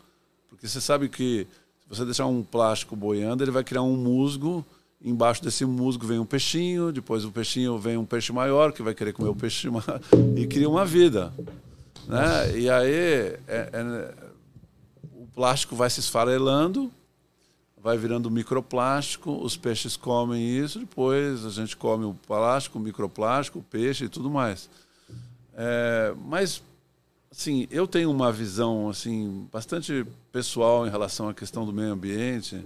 Porque 0.51 0.69
você 0.69 0.79
sabe 0.79 1.09
que 1.09 1.47
se 1.81 1.89
você 1.89 2.05
deixar 2.05 2.27
um 2.27 2.43
plástico 2.43 2.95
boiando, 2.95 3.43
ele 3.43 3.51
vai 3.51 3.65
criar 3.65 3.81
um 3.81 3.97
musgo. 3.97 4.62
Embaixo 5.03 5.43
desse 5.43 5.65
musgo 5.65 6.07
vem 6.07 6.19
um 6.19 6.27
peixinho, 6.27 6.93
depois 6.93 7.25
o 7.25 7.31
peixinho 7.33 7.79
vem 7.79 7.97
um 7.97 8.05
peixe 8.05 8.31
maior, 8.31 8.73
que 8.75 8.83
vai 8.83 8.93
querer 8.93 9.15
comer 9.15 9.31
o 9.31 9.35
peixe 9.35 9.71
maior, 9.71 10.03
e 10.37 10.47
cria 10.47 10.69
uma 10.69 10.85
vida. 10.85 11.33
Né? 12.07 12.59
E 12.59 12.69
aí 12.69 12.93
é- 12.93 13.41
é- 13.49 14.15
o 15.15 15.27
plástico 15.35 15.75
vai 15.75 15.89
se 15.89 16.01
esfarelando, 16.01 16.93
vai 17.83 17.97
virando 17.97 18.31
microplástico, 18.31 19.31
os 19.43 19.57
peixes 19.57 19.97
comem 19.97 20.59
isso, 20.59 20.79
depois 20.79 21.47
a 21.47 21.51
gente 21.51 21.75
come 21.75 22.05
o 22.05 22.12
plástico, 22.27 22.79
o 22.79 22.83
microplástico, 22.83 23.61
o 23.61 23.62
peixe 23.62 24.05
e 24.05 24.09
tudo 24.11 24.29
mais. 24.31 24.69
É, 25.57 26.15
mas, 26.27 26.63
assim, 27.31 27.67
eu 27.71 27.87
tenho 27.87 28.11
uma 28.11 28.33
visão 28.33 28.89
assim 28.89 29.49
bastante 29.53 30.07
pessoal 30.33 30.87
em 30.87 30.91
relação 30.91 31.29
à 31.29 31.35
questão 31.35 31.65
do 31.65 31.73
meio 31.73 31.93
ambiente 31.93 32.65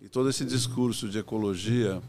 e 0.00 0.08
todo 0.08 0.30
esse 0.30 0.44
discurso 0.44 1.08
de 1.08 1.18
ecologia, 1.18 2.00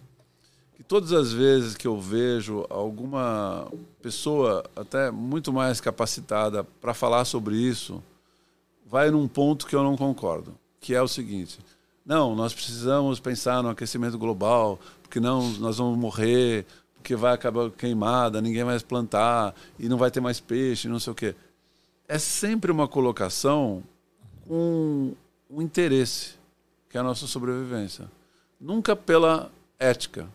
que 0.76 0.84
todas 0.84 1.12
as 1.12 1.34
vezes 1.34 1.76
que 1.76 1.88
eu 1.88 2.00
vejo 2.00 2.66
alguma 2.70 3.68
pessoa 4.02 4.64
até 4.76 5.12
muito 5.12 5.52
mais 5.52 5.82
capacitada 5.82 6.64
para 6.64 6.94
falar 6.94 7.26
sobre 7.26 7.56
isso, 7.56 8.02
vai 8.86 9.12
num 9.12 9.28
ponto 9.28 9.68
que 9.68 9.76
eu 9.76 9.84
não 9.84 9.98
concordo, 9.98 10.54
que 10.80 10.96
é 10.96 11.02
o 11.02 11.08
seguinte: 11.08 11.60
não, 12.06 12.36
nós 12.36 12.54
precisamos 12.54 13.20
pensar 13.20 13.62
no 13.62 13.70
aquecimento 13.70 14.18
global, 14.18 14.80
porque 15.02 15.20
não 15.20 15.50
nós 15.54 15.78
vamos 15.78 16.00
morrer, 16.00 16.66
porque 17.02 17.16
vai 17.16 17.34
acabar 17.34 17.72
queimada, 17.72 18.40
ninguém 18.40 18.64
vai 18.64 18.80
plantar 18.80 19.56
e 19.80 19.90
não 19.90 19.98
vai 19.98 20.12
ter 20.12 20.22
mais 20.22 20.40
peixe, 20.40 20.88
não 20.88 21.00
sei 21.00 21.12
o 21.12 21.16
quê. 21.16 21.36
É 22.08 22.20
sempre 22.20 22.72
uma 22.72 22.88
colocação 22.88 23.84
com 24.48 25.14
um 25.50 25.62
interesse, 25.62 26.36
que 26.88 26.98
é 26.98 27.00
a 27.00 27.04
nossa 27.04 27.26
sobrevivência. 27.26 28.10
Nunca 28.60 28.96
pela 28.96 29.52
ética. 29.80 30.28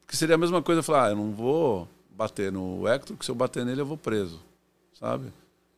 Porque 0.00 0.16
seria 0.16 0.36
a 0.36 0.38
mesma 0.38 0.62
coisa 0.62 0.82
falar, 0.82 1.06
ah, 1.06 1.10
eu 1.10 1.16
não 1.16 1.32
vou 1.32 1.86
bater 2.10 2.50
no 2.50 2.88
Hector, 2.88 3.16
que 3.16 3.24
se 3.24 3.30
eu 3.30 3.34
bater 3.34 3.66
nele 3.66 3.82
eu 3.82 3.86
vou 3.86 3.98
preso, 3.98 4.40
sabe? 4.98 5.30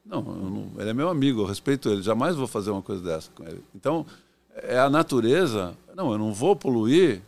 Não, 0.06 0.22
não, 0.22 0.70
ele 0.78 0.90
é 0.90 0.94
meu 0.94 1.08
amigo, 1.08 1.40
eu 1.40 1.46
respeito 1.46 1.88
ele, 1.88 2.00
jamais 2.00 2.36
vou 2.36 2.46
fazer 2.46 2.70
uma 2.70 2.82
coisa 2.82 3.02
dessa 3.02 3.28
com 3.34 3.42
ele. 3.42 3.62
Então, 3.74 4.06
é 4.54 4.78
a 4.78 4.88
natureza, 4.88 5.76
não, 5.96 6.12
eu 6.12 6.18
não 6.18 6.32
vou 6.32 6.54
poluir 6.54 7.22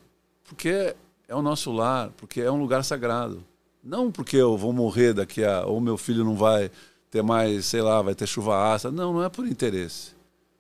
porque 0.45 0.95
é 1.31 1.35
o 1.35 1.41
nosso 1.41 1.71
lar, 1.71 2.11
porque 2.17 2.41
é 2.41 2.51
um 2.51 2.59
lugar 2.59 2.83
sagrado. 2.83 3.45
Não 3.85 4.11
porque 4.11 4.37
eu 4.37 4.59
vou 4.59 4.73
morrer 4.73 5.15
daqui 5.15 5.45
a. 5.45 5.65
ou 5.65 5.81
meu 5.81 5.97
filho 5.97 6.25
não 6.25 6.35
vai 6.35 6.69
ter 7.09 7.23
mais, 7.23 7.67
sei 7.67 7.81
lá, 7.81 8.03
vai 8.03 8.17
ter 8.17 8.27
chuva 8.27 8.75
ácida. 8.75 8.91
Não, 8.91 9.13
não 9.13 9.23
é 9.23 9.29
por 9.29 9.47
interesse. 9.47 10.11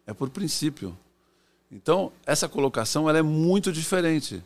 É 0.07 0.15
por 0.15 0.31
princípio. 0.31 0.97
Então, 1.73 2.13
essa 2.25 2.49
colocação 2.49 3.09
ela 3.09 3.19
é 3.19 3.23
muito 3.23 3.73
diferente. 3.73 4.41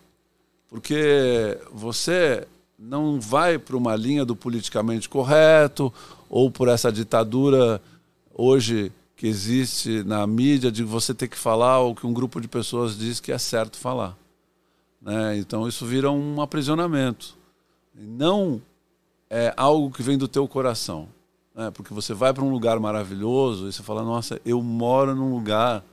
Porque 0.66 1.58
você 1.70 2.48
não 2.78 3.20
vai 3.20 3.58
para 3.58 3.76
uma 3.76 3.94
linha 3.94 4.24
do 4.24 4.34
politicamente 4.34 5.10
correto 5.10 5.92
ou 6.30 6.50
por 6.50 6.68
essa 6.68 6.90
ditadura 6.90 7.82
hoje 8.32 8.90
que 9.14 9.26
existe 9.26 10.02
na 10.04 10.26
mídia 10.26 10.72
de 10.72 10.82
você 10.82 11.12
ter 11.12 11.28
que 11.28 11.36
falar 11.36 11.80
o 11.80 11.94
que 11.94 12.06
um 12.06 12.14
grupo 12.14 12.40
de 12.40 12.48
pessoas 12.48 12.96
diz 12.96 13.20
que 13.20 13.30
é 13.30 13.38
certo 13.38 13.76
falar. 13.76 14.16
Né? 15.04 15.36
Então 15.36 15.68
isso 15.68 15.84
vira 15.84 16.10
um 16.10 16.40
aprisionamento. 16.40 17.36
Não 17.94 18.60
é 19.28 19.52
algo 19.56 19.90
que 19.90 20.02
vem 20.02 20.16
do 20.16 20.26
teu 20.26 20.48
coração. 20.48 21.08
Né? 21.54 21.70
Porque 21.70 21.92
você 21.92 22.14
vai 22.14 22.32
para 22.32 22.42
um 22.42 22.50
lugar 22.50 22.80
maravilhoso 22.80 23.68
e 23.68 23.72
você 23.72 23.82
fala, 23.82 24.02
nossa, 24.02 24.40
eu 24.46 24.62
moro 24.62 25.14
num 25.14 25.32
lugar 25.34 25.84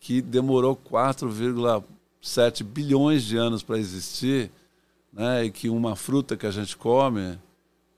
que 0.00 0.22
demorou 0.22 0.74
4,7 0.74 2.64
bilhões 2.64 3.24
de 3.24 3.36
anos 3.36 3.62
para 3.62 3.78
existir, 3.78 4.50
né? 5.12 5.44
e 5.44 5.50
que 5.50 5.68
uma 5.68 5.94
fruta 5.94 6.36
que 6.36 6.46
a 6.46 6.50
gente 6.50 6.76
come, 6.76 7.38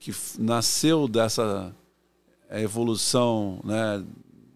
que 0.00 0.12
nasceu 0.38 1.06
dessa 1.06 1.72
evolução 2.50 3.60
né? 3.62 4.04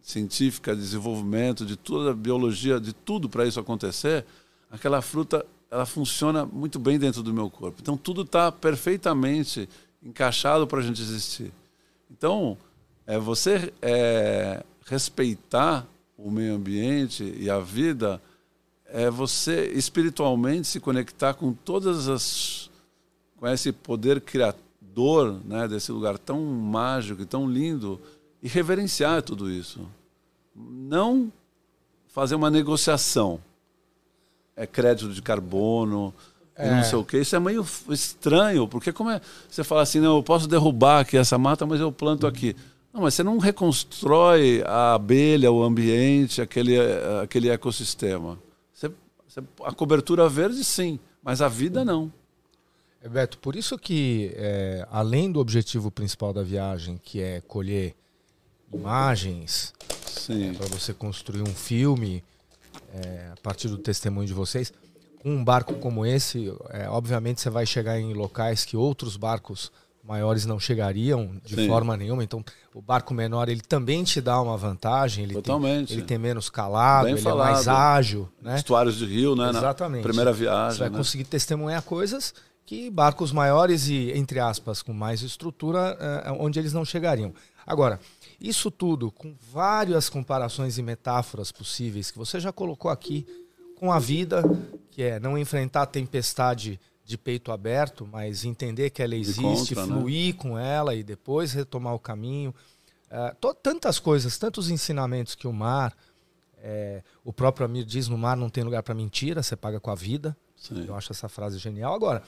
científica, 0.02 0.74
desenvolvimento, 0.74 1.64
de 1.64 1.76
toda 1.76 2.10
a 2.10 2.14
biologia, 2.14 2.80
de 2.80 2.92
tudo 2.92 3.28
para 3.28 3.46
isso 3.46 3.60
acontecer, 3.60 4.24
aquela 4.70 5.00
fruta 5.00 5.44
ela 5.72 5.86
funciona 5.86 6.44
muito 6.44 6.78
bem 6.78 6.98
dentro 6.98 7.22
do 7.22 7.32
meu 7.32 7.48
corpo. 7.48 7.78
Então 7.80 7.96
tudo 7.96 8.22
está 8.22 8.52
perfeitamente 8.52 9.66
encaixado 10.02 10.66
para 10.66 10.80
a 10.80 10.82
gente 10.82 11.00
existir. 11.00 11.50
Então, 12.10 12.58
é 13.06 13.18
você 13.18 13.72
é, 13.80 14.62
respeitar 14.84 15.86
o 16.14 16.30
meio 16.30 16.56
ambiente 16.56 17.24
e 17.38 17.48
a 17.48 17.58
vida 17.58 18.20
é 18.84 19.08
você 19.08 19.72
espiritualmente 19.72 20.68
se 20.68 20.78
conectar 20.78 21.32
com 21.32 21.54
todas 21.54 22.06
as 22.06 22.70
com 23.38 23.48
esse 23.48 23.72
poder 23.72 24.20
criador, 24.20 25.40
né, 25.42 25.66
desse 25.66 25.90
lugar 25.90 26.18
tão 26.18 26.44
mágico 26.44 27.22
e 27.22 27.26
tão 27.26 27.50
lindo 27.50 27.98
e 28.42 28.46
reverenciar 28.46 29.22
tudo 29.22 29.50
isso. 29.50 29.80
Não 30.54 31.32
fazer 32.08 32.34
uma 32.34 32.50
negociação. 32.50 33.40
É 34.62 34.66
crédito 34.66 35.12
de 35.12 35.20
carbono, 35.20 36.14
é. 36.54 36.70
não 36.70 36.84
sei 36.84 36.98
o 36.98 37.04
que. 37.04 37.18
Isso 37.18 37.34
é 37.34 37.40
meio 37.40 37.66
estranho, 37.90 38.68
porque 38.68 38.92
como 38.92 39.10
é. 39.10 39.20
Você 39.48 39.64
fala 39.64 39.82
assim, 39.82 39.98
não, 39.98 40.16
eu 40.16 40.22
posso 40.22 40.46
derrubar 40.46 41.00
aqui 41.00 41.16
essa 41.16 41.36
mata, 41.36 41.66
mas 41.66 41.80
eu 41.80 41.90
planto 41.90 42.26
aqui. 42.26 42.54
Não, 42.92 43.02
mas 43.02 43.14
você 43.14 43.22
não 43.22 43.38
reconstrói 43.38 44.62
a 44.66 44.94
abelha, 44.94 45.50
o 45.50 45.62
ambiente, 45.62 46.42
aquele, 46.42 46.76
aquele 47.22 47.48
ecossistema. 47.48 48.38
Você, 48.72 48.90
você, 49.26 49.42
a 49.64 49.72
cobertura 49.72 50.28
verde, 50.28 50.62
sim, 50.62 51.00
mas 51.22 51.40
a 51.40 51.48
vida 51.48 51.84
não. 51.84 52.12
É, 53.02 53.08
Beto, 53.08 53.38
por 53.38 53.56
isso 53.56 53.76
que, 53.78 54.32
é, 54.36 54.86
além 54.90 55.32
do 55.32 55.40
objetivo 55.40 55.90
principal 55.90 56.32
da 56.32 56.42
viagem, 56.42 57.00
que 57.02 57.20
é 57.20 57.40
colher 57.40 57.96
imagens 58.72 59.74
é, 60.30 60.52
para 60.52 60.66
você 60.66 60.94
construir 60.94 61.42
um 61.42 61.54
filme 61.54 62.22
é, 62.92 63.30
a 63.32 63.40
partir 63.42 63.68
do 63.68 63.78
testemunho 63.78 64.26
de 64.26 64.34
vocês. 64.34 64.72
Com 65.20 65.30
um 65.36 65.44
barco 65.44 65.74
como 65.74 66.04
esse, 66.04 66.52
é, 66.70 66.88
obviamente 66.88 67.40
você 67.40 67.48
vai 67.48 67.64
chegar 67.64 67.98
em 67.98 68.12
locais 68.12 68.64
que 68.64 68.76
outros 68.76 69.16
barcos 69.16 69.70
maiores 70.04 70.44
não 70.44 70.58
chegariam 70.58 71.40
de 71.44 71.54
Sim. 71.54 71.68
forma 71.68 71.96
nenhuma. 71.96 72.24
Então, 72.24 72.44
o 72.74 72.82
barco 72.82 73.14
menor 73.14 73.48
ele 73.48 73.60
também 73.60 74.02
te 74.02 74.20
dá 74.20 74.40
uma 74.40 74.56
vantagem. 74.56 75.24
Ele 75.24 75.34
Totalmente. 75.34 75.88
Tem, 75.88 75.98
ele 75.98 76.06
tem 76.06 76.18
menos 76.18 76.50
calado, 76.50 77.04
Bem 77.04 77.14
ele 77.14 77.22
falado. 77.22 77.48
é 77.48 77.52
mais 77.52 77.68
ágil. 77.68 78.28
Né? 78.40 78.56
Estuários 78.56 78.96
de 78.96 79.06
rio, 79.06 79.36
né? 79.36 79.50
Exatamente. 79.50 80.02
Na 80.02 80.08
primeira 80.08 80.32
viagem. 80.32 80.72
Você 80.72 80.80
vai 80.80 80.90
né? 80.90 80.96
conseguir 80.96 81.24
testemunhar 81.24 81.82
coisas 81.82 82.34
que 82.66 82.90
barcos 82.90 83.32
maiores 83.32 83.88
e, 83.88 84.10
entre 84.12 84.40
aspas, 84.40 84.82
com 84.82 84.92
mais 84.92 85.22
estrutura, 85.22 85.96
é, 86.24 86.32
onde 86.32 86.58
eles 86.58 86.72
não 86.72 86.84
chegariam. 86.84 87.32
Agora, 87.66 88.00
isso 88.42 88.70
tudo 88.70 89.10
com 89.10 89.34
várias 89.52 90.08
comparações 90.08 90.78
e 90.78 90.82
metáforas 90.82 91.52
possíveis 91.52 92.10
que 92.10 92.18
você 92.18 92.40
já 92.40 92.52
colocou 92.52 92.90
aqui 92.90 93.26
com 93.76 93.92
a 93.92 93.98
vida, 93.98 94.42
que 94.90 95.02
é 95.02 95.20
não 95.20 95.38
enfrentar 95.38 95.82
a 95.82 95.86
tempestade 95.86 96.80
de 97.04 97.18
peito 97.18 97.52
aberto, 97.52 98.08
mas 98.10 98.44
entender 98.44 98.90
que 98.90 99.02
ela 99.02 99.14
existe, 99.14 99.74
contra, 99.74 99.86
né? 99.86 99.94
fluir 99.94 100.34
né? 100.34 100.40
com 100.40 100.58
ela 100.58 100.94
e 100.94 101.02
depois 101.02 101.52
retomar 101.52 101.94
o 101.94 101.98
caminho. 101.98 102.54
Uh, 103.10 103.54
tantas 103.54 103.98
coisas, 103.98 104.38
tantos 104.38 104.70
ensinamentos 104.70 105.34
que 105.34 105.46
o 105.46 105.52
mar, 105.52 105.94
é, 106.62 107.02
o 107.24 107.32
próprio 107.32 107.66
Amir 107.66 107.84
diz: 107.84 108.08
no 108.08 108.16
mar 108.16 108.36
não 108.36 108.48
tem 108.48 108.62
lugar 108.62 108.82
para 108.82 108.94
mentira, 108.94 109.42
você 109.42 109.56
paga 109.56 109.80
com 109.80 109.90
a 109.90 109.94
vida. 109.94 110.36
Sim. 110.56 110.86
Eu 110.86 110.94
acho 110.94 111.12
essa 111.12 111.28
frase 111.28 111.58
genial. 111.58 111.92
Agora, 111.92 112.22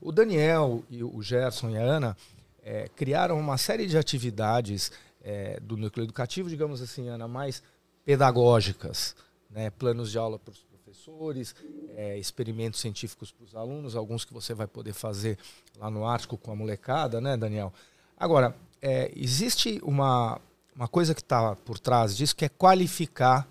o 0.00 0.12
Daniel 0.12 0.84
e 0.88 1.02
o 1.02 1.20
Gerson 1.20 1.70
e 1.70 1.76
a 1.76 1.82
Ana 1.82 2.16
é, 2.62 2.88
criaram 2.94 3.38
uma 3.38 3.58
série 3.58 3.86
de 3.86 3.98
atividades 3.98 4.92
é, 5.20 5.60
do 5.60 5.76
núcleo 5.76 6.04
educativo, 6.04 6.48
digamos 6.48 6.80
assim, 6.80 7.08
Ana, 7.08 7.28
mais 7.28 7.62
pedagógicas, 8.04 9.14
né? 9.50 9.70
planos 9.70 10.10
de 10.10 10.18
aula 10.18 10.38
para 10.38 10.52
os 10.52 10.62
professores, 10.62 11.54
é, 11.96 12.18
experimentos 12.18 12.80
científicos 12.80 13.30
para 13.30 13.44
os 13.44 13.54
alunos, 13.54 13.94
alguns 13.94 14.24
que 14.24 14.32
você 14.32 14.54
vai 14.54 14.66
poder 14.66 14.92
fazer 14.92 15.38
lá 15.78 15.90
no 15.90 16.04
Ártico 16.04 16.36
com 16.36 16.50
a 16.50 16.56
molecada, 16.56 17.20
né, 17.20 17.36
Daniel? 17.36 17.72
Agora, 18.16 18.56
é, 18.82 19.12
existe 19.14 19.80
uma, 19.82 20.40
uma 20.74 20.88
coisa 20.88 21.14
que 21.14 21.20
está 21.20 21.54
por 21.56 21.78
trás 21.78 22.16
disso, 22.16 22.34
que 22.34 22.44
é 22.44 22.48
qualificar 22.48 23.48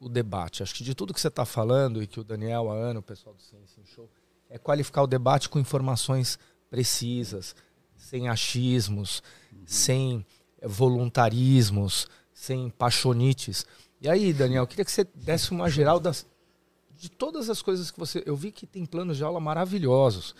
o 0.00 0.08
debate. 0.08 0.62
Acho 0.62 0.74
que 0.74 0.84
de 0.84 0.94
tudo 0.94 1.12
que 1.12 1.20
você 1.20 1.28
está 1.28 1.44
falando 1.44 2.02
e 2.02 2.06
que 2.06 2.20
o 2.20 2.24
Daniel, 2.24 2.70
a 2.70 2.74
Ana, 2.74 3.00
o 3.00 3.02
pessoal 3.02 3.34
do 3.34 3.42
Ciência 3.42 3.80
em 3.80 3.84
Show, 3.84 4.08
é 4.48 4.58
qualificar 4.58 5.02
o 5.02 5.06
debate 5.06 5.48
com 5.48 5.58
informações 5.58 6.38
precisas, 6.70 7.54
sem 7.96 8.28
achismos, 8.28 9.22
uhum. 9.52 9.62
sem 9.66 10.26
voluntarismos, 10.62 12.08
sem 12.32 12.70
paixonites. 12.70 13.66
E 14.00 14.08
aí, 14.08 14.32
Daniel, 14.32 14.62
eu 14.62 14.66
queria 14.66 14.84
que 14.84 14.92
você 14.92 15.04
desse 15.14 15.50
uma 15.50 15.68
geral 15.68 15.98
das, 15.98 16.26
de 16.96 17.10
todas 17.10 17.50
as 17.50 17.62
coisas 17.62 17.90
que 17.90 17.98
você. 17.98 18.22
Eu 18.26 18.36
vi 18.36 18.50
que 18.50 18.66
tem 18.66 18.86
planos 18.86 19.16
de 19.16 19.24
aula 19.24 19.40
maravilhosos. 19.40 20.34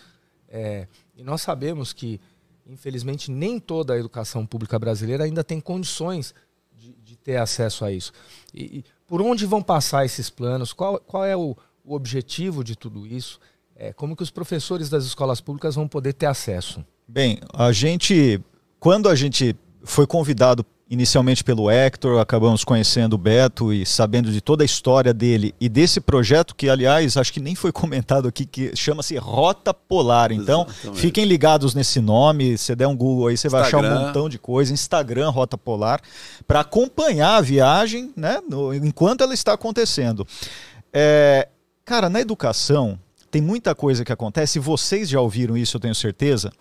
É, 0.47 0.87
e 1.15 1.23
nós 1.23 1.41
sabemos 1.41 1.93
que, 1.93 2.19
infelizmente, 2.65 3.29
nem 3.29 3.59
toda 3.59 3.93
a 3.93 3.97
educação 3.97 4.45
pública 4.45 4.79
brasileira 4.79 5.23
ainda 5.23 5.43
tem 5.43 5.59
condições 5.59 6.33
de, 6.75 6.93
de 6.93 7.15
ter 7.17 7.37
acesso 7.37 7.85
a 7.85 7.91
isso. 7.91 8.11
E, 8.53 8.79
e, 8.79 8.85
por 9.05 9.21
onde 9.21 9.45
vão 9.45 9.61
passar 9.61 10.05
esses 10.05 10.29
planos? 10.29 10.73
Qual, 10.73 10.99
qual 10.99 11.25
é 11.25 11.35
o, 11.35 11.55
o 11.83 11.93
objetivo 11.93 12.63
de 12.63 12.75
tudo 12.75 13.05
isso? 13.05 13.39
É, 13.75 13.93
como 13.93 14.15
que 14.15 14.23
os 14.23 14.31
professores 14.31 14.89
das 14.89 15.05
escolas 15.05 15.39
públicas 15.39 15.75
vão 15.75 15.87
poder 15.87 16.13
ter 16.13 16.25
acesso? 16.25 16.85
Bem, 17.07 17.39
a 17.53 17.71
gente, 17.71 18.41
quando 18.79 19.07
a 19.07 19.15
gente 19.15 19.55
foi 19.83 20.05
convidado 20.05 20.65
inicialmente 20.89 21.43
pelo 21.43 21.69
Hector, 21.69 22.19
acabamos 22.19 22.63
conhecendo 22.63 23.13
o 23.13 23.17
Beto 23.17 23.71
e 23.71 23.85
sabendo 23.85 24.31
de 24.31 24.41
toda 24.41 24.63
a 24.63 24.65
história 24.65 25.13
dele 25.13 25.53
e 25.61 25.69
desse 25.69 26.01
projeto 26.01 26.55
que, 26.55 26.67
aliás, 26.67 27.15
acho 27.15 27.31
que 27.31 27.39
nem 27.39 27.53
foi 27.53 27.71
comentado 27.71 28.27
aqui, 28.27 28.43
que 28.43 28.75
chama-se 28.75 29.15
Rota 29.17 29.71
Polar. 29.71 30.31
Então, 30.31 30.65
Exatamente. 30.67 30.99
fiquem 30.99 31.25
ligados 31.25 31.75
nesse 31.75 32.01
nome. 32.01 32.57
Se 32.57 32.75
der 32.75 32.87
um 32.87 32.97
Google 32.97 33.27
aí, 33.27 33.37
você 33.37 33.47
Instagram. 33.47 33.69
vai 33.69 33.81
achar 33.81 34.01
um 34.01 34.05
montão 34.05 34.27
de 34.27 34.39
coisa. 34.39 34.73
Instagram 34.73 35.29
Rota 35.29 35.57
Polar, 35.57 36.01
para 36.47 36.61
acompanhar 36.61 37.35
a 37.35 37.41
viagem, 37.41 38.11
né, 38.15 38.39
no, 38.49 38.73
enquanto 38.73 39.21
ela 39.21 39.33
está 39.33 39.53
acontecendo. 39.53 40.25
É, 40.91 41.47
cara, 41.85 42.09
na 42.09 42.19
educação 42.19 42.97
tem 43.29 43.43
muita 43.43 43.75
coisa 43.75 44.03
que 44.03 44.11
acontece. 44.11 44.57
Vocês 44.57 45.07
já 45.07 45.21
ouviram 45.21 45.55
isso, 45.55 45.77
eu 45.77 45.81
tenho 45.81 45.93
certeza 45.93 46.51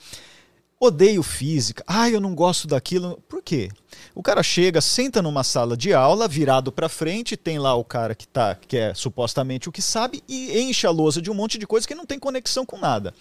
odeio 0.81 1.23
física, 1.25 1.83
ah, 1.87 2.09
eu 2.09 2.21
não 2.21 2.35
gosto 2.35 2.69
daquilo. 2.69 3.21
Por 3.29 3.43
quê? 3.43 3.69
O 4.15 4.23
cara 4.23 4.43
chega, 4.43 4.81
senta 4.81 5.21
numa 5.21 5.43
sala 5.43 5.77
de 5.77 5.93
aula, 5.93 6.29
virado 6.29 6.71
para 6.71 6.89
frente, 6.89 7.37
tem 7.37 7.59
lá 7.59 7.75
o 7.75 7.85
cara 7.85 8.15
que 8.15 8.29
tá, 8.29 8.55
que 8.55 8.77
é 8.77 8.95
supostamente 8.95 9.69
o 9.69 9.73
que 9.73 9.83
sabe 9.83 10.23
e 10.29 10.61
enche 10.61 10.87
a 10.87 10.91
lousa 10.91 11.21
de 11.21 11.31
um 11.31 11.35
monte 11.35 11.59
de 11.59 11.67
coisa 11.67 11.87
que 11.87 11.95
não 11.95 12.07
tem 12.07 12.19
conexão 12.19 12.65
com 12.65 12.79
nada. 12.79 13.13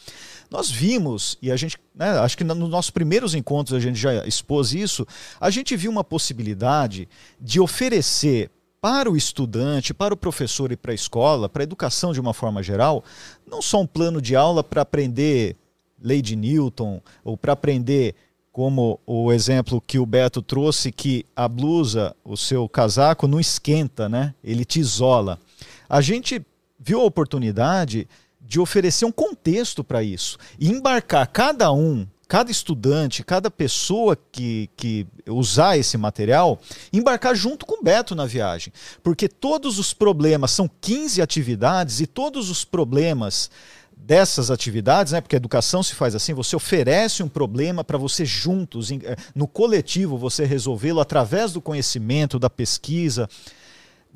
Nós 0.51 0.69
vimos, 0.69 1.37
e 1.41 1.51
a 1.51 1.55
gente, 1.55 1.77
né, 1.95 2.19
acho 2.19 2.37
que 2.37 2.43
nos 2.43 2.69
nossos 2.69 2.91
primeiros 2.91 3.33
encontros 3.33 3.75
a 3.75 3.79
gente 3.79 3.97
já 3.97 4.25
expôs 4.25 4.73
isso, 4.73 5.05
a 5.39 5.49
gente 5.49 5.75
viu 5.75 5.89
uma 5.89 6.03
possibilidade 6.03 7.09
de 7.41 7.59
oferecer 7.59 8.51
para 8.79 9.09
o 9.09 9.17
estudante, 9.17 9.95
para 9.95 10.13
o 10.13 10.17
professor 10.17 10.71
e 10.71 10.77
para 10.77 10.91
a 10.91 10.95
escola, 10.95 11.49
para 11.49 11.63
a 11.63 11.65
educação 11.65 12.13
de 12.13 12.21
uma 12.21 12.33
forma 12.33 12.61
geral, 12.61 13.03
não 13.49 13.61
só 13.61 13.81
um 13.81 13.87
plano 13.87 14.21
de 14.21 14.35
aula 14.35 14.63
para 14.63 14.83
aprender 14.83 15.55
lei 16.01 16.21
de 16.21 16.35
Newton 16.35 17.01
ou 17.23 17.37
para 17.37 17.53
aprender 17.53 18.15
como 18.51 18.99
o 19.05 19.31
exemplo 19.31 19.79
que 19.79 19.99
o 19.99 20.05
Beto 20.05 20.41
trouxe 20.41 20.91
que 20.91 21.25
a 21.35 21.47
blusa, 21.47 22.15
o 22.25 22.35
seu 22.35 22.67
casaco 22.67 23.27
não 23.27 23.39
esquenta, 23.39 24.09
né? 24.09 24.33
Ele 24.43 24.65
te 24.65 24.79
isola. 24.79 25.39
A 25.87 26.01
gente 26.01 26.43
viu 26.79 27.01
a 27.01 27.05
oportunidade 27.05 28.07
de 28.41 28.59
oferecer 28.59 29.05
um 29.05 29.11
contexto 29.11 29.83
para 29.83 30.01
isso 30.01 30.37
e 30.59 30.69
embarcar 30.69 31.27
cada 31.27 31.71
um 31.71 32.07
cada 32.27 32.51
estudante, 32.51 33.23
cada 33.23 33.49
pessoa 33.49 34.17
que, 34.31 34.69
que 34.75 35.07
usar 35.27 35.77
esse 35.77 35.97
material, 35.97 36.59
embarcar 36.91 37.33
junto 37.35 37.65
com 37.65 37.79
o 37.79 37.83
Beto 37.83 38.13
na 38.13 38.25
viagem. 38.25 38.73
Porque 39.01 39.29
todos 39.29 39.79
os 39.79 39.93
problemas, 39.93 40.51
são 40.51 40.69
15 40.81 41.21
atividades, 41.21 42.01
e 42.01 42.05
todos 42.05 42.49
os 42.49 42.65
problemas 42.65 43.49
dessas 43.97 44.49
atividades, 44.49 45.11
né, 45.13 45.19
porque 45.19 45.35
a 45.35 45.37
educação 45.37 45.83
se 45.83 45.93
faz 45.93 46.15
assim, 46.15 46.33
você 46.33 46.55
oferece 46.55 47.21
um 47.21 47.27
problema 47.27 47.83
para 47.83 47.97
você 47.97 48.25
juntos, 48.25 48.91
eh, 48.91 49.15
no 49.35 49.47
coletivo, 49.47 50.17
você 50.17 50.45
resolvê-lo 50.45 51.01
através 51.01 51.51
do 51.51 51.61
conhecimento, 51.61 52.39
da 52.39 52.49
pesquisa 52.49 53.27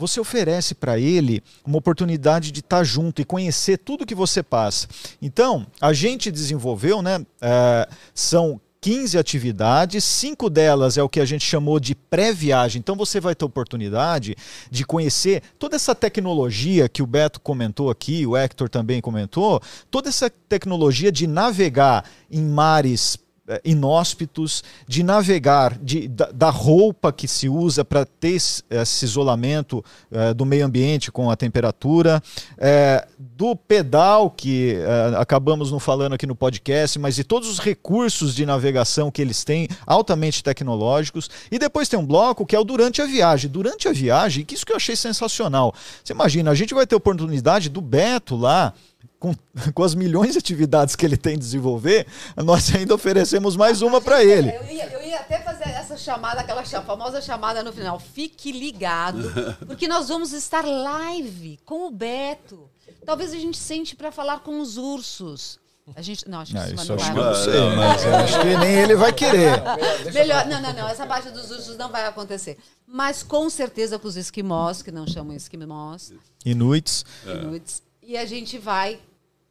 você 0.02 0.20
oferece 0.20 0.74
para 0.74 0.98
ele 0.98 1.44
uma 1.64 1.78
oportunidade 1.78 2.52
de 2.52 2.60
estar 2.62 2.78
tá 2.78 2.84
junto 2.84 3.22
e 3.22 3.26
conhecer 3.26 3.78
tudo 3.78 4.06
que 4.06 4.16
você 4.16 4.42
passa. 4.42 4.88
Então, 5.22 5.68
a 5.80 5.94
gente 5.94 6.32
desenvolveu, 6.32 7.02
né? 7.04 7.24
É, 7.40 7.88
são 8.14 8.60
15 8.82 9.16
atividades, 9.16 10.04
cinco 10.04 10.50
delas 10.50 10.98
é 10.98 11.04
o 11.04 11.10
que 11.10 11.20
a 11.20 11.26
gente 11.26 11.46
chamou 11.46 11.80
de 11.80 11.94
pré-viagem. 11.94 12.80
Então 12.80 12.96
você 12.96 13.20
vai 13.20 13.36
ter 13.36 13.46
oportunidade 13.46 14.36
de 14.72 14.84
conhecer 14.84 15.44
toda 15.60 15.76
essa 15.76 15.94
tecnologia 15.94 16.90
que 16.90 17.04
o 17.04 17.06
Beto 17.06 17.40
comentou 17.40 17.92
aqui, 17.92 18.26
o 18.26 18.36
Hector 18.36 18.68
também 18.68 19.00
comentou, 19.00 19.62
toda 19.92 20.10
essa 20.10 20.32
tecnologia 20.50 21.12
de 21.12 21.28
navegar 21.28 22.06
em 22.30 22.42
mares 22.42 23.20
inóspitos, 23.64 24.64
de 24.88 25.04
navegar, 25.04 25.78
de, 25.82 26.08
da, 26.08 26.32
da, 26.32 26.50
roupa 26.50 27.12
que 27.12 27.28
se 27.28 27.50
usa 27.50 27.84
para 27.84 28.06
ter 28.06 28.34
esse, 28.34 28.64
esse 28.70 29.06
isolamento 29.06 29.84
é, 30.12 30.34
do 30.34 30.46
meio 30.46 30.66
ambiente 30.66 31.12
com 31.12 31.30
a 31.30 31.36
temperatura, 31.36 32.22
é, 32.58 33.08
do 33.18 33.56
pedal 33.56 34.30
que 34.30 34.76
é, 34.76 35.16
acabamos 35.18 35.72
não 35.72 35.80
falando 35.80 36.14
aqui 36.14 36.26
no 36.26 36.36
podcast, 36.36 37.00
mas 37.00 37.16
de 37.16 37.24
todos 37.24 37.50
os 37.50 37.60
recursos 37.60 38.36
de 38.36 38.46
navegação 38.46 39.12
que 39.12 39.22
eles 39.22 39.44
têm, 39.44 39.68
altamente 39.86 40.44
tecnológicos. 40.44 41.30
E 41.52 41.58
depois 41.58 41.90
tem 41.90 42.00
um 42.00 42.06
bloco 42.06 42.46
que 42.46 42.56
é 42.56 42.60
o 42.60 42.64
durante 42.64 43.02
a 43.02 43.06
viagem. 43.06 43.50
Durante 43.50 43.88
a 43.88 43.92
viagem, 43.92 44.46
que 44.46 44.56
isso 44.56 44.66
que 44.66 44.72
eu 44.72 44.78
achei 44.78 44.96
sensacional. 44.96 45.74
Você 46.04 46.14
imagina, 46.14 46.52
a 46.52 46.56
gente 46.56 46.74
vai 46.74 46.86
ter 46.86 46.96
oportunidade 46.96 47.70
do 47.70 47.82
Beto 47.82 48.36
lá 48.36 48.74
com, 49.20 49.34
com 49.74 49.84
as 49.84 49.96
milhões 49.96 50.34
de 50.34 50.40
atividades 50.40 50.96
que 50.96 51.06
ele 51.06 51.18
tem 51.18 51.36
de 51.36 51.42
desenvolver, 51.42 52.08
nós 52.38 52.74
ainda 52.76 52.96
oferecemos 52.96 53.56
mais 53.56 53.82
uma 53.82 54.02
para 54.02 54.24
ele. 54.24 54.50
Eu 54.50 54.66
ia, 54.66 54.86
eu 54.92 55.02
ia, 55.04 55.20
até 55.20 55.40
fazer 55.40 55.70
essa 55.70 55.98
chamada, 55.98 56.42
aquela 56.42 56.64
famosa 56.64 57.22
chamada 57.22 57.64
no 57.64 57.72
final. 57.72 58.00
Fique 58.00 58.52
ligado, 58.52 59.32
porque 59.68 59.88
nós 59.88 60.08
vamos 60.10 60.34
estar 60.34 60.66
live 60.66 61.60
com 61.66 61.88
o 61.88 61.92
Beto. 61.92 62.70
Talvez 63.06 63.34
a 63.34 63.38
gente 63.38 63.58
sente 63.58 63.96
para 63.96 64.12
falar 64.12 64.40
com 64.40 64.60
os 64.60 64.78
ursos. 64.78 65.60
A 65.96 66.02
gente, 66.02 66.30
não, 66.30 66.40
acho 66.40 66.52
que 66.52 66.58
não, 66.58 66.66
isso 66.66 66.76
isso 66.76 66.88
não 66.88 66.96
acho 66.96 67.06
vai 67.06 67.14
que 67.14 67.20
eu 67.20 67.26
não 67.26 67.36
sei, 67.36 67.76
mas 67.76 68.04
eu 68.06 68.16
acho 68.16 68.40
que 68.40 68.58
nem 68.58 68.74
ele 68.76 68.96
vai 68.96 69.12
querer. 69.12 69.62
Melhor, 70.14 70.46
não, 70.46 70.62
não, 70.62 70.74
não. 70.74 70.88
Essa 70.88 71.06
parte 71.06 71.30
dos 71.32 71.50
ursos 71.50 71.76
não 71.76 71.90
vai 71.90 72.06
acontecer. 72.06 72.58
Mas 72.88 73.24
com 73.24 73.50
certeza 73.50 74.00
com 74.00 74.08
os 74.08 74.16
esquimós, 74.16 74.82
que 74.82 74.92
não 74.92 75.08
chamam 75.08 75.36
esquimós. 75.36 76.14
Inuits. 76.46 77.04
Inuits. 77.26 77.84
E 78.02 78.18
a 78.18 78.26
gente 78.26 78.58
vai 78.58 79.00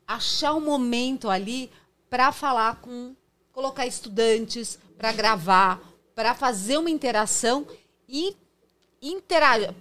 achar 0.06 0.54
um 0.54 0.60
momento 0.60 1.30
ali 1.30 1.70
para 2.08 2.32
falar 2.32 2.76
com, 2.76 3.14
colocar 3.52 3.86
estudantes, 3.86 4.78
para 4.98 5.12
gravar, 5.12 5.80
para 6.14 6.34
fazer 6.34 6.76
uma 6.78 6.90
interação 6.90 7.66
e 8.08 8.36
interagir, 9.00 9.72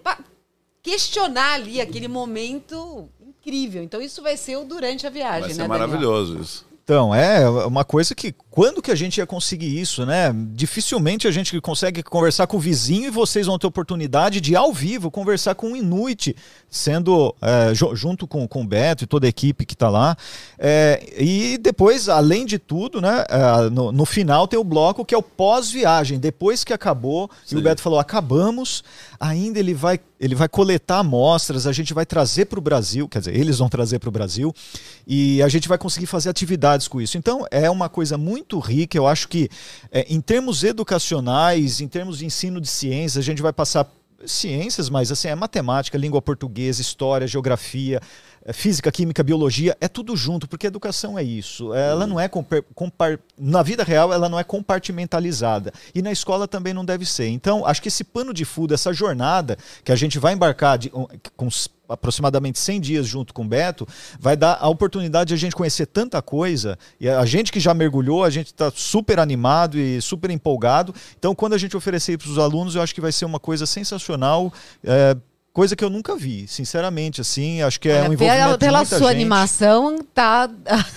questionar 0.82 1.54
ali 1.54 1.82
aquele 1.82 2.08
momento 2.08 3.10
incrível. 3.20 3.82
Então 3.84 4.02
isso 4.02 4.22
vai 4.22 4.38
ser 4.38 4.58
o 4.58 4.64
durante 4.64 5.08
a 5.08 5.10
viagem, 5.10 5.42
vai 5.42 5.54
ser 5.54 5.62
né, 5.62 5.68
maravilhoso 5.68 6.28
Daniel? 6.28 6.44
isso. 6.44 6.70
Então, 6.84 7.14
é 7.14 7.48
uma 7.68 7.86
coisa 7.86 8.16
que 8.16 8.34
quando 8.52 8.82
que 8.82 8.90
a 8.90 8.96
gente 8.96 9.20
ia 9.20 9.28
conseguir 9.28 9.80
isso, 9.80 10.06
né? 10.06 10.34
Dificilmente 10.54 11.28
a 11.28 11.32
gente 11.32 11.60
consegue 11.62 12.02
conversar 12.02 12.48
com 12.48 12.58
o 12.58 12.60
vizinho 12.60 13.06
e 13.06 13.10
vocês 13.12 13.46
vão 13.46 13.60
ter 13.60 13.68
oportunidade 13.68 14.42
de 14.42 14.56
ao 14.56 14.74
vivo 14.74 15.12
conversar 15.12 15.54
com 15.54 15.74
o 15.74 15.78
Inuit, 15.78 16.36
sendo 16.68 17.36
é, 17.42 17.74
junto 17.74 18.26
com, 18.26 18.48
com 18.48 18.64
o 18.64 18.68
Beto 18.68 19.04
e 19.04 19.08
toda 19.08 19.28
a 19.28 19.30
equipe 19.30 19.66
que 19.66 19.76
está 19.76 19.88
lá. 19.88 20.18
É, 20.58 21.14
e 21.18 21.60
depois, 21.60 22.10
além 22.10 22.44
de 22.44 22.58
tudo, 22.58 23.00
né? 23.00 23.24
É, 23.30 23.70
no, 23.70 23.92
no, 23.92 24.06
final 24.06 24.48
tem 24.48 24.60
o 24.60 24.64
bloco 24.64 25.06
que 25.06 25.14
é 25.14 25.18
o 25.18 25.24
pós-viagem, 25.24 26.18
depois 26.20 26.64
que 26.64 26.74
acabou, 26.74 27.30
Sim. 27.46 27.58
e 27.58 27.60
o 27.60 27.62
Beto 27.62 27.84
falou: 27.84 28.00
acabamos, 28.00 28.84
ainda 29.20 29.60
ele 29.60 29.76
vai, 29.76 30.00
ele 30.20 30.34
vai 30.34 30.50
coletar 30.50 31.00
amostras, 31.00 31.68
a 31.68 31.72
gente 31.72 31.94
vai 31.94 32.06
trazer 32.06 32.46
para 32.46 32.58
o 32.58 32.62
Brasil, 32.62 33.08
quer 33.08 33.20
dizer, 33.20 33.36
eles 33.36 33.60
vão 33.60 33.70
trazer 33.70 34.00
para 34.00 34.10
o 34.10 34.12
Brasil, 34.12 34.54
e 35.06 35.42
a 35.44 35.48
gente 35.48 35.68
vai 35.68 35.78
conseguir 35.78 36.08
fazer 36.08 36.30
atividades 36.30 36.88
com 36.88 37.00
isso. 37.00 37.18
Então, 37.18 37.46
é 37.52 37.70
uma 37.70 37.90
coisa 37.90 38.18
muito 38.18 38.49
rica. 38.58 38.98
Eu 38.98 39.06
acho 39.06 39.28
que, 39.28 39.50
é, 39.92 40.06
em 40.10 40.20
termos 40.22 40.64
educacionais, 40.64 41.82
em 41.82 41.88
termos 41.88 42.18
de 42.18 42.26
ensino 42.26 42.60
de 42.60 42.68
ciências, 42.68 43.22
a 43.22 43.26
gente 43.26 43.42
vai 43.42 43.54
passar 43.54 43.86
ciências, 44.26 44.90
mas 44.90 45.12
assim, 45.12 45.28
é 45.28 45.36
matemática, 45.36 45.98
língua 45.98 46.22
portuguesa, 46.22 46.82
história, 46.82 47.28
geografia, 47.28 48.02
é, 48.46 48.54
física, 48.54 48.92
química, 48.92 49.24
biologia, 49.24 49.78
é 49.80 49.88
tudo 49.88 50.16
junto, 50.16 50.48
porque 50.48 50.68
a 50.68 50.70
educação 50.70 51.18
é 51.18 51.24
isso. 51.24 51.74
Ela 51.74 52.08
não 52.08 52.20
é 52.20 52.28
compar, 52.28 53.20
na 53.38 53.62
vida 53.62 53.84
real 53.84 54.14
ela 54.14 54.30
não 54.30 54.40
é 54.40 54.44
compartimentalizada 54.44 55.72
e 55.94 56.02
na 56.02 56.12
escola 56.12 56.48
também 56.48 56.74
não 56.74 56.86
deve 56.86 57.06
ser. 57.06 57.28
Então, 57.28 57.66
acho 57.66 57.82
que 57.82 57.88
esse 57.88 58.04
pano 58.04 58.34
de 58.34 58.46
fundo, 58.46 58.74
essa 58.74 58.94
jornada 58.94 59.58
que 59.84 59.92
a 59.92 59.96
gente 59.96 60.18
vai 60.18 60.34
embarcar 60.34 60.78
de, 60.78 60.90
com 60.90 61.50
aproximadamente 61.90 62.60
100 62.60 62.80
dias 62.80 63.08
junto 63.08 63.34
com 63.34 63.42
o 63.44 63.48
Beto, 63.48 63.88
vai 64.20 64.38
dar 64.38 64.58
a 64.62 64.70
oportunidade 64.70 65.30
de 65.30 65.34
a 65.34 65.38
gente 65.38 65.56
conhecer 65.56 65.88
tanta 65.88 66.22
coisa. 66.22 66.78
E 67.00 67.10
a 67.10 67.26
gente 67.26 67.52
que 67.52 67.60
já 67.60 67.74
mergulhou, 67.74 68.24
a 68.24 68.30
gente 68.30 68.48
está 68.48 68.72
super 68.74 69.20
animado 69.20 69.78
e 69.78 70.02
super 70.02 70.30
empolgado. 70.30 70.94
Então, 71.18 71.34
quando 71.34 71.54
a 71.54 71.58
gente 71.58 71.76
oferecer 71.76 72.18
para 72.18 72.30
os 72.30 72.38
alunos, 72.38 72.76
eu 72.76 72.82
acho 72.82 72.94
que 72.94 73.02
vai 73.02 73.12
ser 73.12 73.26
uma 73.26 73.40
coisa 73.40 73.66
sensacional. 73.66 74.54
É, 74.84 75.18
coisa 75.52 75.76
que 75.76 75.84
eu 75.84 75.90
nunca 75.90 76.16
vi, 76.16 76.48
sinceramente, 76.48 77.22
assim, 77.22 77.62
acho 77.62 77.80
que 77.80 77.90
é 77.90 78.04
um 78.04 78.14
envolvimento 78.14 78.58
pela, 78.58 78.58
pela 78.58 78.86
sua 78.86 78.98
gente. 79.00 79.10
animação, 79.10 79.98
tá 80.14 80.50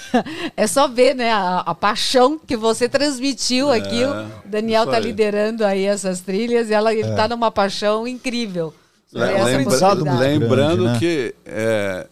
é 0.56 0.66
só 0.66 0.86
ver, 0.86 1.14
né, 1.14 1.32
a, 1.32 1.60
a 1.60 1.74
paixão 1.74 2.38
que 2.38 2.56
você 2.56 2.88
transmitiu 2.88 3.72
é, 3.72 3.78
aqui. 3.78 4.04
O 4.04 4.48
Daniel 4.48 4.86
tá 4.86 4.98
liderando 4.98 5.64
aí 5.64 5.84
essas 5.84 6.20
trilhas 6.20 6.70
e 6.70 6.74
ela 6.74 6.92
ele 6.92 7.08
é. 7.08 7.14
tá 7.14 7.26
numa 7.26 7.50
paixão 7.50 8.06
incrível. 8.06 8.74
Lembra, 9.12 10.18
lembrando 10.18 10.48
grande, 10.48 10.82
né? 10.84 10.98
que 10.98 11.34
é, 11.44 12.06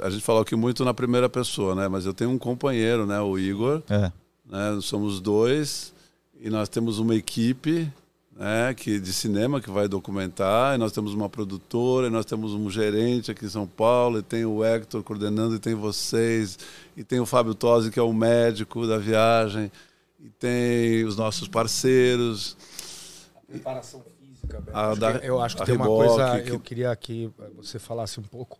a 0.00 0.10
gente 0.10 0.22
falou 0.22 0.42
aqui 0.42 0.54
muito 0.54 0.84
na 0.84 0.94
primeira 0.94 1.28
pessoa, 1.28 1.74
né? 1.74 1.88
Mas 1.88 2.06
eu 2.06 2.14
tenho 2.14 2.30
um 2.30 2.38
companheiro, 2.38 3.04
né? 3.04 3.20
O 3.20 3.38
Igor. 3.38 3.82
É. 3.90 4.12
Né? 4.48 4.78
Somos 4.80 5.20
dois 5.20 5.92
e 6.40 6.48
nós 6.48 6.68
temos 6.68 6.98
uma 6.98 7.14
equipe 7.14 7.92
né, 8.40 8.72
que 8.72 8.98
de 8.98 9.12
cinema 9.12 9.60
que 9.60 9.70
vai 9.70 9.86
documentar, 9.86 10.74
e 10.74 10.78
nós 10.78 10.92
temos 10.92 11.12
uma 11.12 11.28
produtora, 11.28 12.06
e 12.06 12.10
nós 12.10 12.24
temos 12.24 12.54
um 12.54 12.70
gerente 12.70 13.30
aqui 13.30 13.44
em 13.44 13.50
São 13.50 13.66
Paulo, 13.66 14.20
e 14.20 14.22
tem 14.22 14.46
o 14.46 14.64
Hector 14.64 15.02
coordenando, 15.02 15.56
e 15.56 15.58
tem 15.58 15.74
vocês, 15.74 16.58
e 16.96 17.04
tem 17.04 17.20
o 17.20 17.26
Fábio 17.26 17.54
Tosi, 17.54 17.90
que 17.90 17.98
é 17.98 18.02
o 18.02 18.14
médico 18.14 18.86
da 18.86 18.96
viagem, 18.96 19.70
e 20.18 20.30
tem 20.30 21.04
os 21.04 21.18
nossos 21.18 21.48
parceiros. 21.48 22.56
A 23.36 23.52
preparação 23.52 24.00
a 24.72 24.94
da, 24.94 25.10
eu 25.18 25.40
acho 25.40 25.56
que 25.56 25.64
tem 25.64 25.76
uma 25.76 25.86
coisa 25.86 26.40
que 26.42 26.50
eu 26.50 26.60
queria 26.60 26.94
que 26.96 27.30
você 27.54 27.78
falasse 27.78 28.18
um 28.18 28.22
pouco, 28.22 28.58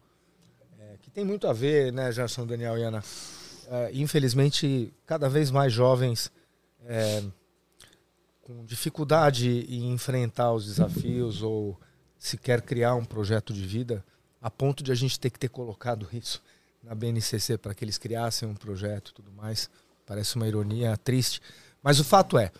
é, 0.78 0.96
que 1.00 1.10
tem 1.10 1.24
muito 1.24 1.46
a 1.46 1.52
ver, 1.52 1.92
né, 1.92 2.10
Gerson, 2.12 2.46
Daniel 2.46 2.78
e 2.78 2.82
Ana. 2.82 3.02
É, 3.68 3.90
infelizmente, 3.92 4.92
cada 5.06 5.28
vez 5.28 5.50
mais 5.50 5.72
jovens 5.72 6.30
é, 6.84 7.22
com 8.42 8.64
dificuldade 8.64 9.66
em 9.68 9.92
enfrentar 9.92 10.52
os 10.52 10.66
desafios 10.66 11.42
ou 11.42 11.78
se 12.18 12.36
quer 12.36 12.62
criar 12.62 12.94
um 12.94 13.04
projeto 13.04 13.52
de 13.52 13.64
vida, 13.64 14.04
a 14.42 14.50
ponto 14.50 14.82
de 14.82 14.90
a 14.90 14.94
gente 14.94 15.18
ter 15.18 15.30
que 15.30 15.38
ter 15.38 15.48
colocado 15.48 16.08
isso 16.12 16.42
na 16.82 16.94
BNCC 16.94 17.58
para 17.58 17.74
que 17.74 17.84
eles 17.84 17.98
criassem 17.98 18.48
um 18.48 18.54
projeto 18.54 19.10
e 19.10 19.14
tudo 19.14 19.30
mais 19.32 19.70
Parece 20.10 20.34
uma 20.34 20.48
ironia 20.48 20.96
triste. 20.96 21.40
Mas 21.80 22.00
o 22.00 22.04
fato 22.04 22.36
é, 22.36 22.50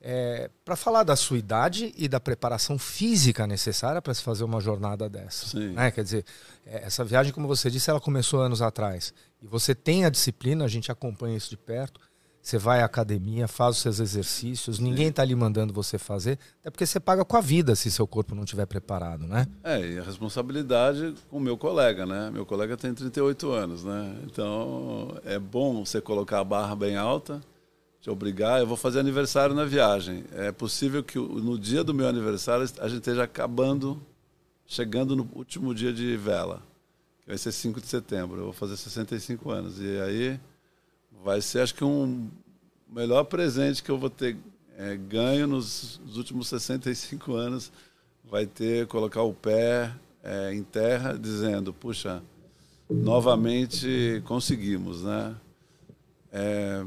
é 0.00 0.50
para 0.64 0.76
falar 0.76 1.02
da 1.02 1.14
sua 1.14 1.36
idade 1.36 1.92
e 1.96 2.08
da 2.08 2.18
preparação 2.18 2.78
física 2.78 3.46
necessária 3.46 4.00
para 4.00 4.14
se 4.14 4.22
fazer 4.22 4.44
uma 4.44 4.60
jornada 4.60 5.08
dessa. 5.08 5.46
Sim. 5.46 5.72
Né? 5.72 5.90
Quer 5.90 6.04
dizer, 6.04 6.24
é, 6.66 6.84
essa 6.84 7.04
viagem, 7.04 7.32
como 7.32 7.46
você 7.46 7.70
disse, 7.70 7.90
ela 7.90 8.00
começou 8.00 8.40
anos 8.40 8.62
atrás. 8.62 9.12
E 9.42 9.46
você 9.46 9.74
tem 9.74 10.04
a 10.04 10.10
disciplina, 10.10 10.64
a 10.64 10.68
gente 10.68 10.90
acompanha 10.90 11.36
isso 11.36 11.50
de 11.50 11.56
perto. 11.56 12.00
Você 12.42 12.56
vai 12.56 12.80
à 12.80 12.86
academia, 12.86 13.46
faz 13.46 13.76
os 13.76 13.82
seus 13.82 14.00
exercícios, 14.00 14.78
ninguém 14.78 15.08
está 15.08 15.22
lhe 15.22 15.34
mandando 15.34 15.74
você 15.74 15.98
fazer, 15.98 16.38
até 16.60 16.70
porque 16.70 16.86
você 16.86 16.98
paga 16.98 17.22
com 17.22 17.36
a 17.36 17.40
vida 17.40 17.76
se 17.76 17.90
seu 17.90 18.06
corpo 18.06 18.34
não 18.34 18.44
estiver 18.44 18.64
preparado, 18.64 19.26
né? 19.26 19.46
É, 19.62 19.78
e 19.78 19.98
a 19.98 20.02
responsabilidade 20.02 21.14
com 21.28 21.36
o 21.36 21.40
meu 21.40 21.58
colega, 21.58 22.06
né? 22.06 22.30
Meu 22.32 22.46
colega 22.46 22.78
tem 22.78 22.94
38 22.94 23.50
anos, 23.52 23.84
né? 23.84 24.16
Então 24.24 25.18
é 25.22 25.38
bom 25.38 25.84
você 25.84 26.00
colocar 26.00 26.40
a 26.40 26.44
barra 26.44 26.74
bem 26.74 26.96
alta, 26.96 27.42
te 28.00 28.08
obrigar. 28.08 28.60
Eu 28.60 28.66
vou 28.66 28.76
fazer 28.76 28.98
aniversário 28.98 29.54
na 29.54 29.64
viagem. 29.64 30.24
É 30.32 30.50
possível 30.50 31.02
que 31.02 31.18
no 31.18 31.58
dia 31.58 31.84
do 31.84 31.92
meu 31.92 32.08
aniversário 32.08 32.68
a 32.80 32.88
gente 32.88 32.98
esteja 32.98 33.24
acabando, 33.24 34.00
chegando 34.66 35.14
no 35.14 35.28
último 35.34 35.74
dia 35.74 35.92
de 35.92 36.16
vela, 36.16 36.62
que 37.22 37.28
vai 37.28 37.38
ser 37.38 37.52
5 37.52 37.80
de 37.80 37.86
setembro. 37.86 38.38
Eu 38.38 38.44
vou 38.44 38.52
fazer 38.52 38.76
65 38.76 39.50
anos. 39.50 39.78
E 39.78 40.00
aí 40.00 40.40
vai 41.22 41.40
ser, 41.40 41.60
acho 41.60 41.74
que, 41.74 41.84
um 41.84 42.28
melhor 42.88 43.24
presente 43.24 43.82
que 43.82 43.90
eu 43.90 43.98
vou 43.98 44.10
ter 44.10 44.36
é, 44.76 44.96
ganho 44.96 45.46
nos, 45.46 46.00
nos, 46.04 46.16
últimos 46.16 46.48
65 46.48 47.34
anos. 47.34 47.70
Vai 48.24 48.46
ter 48.46 48.86
colocar 48.86 49.22
o 49.22 49.34
pé 49.34 49.92
é, 50.22 50.54
em 50.54 50.62
terra, 50.62 51.18
dizendo: 51.18 51.72
puxa, 51.72 52.22
novamente 52.88 54.22
conseguimos, 54.24 55.02
né? 55.02 55.34
É, 56.32 56.84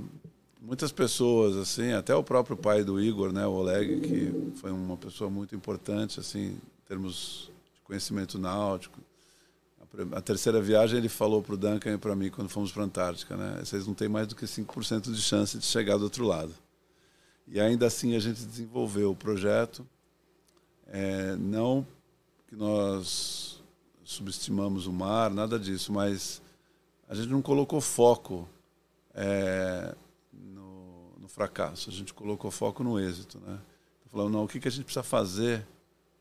muitas 0.63 0.91
pessoas, 0.91 1.57
assim, 1.57 1.91
até 1.91 2.15
o 2.15 2.23
próprio 2.23 2.55
pai 2.55 2.83
do 2.83 2.99
Igor, 2.99 3.33
né, 3.33 3.45
o 3.45 3.51
Oleg, 3.51 3.99
que 3.99 4.51
foi 4.55 4.71
uma 4.71 4.95
pessoa 4.95 5.29
muito 5.29 5.53
importante, 5.53 6.19
assim, 6.19 6.53
em 6.53 6.87
termos 6.87 7.51
de 7.75 7.81
conhecimento 7.81 8.39
náutico, 8.39 8.99
a 10.11 10.21
terceira 10.21 10.59
viagem 10.59 10.97
ele 10.97 11.09
falou 11.09 11.43
para 11.43 11.53
o 11.53 11.57
Duncan 11.57 11.93
e 11.93 11.97
para 11.99 12.15
mim 12.15 12.31
quando 12.31 12.49
fomos 12.49 12.71
para 12.71 12.81
a 12.81 12.85
Antártica, 12.85 13.37
né? 13.37 13.59
Vocês 13.63 13.85
não 13.85 13.93
têm 13.93 14.09
mais 14.09 14.25
do 14.25 14.35
que 14.35 14.45
5% 14.45 15.11
de 15.11 15.21
chance 15.21 15.55
de 15.55 15.65
chegar 15.65 15.97
do 15.97 16.05
outro 16.05 16.25
lado. 16.25 16.51
E 17.47 17.59
ainda 17.59 17.85
assim 17.85 18.15
a 18.15 18.19
gente 18.19 18.43
desenvolveu 18.43 19.11
o 19.11 19.15
projeto. 19.15 19.87
É, 20.87 21.35
não 21.35 21.85
que 22.47 22.55
nós 22.55 23.61
subestimamos 24.03 24.87
o 24.87 24.91
mar, 24.91 25.29
nada 25.29 25.59
disso, 25.59 25.93
mas 25.93 26.41
a 27.07 27.13
gente 27.13 27.29
não 27.29 27.43
colocou 27.43 27.79
foco 27.79 28.49
é, 29.13 29.93
fracasso, 31.33 31.89
a 31.89 31.93
gente 31.93 32.13
colocou 32.13 32.51
foco 32.51 32.83
no 32.83 32.99
êxito, 32.99 33.39
né? 33.39 33.59
Falando, 34.11 34.33
não, 34.33 34.43
o 34.43 34.47
que, 34.47 34.59
que 34.59 34.67
a 34.67 34.71
gente 34.71 34.83
precisa 34.83 35.01
fazer 35.01 35.65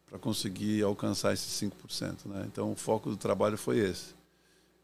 para 0.09 0.19
conseguir 0.19 0.83
alcançar 0.83 1.35
esses 1.35 1.51
5%. 1.71 2.27
Né? 2.27 2.45
Então, 2.47 2.73
o 2.73 2.77
foco 2.77 3.11
do 3.11 3.17
trabalho 3.17 3.59
foi 3.59 3.79
esse. 3.79 4.15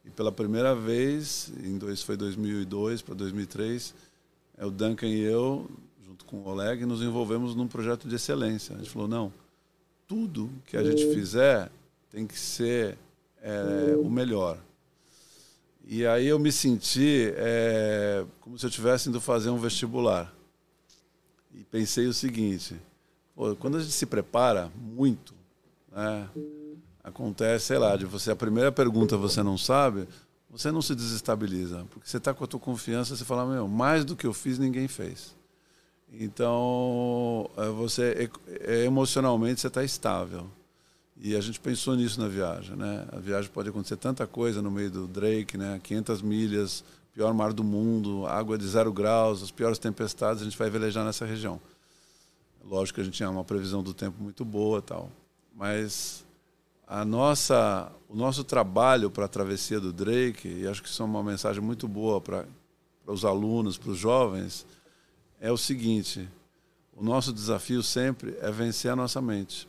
E 0.04 0.10
pela 0.10 0.30
primeira 0.30 0.74
vez, 0.74 1.50
em 1.64 1.78
dois, 1.78 2.02
foi 2.02 2.16
2002 2.16 3.00
para 3.00 3.14
2003, 3.14 3.94
é 4.58 4.66
o 4.66 4.70
Duncan 4.70 5.06
e 5.06 5.20
eu, 5.20 5.66
junto 6.04 6.26
com 6.26 6.36
o 6.38 6.48
Oleg, 6.48 6.84
nos 6.84 7.00
envolvemos 7.00 7.54
num 7.54 7.66
projeto 7.66 8.06
de 8.06 8.14
excelência. 8.14 8.74
A 8.74 8.78
gente 8.78 8.90
falou, 8.90 9.08
não, 9.08 9.32
tudo 10.06 10.50
que 10.66 10.76
a 10.76 10.84
gente 10.84 11.14
fizer 11.14 11.70
tem 12.10 12.26
que 12.26 12.38
ser 12.38 12.98
é, 13.42 13.96
o 13.98 14.10
melhor. 14.10 14.58
E 15.90 16.06
aí 16.06 16.26
eu 16.26 16.38
me 16.38 16.52
senti 16.52 17.32
é, 17.34 18.24
como 18.42 18.58
se 18.58 18.66
eu 18.66 18.70
tivesse 18.70 19.08
indo 19.08 19.20
fazer 19.20 19.48
um 19.48 19.58
vestibular. 19.58 20.32
E 21.54 21.64
pensei 21.64 22.06
o 22.06 22.12
seguinte, 22.12 22.76
Pô, 23.38 23.54
quando 23.54 23.76
a 23.76 23.80
gente 23.80 23.92
se 23.92 24.04
prepara 24.04 24.68
muito, 24.74 25.32
né, 25.92 26.28
acontece, 27.04 27.66
sei 27.66 27.78
lá, 27.78 27.94
de 27.94 28.04
você 28.04 28.32
a 28.32 28.36
primeira 28.36 28.72
pergunta 28.72 29.16
você 29.16 29.44
não 29.44 29.56
sabe, 29.56 30.08
você 30.50 30.72
não 30.72 30.82
se 30.82 30.92
desestabiliza, 30.92 31.86
porque 31.90 32.08
você 32.08 32.16
está 32.16 32.34
com 32.34 32.42
a 32.42 32.48
tua 32.48 32.58
confiança, 32.58 33.14
você 33.14 33.24
fala, 33.24 33.46
meu, 33.46 33.68
mais 33.68 34.04
do 34.04 34.16
que 34.16 34.26
eu 34.26 34.32
fiz, 34.32 34.58
ninguém 34.58 34.88
fez. 34.88 35.36
Então, 36.12 37.48
é, 37.56 37.68
você 37.68 38.28
é, 38.48 38.84
emocionalmente 38.84 39.60
você 39.60 39.68
está 39.68 39.84
estável. 39.84 40.50
E 41.20 41.34
a 41.34 41.40
gente 41.40 41.58
pensou 41.58 41.96
nisso 41.96 42.20
na 42.20 42.28
viagem, 42.28 42.76
né? 42.76 43.06
A 43.10 43.18
viagem 43.18 43.50
pode 43.50 43.68
acontecer 43.68 43.96
tanta 43.96 44.26
coisa 44.26 44.62
no 44.62 44.70
meio 44.70 44.90
do 44.90 45.06
Drake, 45.08 45.58
né? 45.58 45.80
500 45.82 46.22
milhas, 46.22 46.84
pior 47.12 47.34
mar 47.34 47.52
do 47.52 47.64
mundo, 47.64 48.24
água 48.26 48.56
de 48.56 48.66
zero 48.66 48.92
graus, 48.92 49.42
as 49.42 49.50
piores 49.50 49.78
tempestades, 49.78 50.40
a 50.40 50.44
gente 50.44 50.56
vai 50.56 50.70
velejar 50.70 51.04
nessa 51.04 51.26
região. 51.26 51.60
Lógico 52.64 52.96
que 52.96 53.00
a 53.00 53.04
gente 53.04 53.14
tinha 53.14 53.28
uma 53.28 53.42
previsão 53.42 53.82
do 53.82 53.92
tempo 53.92 54.22
muito 54.22 54.44
boa, 54.44 54.80
tal. 54.80 55.10
Mas 55.52 56.24
a 56.86 57.04
nossa, 57.04 57.90
o 58.08 58.14
nosso 58.14 58.44
trabalho 58.44 59.10
para 59.10 59.24
a 59.24 59.28
travessia 59.28 59.80
do 59.80 59.92
Drake, 59.92 60.48
e 60.48 60.68
acho 60.68 60.80
que 60.80 60.88
isso 60.88 61.02
é 61.02 61.04
uma 61.04 61.22
mensagem 61.22 61.60
muito 61.60 61.88
boa 61.88 62.20
para 62.20 62.46
os 63.06 63.24
alunos, 63.24 63.76
para 63.76 63.90
os 63.90 63.98
jovens, 63.98 64.64
é 65.40 65.50
o 65.50 65.56
seguinte: 65.56 66.28
o 66.94 67.02
nosso 67.02 67.32
desafio 67.32 67.82
sempre 67.82 68.36
é 68.40 68.52
vencer 68.52 68.92
a 68.92 68.96
nossa 68.96 69.20
mente. 69.20 69.68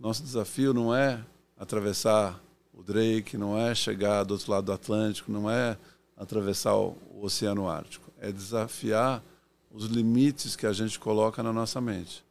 Nosso 0.00 0.22
desafio 0.22 0.72
não 0.72 0.94
é 0.94 1.22
atravessar 1.58 2.42
o 2.72 2.82
Drake, 2.82 3.36
não 3.36 3.58
é 3.58 3.74
chegar 3.74 4.24
do 4.24 4.32
outro 4.32 4.50
lado 4.50 4.64
do 4.64 4.72
Atlântico, 4.72 5.30
não 5.30 5.50
é 5.50 5.76
atravessar 6.16 6.74
o, 6.74 6.96
o 7.10 7.22
Oceano 7.22 7.68
Ártico, 7.68 8.10
é 8.18 8.32
desafiar 8.32 9.22
os 9.70 9.84
limites 9.84 10.56
que 10.56 10.66
a 10.66 10.72
gente 10.72 10.98
coloca 10.98 11.42
na 11.42 11.52
nossa 11.52 11.82
mente. 11.82 12.24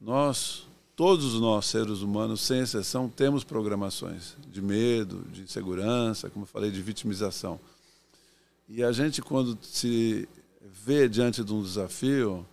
Nós, 0.00 0.68
todos 0.94 1.34
nós, 1.34 1.66
seres 1.66 2.00
humanos, 2.00 2.42
sem 2.42 2.60
exceção, 2.60 3.08
temos 3.08 3.42
programações 3.42 4.36
de 4.46 4.62
medo, 4.62 5.26
de 5.32 5.42
insegurança, 5.42 6.30
como 6.30 6.44
eu 6.44 6.48
falei, 6.48 6.70
de 6.70 6.80
vitimização. 6.80 7.58
E 8.68 8.84
a 8.84 8.92
gente, 8.92 9.20
quando 9.20 9.58
se 9.62 10.28
vê 10.62 11.08
diante 11.08 11.42
de 11.42 11.52
um 11.52 11.60
desafio, 11.60 12.46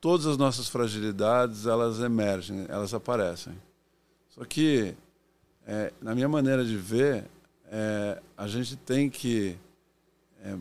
todas 0.00 0.26
as 0.26 0.36
nossas 0.36 0.68
fragilidades, 0.68 1.66
elas 1.66 1.98
emergem, 1.98 2.66
elas 2.68 2.94
aparecem. 2.94 3.52
Só 4.36 4.44
que, 4.44 4.94
é, 5.66 5.92
na 6.00 6.14
minha 6.14 6.28
maneira 6.28 6.64
de 6.64 6.76
ver, 6.76 7.24
é, 7.70 8.20
a 8.36 8.46
gente 8.46 8.76
tem 8.76 9.08
que 9.08 9.56
é, 10.42 10.56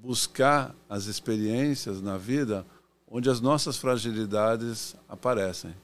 buscar 0.00 0.74
as 0.88 1.04
experiências 1.04 2.00
na 2.00 2.16
vida 2.16 2.64
onde 3.06 3.28
as 3.28 3.40
nossas 3.40 3.76
fragilidades 3.76 4.96
aparecem. 5.06 5.74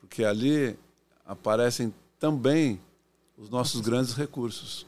Porque 0.00 0.24
ali 0.24 0.76
aparecem 1.24 1.92
também 2.18 2.80
os 3.36 3.50
nossos 3.50 3.80
grandes 3.80 4.14
recursos. 4.14 4.86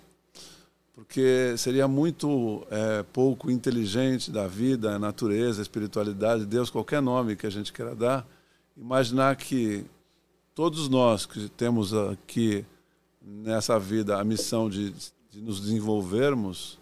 Porque 0.95 1.55
seria 1.59 1.87
muito 1.87 2.67
é, 2.71 3.03
pouco 3.13 3.51
inteligente 3.51 4.31
da 4.31 4.47
vida, 4.47 4.99
natureza, 4.99 5.61
espiritualidade, 5.61 6.47
Deus, 6.47 6.71
qualquer 6.71 7.03
nome 7.03 7.37
que 7.37 7.47
a 7.47 7.51
gente 7.51 7.71
queira 7.71 7.95
dar, 7.95 8.27
imaginar 8.75 9.37
que 9.37 9.85
todos 10.57 10.89
nós 10.89 11.27
que 11.27 11.51
temos 11.51 11.93
aqui 11.93 12.65
nessa 13.21 13.79
vida 13.79 14.19
a 14.19 14.25
missão 14.25 14.71
de, 14.71 14.91
de 15.31 15.43
nos 15.43 15.61
desenvolvermos, 15.61 16.79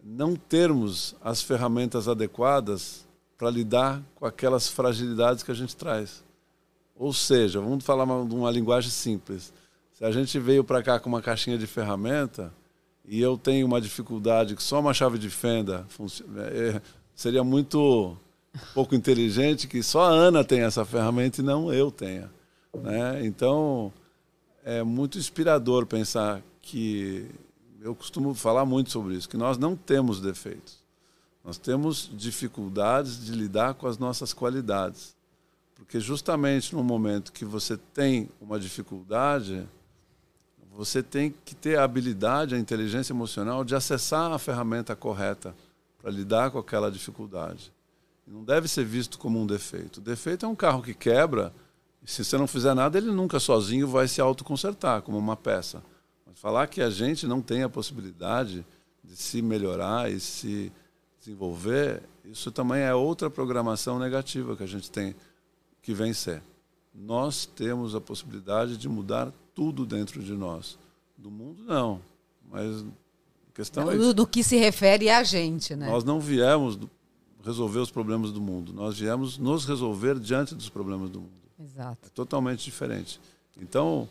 não 0.00 0.36
termos 0.36 1.16
as 1.20 1.42
ferramentas 1.42 2.06
adequadas 2.06 3.04
para 3.36 3.50
lidar 3.50 4.00
com 4.14 4.24
aquelas 4.24 4.68
fragilidades 4.68 5.42
que 5.42 5.50
a 5.50 5.54
gente 5.54 5.74
traz. 5.74 6.22
Ou 6.94 7.12
seja, 7.12 7.60
vamos 7.60 7.84
falar 7.84 8.04
uma, 8.04 8.18
uma 8.18 8.50
linguagem 8.50 8.92
simples. 8.92 9.52
Se 9.94 10.04
a 10.04 10.12
gente 10.12 10.38
veio 10.38 10.62
para 10.62 10.80
cá 10.80 11.00
com 11.00 11.08
uma 11.08 11.20
caixinha 11.20 11.58
de 11.58 11.66
ferramenta 11.66 12.54
e 13.04 13.20
eu 13.20 13.36
tenho 13.36 13.66
uma 13.66 13.80
dificuldade 13.80 14.54
que 14.54 14.62
só 14.62 14.78
uma 14.78 14.94
chave 14.94 15.18
de 15.18 15.30
fenda 15.30 15.84
funciona, 15.88 16.42
é, 16.44 16.80
seria 17.12 17.42
muito 17.42 18.16
pouco 18.72 18.94
inteligente 18.94 19.66
que 19.66 19.82
só 19.82 20.02
a 20.04 20.10
Ana 20.10 20.44
tenha 20.44 20.66
essa 20.66 20.84
ferramenta 20.84 21.40
e 21.40 21.44
não 21.44 21.72
eu 21.72 21.90
tenha. 21.90 22.30
Né? 22.82 23.24
Então, 23.26 23.92
é 24.64 24.82
muito 24.82 25.18
inspirador 25.18 25.86
pensar 25.86 26.42
que 26.60 27.28
eu 27.80 27.94
costumo 27.94 28.34
falar 28.34 28.64
muito 28.64 28.90
sobre 28.90 29.14
isso, 29.14 29.28
que 29.28 29.36
nós 29.36 29.58
não 29.58 29.76
temos 29.76 30.20
defeitos. 30.20 30.82
Nós 31.44 31.58
temos 31.58 32.10
dificuldades 32.12 33.24
de 33.24 33.32
lidar 33.32 33.74
com 33.74 33.86
as 33.86 33.98
nossas 33.98 34.32
qualidades. 34.32 35.14
Porque 35.74 36.00
justamente 36.00 36.74
no 36.74 36.82
momento 36.82 37.32
que 37.32 37.44
você 37.44 37.76
tem 37.76 38.30
uma 38.40 38.58
dificuldade, 38.58 39.68
você 40.74 41.02
tem 41.02 41.34
que 41.44 41.54
ter 41.54 41.78
a 41.78 41.84
habilidade, 41.84 42.54
a 42.54 42.58
inteligência 42.58 43.12
emocional 43.12 43.64
de 43.64 43.74
acessar 43.74 44.32
a 44.32 44.38
ferramenta 44.38 44.96
correta 44.96 45.54
para 46.00 46.10
lidar 46.10 46.50
com 46.50 46.58
aquela 46.58 46.90
dificuldade. 46.90 47.72
Não 48.26 48.42
deve 48.42 48.66
ser 48.66 48.84
visto 48.84 49.18
como 49.18 49.38
um 49.40 49.46
defeito. 49.46 49.98
O 49.98 50.00
defeito 50.00 50.46
é 50.46 50.48
um 50.48 50.54
carro 50.54 50.82
que 50.82 50.94
quebra, 50.94 51.52
se 52.10 52.24
você 52.24 52.36
não 52.36 52.46
fizer 52.46 52.74
nada, 52.74 52.98
ele 52.98 53.10
nunca 53.10 53.40
sozinho 53.40 53.88
vai 53.88 54.06
se 54.06 54.20
autoconsertar, 54.20 55.02
como 55.02 55.16
uma 55.16 55.36
peça. 55.36 55.82
Falar 56.34 56.66
que 56.66 56.82
a 56.82 56.90
gente 56.90 57.26
não 57.26 57.40
tem 57.40 57.62
a 57.62 57.68
possibilidade 57.68 58.66
de 59.02 59.16
se 59.16 59.40
melhorar 59.40 60.10
e 60.10 60.18
se 60.20 60.72
desenvolver 61.18 62.02
Isso 62.24 62.50
também 62.50 62.82
é 62.82 62.94
outra 62.94 63.30
programação 63.30 63.98
negativa 63.98 64.56
que 64.56 64.62
a 64.62 64.66
gente 64.66 64.90
tem 64.90 65.14
que 65.80 65.94
vencer. 65.94 66.42
Nós 66.94 67.46
temos 67.46 67.94
a 67.94 68.00
possibilidade 68.00 68.76
de 68.76 68.88
mudar 68.88 69.32
tudo 69.54 69.86
dentro 69.86 70.22
de 70.22 70.32
nós. 70.32 70.78
Do 71.16 71.30
mundo, 71.30 71.62
não. 71.62 72.00
Mas 72.50 72.82
a 72.82 73.54
questão 73.54 73.90
é. 73.90 73.96
Do, 73.96 74.14
do 74.14 74.26
que 74.26 74.42
se 74.42 74.56
refere 74.56 75.08
a 75.08 75.22
gente, 75.22 75.74
né? 75.76 75.88
Nós 75.88 76.04
não 76.04 76.20
viemos 76.20 76.78
resolver 77.42 77.78
os 77.78 77.90
problemas 77.90 78.32
do 78.32 78.40
mundo. 78.40 78.72
Nós 78.72 78.98
viemos 78.98 79.38
nos 79.38 79.64
resolver 79.64 80.18
diante 80.18 80.54
dos 80.54 80.68
problemas 80.68 81.10
do 81.10 81.20
mundo. 81.20 81.43
Exato. 81.58 82.06
É 82.06 82.08
totalmente 82.10 82.64
diferente. 82.64 83.20
Então, 83.60 84.08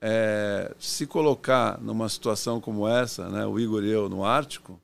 é, 0.00 0.74
se 0.78 1.06
colocar 1.06 1.80
numa 1.80 2.08
situação 2.08 2.60
como 2.60 2.86
essa, 2.86 3.28
né, 3.28 3.46
o 3.46 3.58
Igor 3.58 3.82
e 3.84 3.90
eu 3.90 4.08
no 4.08 4.24
Ártico, 4.24 4.78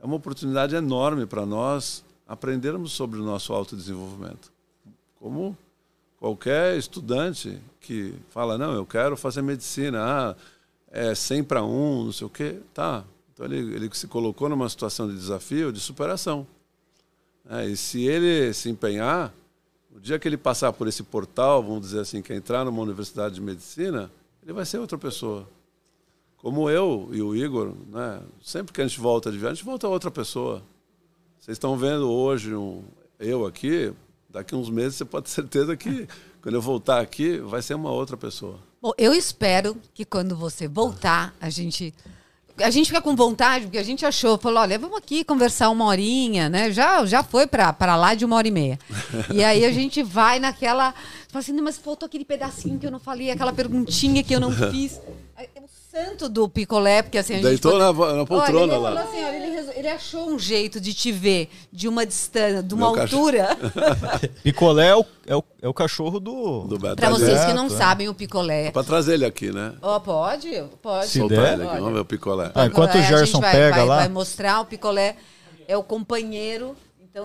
é 0.00 0.04
uma 0.04 0.16
oportunidade 0.16 0.74
enorme 0.74 1.26
para 1.26 1.46
nós 1.46 2.04
aprendermos 2.26 2.92
sobre 2.92 3.20
o 3.20 3.24
nosso 3.24 3.52
autodesenvolvimento. 3.52 4.52
Como 5.18 5.56
qualquer 6.18 6.76
estudante 6.76 7.60
que 7.80 8.14
fala, 8.30 8.58
não, 8.58 8.72
eu 8.72 8.84
quero 8.84 9.16
fazer 9.16 9.42
medicina, 9.42 10.00
ah, 10.02 10.36
é 10.90 11.14
100 11.14 11.44
para 11.44 11.62
1, 11.62 12.04
não 12.04 12.12
sei 12.12 12.26
o 12.26 12.30
quê, 12.30 12.60
tá. 12.74 13.04
Então 13.32 13.46
ele, 13.46 13.74
ele 13.74 13.88
se 13.94 14.06
colocou 14.08 14.48
numa 14.48 14.68
situação 14.68 15.08
de 15.08 15.14
desafio, 15.14 15.72
de 15.72 15.80
superação. 15.80 16.46
É, 17.48 17.66
e 17.66 17.76
se 17.76 18.04
ele 18.04 18.52
se 18.52 18.68
empenhar, 18.68 19.32
o 19.94 20.00
dia 20.00 20.18
que 20.18 20.28
ele 20.28 20.36
passar 20.36 20.72
por 20.72 20.86
esse 20.86 21.02
portal, 21.02 21.62
vamos 21.62 21.82
dizer 21.82 22.00
assim, 22.00 22.22
que 22.22 22.32
é 22.32 22.36
entrar 22.36 22.64
numa 22.64 22.82
universidade 22.82 23.34
de 23.34 23.40
medicina, 23.40 24.10
ele 24.42 24.52
vai 24.52 24.64
ser 24.64 24.78
outra 24.78 24.96
pessoa. 24.96 25.48
Como 26.36 26.70
eu 26.70 27.08
e 27.12 27.20
o 27.20 27.34
Igor, 27.34 27.74
né? 27.88 28.20
sempre 28.42 28.72
que 28.72 28.80
a 28.80 28.86
gente 28.86 29.00
volta 29.00 29.30
de 29.30 29.38
viagem, 29.38 29.52
a 29.52 29.54
gente 29.56 29.64
volta 29.64 29.86
a 29.86 29.90
outra 29.90 30.10
pessoa. 30.10 30.62
Vocês 31.38 31.56
estão 31.56 31.76
vendo 31.76 32.08
hoje 32.10 32.54
um, 32.54 32.84
eu 33.18 33.44
aqui, 33.44 33.92
daqui 34.28 34.54
uns 34.54 34.70
meses 34.70 34.96
você 34.96 35.04
pode 35.04 35.26
ter 35.26 35.32
certeza 35.32 35.76
que 35.76 36.06
quando 36.40 36.54
eu 36.54 36.62
voltar 36.62 37.00
aqui, 37.00 37.38
vai 37.38 37.60
ser 37.60 37.74
uma 37.74 37.90
outra 37.90 38.16
pessoa. 38.16 38.58
Bom, 38.80 38.92
eu 38.96 39.12
espero 39.12 39.76
que 39.92 40.04
quando 40.04 40.36
você 40.36 40.68
voltar, 40.68 41.34
a 41.40 41.50
gente. 41.50 41.92
A 42.60 42.70
gente 42.70 42.88
fica 42.88 43.00
com 43.00 43.14
vontade, 43.14 43.64
porque 43.66 43.78
a 43.78 43.82
gente 43.82 44.04
achou, 44.04 44.38
falou, 44.38 44.60
olha, 44.60 44.78
vamos 44.78 44.98
aqui 44.98 45.24
conversar 45.24 45.70
uma 45.70 45.84
horinha, 45.84 46.48
né? 46.48 46.72
Já, 46.72 47.04
já 47.06 47.22
foi 47.22 47.46
para 47.46 47.96
lá 47.96 48.14
de 48.14 48.24
uma 48.24 48.36
hora 48.36 48.48
e 48.48 48.50
meia. 48.50 48.78
E 49.32 49.44
aí 49.44 49.64
a 49.64 49.70
gente 49.72 50.02
vai 50.02 50.38
naquela. 50.38 50.94
Fala 51.28 51.40
assim, 51.40 51.52
mas 51.60 51.76
faltou 51.78 52.06
aquele 52.06 52.24
pedacinho 52.24 52.78
que 52.78 52.86
eu 52.86 52.90
não 52.90 52.98
falei, 52.98 53.30
aquela 53.30 53.52
perguntinha 53.52 54.22
que 54.22 54.34
eu 54.34 54.40
não 54.40 54.50
fiz. 54.70 55.00
O 55.36 55.77
santo 55.90 56.28
do 56.28 56.48
picolé, 56.48 57.02
porque 57.02 57.18
assim. 57.18 57.34
A 57.34 57.36
gente 57.36 57.46
Deitou 57.46 57.72
pode- 57.72 57.98
na, 57.98 58.14
na 58.18 58.26
poltrona 58.26 58.74
Olha, 58.74 58.86
ele 58.88 58.94
lá. 58.94 59.00
assim, 59.02 59.24
olha, 59.24 59.36
ele, 59.36 59.50
resol- 59.56 59.72
ele 59.74 59.88
achou 59.88 60.28
um 60.30 60.38
jeito 60.38 60.80
de 60.80 60.92
te 60.94 61.10
ver 61.10 61.48
de 61.72 61.88
uma 61.88 62.04
distância, 62.04 62.62
de 62.62 62.74
uma 62.74 62.92
Meu 62.92 63.00
altura. 63.02 63.48
Picolé 64.42 64.88
é 64.88 64.96
o, 64.96 65.04
é 65.26 65.36
o, 65.36 65.44
é 65.62 65.68
o 65.68 65.74
cachorro 65.74 66.20
do. 66.20 66.64
Do 66.64 66.78
Beto. 66.78 66.96
Para 66.96 67.10
vocês 67.10 67.44
que 67.44 67.52
não 67.52 67.66
é. 67.66 67.70
sabem 67.70 68.08
o 68.08 68.14
picolé. 68.14 68.70
Para 68.70 68.84
trazer 68.84 69.14
ele 69.14 69.24
aqui, 69.24 69.50
né? 69.50 69.72
Ó, 69.80 69.98
pode? 70.00 70.50
Pode. 70.82 71.08
Se 71.08 71.18
Soltar 71.20 71.38
der. 71.38 71.52
ele 71.54 71.62
aqui, 71.62 71.70
Olha. 71.72 71.80
vamos 71.80 71.94
ver 71.94 72.00
o 72.00 72.04
picolé. 72.04 72.50
Ah, 72.54 72.66
enquanto 72.66 72.90
o 72.90 72.92
Picolé, 72.92 73.04
a 73.06 73.08
gente 73.08 73.18
Gerson 73.18 73.40
vai- 73.40 73.52
pega 73.52 73.76
vai, 73.76 73.84
lá. 73.86 73.96
Vai 73.98 74.08
mostrar, 74.08 74.60
o 74.60 74.64
picolé 74.66 75.16
é 75.66 75.76
o 75.76 75.82
companheiro, 75.82 76.76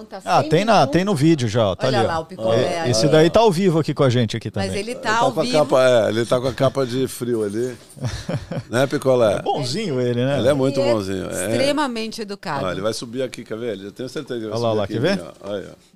então 0.02 0.20
tá 0.22 0.38
Ah, 0.40 0.44
tem, 0.44 0.66
na, 0.66 0.88
tem 0.88 1.04
no 1.06 1.14
vídeo 1.16 1.48
já, 1.48 1.68
ó, 1.70 1.76
tá 1.76 1.88
Olha 1.88 2.00
ali. 2.00 2.08
lá 2.08 2.20
o 2.20 2.26
picolé 2.26 2.62
É, 2.62 2.82
aí. 2.82 2.92
Esse 2.92 3.08
daí 3.08 3.30
tá 3.30 3.40
ao 3.42 3.52
vivo 3.52 3.80
aqui 3.80 3.94
com 3.94 4.04
a 4.04 4.10
gente 4.10 4.36
aqui 4.38 4.50
também. 4.50 4.70
Mas 4.70 4.78
ele 4.78 4.92
Ele 4.92 5.00
tá 5.00 5.18
ao 5.18 5.32
com 5.32 5.42
a 5.42 5.44
vivo. 5.44 5.58
capa, 5.58 5.84
é, 5.88 6.10
ele 6.10 6.26
tá 6.26 6.40
com 6.42 6.48
a 6.48 6.54
capa 6.54 6.86
de 6.86 7.08
frio 7.08 7.44
ali. 7.44 7.76
né, 8.70 8.88
Picolé? 8.88 9.42
Bonzinho 9.42 10.00
ele, 10.02 10.26
né? 10.26 10.40
Ele 10.40 10.48
é 10.48 10.54
muito 10.54 10.80
e 10.80 10.84
é 10.84 10.92
bonzinho. 10.94 11.30
É. 11.30 11.52
Extremamente 11.52 12.22
educado. 12.22 12.66
Ó, 12.66 12.72
ele 12.72 12.82
vai 12.82 12.94
subir 12.94 13.22
aqui, 13.24 13.44
quer 13.44 13.58
ver? 13.58 13.74
Ele- 13.74 13.86
Eu 13.88 13.92
tenho 13.92 14.10
certeza 14.10 14.40
que 14.40 14.46
ele 14.46 14.52
vai 14.52 14.60
Olha 14.60 14.68
lá, 14.68 14.70
subir 14.70 14.78
lá, 14.78 14.84
aqui 14.84 14.94
quer 14.94 15.00
ver? 15.00 15.24
mim, 15.24 15.30
ó. 15.44 15.50
Olha, 15.52 15.70
ó. 15.72 15.94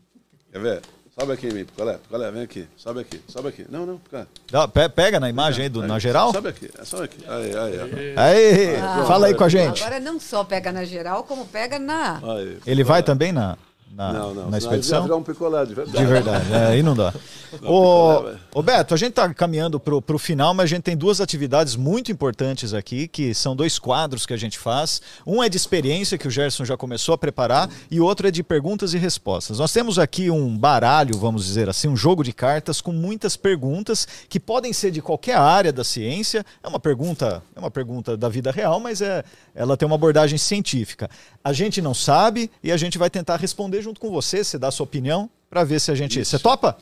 Quer 0.52 0.60
ver? 0.62 0.82
Sobe 1.20 1.34
aqui 1.34 1.48
em 1.48 1.52
mim, 1.52 1.66
Picolé. 1.66 1.94
Picolé, 1.98 2.30
vem 2.32 2.44
aqui. 2.44 2.68
Sobe 2.78 3.00
aqui, 3.00 3.20
sobe 3.28 3.48
aqui. 3.50 3.66
Não, 3.72 3.88
não, 3.88 3.98
Picolé. 3.98 4.28
Dá- 4.52 4.68
pe- 4.68 4.88
Pega 4.88 5.20
na 5.20 5.28
imagem 5.28 5.64
aí, 5.64 5.70
do, 5.70 5.82
na 5.82 5.98
geral. 5.98 6.32
Sobe 6.32 6.50
aqui, 6.50 6.70
é 6.80 6.86
só 6.86 7.04
aqui. 7.04 7.18
Aí, 7.28 7.58
aí, 7.58 7.80
aí. 7.80 8.14
Aí, 8.16 8.76
Ah, 8.76 9.04
fala 9.08 9.26
aí 9.26 9.34
com 9.34 9.44
a 9.44 9.50
gente. 9.50 9.82
Agora 9.84 10.00
não 10.00 10.20
só 10.20 10.44
pega 10.44 10.72
na 10.72 10.84
geral, 10.86 11.24
como 11.24 11.46
pega 11.48 11.80
na. 11.80 12.20
aí. 12.36 12.60
Ele 12.68 12.84
vai 12.84 13.02
também 13.02 13.32
na, 13.32 13.58
na, 13.92 14.14
Não, 14.14 14.34
não. 14.34 14.50
na 14.50 14.58
expedição? 14.58 15.04
virar 15.04 15.16
um 15.16 15.24
picolé 15.24 15.66
de 15.66 15.74
verdade. 15.74 15.98
De 15.98 16.06
verdade, 16.06 16.54
é, 16.54 16.66
aí 16.68 16.84
não 16.84 16.96
dá. 16.96 17.14
Não, 17.62 17.72
Ô, 17.72 18.24
picolé, 18.52 18.78
Beto, 18.78 18.94
a 18.94 18.98
gente 18.98 19.14
tá 19.14 19.34
caminhando 19.34 19.80
pro, 19.80 20.02
pro 20.02 20.20
final, 20.20 20.54
mas 20.54 20.66
a 20.66 20.68
gente 20.68 20.84
tem 20.84 20.98
duas 20.98 21.22
atividades 21.22 21.78
muito 21.78 22.12
importantes 22.12 22.74
aqui, 22.74 23.08
que 23.08 23.34
são 23.34 23.56
dois 23.56 23.80
quadros 23.80 24.26
que 24.26 24.34
a 24.34 24.38
gente 24.38 24.60
faz. 24.60 25.02
Um 25.26 25.42
é 25.42 25.48
de 25.48 25.56
experiência, 25.56 26.18
que 26.18 26.28
o 26.28 26.32
Gerson 26.32 26.66
já 26.66 26.76
começou 26.76 27.16
a 27.16 27.18
preparar, 27.18 27.70
e 27.90 28.02
outro 28.02 28.28
é 28.28 28.32
de 28.32 28.44
perguntas 28.44 28.94
e 28.94 28.98
respostas. 28.98 29.60
Nós 29.60 29.72
temos 29.72 29.98
aqui 29.98 30.30
um 30.30 30.58
baralho, 30.58 31.18
vamos 31.18 31.46
dizer 31.46 31.70
assim, 31.70 31.88
um 31.88 31.96
jogo 31.96 32.22
de 32.22 32.34
cartas 32.34 32.82
com 32.82 32.92
muitas 32.92 33.38
perguntas 33.38 34.06
que 34.28 34.40
podem 34.40 34.74
ser 34.74 34.92
de 34.92 35.02
qualquer 35.02 35.38
área 35.38 35.72
da 35.72 35.86
ciência. 35.86 36.46
É 36.62 36.68
uma 36.68 36.80
pergunta, 36.80 37.42
é 37.56 37.60
uma 37.60 37.72
pergunta 37.72 38.18
da 38.18 38.28
vida 38.28 38.52
real, 38.52 38.80
mas 38.82 39.02
é, 39.02 39.24
ela 39.56 39.78
tem 39.78 39.86
uma 39.86 39.96
abordagem 39.96 40.38
científica. 40.38 41.10
A 41.42 41.54
gente 41.54 41.82
não 41.82 41.94
sabe 41.94 42.52
e 42.62 42.74
a 42.74 42.78
gente 42.78 42.98
vai 42.98 43.10
tentar 43.10 43.38
responder 43.38 43.77
junto 43.82 44.00
com 44.00 44.12
você, 44.12 44.44
você 44.44 44.58
dá 44.58 44.68
a 44.68 44.72
sua 44.72 44.84
opinião, 44.84 45.30
para 45.50 45.64
ver 45.64 45.80
se 45.80 45.92
a 45.92 45.96
gente. 45.96 46.24
Você 46.24 46.38
topa? 46.40 46.78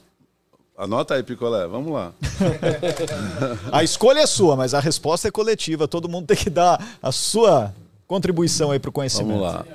Anota 0.78 1.14
aí, 1.14 1.24
picolé. 1.24 1.68
Vamos 1.68 1.94
lá. 1.94 2.12
A 3.72 3.84
escolha 3.84 4.20
é 4.20 4.28
sua, 4.28 4.58
mas 4.58 4.74
a 4.74 4.80
resposta 4.82 5.28
é 5.28 5.32
coletiva. 5.32 5.88
Todo 5.88 6.10
mundo 6.10 6.28
tem 6.28 6.36
que 6.36 6.50
dar 6.50 6.98
a 7.02 7.14
sua 7.14 7.74
contribuição 8.06 8.72
aí 8.72 8.80
pro 8.80 8.92
conhecimento. 8.92 9.40
Vamos 9.40 9.54
lá. 9.54 9.66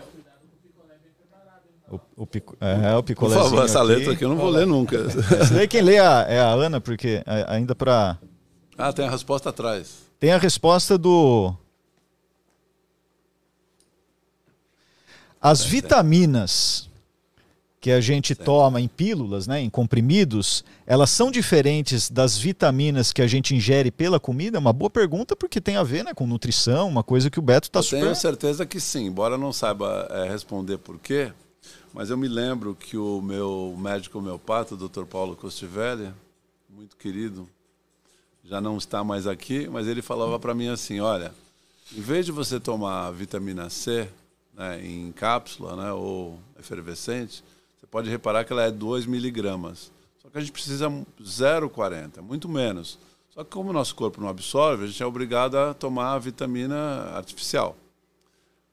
O, 1.90 1.98
o, 2.18 2.26
pico, 2.26 2.56
é, 2.60 2.94
o 2.94 3.02
Por 3.02 3.30
favor, 3.32 3.64
essa 3.64 3.80
aqui. 3.80 3.88
letra 3.88 4.12
aqui 4.12 4.24
eu 4.24 4.28
não 4.28 4.36
vou 4.36 4.50
ler 4.50 4.66
nunca. 4.66 4.96
Esse 5.40 5.54
daí 5.54 5.66
quem 5.66 5.80
lê 5.80 5.94
é 5.94 6.00
a, 6.00 6.26
é 6.28 6.38
a 6.38 6.50
Ana, 6.52 6.80
porque 6.80 7.22
é, 7.26 7.46
ainda 7.48 7.74
para 7.74 8.16
Ah, 8.78 8.92
tem 8.92 9.08
a 9.08 9.10
resposta 9.10 9.48
atrás. 9.48 9.94
Tem 10.20 10.32
a 10.32 10.38
resposta 10.38 10.98
do. 10.98 11.52
As 15.40 15.64
vitaminas 15.64 16.89
que 17.80 17.90
a 17.90 18.00
gente 18.00 18.34
toma 18.34 18.78
em 18.78 18.86
pílulas, 18.86 19.46
né, 19.46 19.60
em 19.60 19.70
comprimidos, 19.70 20.62
elas 20.86 21.08
são 21.08 21.30
diferentes 21.30 22.10
das 22.10 22.36
vitaminas 22.36 23.10
que 23.10 23.22
a 23.22 23.26
gente 23.26 23.54
ingere 23.54 23.90
pela 23.90 24.20
comida? 24.20 24.58
É 24.58 24.60
uma 24.60 24.72
boa 24.72 24.90
pergunta 24.90 25.34
porque 25.34 25.62
tem 25.62 25.76
a 25.76 25.82
ver 25.82 26.04
né, 26.04 26.12
com 26.12 26.26
nutrição, 26.26 26.88
uma 26.88 27.02
coisa 27.02 27.30
que 27.30 27.38
o 27.38 27.42
Beto 27.42 27.68
está 27.68 27.82
super. 27.82 28.02
tenho 28.02 28.14
certeza 28.14 28.66
que 28.66 28.78
sim, 28.78 29.06
embora 29.06 29.38
não 29.38 29.50
saiba 29.50 30.06
é, 30.10 30.28
responder 30.28 30.76
por 30.76 30.98
quê, 30.98 31.32
mas 31.94 32.10
eu 32.10 32.18
me 32.18 32.28
lembro 32.28 32.74
que 32.74 32.98
o 32.98 33.22
meu 33.22 33.74
médico 33.78 34.18
homeopata, 34.18 34.74
o 34.74 34.76
Dr. 34.76 35.04
Paulo 35.04 35.34
Costivelli, 35.34 36.12
muito 36.68 36.96
querido, 36.98 37.48
já 38.44 38.60
não 38.60 38.76
está 38.76 39.02
mais 39.02 39.26
aqui, 39.26 39.66
mas 39.68 39.86
ele 39.86 40.02
falava 40.02 40.38
para 40.38 40.54
mim 40.54 40.68
assim, 40.68 41.00
olha, 41.00 41.32
em 41.96 42.00
vez 42.00 42.26
de 42.26 42.32
você 42.32 42.60
tomar 42.60 43.10
vitamina 43.10 43.70
C 43.70 44.06
né, 44.54 44.84
em 44.84 45.10
cápsula 45.12 45.76
né, 45.76 45.92
ou 45.92 46.38
efervescente, 46.58 47.42
você 47.80 47.86
pode 47.86 48.10
reparar 48.10 48.44
que 48.44 48.52
ela 48.52 48.64
é 48.64 48.70
2 48.70 49.06
miligramas. 49.06 49.90
Só 50.22 50.28
que 50.28 50.36
a 50.36 50.40
gente 50.40 50.52
precisa 50.52 50.88
0,40, 51.20 52.20
muito 52.20 52.48
menos. 52.48 52.98
Só 53.30 53.42
que 53.42 53.50
como 53.50 53.70
o 53.70 53.72
nosso 53.72 53.94
corpo 53.94 54.20
não 54.20 54.28
absorve, 54.28 54.84
a 54.84 54.86
gente 54.86 55.02
é 55.02 55.06
obrigado 55.06 55.56
a 55.56 55.72
tomar 55.72 56.12
a 56.12 56.18
vitamina 56.18 57.10
artificial. 57.14 57.76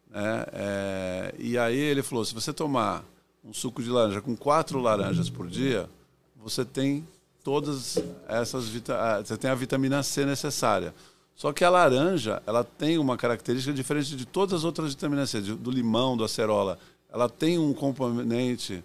Né? 0.10 0.46
É, 0.52 1.36
e 1.38 1.58
aí 1.58 1.78
ele 1.78 2.04
falou, 2.04 2.26
se 2.26 2.34
você 2.34 2.52
tomar 2.52 3.04
um 3.44 3.54
suco 3.54 3.82
de 3.82 3.90
laranja 3.90 4.22
com 4.22 4.36
quatro 4.36 4.80
laranjas 4.80 5.30
por 5.30 5.48
dia, 5.48 5.90
você 6.36 6.66
tem 6.66 7.08
todas 7.44 7.98
essas 8.28 8.68
você 8.68 9.38
tem 9.38 9.50
a 9.50 9.56
vitamina 9.56 10.04
C 10.04 10.26
necessária. 10.26 10.94
Só 11.34 11.54
que 11.54 11.64
a 11.64 11.70
laranja, 11.70 12.42
ela 12.48 12.64
tem 12.64 12.98
uma 12.98 13.16
característica 13.16 13.72
diferente 13.72 14.16
de 14.16 14.26
todas 14.26 14.56
as 14.56 14.64
outras 14.64 14.90
vitaminas 14.90 15.30
C, 15.30 15.40
do 15.40 15.70
limão, 15.70 16.18
do 16.18 16.24
acerola. 16.24 16.80
Ela 17.10 17.30
tem 17.30 17.60
um 17.60 17.74
componente 17.74 18.84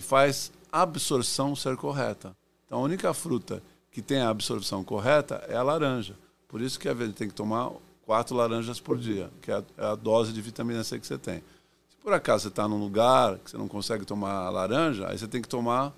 que 0.00 0.06
faz 0.06 0.50
a 0.72 0.80
absorção 0.80 1.54
ser 1.54 1.76
correta. 1.76 2.34
Então, 2.66 2.78
a 2.78 2.82
única 2.82 3.12
fruta 3.12 3.62
que 3.92 4.00
tem 4.00 4.20
a 4.20 4.30
absorção 4.30 4.82
correta 4.82 5.44
é 5.46 5.56
a 5.56 5.62
laranja. 5.62 6.14
Por 6.48 6.62
isso 6.62 6.80
que 6.80 6.88
a 6.88 6.94
gente 6.94 7.12
tem 7.12 7.28
que 7.28 7.34
tomar 7.34 7.70
quatro 8.06 8.34
laranjas 8.34 8.80
por 8.80 8.96
dia, 8.96 9.30
que 9.42 9.50
é 9.52 9.56
a, 9.56 9.62
é 9.76 9.86
a 9.88 9.94
dose 9.94 10.32
de 10.32 10.40
vitamina 10.40 10.82
C 10.82 10.98
que 10.98 11.06
você 11.06 11.18
tem. 11.18 11.42
Se 11.90 11.96
por 12.02 12.14
acaso 12.14 12.44
você 12.44 12.48
está 12.48 12.66
num 12.66 12.78
lugar 12.78 13.36
que 13.38 13.50
você 13.50 13.58
não 13.58 13.68
consegue 13.68 14.06
tomar 14.06 14.46
a 14.46 14.50
laranja, 14.50 15.06
aí 15.06 15.18
você 15.18 15.28
tem 15.28 15.42
que 15.42 15.48
tomar 15.48 15.92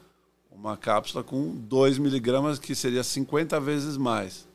uma 0.50 0.76
cápsula 0.76 1.22
com 1.22 1.54
2 1.54 1.98
miligramas, 1.98 2.58
que 2.58 2.74
seria 2.74 3.04
50 3.04 3.60
vezes 3.60 3.96
mais. 3.96 4.48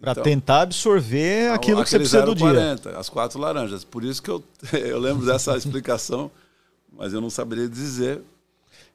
Para 0.00 0.12
Então, 0.12 0.22
tentar 0.22 0.62
absorver 0.62 1.50
aquilo 1.50 1.82
que 1.82 1.90
você 1.90 1.98
precisa 1.98 2.22
do 2.22 2.34
dia. 2.34 2.46
0,40, 2.46 2.96
as 2.96 3.08
quatro 3.08 3.40
laranjas. 3.40 3.82
Por 3.84 4.04
isso 4.04 4.22
que 4.22 4.30
eu, 4.30 4.42
eu 4.72 5.00
lembro 5.00 5.26
dessa 5.26 5.56
explicação, 5.58 6.30
mas 6.96 7.12
eu 7.12 7.20
não 7.20 7.30
saberia 7.30 7.68
dizer 7.68 8.22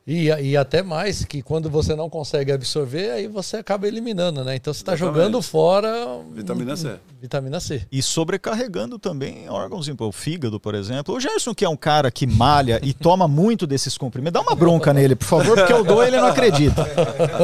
E, 0.07 0.27
e 0.29 0.55
até 0.55 0.81
mais, 0.81 1.25
que 1.25 1.41
quando 1.41 1.69
você 1.69 1.93
não 1.93 2.09
consegue 2.09 2.49
absorver, 2.53 3.11
aí 3.11 3.27
você 3.27 3.57
acaba 3.57 3.85
eliminando, 3.89 4.41
né? 4.41 4.55
Então 4.55 4.73
você 4.73 4.79
está 4.79 4.95
jogando 4.95 5.41
fora 5.41 5.91
Vitamina 6.33 6.77
C. 6.77 6.95
vitamina 7.21 7.59
C. 7.59 7.85
E 7.91 8.01
sobrecarregando 8.01 8.97
também 8.97 9.49
órgãos, 9.49 9.89
o 9.99 10.11
fígado, 10.13 10.61
por 10.61 10.75
exemplo. 10.75 11.13
O 11.13 11.19
Gerson, 11.19 11.53
que 11.53 11.65
é 11.65 11.69
um 11.69 11.75
cara 11.75 12.09
que 12.09 12.25
malha 12.25 12.79
e 12.81 12.93
toma 12.93 13.27
muito 13.27 13.67
desses 13.67 13.97
comprimidos, 13.97 14.31
dá 14.31 14.39
uma 14.39 14.55
bronca 14.55 14.93
nele, 14.93 15.13
por 15.13 15.25
favor, 15.25 15.57
porque 15.57 15.73
eu 15.73 15.83
dou 15.83 16.01
ele 16.01 16.15
não 16.15 16.27
acredita. 16.27 16.87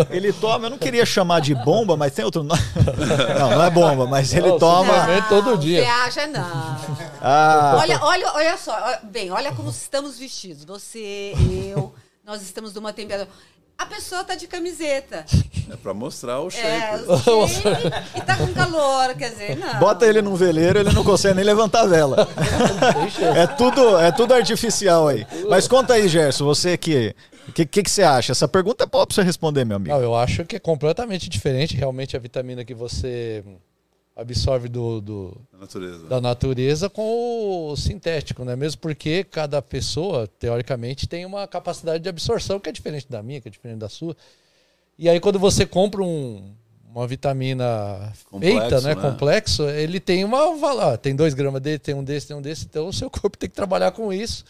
Ele 0.09 0.31
toma, 0.31 0.67
eu 0.67 0.69
não 0.69 0.77
queria 0.77 1.05
chamar 1.05 1.41
de 1.41 1.53
bomba, 1.53 1.97
mas 1.97 2.13
tem 2.13 2.23
outro 2.23 2.43
nome. 2.43 2.61
Não, 3.37 3.49
não 3.49 3.63
é 3.63 3.69
bomba, 3.69 4.05
mas 4.07 4.33
ele 4.33 4.47
Não, 4.47 4.57
toma. 4.59 4.93
suplemento 4.93 5.27
todo 5.29 5.57
dia. 5.57 5.81
Você 5.83 5.89
acha 5.89 6.27
não. 6.27 6.77
Ah, 7.21 7.77
Olha, 7.79 7.99
olha, 8.01 8.31
olha 8.33 8.57
só. 8.57 8.73
Bem, 9.03 9.31
olha 9.31 9.51
como 9.51 9.69
estamos 9.69 10.17
vestidos. 10.17 10.63
Você, 10.65 11.33
eu, 11.75 11.93
nós 12.25 12.41
estamos 12.41 12.73
numa 12.73 12.93
temperatura. 12.93 13.29
A 13.77 13.85
pessoa 13.85 14.23
tá 14.23 14.35
de 14.35 14.47
camiseta. 14.47 15.25
É 15.69 15.75
pra 15.75 15.93
mostrar 15.93 16.39
o 16.39 16.49
shape. 16.49 16.67
É, 16.67 16.97
shape, 17.49 18.17
e 18.17 18.21
tá 18.21 18.37
com 18.37 18.53
calor, 18.53 19.15
quer 19.15 19.31
dizer, 19.31 19.57
não. 19.57 19.79
bota 19.79 20.05
ele 20.05 20.21
num 20.21 20.35
veleiro, 20.35 20.79
ele 20.79 20.93
não 20.93 21.03
consegue 21.03 21.35
nem 21.35 21.43
levantar 21.43 21.81
a 21.81 21.87
vela. 21.87 22.27
É 23.35 23.47
tudo, 23.47 23.97
é 23.97 24.11
tudo 24.11 24.33
artificial 24.33 25.07
aí. 25.07 25.25
Mas 25.49 25.67
conta 25.67 25.93
aí, 25.93 26.07
Gerson, 26.07 26.45
você 26.45 26.77
que. 26.77 27.15
O 27.47 27.51
que, 27.51 27.65
que, 27.65 27.83
que 27.83 27.91
você 27.91 28.03
acha? 28.03 28.31
Essa 28.31 28.47
pergunta 28.47 28.85
é 28.85 28.87
boa 28.87 29.05
pra 29.05 29.13
você 29.13 29.21
responder, 29.21 29.65
meu 29.65 29.75
amigo. 29.75 29.93
Não, 29.93 30.01
eu 30.01 30.15
acho 30.15 30.45
que 30.45 30.55
é 30.55 30.59
completamente 30.59 31.29
diferente. 31.29 31.75
Realmente 31.75 32.15
a 32.15 32.19
vitamina 32.19 32.63
que 32.63 32.73
você 32.73 33.43
absorve 34.15 34.67
do, 34.69 35.01
do- 35.01 35.41
Da 35.51 35.57
natureza. 35.59 36.07
da 36.07 36.21
natureza 36.21 36.89
com 36.89 37.69
o 37.71 37.75
sintético, 37.75 38.43
né? 38.45 38.55
Mesmo 38.55 38.79
porque 38.81 39.23
cada 39.23 39.61
pessoa, 39.61 40.27
teoricamente, 40.39 41.07
tem 41.07 41.25
uma 41.25 41.47
capacidade 41.47 42.03
de 42.03 42.09
absorção 42.09 42.59
que 42.59 42.69
é 42.69 42.71
diferente 42.71 43.07
da 43.09 43.23
minha, 43.23 43.41
que 43.41 43.47
é 43.47 43.51
diferente 43.51 43.79
da 43.79 43.89
sua. 43.89 44.15
E 44.99 45.09
aí, 45.09 45.19
quando 45.19 45.39
você 45.39 45.65
compra 45.65 46.03
um- 46.03 46.53
uma 46.87 47.07
vitamina 47.07 48.13
Complexo, 48.29 48.59
feita, 48.59 48.81
né? 48.81 48.93
né? 48.95 49.01
Complexo, 49.01 49.63
ele 49.69 49.99
tem 49.99 50.23
uma. 50.23 50.55
vala- 50.57 50.95
Tem 50.95 51.15
dois 51.15 51.33
gramas 51.33 51.59
dele, 51.59 51.79
tem 51.79 51.95
um 51.95 52.03
desse, 52.03 52.27
tem 52.27 52.35
um 52.37 52.41
desse. 52.41 52.65
Então, 52.65 52.87
o 52.87 52.93
seu 52.93 53.09
corpo 53.09 53.35
tem 53.35 53.49
que 53.49 53.55
trabalhar 53.55 53.91
com 53.91 54.13
isso. 54.13 54.45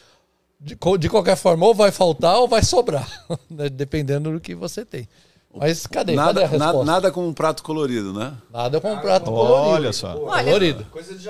De, 0.59 0.77
de 0.99 1.09
qualquer 1.09 1.35
forma, 1.37 1.65
ou 1.65 1.73
vai 1.73 1.91
faltar 1.91 2.37
ou 2.37 2.47
vai 2.47 2.61
sobrar, 2.63 3.09
né? 3.49 3.69
dependendo 3.69 4.31
do 4.31 4.39
que 4.41 4.53
você 4.55 4.83
tem. 4.85 5.07
Mas 5.55 5.85
cadê? 5.85 6.13
cadê 6.15 6.19
a 6.21 6.25
Nada, 6.25 6.41
resposta? 6.41 6.65
nada, 6.65 6.83
nada 6.83 7.11
com 7.11 7.27
um 7.27 7.33
prato 7.33 7.61
colorido, 7.63 8.11
né? 8.13 8.33
Nada 8.51 8.81
com 8.81 8.91
um 8.93 8.99
prato 8.99 9.25
colorido. 9.25 9.69
Olha 9.75 9.93
só. 9.93 10.17
Olha, 10.23 10.43
Colorido. 10.45 10.85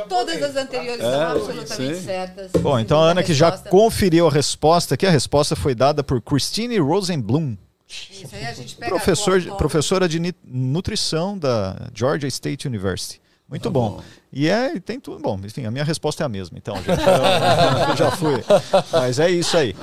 todas 0.07 0.41
as 0.41 0.55
anteriores 0.55 1.03
É, 1.03 1.11
são 1.11 1.21
absolutamente 1.31 1.95
sim. 1.97 2.03
certas. 2.05 2.51
Bom, 2.61 2.79
então 2.79 3.01
a 3.01 3.11
Ana 3.11 3.21
que 3.23 3.33
já 3.33 3.51
conferiu 3.51 4.27
a 4.27 4.31
resposta 4.31 4.93
aqui, 4.95 5.05
a 5.05 5.09
resposta 5.11 5.55
foi 5.55 5.75
dada 5.75 6.03
por 6.03 6.21
Christine 6.21 6.77
Rosenblum, 6.79 7.57
Isso 7.87 8.33
aí 8.33 8.45
a 8.45 8.53
gente 8.53 8.75
pega 8.75 8.89
professor, 8.89 9.43
a- 9.51 9.55
professora 9.55 10.07
de 10.07 10.19
nutrição 10.45 11.37
da 11.37 11.89
Georgia 11.93 12.27
State 12.27 12.67
University. 12.67 13.21
Muito 13.53 13.69
bom. 13.69 14.01
E 14.35 14.49
é, 14.49 14.79
tem 14.79 14.99
tudo. 14.99 15.19
Bom, 15.21 15.39
enfim, 15.45 15.63
a 15.63 15.69
minha 15.69 15.83
resposta 15.83 16.23
é 16.23 16.25
a 16.25 16.29
mesma. 16.29 16.57
Então, 16.57 16.75
gente, 16.77 16.87
eu, 16.89 16.95
eu 17.89 17.95
já 17.95 18.09
fui. 18.09 18.43
Mas 18.91 19.19
é 19.19 19.29
isso 19.29 19.55
aí. 19.55 19.75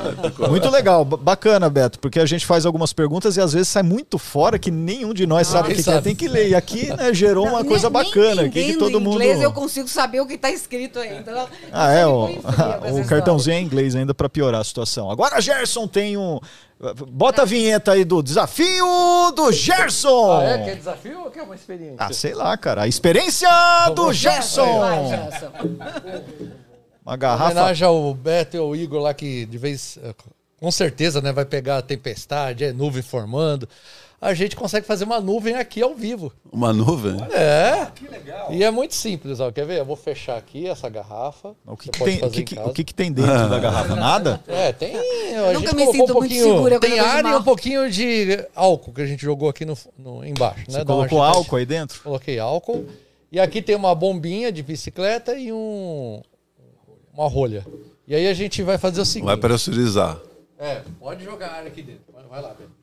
Muito 0.48 0.68
legal, 0.68 1.04
ba- 1.04 1.16
bacana, 1.16 1.70
Beto, 1.70 2.00
porque 2.00 2.18
a 2.18 2.26
gente 2.26 2.44
faz 2.44 2.66
algumas 2.66 2.92
perguntas 2.92 3.36
e 3.36 3.40
às 3.40 3.52
vezes 3.52 3.68
sai 3.68 3.84
muito 3.84 4.18
fora 4.18 4.58
que 4.58 4.68
nenhum 4.72 5.14
de 5.14 5.24
nós 5.24 5.46
sabe 5.46 5.68
o 5.68 5.68
que, 5.68 5.74
que 5.82 5.88
é. 5.88 5.92
sabe. 5.92 6.02
Tem 6.02 6.16
que 6.16 6.26
ler. 6.26 6.48
E 6.48 6.54
aqui 6.56 6.88
né, 6.96 7.14
gerou 7.14 7.46
uma 7.46 7.60
Nem- 7.60 7.68
coisa 7.68 7.88
nem 7.88 7.92
bacana. 8.04 8.42
aqui 8.42 8.72
que 8.72 8.76
todo 8.76 9.00
mundo. 9.00 9.14
inglês 9.22 9.40
eu 9.40 9.52
consigo 9.52 9.86
saber 9.86 10.20
o 10.20 10.26
que 10.26 10.34
está 10.34 10.50
escrito 10.50 10.98
aí. 10.98 11.18
Então, 11.18 11.46
Ah, 11.70 11.92
é, 11.92 12.04
o, 12.10 12.24
o 12.24 13.06
cartãozinho 13.06 13.54
é 13.54 13.60
em 13.60 13.64
inglês 13.64 13.94
ainda 13.94 14.12
para 14.12 14.28
piorar 14.28 14.62
a 14.62 14.64
situação. 14.64 15.08
Agora, 15.12 15.40
Gerson 15.40 15.86
tem 15.86 16.16
um. 16.16 16.40
Bota 17.10 17.42
a 17.42 17.44
vinheta 17.44 17.92
aí 17.92 18.06
do 18.06 18.22
desafio 18.22 18.86
do 19.36 19.52
Gerson! 19.52 20.38
Ah, 20.40 20.44
é? 20.44 20.64
Que 20.64 20.70
é 20.70 20.74
desafio 20.76 21.20
ou 21.24 21.30
que 21.30 21.38
é 21.38 21.42
uma 21.42 21.54
experiência? 21.54 21.96
Ah, 21.98 22.10
sei 22.10 22.32
lá, 22.32 22.56
cara. 22.56 22.82
A 22.82 22.88
experiência 22.88 23.48
do 23.94 24.10
Gerson! 24.14 24.80
Vai, 24.80 25.08
Gerson. 25.08 25.52
Uma 27.04 27.16
garrafa. 27.18 27.52
Homenagem 27.52 27.86
ao 27.86 28.14
Beto 28.14 28.56
e 28.56 28.60
ao 28.60 28.74
Igor 28.74 29.02
lá 29.02 29.12
que 29.12 29.44
de 29.44 29.58
vez, 29.58 29.98
eh, 30.02 30.14
com 30.58 30.70
certeza, 30.70 31.20
né, 31.20 31.32
vai 31.32 31.44
pegar 31.44 31.78
a 31.78 31.82
tempestade, 31.82 32.64
é 32.64 32.72
nuvem 32.72 33.02
formando. 33.02 33.68
A 34.20 34.34
gente 34.34 34.54
consegue 34.54 34.86
fazer 34.86 35.04
uma 35.04 35.18
nuvem 35.18 35.54
aqui 35.54 35.80
ao 35.80 35.94
vivo. 35.94 36.30
Uma 36.52 36.74
nuvem. 36.74 37.16
É. 37.32 37.86
Que 37.94 38.06
legal. 38.06 38.52
E 38.52 38.62
é 38.62 38.70
muito 38.70 38.94
simples, 38.94 39.40
ó. 39.40 39.50
Quer 39.50 39.64
ver? 39.64 39.78
Eu 39.78 39.84
vou 39.86 39.96
fechar 39.96 40.36
aqui 40.36 40.66
essa 40.68 40.90
garrafa. 40.90 41.56
O 41.66 41.74
que, 41.74 41.86
Você 41.86 42.18
que 42.18 42.28
tem, 42.28 42.44
que, 42.44 42.58
o 42.58 42.72
que, 42.74 42.84
que 42.84 42.94
tem 42.94 43.10
dentro 43.10 43.48
da 43.48 43.58
garrafa? 43.58 43.96
Nada? 43.96 44.42
É, 44.46 44.72
tem. 44.72 44.94
a 44.94 45.52
nunca 45.54 45.70
gente 45.70 45.74
me 45.74 45.92
sinto 45.92 46.14
muito 46.14 46.34
segura 46.34 46.78
Tem 46.78 46.98
eu 46.98 47.04
ar 47.06 47.24
e 47.24 47.34
um 47.34 47.42
pouquinho 47.42 47.90
de 47.90 48.46
álcool 48.54 48.92
que 48.92 49.00
a 49.00 49.06
gente 49.06 49.22
jogou 49.22 49.48
aqui 49.48 49.64
no, 49.64 49.74
no- 49.96 50.22
embaixo. 50.22 50.66
Você 50.68 50.78
né? 50.78 50.84
Dá 50.84 50.94
uma 50.94 51.08
colocou 51.08 51.22
álcool 51.22 51.56
aí 51.56 51.64
dentro? 51.64 52.02
Coloquei 52.02 52.38
álcool. 52.38 52.84
E 53.32 53.40
aqui 53.40 53.62
tem 53.62 53.74
uma 53.74 53.94
bombinha 53.94 54.52
de 54.52 54.62
bicicleta 54.62 55.34
e 55.34 55.50
um 55.50 56.20
uma 57.14 57.26
rolha. 57.26 57.66
E 58.06 58.14
aí 58.14 58.26
a 58.28 58.34
gente 58.34 58.62
vai 58.62 58.76
fazer 58.76 59.00
o 59.00 59.04
seguinte. 59.06 59.26
Vai 59.26 59.36
pressurizar. 59.38 60.18
É, 60.58 60.82
pode 60.98 61.24
jogar 61.24 61.48
ar 61.52 61.66
aqui 61.66 61.80
dentro. 61.80 62.02
Vai, 62.12 62.24
vai 62.24 62.42
lá, 62.42 62.48
Pedro. 62.50 62.79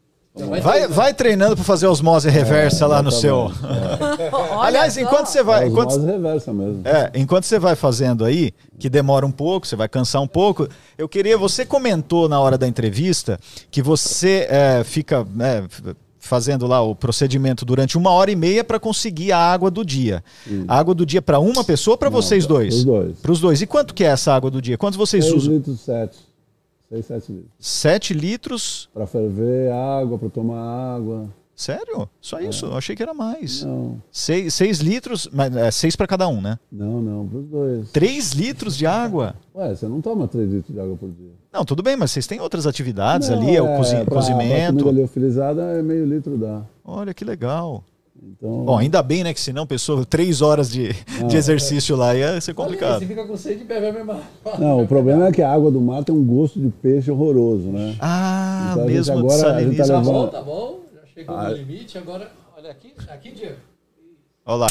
Vai, 0.62 0.88
vai 0.88 1.14
treinando 1.14 1.56
para 1.56 1.64
fazer 1.66 1.88
osmose 1.88 2.30
reversa 2.30 2.86
lá 2.88 3.02
no 3.02 3.12
seu. 3.12 3.52
Olha 4.52 4.62
Aliás, 4.68 4.98
enquanto 4.98 5.28
você 5.28 5.42
vai. 5.44 5.64
É, 5.64 5.68
Enquanto, 5.68 5.90
osmose 5.92 6.12
reversa 6.12 6.54
mesmo. 6.54 6.82
É, 6.86 7.12
enquanto 7.16 7.44
você 7.46 7.60
vai 7.60 7.76
fazendo 7.76 8.24
aí, 8.26 8.52
que 8.80 8.90
demora 8.90 9.26
um 9.26 9.32
pouco, 9.32 9.66
você 9.68 9.76
vai 9.76 9.88
cansar 9.88 10.22
um 10.22 10.28
pouco, 10.28 10.68
eu 10.98 11.08
queria. 11.08 11.38
Você 11.38 11.66
comentou 11.66 12.28
na 12.30 12.40
hora 12.40 12.58
da 12.58 12.68
entrevista 12.68 13.40
que 13.72 13.82
você 13.82 14.48
é, 14.50 14.84
fica 14.84 15.26
é, 15.40 15.58
f- 15.68 15.96
fazendo 16.20 16.68
lá 16.68 16.82
o 16.82 16.94
procedimento 16.94 17.64
durante 17.64 17.98
uma 17.98 18.10
hora 18.12 18.30
e 18.30 18.36
meia 18.36 18.64
para 18.64 18.80
conseguir 18.80 19.32
a 19.32 19.38
água 19.40 19.72
do 19.72 19.84
dia. 19.86 20.24
A 20.68 20.78
água 20.78 20.94
do 20.94 21.06
dia 21.06 21.22
para 21.22 21.40
uma 21.40 21.64
pessoa 21.64 21.94
ou 21.94 21.98
para 21.98 22.10
vocês 22.10 22.46
dois? 22.46 22.74
pros 22.76 22.86
dois. 22.86 23.20
Para 23.20 23.32
os 23.32 23.40
dois. 23.40 23.62
E 23.62 23.68
quanto 23.68 23.94
que 23.94 24.04
é 24.04 24.08
essa 24.08 24.34
água 24.34 24.52
do 24.52 24.62
dia? 24.62 24.78
Quantos 24.78 24.98
vocês 24.98 25.24
6 25.24 25.36
usam? 25.36 25.54
litros, 25.54 25.80
7. 25.82 26.27
6, 26.90 27.06
7 27.06 27.32
litros. 27.32 27.52
7 27.60 28.14
litros. 28.14 28.90
Para 28.94 29.08
ferver 29.08 29.72
água, 29.72 30.18
para 30.18 30.30
tomar 30.30 30.96
água. 30.96 31.30
Sério? 31.56 32.08
Só 32.22 32.40
isso? 32.40 32.68
Eu 32.68 32.78
achei 32.78 32.96
que 32.96 33.02
era 33.02 33.16
mais. 33.16 33.64
Não, 33.64 34.00
6 34.12 34.80
litros, 34.80 35.28
mas 35.34 35.56
é 35.56 35.72
6 35.72 35.96
para 35.96 36.06
cada 36.06 36.28
um, 36.28 36.40
né? 36.40 36.60
não, 36.72 37.02
não, 37.02 37.28
para 37.28 37.40
os 37.40 37.46
dois. 37.48 37.92
3 37.92 38.32
litros 38.34 38.78
de 38.78 38.86
água? 38.86 39.36
Ué, 39.56 39.74
você 39.76 39.88
não 39.88 40.00
toma 40.00 40.28
3 40.28 40.52
litros 40.52 40.72
de 40.76 40.80
água 40.80 40.96
por 40.96 41.10
dia. 41.10 41.32
Não, 41.52 41.66
tudo 41.66 41.82
bem, 41.82 41.96
mas 41.98 42.12
vocês 42.12 42.28
têm 42.28 42.40
outras 42.40 42.68
atividades 42.68 43.30
Não, 43.30 43.42
ali, 43.42 43.56
é 43.56 43.62
o 43.62 43.66
é, 43.70 43.78
cozi- 43.78 43.96
pra- 43.96 44.06
Pra 44.06 44.14
cozimento. 44.16 44.74
comida 44.84 44.92
liofilizada 44.92 45.62
é 45.64 45.82
meio 45.82 46.06
litro 46.06 46.38
dá. 46.38 46.64
Olha 46.86 47.12
que 47.12 47.26
legal. 47.26 47.84
Então, 48.30 48.66
Bom, 48.66 48.78
ainda 48.78 49.02
bem, 49.02 49.24
né? 49.24 49.34
Que 49.34 49.40
senão, 49.40 49.66
pessoa, 49.66 50.06
três 50.06 50.42
horas 50.42 50.70
de, 50.72 50.94
de 51.28 51.38
exercício 51.38 51.96
lá 51.96 52.14
ia 52.16 52.40
ser 52.42 52.54
complicado. 52.54 53.00
Você 53.00 53.06
fica 53.06 53.26
com 53.26 53.38
sede 53.38 53.62
e 53.62 53.66
bebe 53.66 53.88
a 53.88 53.94
mesma. 53.94 54.20
não, 54.60 54.84
o 54.84 54.88
problema 54.88 55.28
é 55.28 55.32
que 55.32 55.42
a 55.42 55.52
água 55.52 55.72
do 55.72 55.80
mar 55.80 56.04
tem 56.04 56.14
um 56.14 56.24
gosto 56.24 56.60
de 56.60 56.70
peixe 56.70 57.10
horroroso, 57.12 57.68
né? 57.72 57.96
Ah, 58.00 58.70
Então 58.72 58.84
a 58.84 58.88
gente 58.88 58.96
mesmo 58.96 59.18
agora- 59.20 59.34
a 59.56 59.62
gente 59.64 59.78
tá 59.78 59.86
saliniza. 59.86 59.94
Tá 59.94 59.98
levando- 60.00 60.14
bom, 60.14 60.28
tá 60.28 60.42
bom. 60.42 60.80
Já 60.94 61.02
chegou 61.14 61.36
Ah. 61.38 61.50
no 61.50 61.56
limite, 61.56 61.98
agora. 61.98 62.32
Olha 62.58 62.72
aqui, 62.72 62.94
aqui, 63.10 63.32
Diego. 63.32 63.56
Olha 64.50 64.60
lá. 64.60 64.68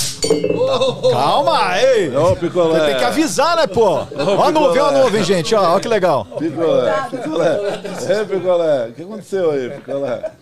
Calma, 1.12 1.78
ei! 1.80 2.16
Ô, 2.16 2.28
Você 2.30 2.36
picolé. 2.40 2.86
tem 2.86 2.96
que 2.98 3.04
avisar, 3.04 3.56
né, 3.56 3.66
pô? 3.66 3.84
Ó 3.90 4.42
a 4.44 4.50
nuvem, 4.50 4.80
ó 4.80 4.86
a 4.88 5.02
nuvem, 5.04 5.22
gente. 5.22 5.54
Ó, 5.54 5.76
ó 5.76 5.78
que 5.78 5.86
legal. 5.86 6.24
Picolé, 6.38 6.92
picolé. 7.10 7.80
É, 8.08 8.24
picolé. 8.24 8.88
O 8.88 8.92
que 8.94 9.02
aconteceu 9.02 9.50
aí, 9.50 9.70
picolé? 9.70 10.32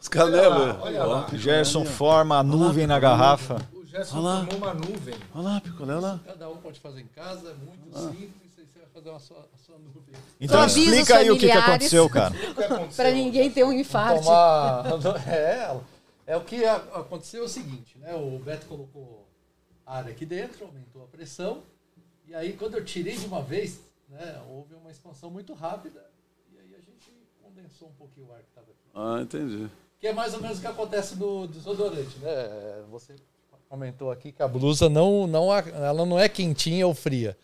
Os 0.00 0.08
canelos. 0.08 0.76
Olha 0.80 1.26
Gerson 1.38 1.84
forma 1.84 2.38
a 2.38 2.42
nuvem 2.42 2.86
na 2.86 2.98
garrafa. 2.98 3.56
O 3.72 3.84
Gerson 3.84 4.22
formou 4.22 4.56
uma 4.56 4.74
nuvem. 4.74 5.14
lá, 5.34 5.60
picolé, 5.60 5.94
olha 5.94 6.00
lá. 6.06 6.20
Cada 6.24 6.48
um 6.48 6.56
pode 6.58 6.78
fazer 6.80 7.00
em 7.00 7.06
casa, 7.08 7.50
é 7.50 7.54
muito 7.54 7.98
simples. 7.98 8.52
Aí 8.58 8.64
você 8.66 8.78
vai 8.78 8.88
fazer 8.94 9.10
uma 9.10 9.18
sua, 9.18 9.38
a 9.52 9.58
sua 9.58 9.78
nuvem. 9.78 10.14
Então 10.40 10.60
Avisos 10.60 10.92
explica 10.92 11.16
aí 11.18 11.30
o 11.30 11.34
que, 11.34 11.40
que 11.40 11.46
familiares. 11.48 11.68
aconteceu, 11.68 12.08
cara. 12.10 12.34
Para 12.94 13.10
ninguém 13.10 13.50
ter 13.50 13.64
um 13.64 13.72
infarto. 13.72 14.22
Tomar. 14.22 14.84
É, 15.28 15.80
é 16.26 16.36
o 16.36 16.42
que 16.42 16.64
a- 16.64 16.76
aconteceu 16.76 17.42
é 17.42 17.46
o 17.46 17.48
seguinte, 17.48 17.98
né? 17.98 18.14
O 18.14 18.38
Beto 18.38 18.66
colocou 18.66 19.26
ar 19.86 20.06
aqui 20.06 20.24
dentro, 20.26 20.66
aumentou 20.66 21.02
a 21.02 21.06
pressão. 21.06 21.62
E 22.26 22.34
aí, 22.34 22.52
quando 22.52 22.74
eu 22.74 22.84
tirei 22.84 23.16
de 23.16 23.24
uma 23.26 23.40
vez, 23.42 23.80
né, 24.08 24.40
houve 24.50 24.74
uma 24.74 24.90
expansão 24.90 25.30
muito 25.30 25.54
rápida. 25.54 26.04
E 26.52 26.58
aí 26.58 26.74
a 26.74 26.80
gente 26.80 27.10
condensou 27.42 27.88
um 27.88 27.92
pouquinho 27.92 28.26
o 28.28 28.32
ar 28.32 28.40
que 28.40 28.48
estava 28.50 28.66
aqui. 28.66 28.90
Ah, 28.94 29.22
entendi. 29.22 29.68
Que 30.00 30.06
é 30.06 30.12
mais 30.12 30.32
ou 30.34 30.40
menos 30.40 30.58
o 30.58 30.60
que 30.60 30.66
acontece 30.66 31.16
no 31.16 31.48
desodorante, 31.48 32.18
né? 32.18 32.84
Você 32.90 33.16
comentou 33.68 34.10
aqui 34.10 34.32
que 34.32 34.42
a 34.42 34.48
blusa 34.48 34.88
não, 34.88 35.26
não, 35.26 35.52
ela 35.52 36.06
não 36.06 36.18
é 36.18 36.28
quentinha 36.28 36.86
ou 36.86 36.94
fria. 36.94 37.36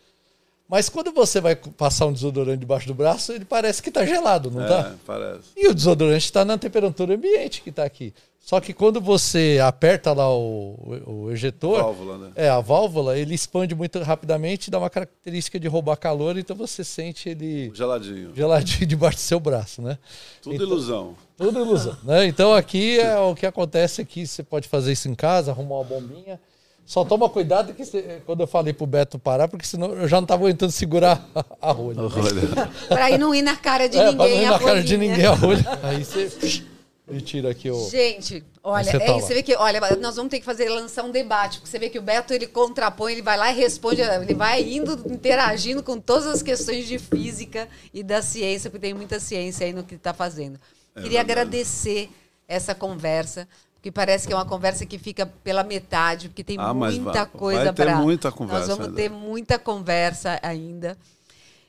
Mas 0.67 0.89
quando 0.89 1.11
você 1.11 1.39
vai 1.39 1.55
passar 1.55 2.07
um 2.07 2.13
desodorante 2.13 2.57
debaixo 2.59 2.87
do 2.87 2.93
braço, 2.93 3.31
ele 3.31 3.45
parece 3.45 3.83
que 3.83 3.89
está 3.89 4.03
gelado, 4.05 4.49
não 4.49 4.63
É, 4.63 4.67
tá? 4.67 4.95
parece. 5.05 5.49
E 5.55 5.67
o 5.67 5.73
desodorante 5.75 6.25
está 6.25 6.43
na 6.43 6.57
temperatura 6.57 7.13
ambiente 7.13 7.61
que 7.61 7.69
está 7.69 7.83
aqui. 7.83 8.13
Só 8.39 8.59
que 8.59 8.73
quando 8.73 9.01
você 9.01 9.59
aperta 9.63 10.13
lá 10.13 10.31
o, 10.31 10.75
o, 11.07 11.21
o 11.25 11.31
ejetor, 11.31 11.81
Válvula, 11.81 12.17
né? 12.19 12.31
é 12.35 12.47
a 12.47 12.59
válvula, 12.59 13.17
ele 13.17 13.33
expande 13.33 13.73
muito 13.73 13.99
rapidamente, 14.03 14.69
dá 14.69 14.77
uma 14.77 14.89
característica 14.89 15.59
de 15.59 15.67
roubar 15.67 15.95
calor, 15.97 16.37
então 16.37 16.55
você 16.55 16.83
sente 16.83 17.27
ele 17.27 17.71
Geladinho. 17.73 18.35
geladinho 18.35 18.85
debaixo 18.87 19.17
do 19.17 19.21
seu 19.21 19.39
braço, 19.39 19.81
né? 19.81 19.97
Tudo 20.43 20.53
Então- 20.55 20.67
ilusão. 20.67 21.15
Tudo 21.37 21.59
ilusão, 21.59 21.97
né? 22.03 22.25
Então 22.27 22.53
aqui 22.53 22.99
é 22.99 23.17
o 23.19 23.33
que 23.35 23.47
acontece 23.47 23.99
aqui, 24.01 24.27
você 24.27 24.43
pode 24.43 24.67
fazer 24.67 24.91
isso 24.93 25.09
em 25.09 25.15
casa, 25.15 25.49
arrumar 25.51 25.75
uma 25.77 25.83
bombinha. 25.83 26.39
Só 26.85 27.03
toma 27.03 27.27
cuidado 27.27 27.73
que 27.73 27.83
quando 28.25 28.41
eu 28.41 28.47
falei 28.47 28.71
pro 28.71 28.85
Beto 28.85 29.17
parar, 29.17 29.47
porque 29.47 29.65
senão 29.65 29.93
eu 29.93 30.07
já 30.07 30.17
não 30.17 30.25
estava 30.25 30.43
aguentando 30.43 30.71
segurar 30.71 31.27
a 31.59 31.71
rolha. 31.71 32.01
Olha. 32.01 32.71
Pra 32.87 33.09
ir 33.09 33.17
não 33.17 33.33
ir 33.33 33.41
na 33.41 33.55
cara 33.55 33.89
de 33.89 33.97
É, 33.97 34.03
pra 34.03 34.11
não 34.11 34.25
ninguém 34.25 34.41
ir 34.43 34.45
a 34.45 34.51
na 34.51 34.59
cara 34.59 34.83
de 34.83 34.97
ninguém 34.97 35.25
a 35.25 35.33
rolha. 35.33 35.65
Aí 35.81 36.05
você 36.05 36.63
e 37.07 37.21
tira 37.21 37.51
aqui 37.51 37.69
o. 37.69 37.89
Gente, 37.89 38.43
olha, 38.63 38.83
Você 38.83 38.97
é 38.97 39.05
isso, 39.05 39.13
lá. 39.13 39.21
você 39.21 39.33
vê 39.35 39.43
que, 39.43 39.55
olha, 39.55 39.79
nós 39.97 40.15
vamos 40.15 40.31
ter 40.31 40.39
que 40.39 40.45
fazer 40.45 40.69
lançar 40.69 41.03
um 41.03 41.11
debate, 41.11 41.59
porque 41.59 41.69
você 41.69 41.77
vê 41.77 41.87
que 41.87 41.99
o 41.99 42.01
Beto 42.01 42.33
ele 42.33 42.47
contrapõe, 42.47 43.11
ele 43.13 43.21
vai 43.21 43.37
lá 43.37 43.51
e 43.51 43.55
responde, 43.55 44.01
ele 44.01 44.33
vai 44.33 44.63
indo 44.63 44.93
interagindo 45.11 45.83
com 45.83 45.99
todas 45.99 46.25
as 46.25 46.41
questões 46.41 46.87
de 46.87 46.97
física 46.97 47.69
e 47.93 48.01
da 48.01 48.23
ciência, 48.23 48.71
porque 48.71 48.87
tem 48.87 48.93
muita 48.95 49.19
ciência 49.19 49.67
aí 49.67 49.73
no 49.73 49.83
que 49.83 49.93
está 49.93 50.13
fazendo. 50.15 50.59
Queria 50.95 51.23
verdade. 51.23 51.31
agradecer 51.31 52.09
essa 52.47 52.73
conversa, 52.73 53.47
porque 53.85 53.91
parece 53.91 54.25
que 54.25 54.33
é 54.33 54.35
uma 54.35 54.45
conversa 54.45 54.83
que 54.83 54.97
fica 54.97 55.27
pela 55.27 55.63
metade, 55.63 56.27
porque 56.29 56.43
tem 56.43 56.57
Ah, 56.59 56.73
muita 56.73 57.11
vai- 57.11 57.25
coisa 57.27 57.65
vai 57.65 57.73
ter 57.73 57.83
para 57.85 57.95
muita 57.97 58.29
Nós 58.29 58.37
conversa 58.37 58.67
vamos 58.69 58.85
ainda. 58.87 58.95
ter 58.97 59.09
muita 59.11 59.59
conversa 59.59 60.39
ainda. 60.41 60.97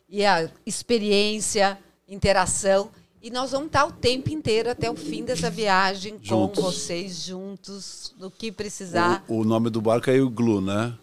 E 0.09 0.25
a 0.25 0.49
experiência, 0.65 1.79
interação. 2.09 2.89
E 3.23 3.29
nós 3.29 3.51
vamos 3.51 3.67
estar 3.67 3.85
o 3.85 3.93
tempo 3.93 4.31
inteiro 4.31 4.71
até 4.71 4.91
o 4.91 4.97
fim 4.97 5.25
dessa 5.25 5.51
viagem 5.51 6.19
Juntos. 6.23 6.57
com 6.57 6.63
vocês 6.71 7.23
juntos, 7.23 8.15
no 8.19 8.31
que 8.31 8.51
precisar. 8.51 9.23
O, 9.29 9.41
o 9.41 9.45
nome 9.45 9.69
do 9.69 9.83
barco 9.83 10.09
é 10.09 10.17
Iglu, 10.17 10.63
né? 10.63 10.95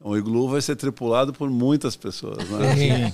O 0.00 0.16
Iglu 0.16 0.48
vai 0.48 0.62
ser 0.62 0.76
tripulado 0.76 1.34
por 1.34 1.50
muitas 1.50 1.96
pessoas, 1.96 2.38
né? 2.48 3.12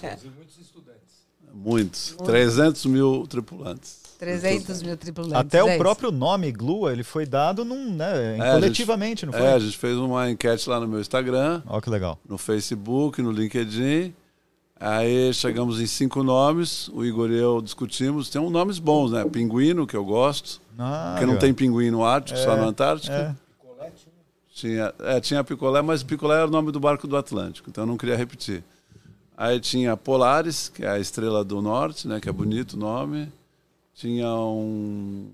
Muitos. 1.53 2.15
300 2.25 2.87
mil 2.87 3.27
tripulantes. 3.27 3.99
300 4.19 4.83
mil 4.83 4.97
tripulantes. 4.97 5.37
Até 5.39 5.59
é 5.59 5.65
o 5.65 5.79
próprio 5.79 6.11
nome 6.11 6.51
Glua, 6.51 6.93
ele 6.93 7.05
foi 7.05 7.25
dado 7.25 7.65
num, 7.65 7.91
né, 7.95 8.37
É, 8.39 8.53
coletivamente, 8.53 9.25
não 9.25 9.33
foi? 9.33 9.43
É, 9.43 9.53
a 9.55 9.59
gente 9.59 9.77
fez 9.79 9.97
uma 9.97 10.29
enquete 10.31 10.69
lá 10.69 10.81
no 10.81 10.89
meu 10.89 11.01
Instagram, 11.01 11.63
Ó 11.67 11.81
que 11.81 11.89
legal. 11.89 12.19
no 12.29 12.37
Facebook, 12.37 13.23
no 13.23 13.31
LinkedIn. 13.31 14.13
Aí 14.81 15.33
chegamos 15.35 15.81
em 15.81 15.87
cinco 15.87 16.23
nomes, 16.23 16.89
o 16.89 17.05
Igor 17.05 17.31
e 17.31 17.39
eu 17.39 17.61
discutimos. 17.61 18.29
Tem 18.31 18.41
uns 18.41 18.51
nomes 18.53 18.79
bons, 18.79 19.11
né? 19.11 19.25
Pinguino, 19.25 19.87
que 19.87 19.97
eu 19.97 20.05
gosto, 20.05 20.61
Ah, 20.79 21.11
porque 21.13 21.27
não 21.27 21.35
legal. 21.35 21.41
tem 21.41 21.53
pinguim 21.55 21.91
no 21.91 22.05
Ártico, 22.05 22.39
só 22.39 22.53
É, 22.53 22.57
na 22.61 22.67
Antártica. 22.67 23.37
é. 23.45 23.49
Tinha, 24.55 24.93
é, 25.01 25.21
tinha 25.21 25.45
Picolé, 25.45 25.81
mas 25.83 26.03
Picolé 26.03 26.39
era 26.39 26.49
o 26.49 26.51
nome 26.51 26.73
do 26.73 26.81
barco 26.81 27.07
do 27.07 27.17
Atlântico, 27.17 27.71
então 27.71 27.83
eu 27.85 27.87
não 27.87 27.97
queria 27.97 28.17
repetir. 28.17 28.65
Aí 29.37 29.61
tinha 29.61 29.97
Polaris, 29.97 30.69
que 30.69 30.85
é 30.85 30.89
a 30.91 30.99
estrela 30.99 31.45
do 31.45 31.63
norte, 31.63 32.09
né, 32.09 32.19
que 32.21 32.29
é 32.29 32.33
bonito 32.33 32.73
o 32.73 32.77
nome. 32.77 33.33
Tinha 33.99 34.33
um 34.33 35.29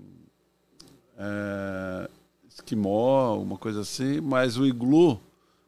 é, 1.19 2.09
esquimó, 2.49 3.37
uma 3.37 3.59
coisa 3.59 3.81
assim, 3.81 4.19
mas 4.19 4.57
o 4.57 4.65
iglu, 4.65 5.21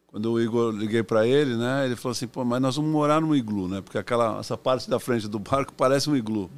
quando 0.08 0.32
o 0.32 0.40
Igor 0.40 0.72
liguei 0.72 1.04
para 1.04 1.24
ele, 1.24 1.54
né, 1.54 1.86
ele 1.86 1.94
falou 1.94 2.10
assim, 2.10 2.26
pô, 2.26 2.44
mas 2.44 2.60
nós 2.60 2.74
vamos 2.74 2.90
morar 2.90 3.20
num 3.20 3.36
iglu, 3.36 3.68
né, 3.68 3.80
porque 3.80 3.98
aquela 3.98 4.40
essa 4.40 4.58
parte 4.58 4.90
da 4.90 4.98
frente 4.98 5.28
do 5.28 5.38
barco 5.38 5.72
parece 5.74 6.10
um 6.10 6.16
iglu. 6.16 6.50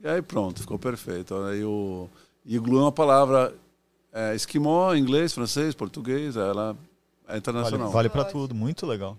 E 0.00 0.06
aí 0.06 0.22
pronto, 0.22 0.60
ficou 0.60 0.78
perfeito. 0.78 1.34
Aí 1.34 1.64
o 1.64 2.08
iglu 2.46 2.78
é 2.78 2.82
uma 2.82 2.92
palavra 2.92 3.52
é, 4.12 4.36
esquimó, 4.36 4.94
inglês, 4.94 5.32
francês, 5.32 5.74
português, 5.74 6.36
ela 6.36 6.76
é 7.26 7.26
Vale, 7.26 7.38
internacional. 7.38 7.90
vale 7.90 8.08
para 8.08 8.24
tudo, 8.24 8.54
muito 8.54 8.86
legal. 8.86 9.18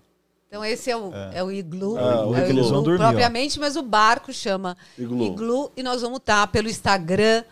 Então 0.54 0.64
esse 0.64 0.88
é 0.88 0.96
o, 0.96 1.12
é. 1.32 1.42
o 1.42 1.50
iglu, 1.50 1.98
Ah, 1.98 2.26
o 2.28 2.36
é 2.36 2.48
iglu. 2.48 2.78
Ó. 2.78 2.96
propriamente, 2.96 3.58
mas 3.58 3.74
o 3.74 3.82
barco 3.82 4.32
chama 4.32 4.76
Iglu. 4.96 5.24
iglu. 5.24 5.72
e 5.76 5.82
nós 5.82 6.00
vamos 6.00 6.18
estar 6.18 6.46
pelo 6.46 6.68
Instagram 6.68 7.42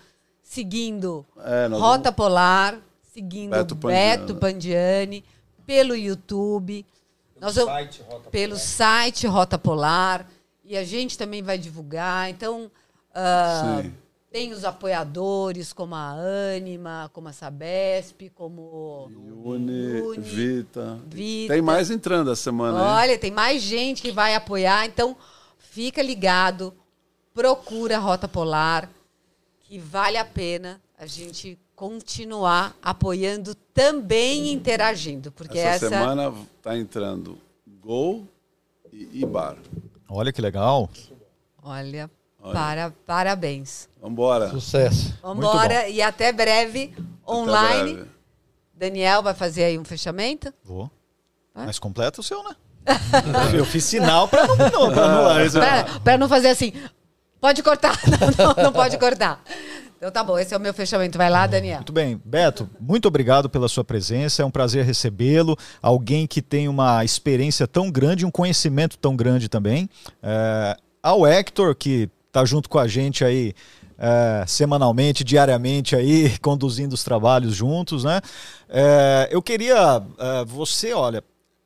seguindo 0.41 1.27
É, 1.37 1.67
Rota 1.67 2.13
Polar, 2.13 2.79
seguindo 3.13 3.51
Beto 3.51 3.75
Beto 3.75 4.37
Pandiani. 4.37 4.41
Pandiani, 4.41 5.25
pelo 5.67 5.97
YouTube, 5.97 6.87
nós 7.41 7.57
vamos, 7.57 7.73
site 7.73 8.03
Rota 8.09 8.31
pelo 8.31 8.57
site 8.57 9.27
Rota 9.27 9.59
Polar 9.59 10.29
e 10.65 10.77
a 10.77 10.85
gente 10.85 11.19
também 11.19 11.43
vai 11.43 11.59
divulgar. 11.59 12.31
Então 12.31 12.71
Sim. 13.83 13.93
Tem 14.33 14.51
os 14.53 14.65
apoiadores 14.65 15.75
como 15.75 15.95
a 15.95 16.15
Anima, 16.57 17.11
como 17.13 17.29
a 17.29 17.33
Sabesp, 17.33 18.31
como 18.35 19.11
Uni, 19.45 20.19
Vita. 20.19 20.99
Vita. 21.07 21.53
Tem 21.53 21.61
mais 21.61 21.91
entrando 21.91 22.33
essa 22.33 22.43
semana, 22.43 22.79
hein? 22.79 22.85
Olha, 22.87 23.19
tem 23.19 23.31
mais 23.31 23.63
gente 23.63 24.01
que 24.01 24.11
vai 24.11 24.35
apoiar, 24.35 24.87
então 24.87 25.15
fica 25.59 26.03
ligado, 26.03 26.73
procura 27.35 27.99
a 27.99 28.01
Rota 28.01 28.27
Polar, 28.27 28.89
que 29.61 29.79
vale 29.79 30.17
a 30.17 30.25
pena 30.25 30.81
a 30.99 31.05
gente 31.07 31.59
continuar 31.77 32.75
apoiando, 32.83 33.55
também 33.75 34.51
interagindo, 34.51 35.31
porque 35.31 35.59
Essa, 35.59 35.87
essa, 35.87 35.89
semana 35.91 36.33
tá 36.63 36.79
entrando 36.79 37.39
Gol 37.81 38.27
e 38.91 39.21
Ibar. 39.21 39.59
Olha 40.09 40.33
que 40.33 40.41
legal. 40.41 40.89
olha, 41.63 42.11
Olha. 42.43 42.53
para 42.53 42.93
parabéns. 43.07 43.89
Vambora. 44.01 44.51
Sucesso. 44.51 45.17
Vamos 45.23 45.45
embora 45.45 45.89
e 45.89 46.03
até 46.03 46.33
breve 46.33 46.93
Até 46.93 47.33
online. 47.33 47.95
breve. 47.95 48.11
Daniel 48.75 49.23
vai 49.23 49.33
fazer 49.33 49.63
aí 49.65 49.79
um 49.79 49.85
fechamento? 49.85 50.53
Vou. 50.65 50.91
Vai? 51.55 51.67
Mas 51.67 51.79
completa 51.79 52.21
o 52.21 52.25
seu, 52.25 52.43
né? 52.43 52.57
Eu 53.57 53.65
fiz 53.65 53.85
sinal 53.85 54.27
pra 54.27 54.45
não, 54.47 54.57
não, 54.57 54.93
pra 54.93 55.45
isso. 55.47 55.57
Para 56.03 56.19
não 56.19 56.29
fazer 56.29 56.49
assim, 56.49 56.73
pode 57.41 57.63
cortar. 57.63 57.97
Não, 58.37 58.55
não, 58.55 58.65
não 58.65 58.73
pode 58.73 58.99
cortar. 58.99 59.41
Então 59.97 60.11
tá 60.11 60.25
bom, 60.25 60.37
esse 60.37 60.53
é 60.53 60.57
o 60.57 60.61
meu 60.61 60.75
fechamento. 60.75 61.17
Vai 61.17 61.31
lá, 61.31 61.47
Daniel. 61.47 61.77
Muito 61.77 61.93
bem. 61.93 62.21
Beto, 62.25 62.69
muito 62.81 63.07
obrigado 63.07 63.49
pela 63.49 63.69
sua 63.69 63.85
presença. 63.85 64.43
É 64.43 64.45
um 64.45 64.51
prazer 64.51 64.85
recebê-lo. 64.85 65.57
Alguém 65.81 66.27
que 66.27 66.43
tem 66.43 66.67
uma 66.69 67.05
experiência 67.05 67.69
tão 67.69 67.89
grande, 67.89 68.27
um 68.27 68.31
conhecimento 68.31 68.99
tão 68.99 69.15
grande 69.15 69.49
também. 69.49 69.89
É, 70.21 70.77
ao 71.01 71.25
Hector, 71.25 71.73
que 71.77 72.11
está 72.33 72.47
junto 72.47 72.67
com 72.67 72.79
a 72.79 72.89
gente 72.89 73.23
aí 73.23 73.53
é, 73.99 74.45
semanalmente, 74.47 75.23
diariamente 75.23 75.95
aí, 75.95 76.37
conduzindo 76.41 76.95
os 76.95 77.05
trabalhos 77.05 77.55
juntos, 77.55 78.05
né? 78.05 78.23
É, 78.71 79.29
eu 79.31 79.43
queria, 79.43 80.03
é, 80.19 80.45
você, 80.47 80.95
olha, 80.95 81.23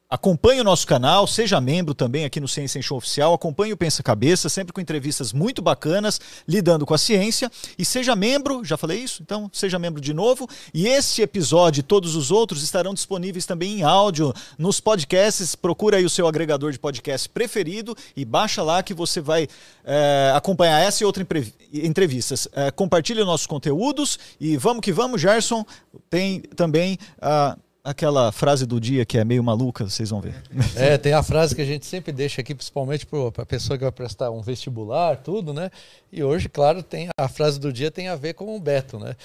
Acompanhe 0.08 0.60
o 0.60 0.64
nosso 0.64 0.86
canal, 0.86 1.26
seja 1.26 1.60
membro 1.60 1.92
também 1.92 2.24
aqui 2.24 2.38
no 2.38 2.46
Ciência 2.46 2.78
em 2.78 2.82
Show 2.82 2.96
Oficial, 2.96 3.34
acompanhe 3.34 3.72
o 3.72 3.76
Pensa 3.76 4.04
Cabeça, 4.04 4.48
sempre 4.48 4.72
com 4.72 4.80
entrevistas 4.80 5.32
muito 5.32 5.60
bacanas, 5.60 6.20
lidando 6.46 6.86
com 6.86 6.94
a 6.94 6.98
ciência. 6.98 7.50
E 7.76 7.84
seja 7.84 8.14
membro, 8.14 8.64
já 8.64 8.76
falei 8.76 9.00
isso? 9.00 9.20
Então, 9.20 9.50
seja 9.52 9.80
membro 9.80 10.00
de 10.00 10.14
novo. 10.14 10.48
E 10.72 10.86
este 10.86 11.22
episódio 11.22 11.80
e 11.80 11.82
todos 11.82 12.14
os 12.14 12.30
outros 12.30 12.62
estarão 12.62 12.94
disponíveis 12.94 13.46
também 13.46 13.80
em 13.80 13.82
áudio 13.82 14.32
nos 14.56 14.78
podcasts. 14.78 15.56
Procura 15.56 15.96
aí 15.96 16.04
o 16.04 16.10
seu 16.10 16.28
agregador 16.28 16.70
de 16.70 16.78
podcast 16.78 17.28
preferido 17.28 17.96
e 18.16 18.24
baixa 18.24 18.62
lá 18.62 18.84
que 18.84 18.94
você 18.94 19.20
vai 19.20 19.48
é, 19.84 20.32
acompanhar 20.36 20.80
essa 20.80 21.02
e 21.02 21.06
outra 21.06 21.24
empre- 21.24 21.52
entrevistas. 21.72 22.46
É, 22.52 22.70
compartilhe 22.70 23.24
nossos 23.24 23.48
conteúdos 23.48 24.20
e 24.38 24.56
vamos 24.56 24.82
que 24.82 24.92
vamos, 24.92 25.20
Gerson. 25.20 25.66
Tem 26.08 26.42
também 26.54 26.96
a 27.20 27.58
aquela 27.86 28.32
frase 28.32 28.66
do 28.66 28.80
dia 28.80 29.06
que 29.06 29.16
é 29.16 29.24
meio 29.24 29.42
maluca, 29.44 29.88
vocês 29.88 30.10
vão 30.10 30.20
ver. 30.20 30.34
É, 30.76 30.98
tem 30.98 31.12
a 31.12 31.22
frase 31.22 31.54
que 31.54 31.62
a 31.62 31.64
gente 31.64 31.86
sempre 31.86 32.12
deixa 32.12 32.40
aqui, 32.40 32.54
principalmente 32.54 33.06
para 33.06 33.42
a 33.42 33.46
pessoa 33.46 33.78
que 33.78 33.84
vai 33.84 33.92
prestar 33.92 34.30
um 34.30 34.42
vestibular, 34.42 35.16
tudo, 35.16 35.54
né? 35.54 35.70
E 36.12 36.22
hoje, 36.22 36.48
claro, 36.48 36.82
tem 36.82 37.08
a 37.16 37.28
frase 37.28 37.58
do 37.58 37.72
dia 37.72 37.90
tem 37.90 38.08
a 38.08 38.16
ver 38.16 38.34
com 38.34 38.54
o 38.54 38.60
Beto, 38.60 38.98
né? 38.98 39.16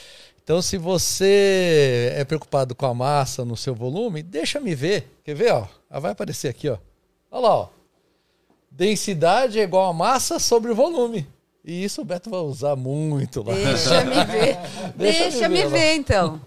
Então, 0.43 0.61
se 0.61 0.77
você 0.77 2.13
é 2.15 2.23
preocupado 2.23 2.75
com 2.75 2.85
a 2.85 2.93
massa 2.93 3.43
no 3.43 3.57
seu 3.57 3.75
volume, 3.75 4.23
deixa 4.23 4.59
me 4.59 4.75
ver. 4.75 5.11
Quer 5.23 5.35
ver, 5.35 5.53
ó? 5.53 5.67
Ela 5.89 5.99
vai 5.99 6.11
aparecer 6.11 6.47
aqui, 6.47 6.69
ó. 6.69 6.77
Olha 7.31 7.41
lá, 7.41 7.55
ó. 7.55 7.69
Densidade 8.69 9.59
é 9.59 9.63
igual 9.63 9.89
a 9.89 9.93
massa 9.93 10.39
sobre 10.39 10.71
o 10.71 10.75
volume. 10.75 11.27
E 11.63 11.83
isso 11.83 12.01
o 12.01 12.05
Beto 12.05 12.29
vai 12.29 12.39
usar 12.39 12.75
muito 12.75 13.43
lá. 13.43 13.53
Deixa 13.53 14.03
me 14.03 14.25
ver. 14.25 14.57
Deixa 14.95 15.23
Deixa, 15.29 15.49
me 15.49 15.57
me 15.57 15.63
ver, 15.63 15.69
ver, 15.69 15.95
então. 15.95 16.41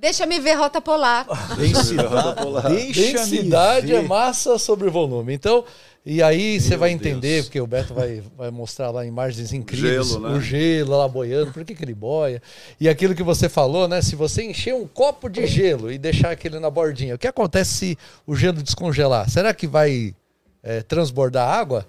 Deixa 0.00 0.26
me 0.26 0.38
ver 0.38 0.54
Rota 0.54 0.80
Polar. 0.80 1.26
Densidade, 1.56 2.92
deixa 2.94 3.18
Densidade 3.18 3.94
é 3.94 4.02
massa 4.02 4.56
sobre 4.56 4.88
volume. 4.88 5.34
Então, 5.34 5.64
e 6.06 6.22
aí 6.22 6.60
você 6.60 6.76
vai 6.76 6.90
entender, 6.90 7.34
Deus. 7.34 7.46
porque 7.46 7.60
o 7.60 7.66
Beto 7.66 7.92
vai, 7.92 8.22
vai 8.36 8.50
mostrar 8.50 8.90
lá 8.90 9.04
imagens 9.04 9.52
incríveis, 9.52 10.08
Gelo, 10.08 10.20
né? 10.20 10.36
o 10.36 10.40
gelo 10.40 10.96
lá 10.96 11.08
boiando, 11.08 11.52
por 11.52 11.64
que, 11.64 11.74
que 11.74 11.84
ele 11.84 11.94
boia? 11.94 12.40
E 12.80 12.88
aquilo 12.88 13.14
que 13.14 13.22
você 13.22 13.48
falou, 13.48 13.88
né? 13.88 14.00
Se 14.00 14.14
você 14.14 14.44
encher 14.44 14.74
um 14.74 14.86
copo 14.86 15.28
de 15.28 15.46
gelo 15.46 15.90
e 15.90 15.98
deixar 15.98 16.30
aquele 16.30 16.60
na 16.60 16.70
bordinha, 16.70 17.16
o 17.16 17.18
que 17.18 17.26
acontece 17.26 17.74
se 17.74 17.98
o 18.26 18.36
gelo 18.36 18.62
descongelar? 18.62 19.28
Será 19.28 19.52
que 19.52 19.66
vai 19.66 20.14
é, 20.62 20.82
transbordar 20.82 21.48
água? 21.48 21.84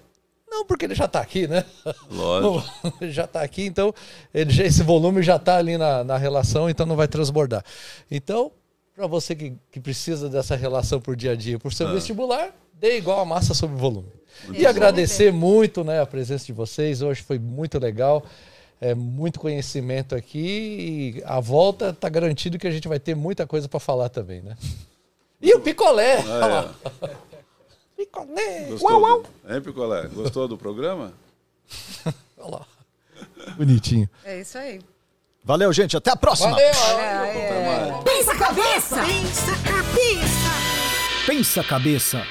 Não, 0.50 0.64
porque 0.66 0.84
ele 0.84 0.94
já 0.94 1.04
está 1.04 1.20
aqui, 1.20 1.46
né? 1.46 1.64
Lógico. 2.10 2.94
ele 3.00 3.12
já 3.12 3.24
está 3.24 3.40
aqui, 3.42 3.64
então 3.64 3.94
ele 4.34 4.50
já, 4.50 4.64
esse 4.64 4.82
volume 4.82 5.22
já 5.22 5.36
está 5.36 5.56
ali 5.56 5.78
na, 5.78 6.02
na 6.02 6.16
relação, 6.18 6.68
então 6.68 6.84
não 6.84 6.96
vai 6.96 7.06
transbordar. 7.06 7.64
Então, 8.10 8.50
para 8.94 9.06
você 9.06 9.34
que, 9.34 9.54
que 9.70 9.78
precisa 9.80 10.28
dessa 10.28 10.56
relação 10.56 11.00
por 11.00 11.14
dia 11.14 11.32
a 11.32 11.36
dia, 11.36 11.58
por 11.58 11.72
seu 11.72 11.86
Ah. 11.88 11.92
vestibular, 11.92 12.50
dê 12.74 12.98
igual 12.98 13.20
a 13.20 13.24
massa 13.24 13.54
sobre 13.54 13.76
volume. 13.76 14.08
E 14.52 14.58
Isso. 14.58 14.68
agradecer 14.68 15.32
muito 15.32 15.84
né, 15.84 16.00
a 16.00 16.06
presença 16.06 16.46
de 16.46 16.52
vocês. 16.52 17.00
Hoje 17.00 17.22
foi 17.22 17.38
muito 17.38 17.78
legal. 17.78 18.24
É 18.80 18.94
muito 18.94 19.38
conhecimento 19.38 20.14
aqui 20.14 21.14
e 21.18 21.22
a 21.26 21.38
volta 21.38 21.90
está 21.90 22.08
garantido 22.08 22.58
que 22.58 22.66
a 22.66 22.70
gente 22.70 22.88
vai 22.88 22.98
ter 22.98 23.14
muita 23.14 23.46
coisa 23.46 23.68
para 23.68 23.78
falar 23.78 24.08
também, 24.08 24.40
né? 24.40 24.56
E 25.40 25.54
o 25.54 25.60
picolé! 25.60 26.16
Ah, 26.26 26.70
é. 27.02 27.10
Picolé! 28.00 28.64
Gostou 28.70 29.22
do... 29.22 29.52
Hein, 29.52 29.60
Picolé? 29.60 30.08
Gostou 30.08 30.48
do 30.48 30.56
programa? 30.56 31.12
Olha 32.38 32.50
lá. 32.50 32.66
Bonitinho. 33.56 34.08
É 34.24 34.40
isso 34.40 34.56
aí. 34.56 34.80
Valeu, 35.44 35.70
gente. 35.70 35.96
Até 35.96 36.10
a 36.10 36.16
próxima. 36.16 36.50
Valeu! 36.50 36.70
Mais. 36.72 38.04
Pensa 38.04 38.34
cabeça! 38.34 38.96
Pensa 39.04 39.52
cabeça! 39.62 41.26
Pensa 41.26 41.64
cabeça. 41.64 42.26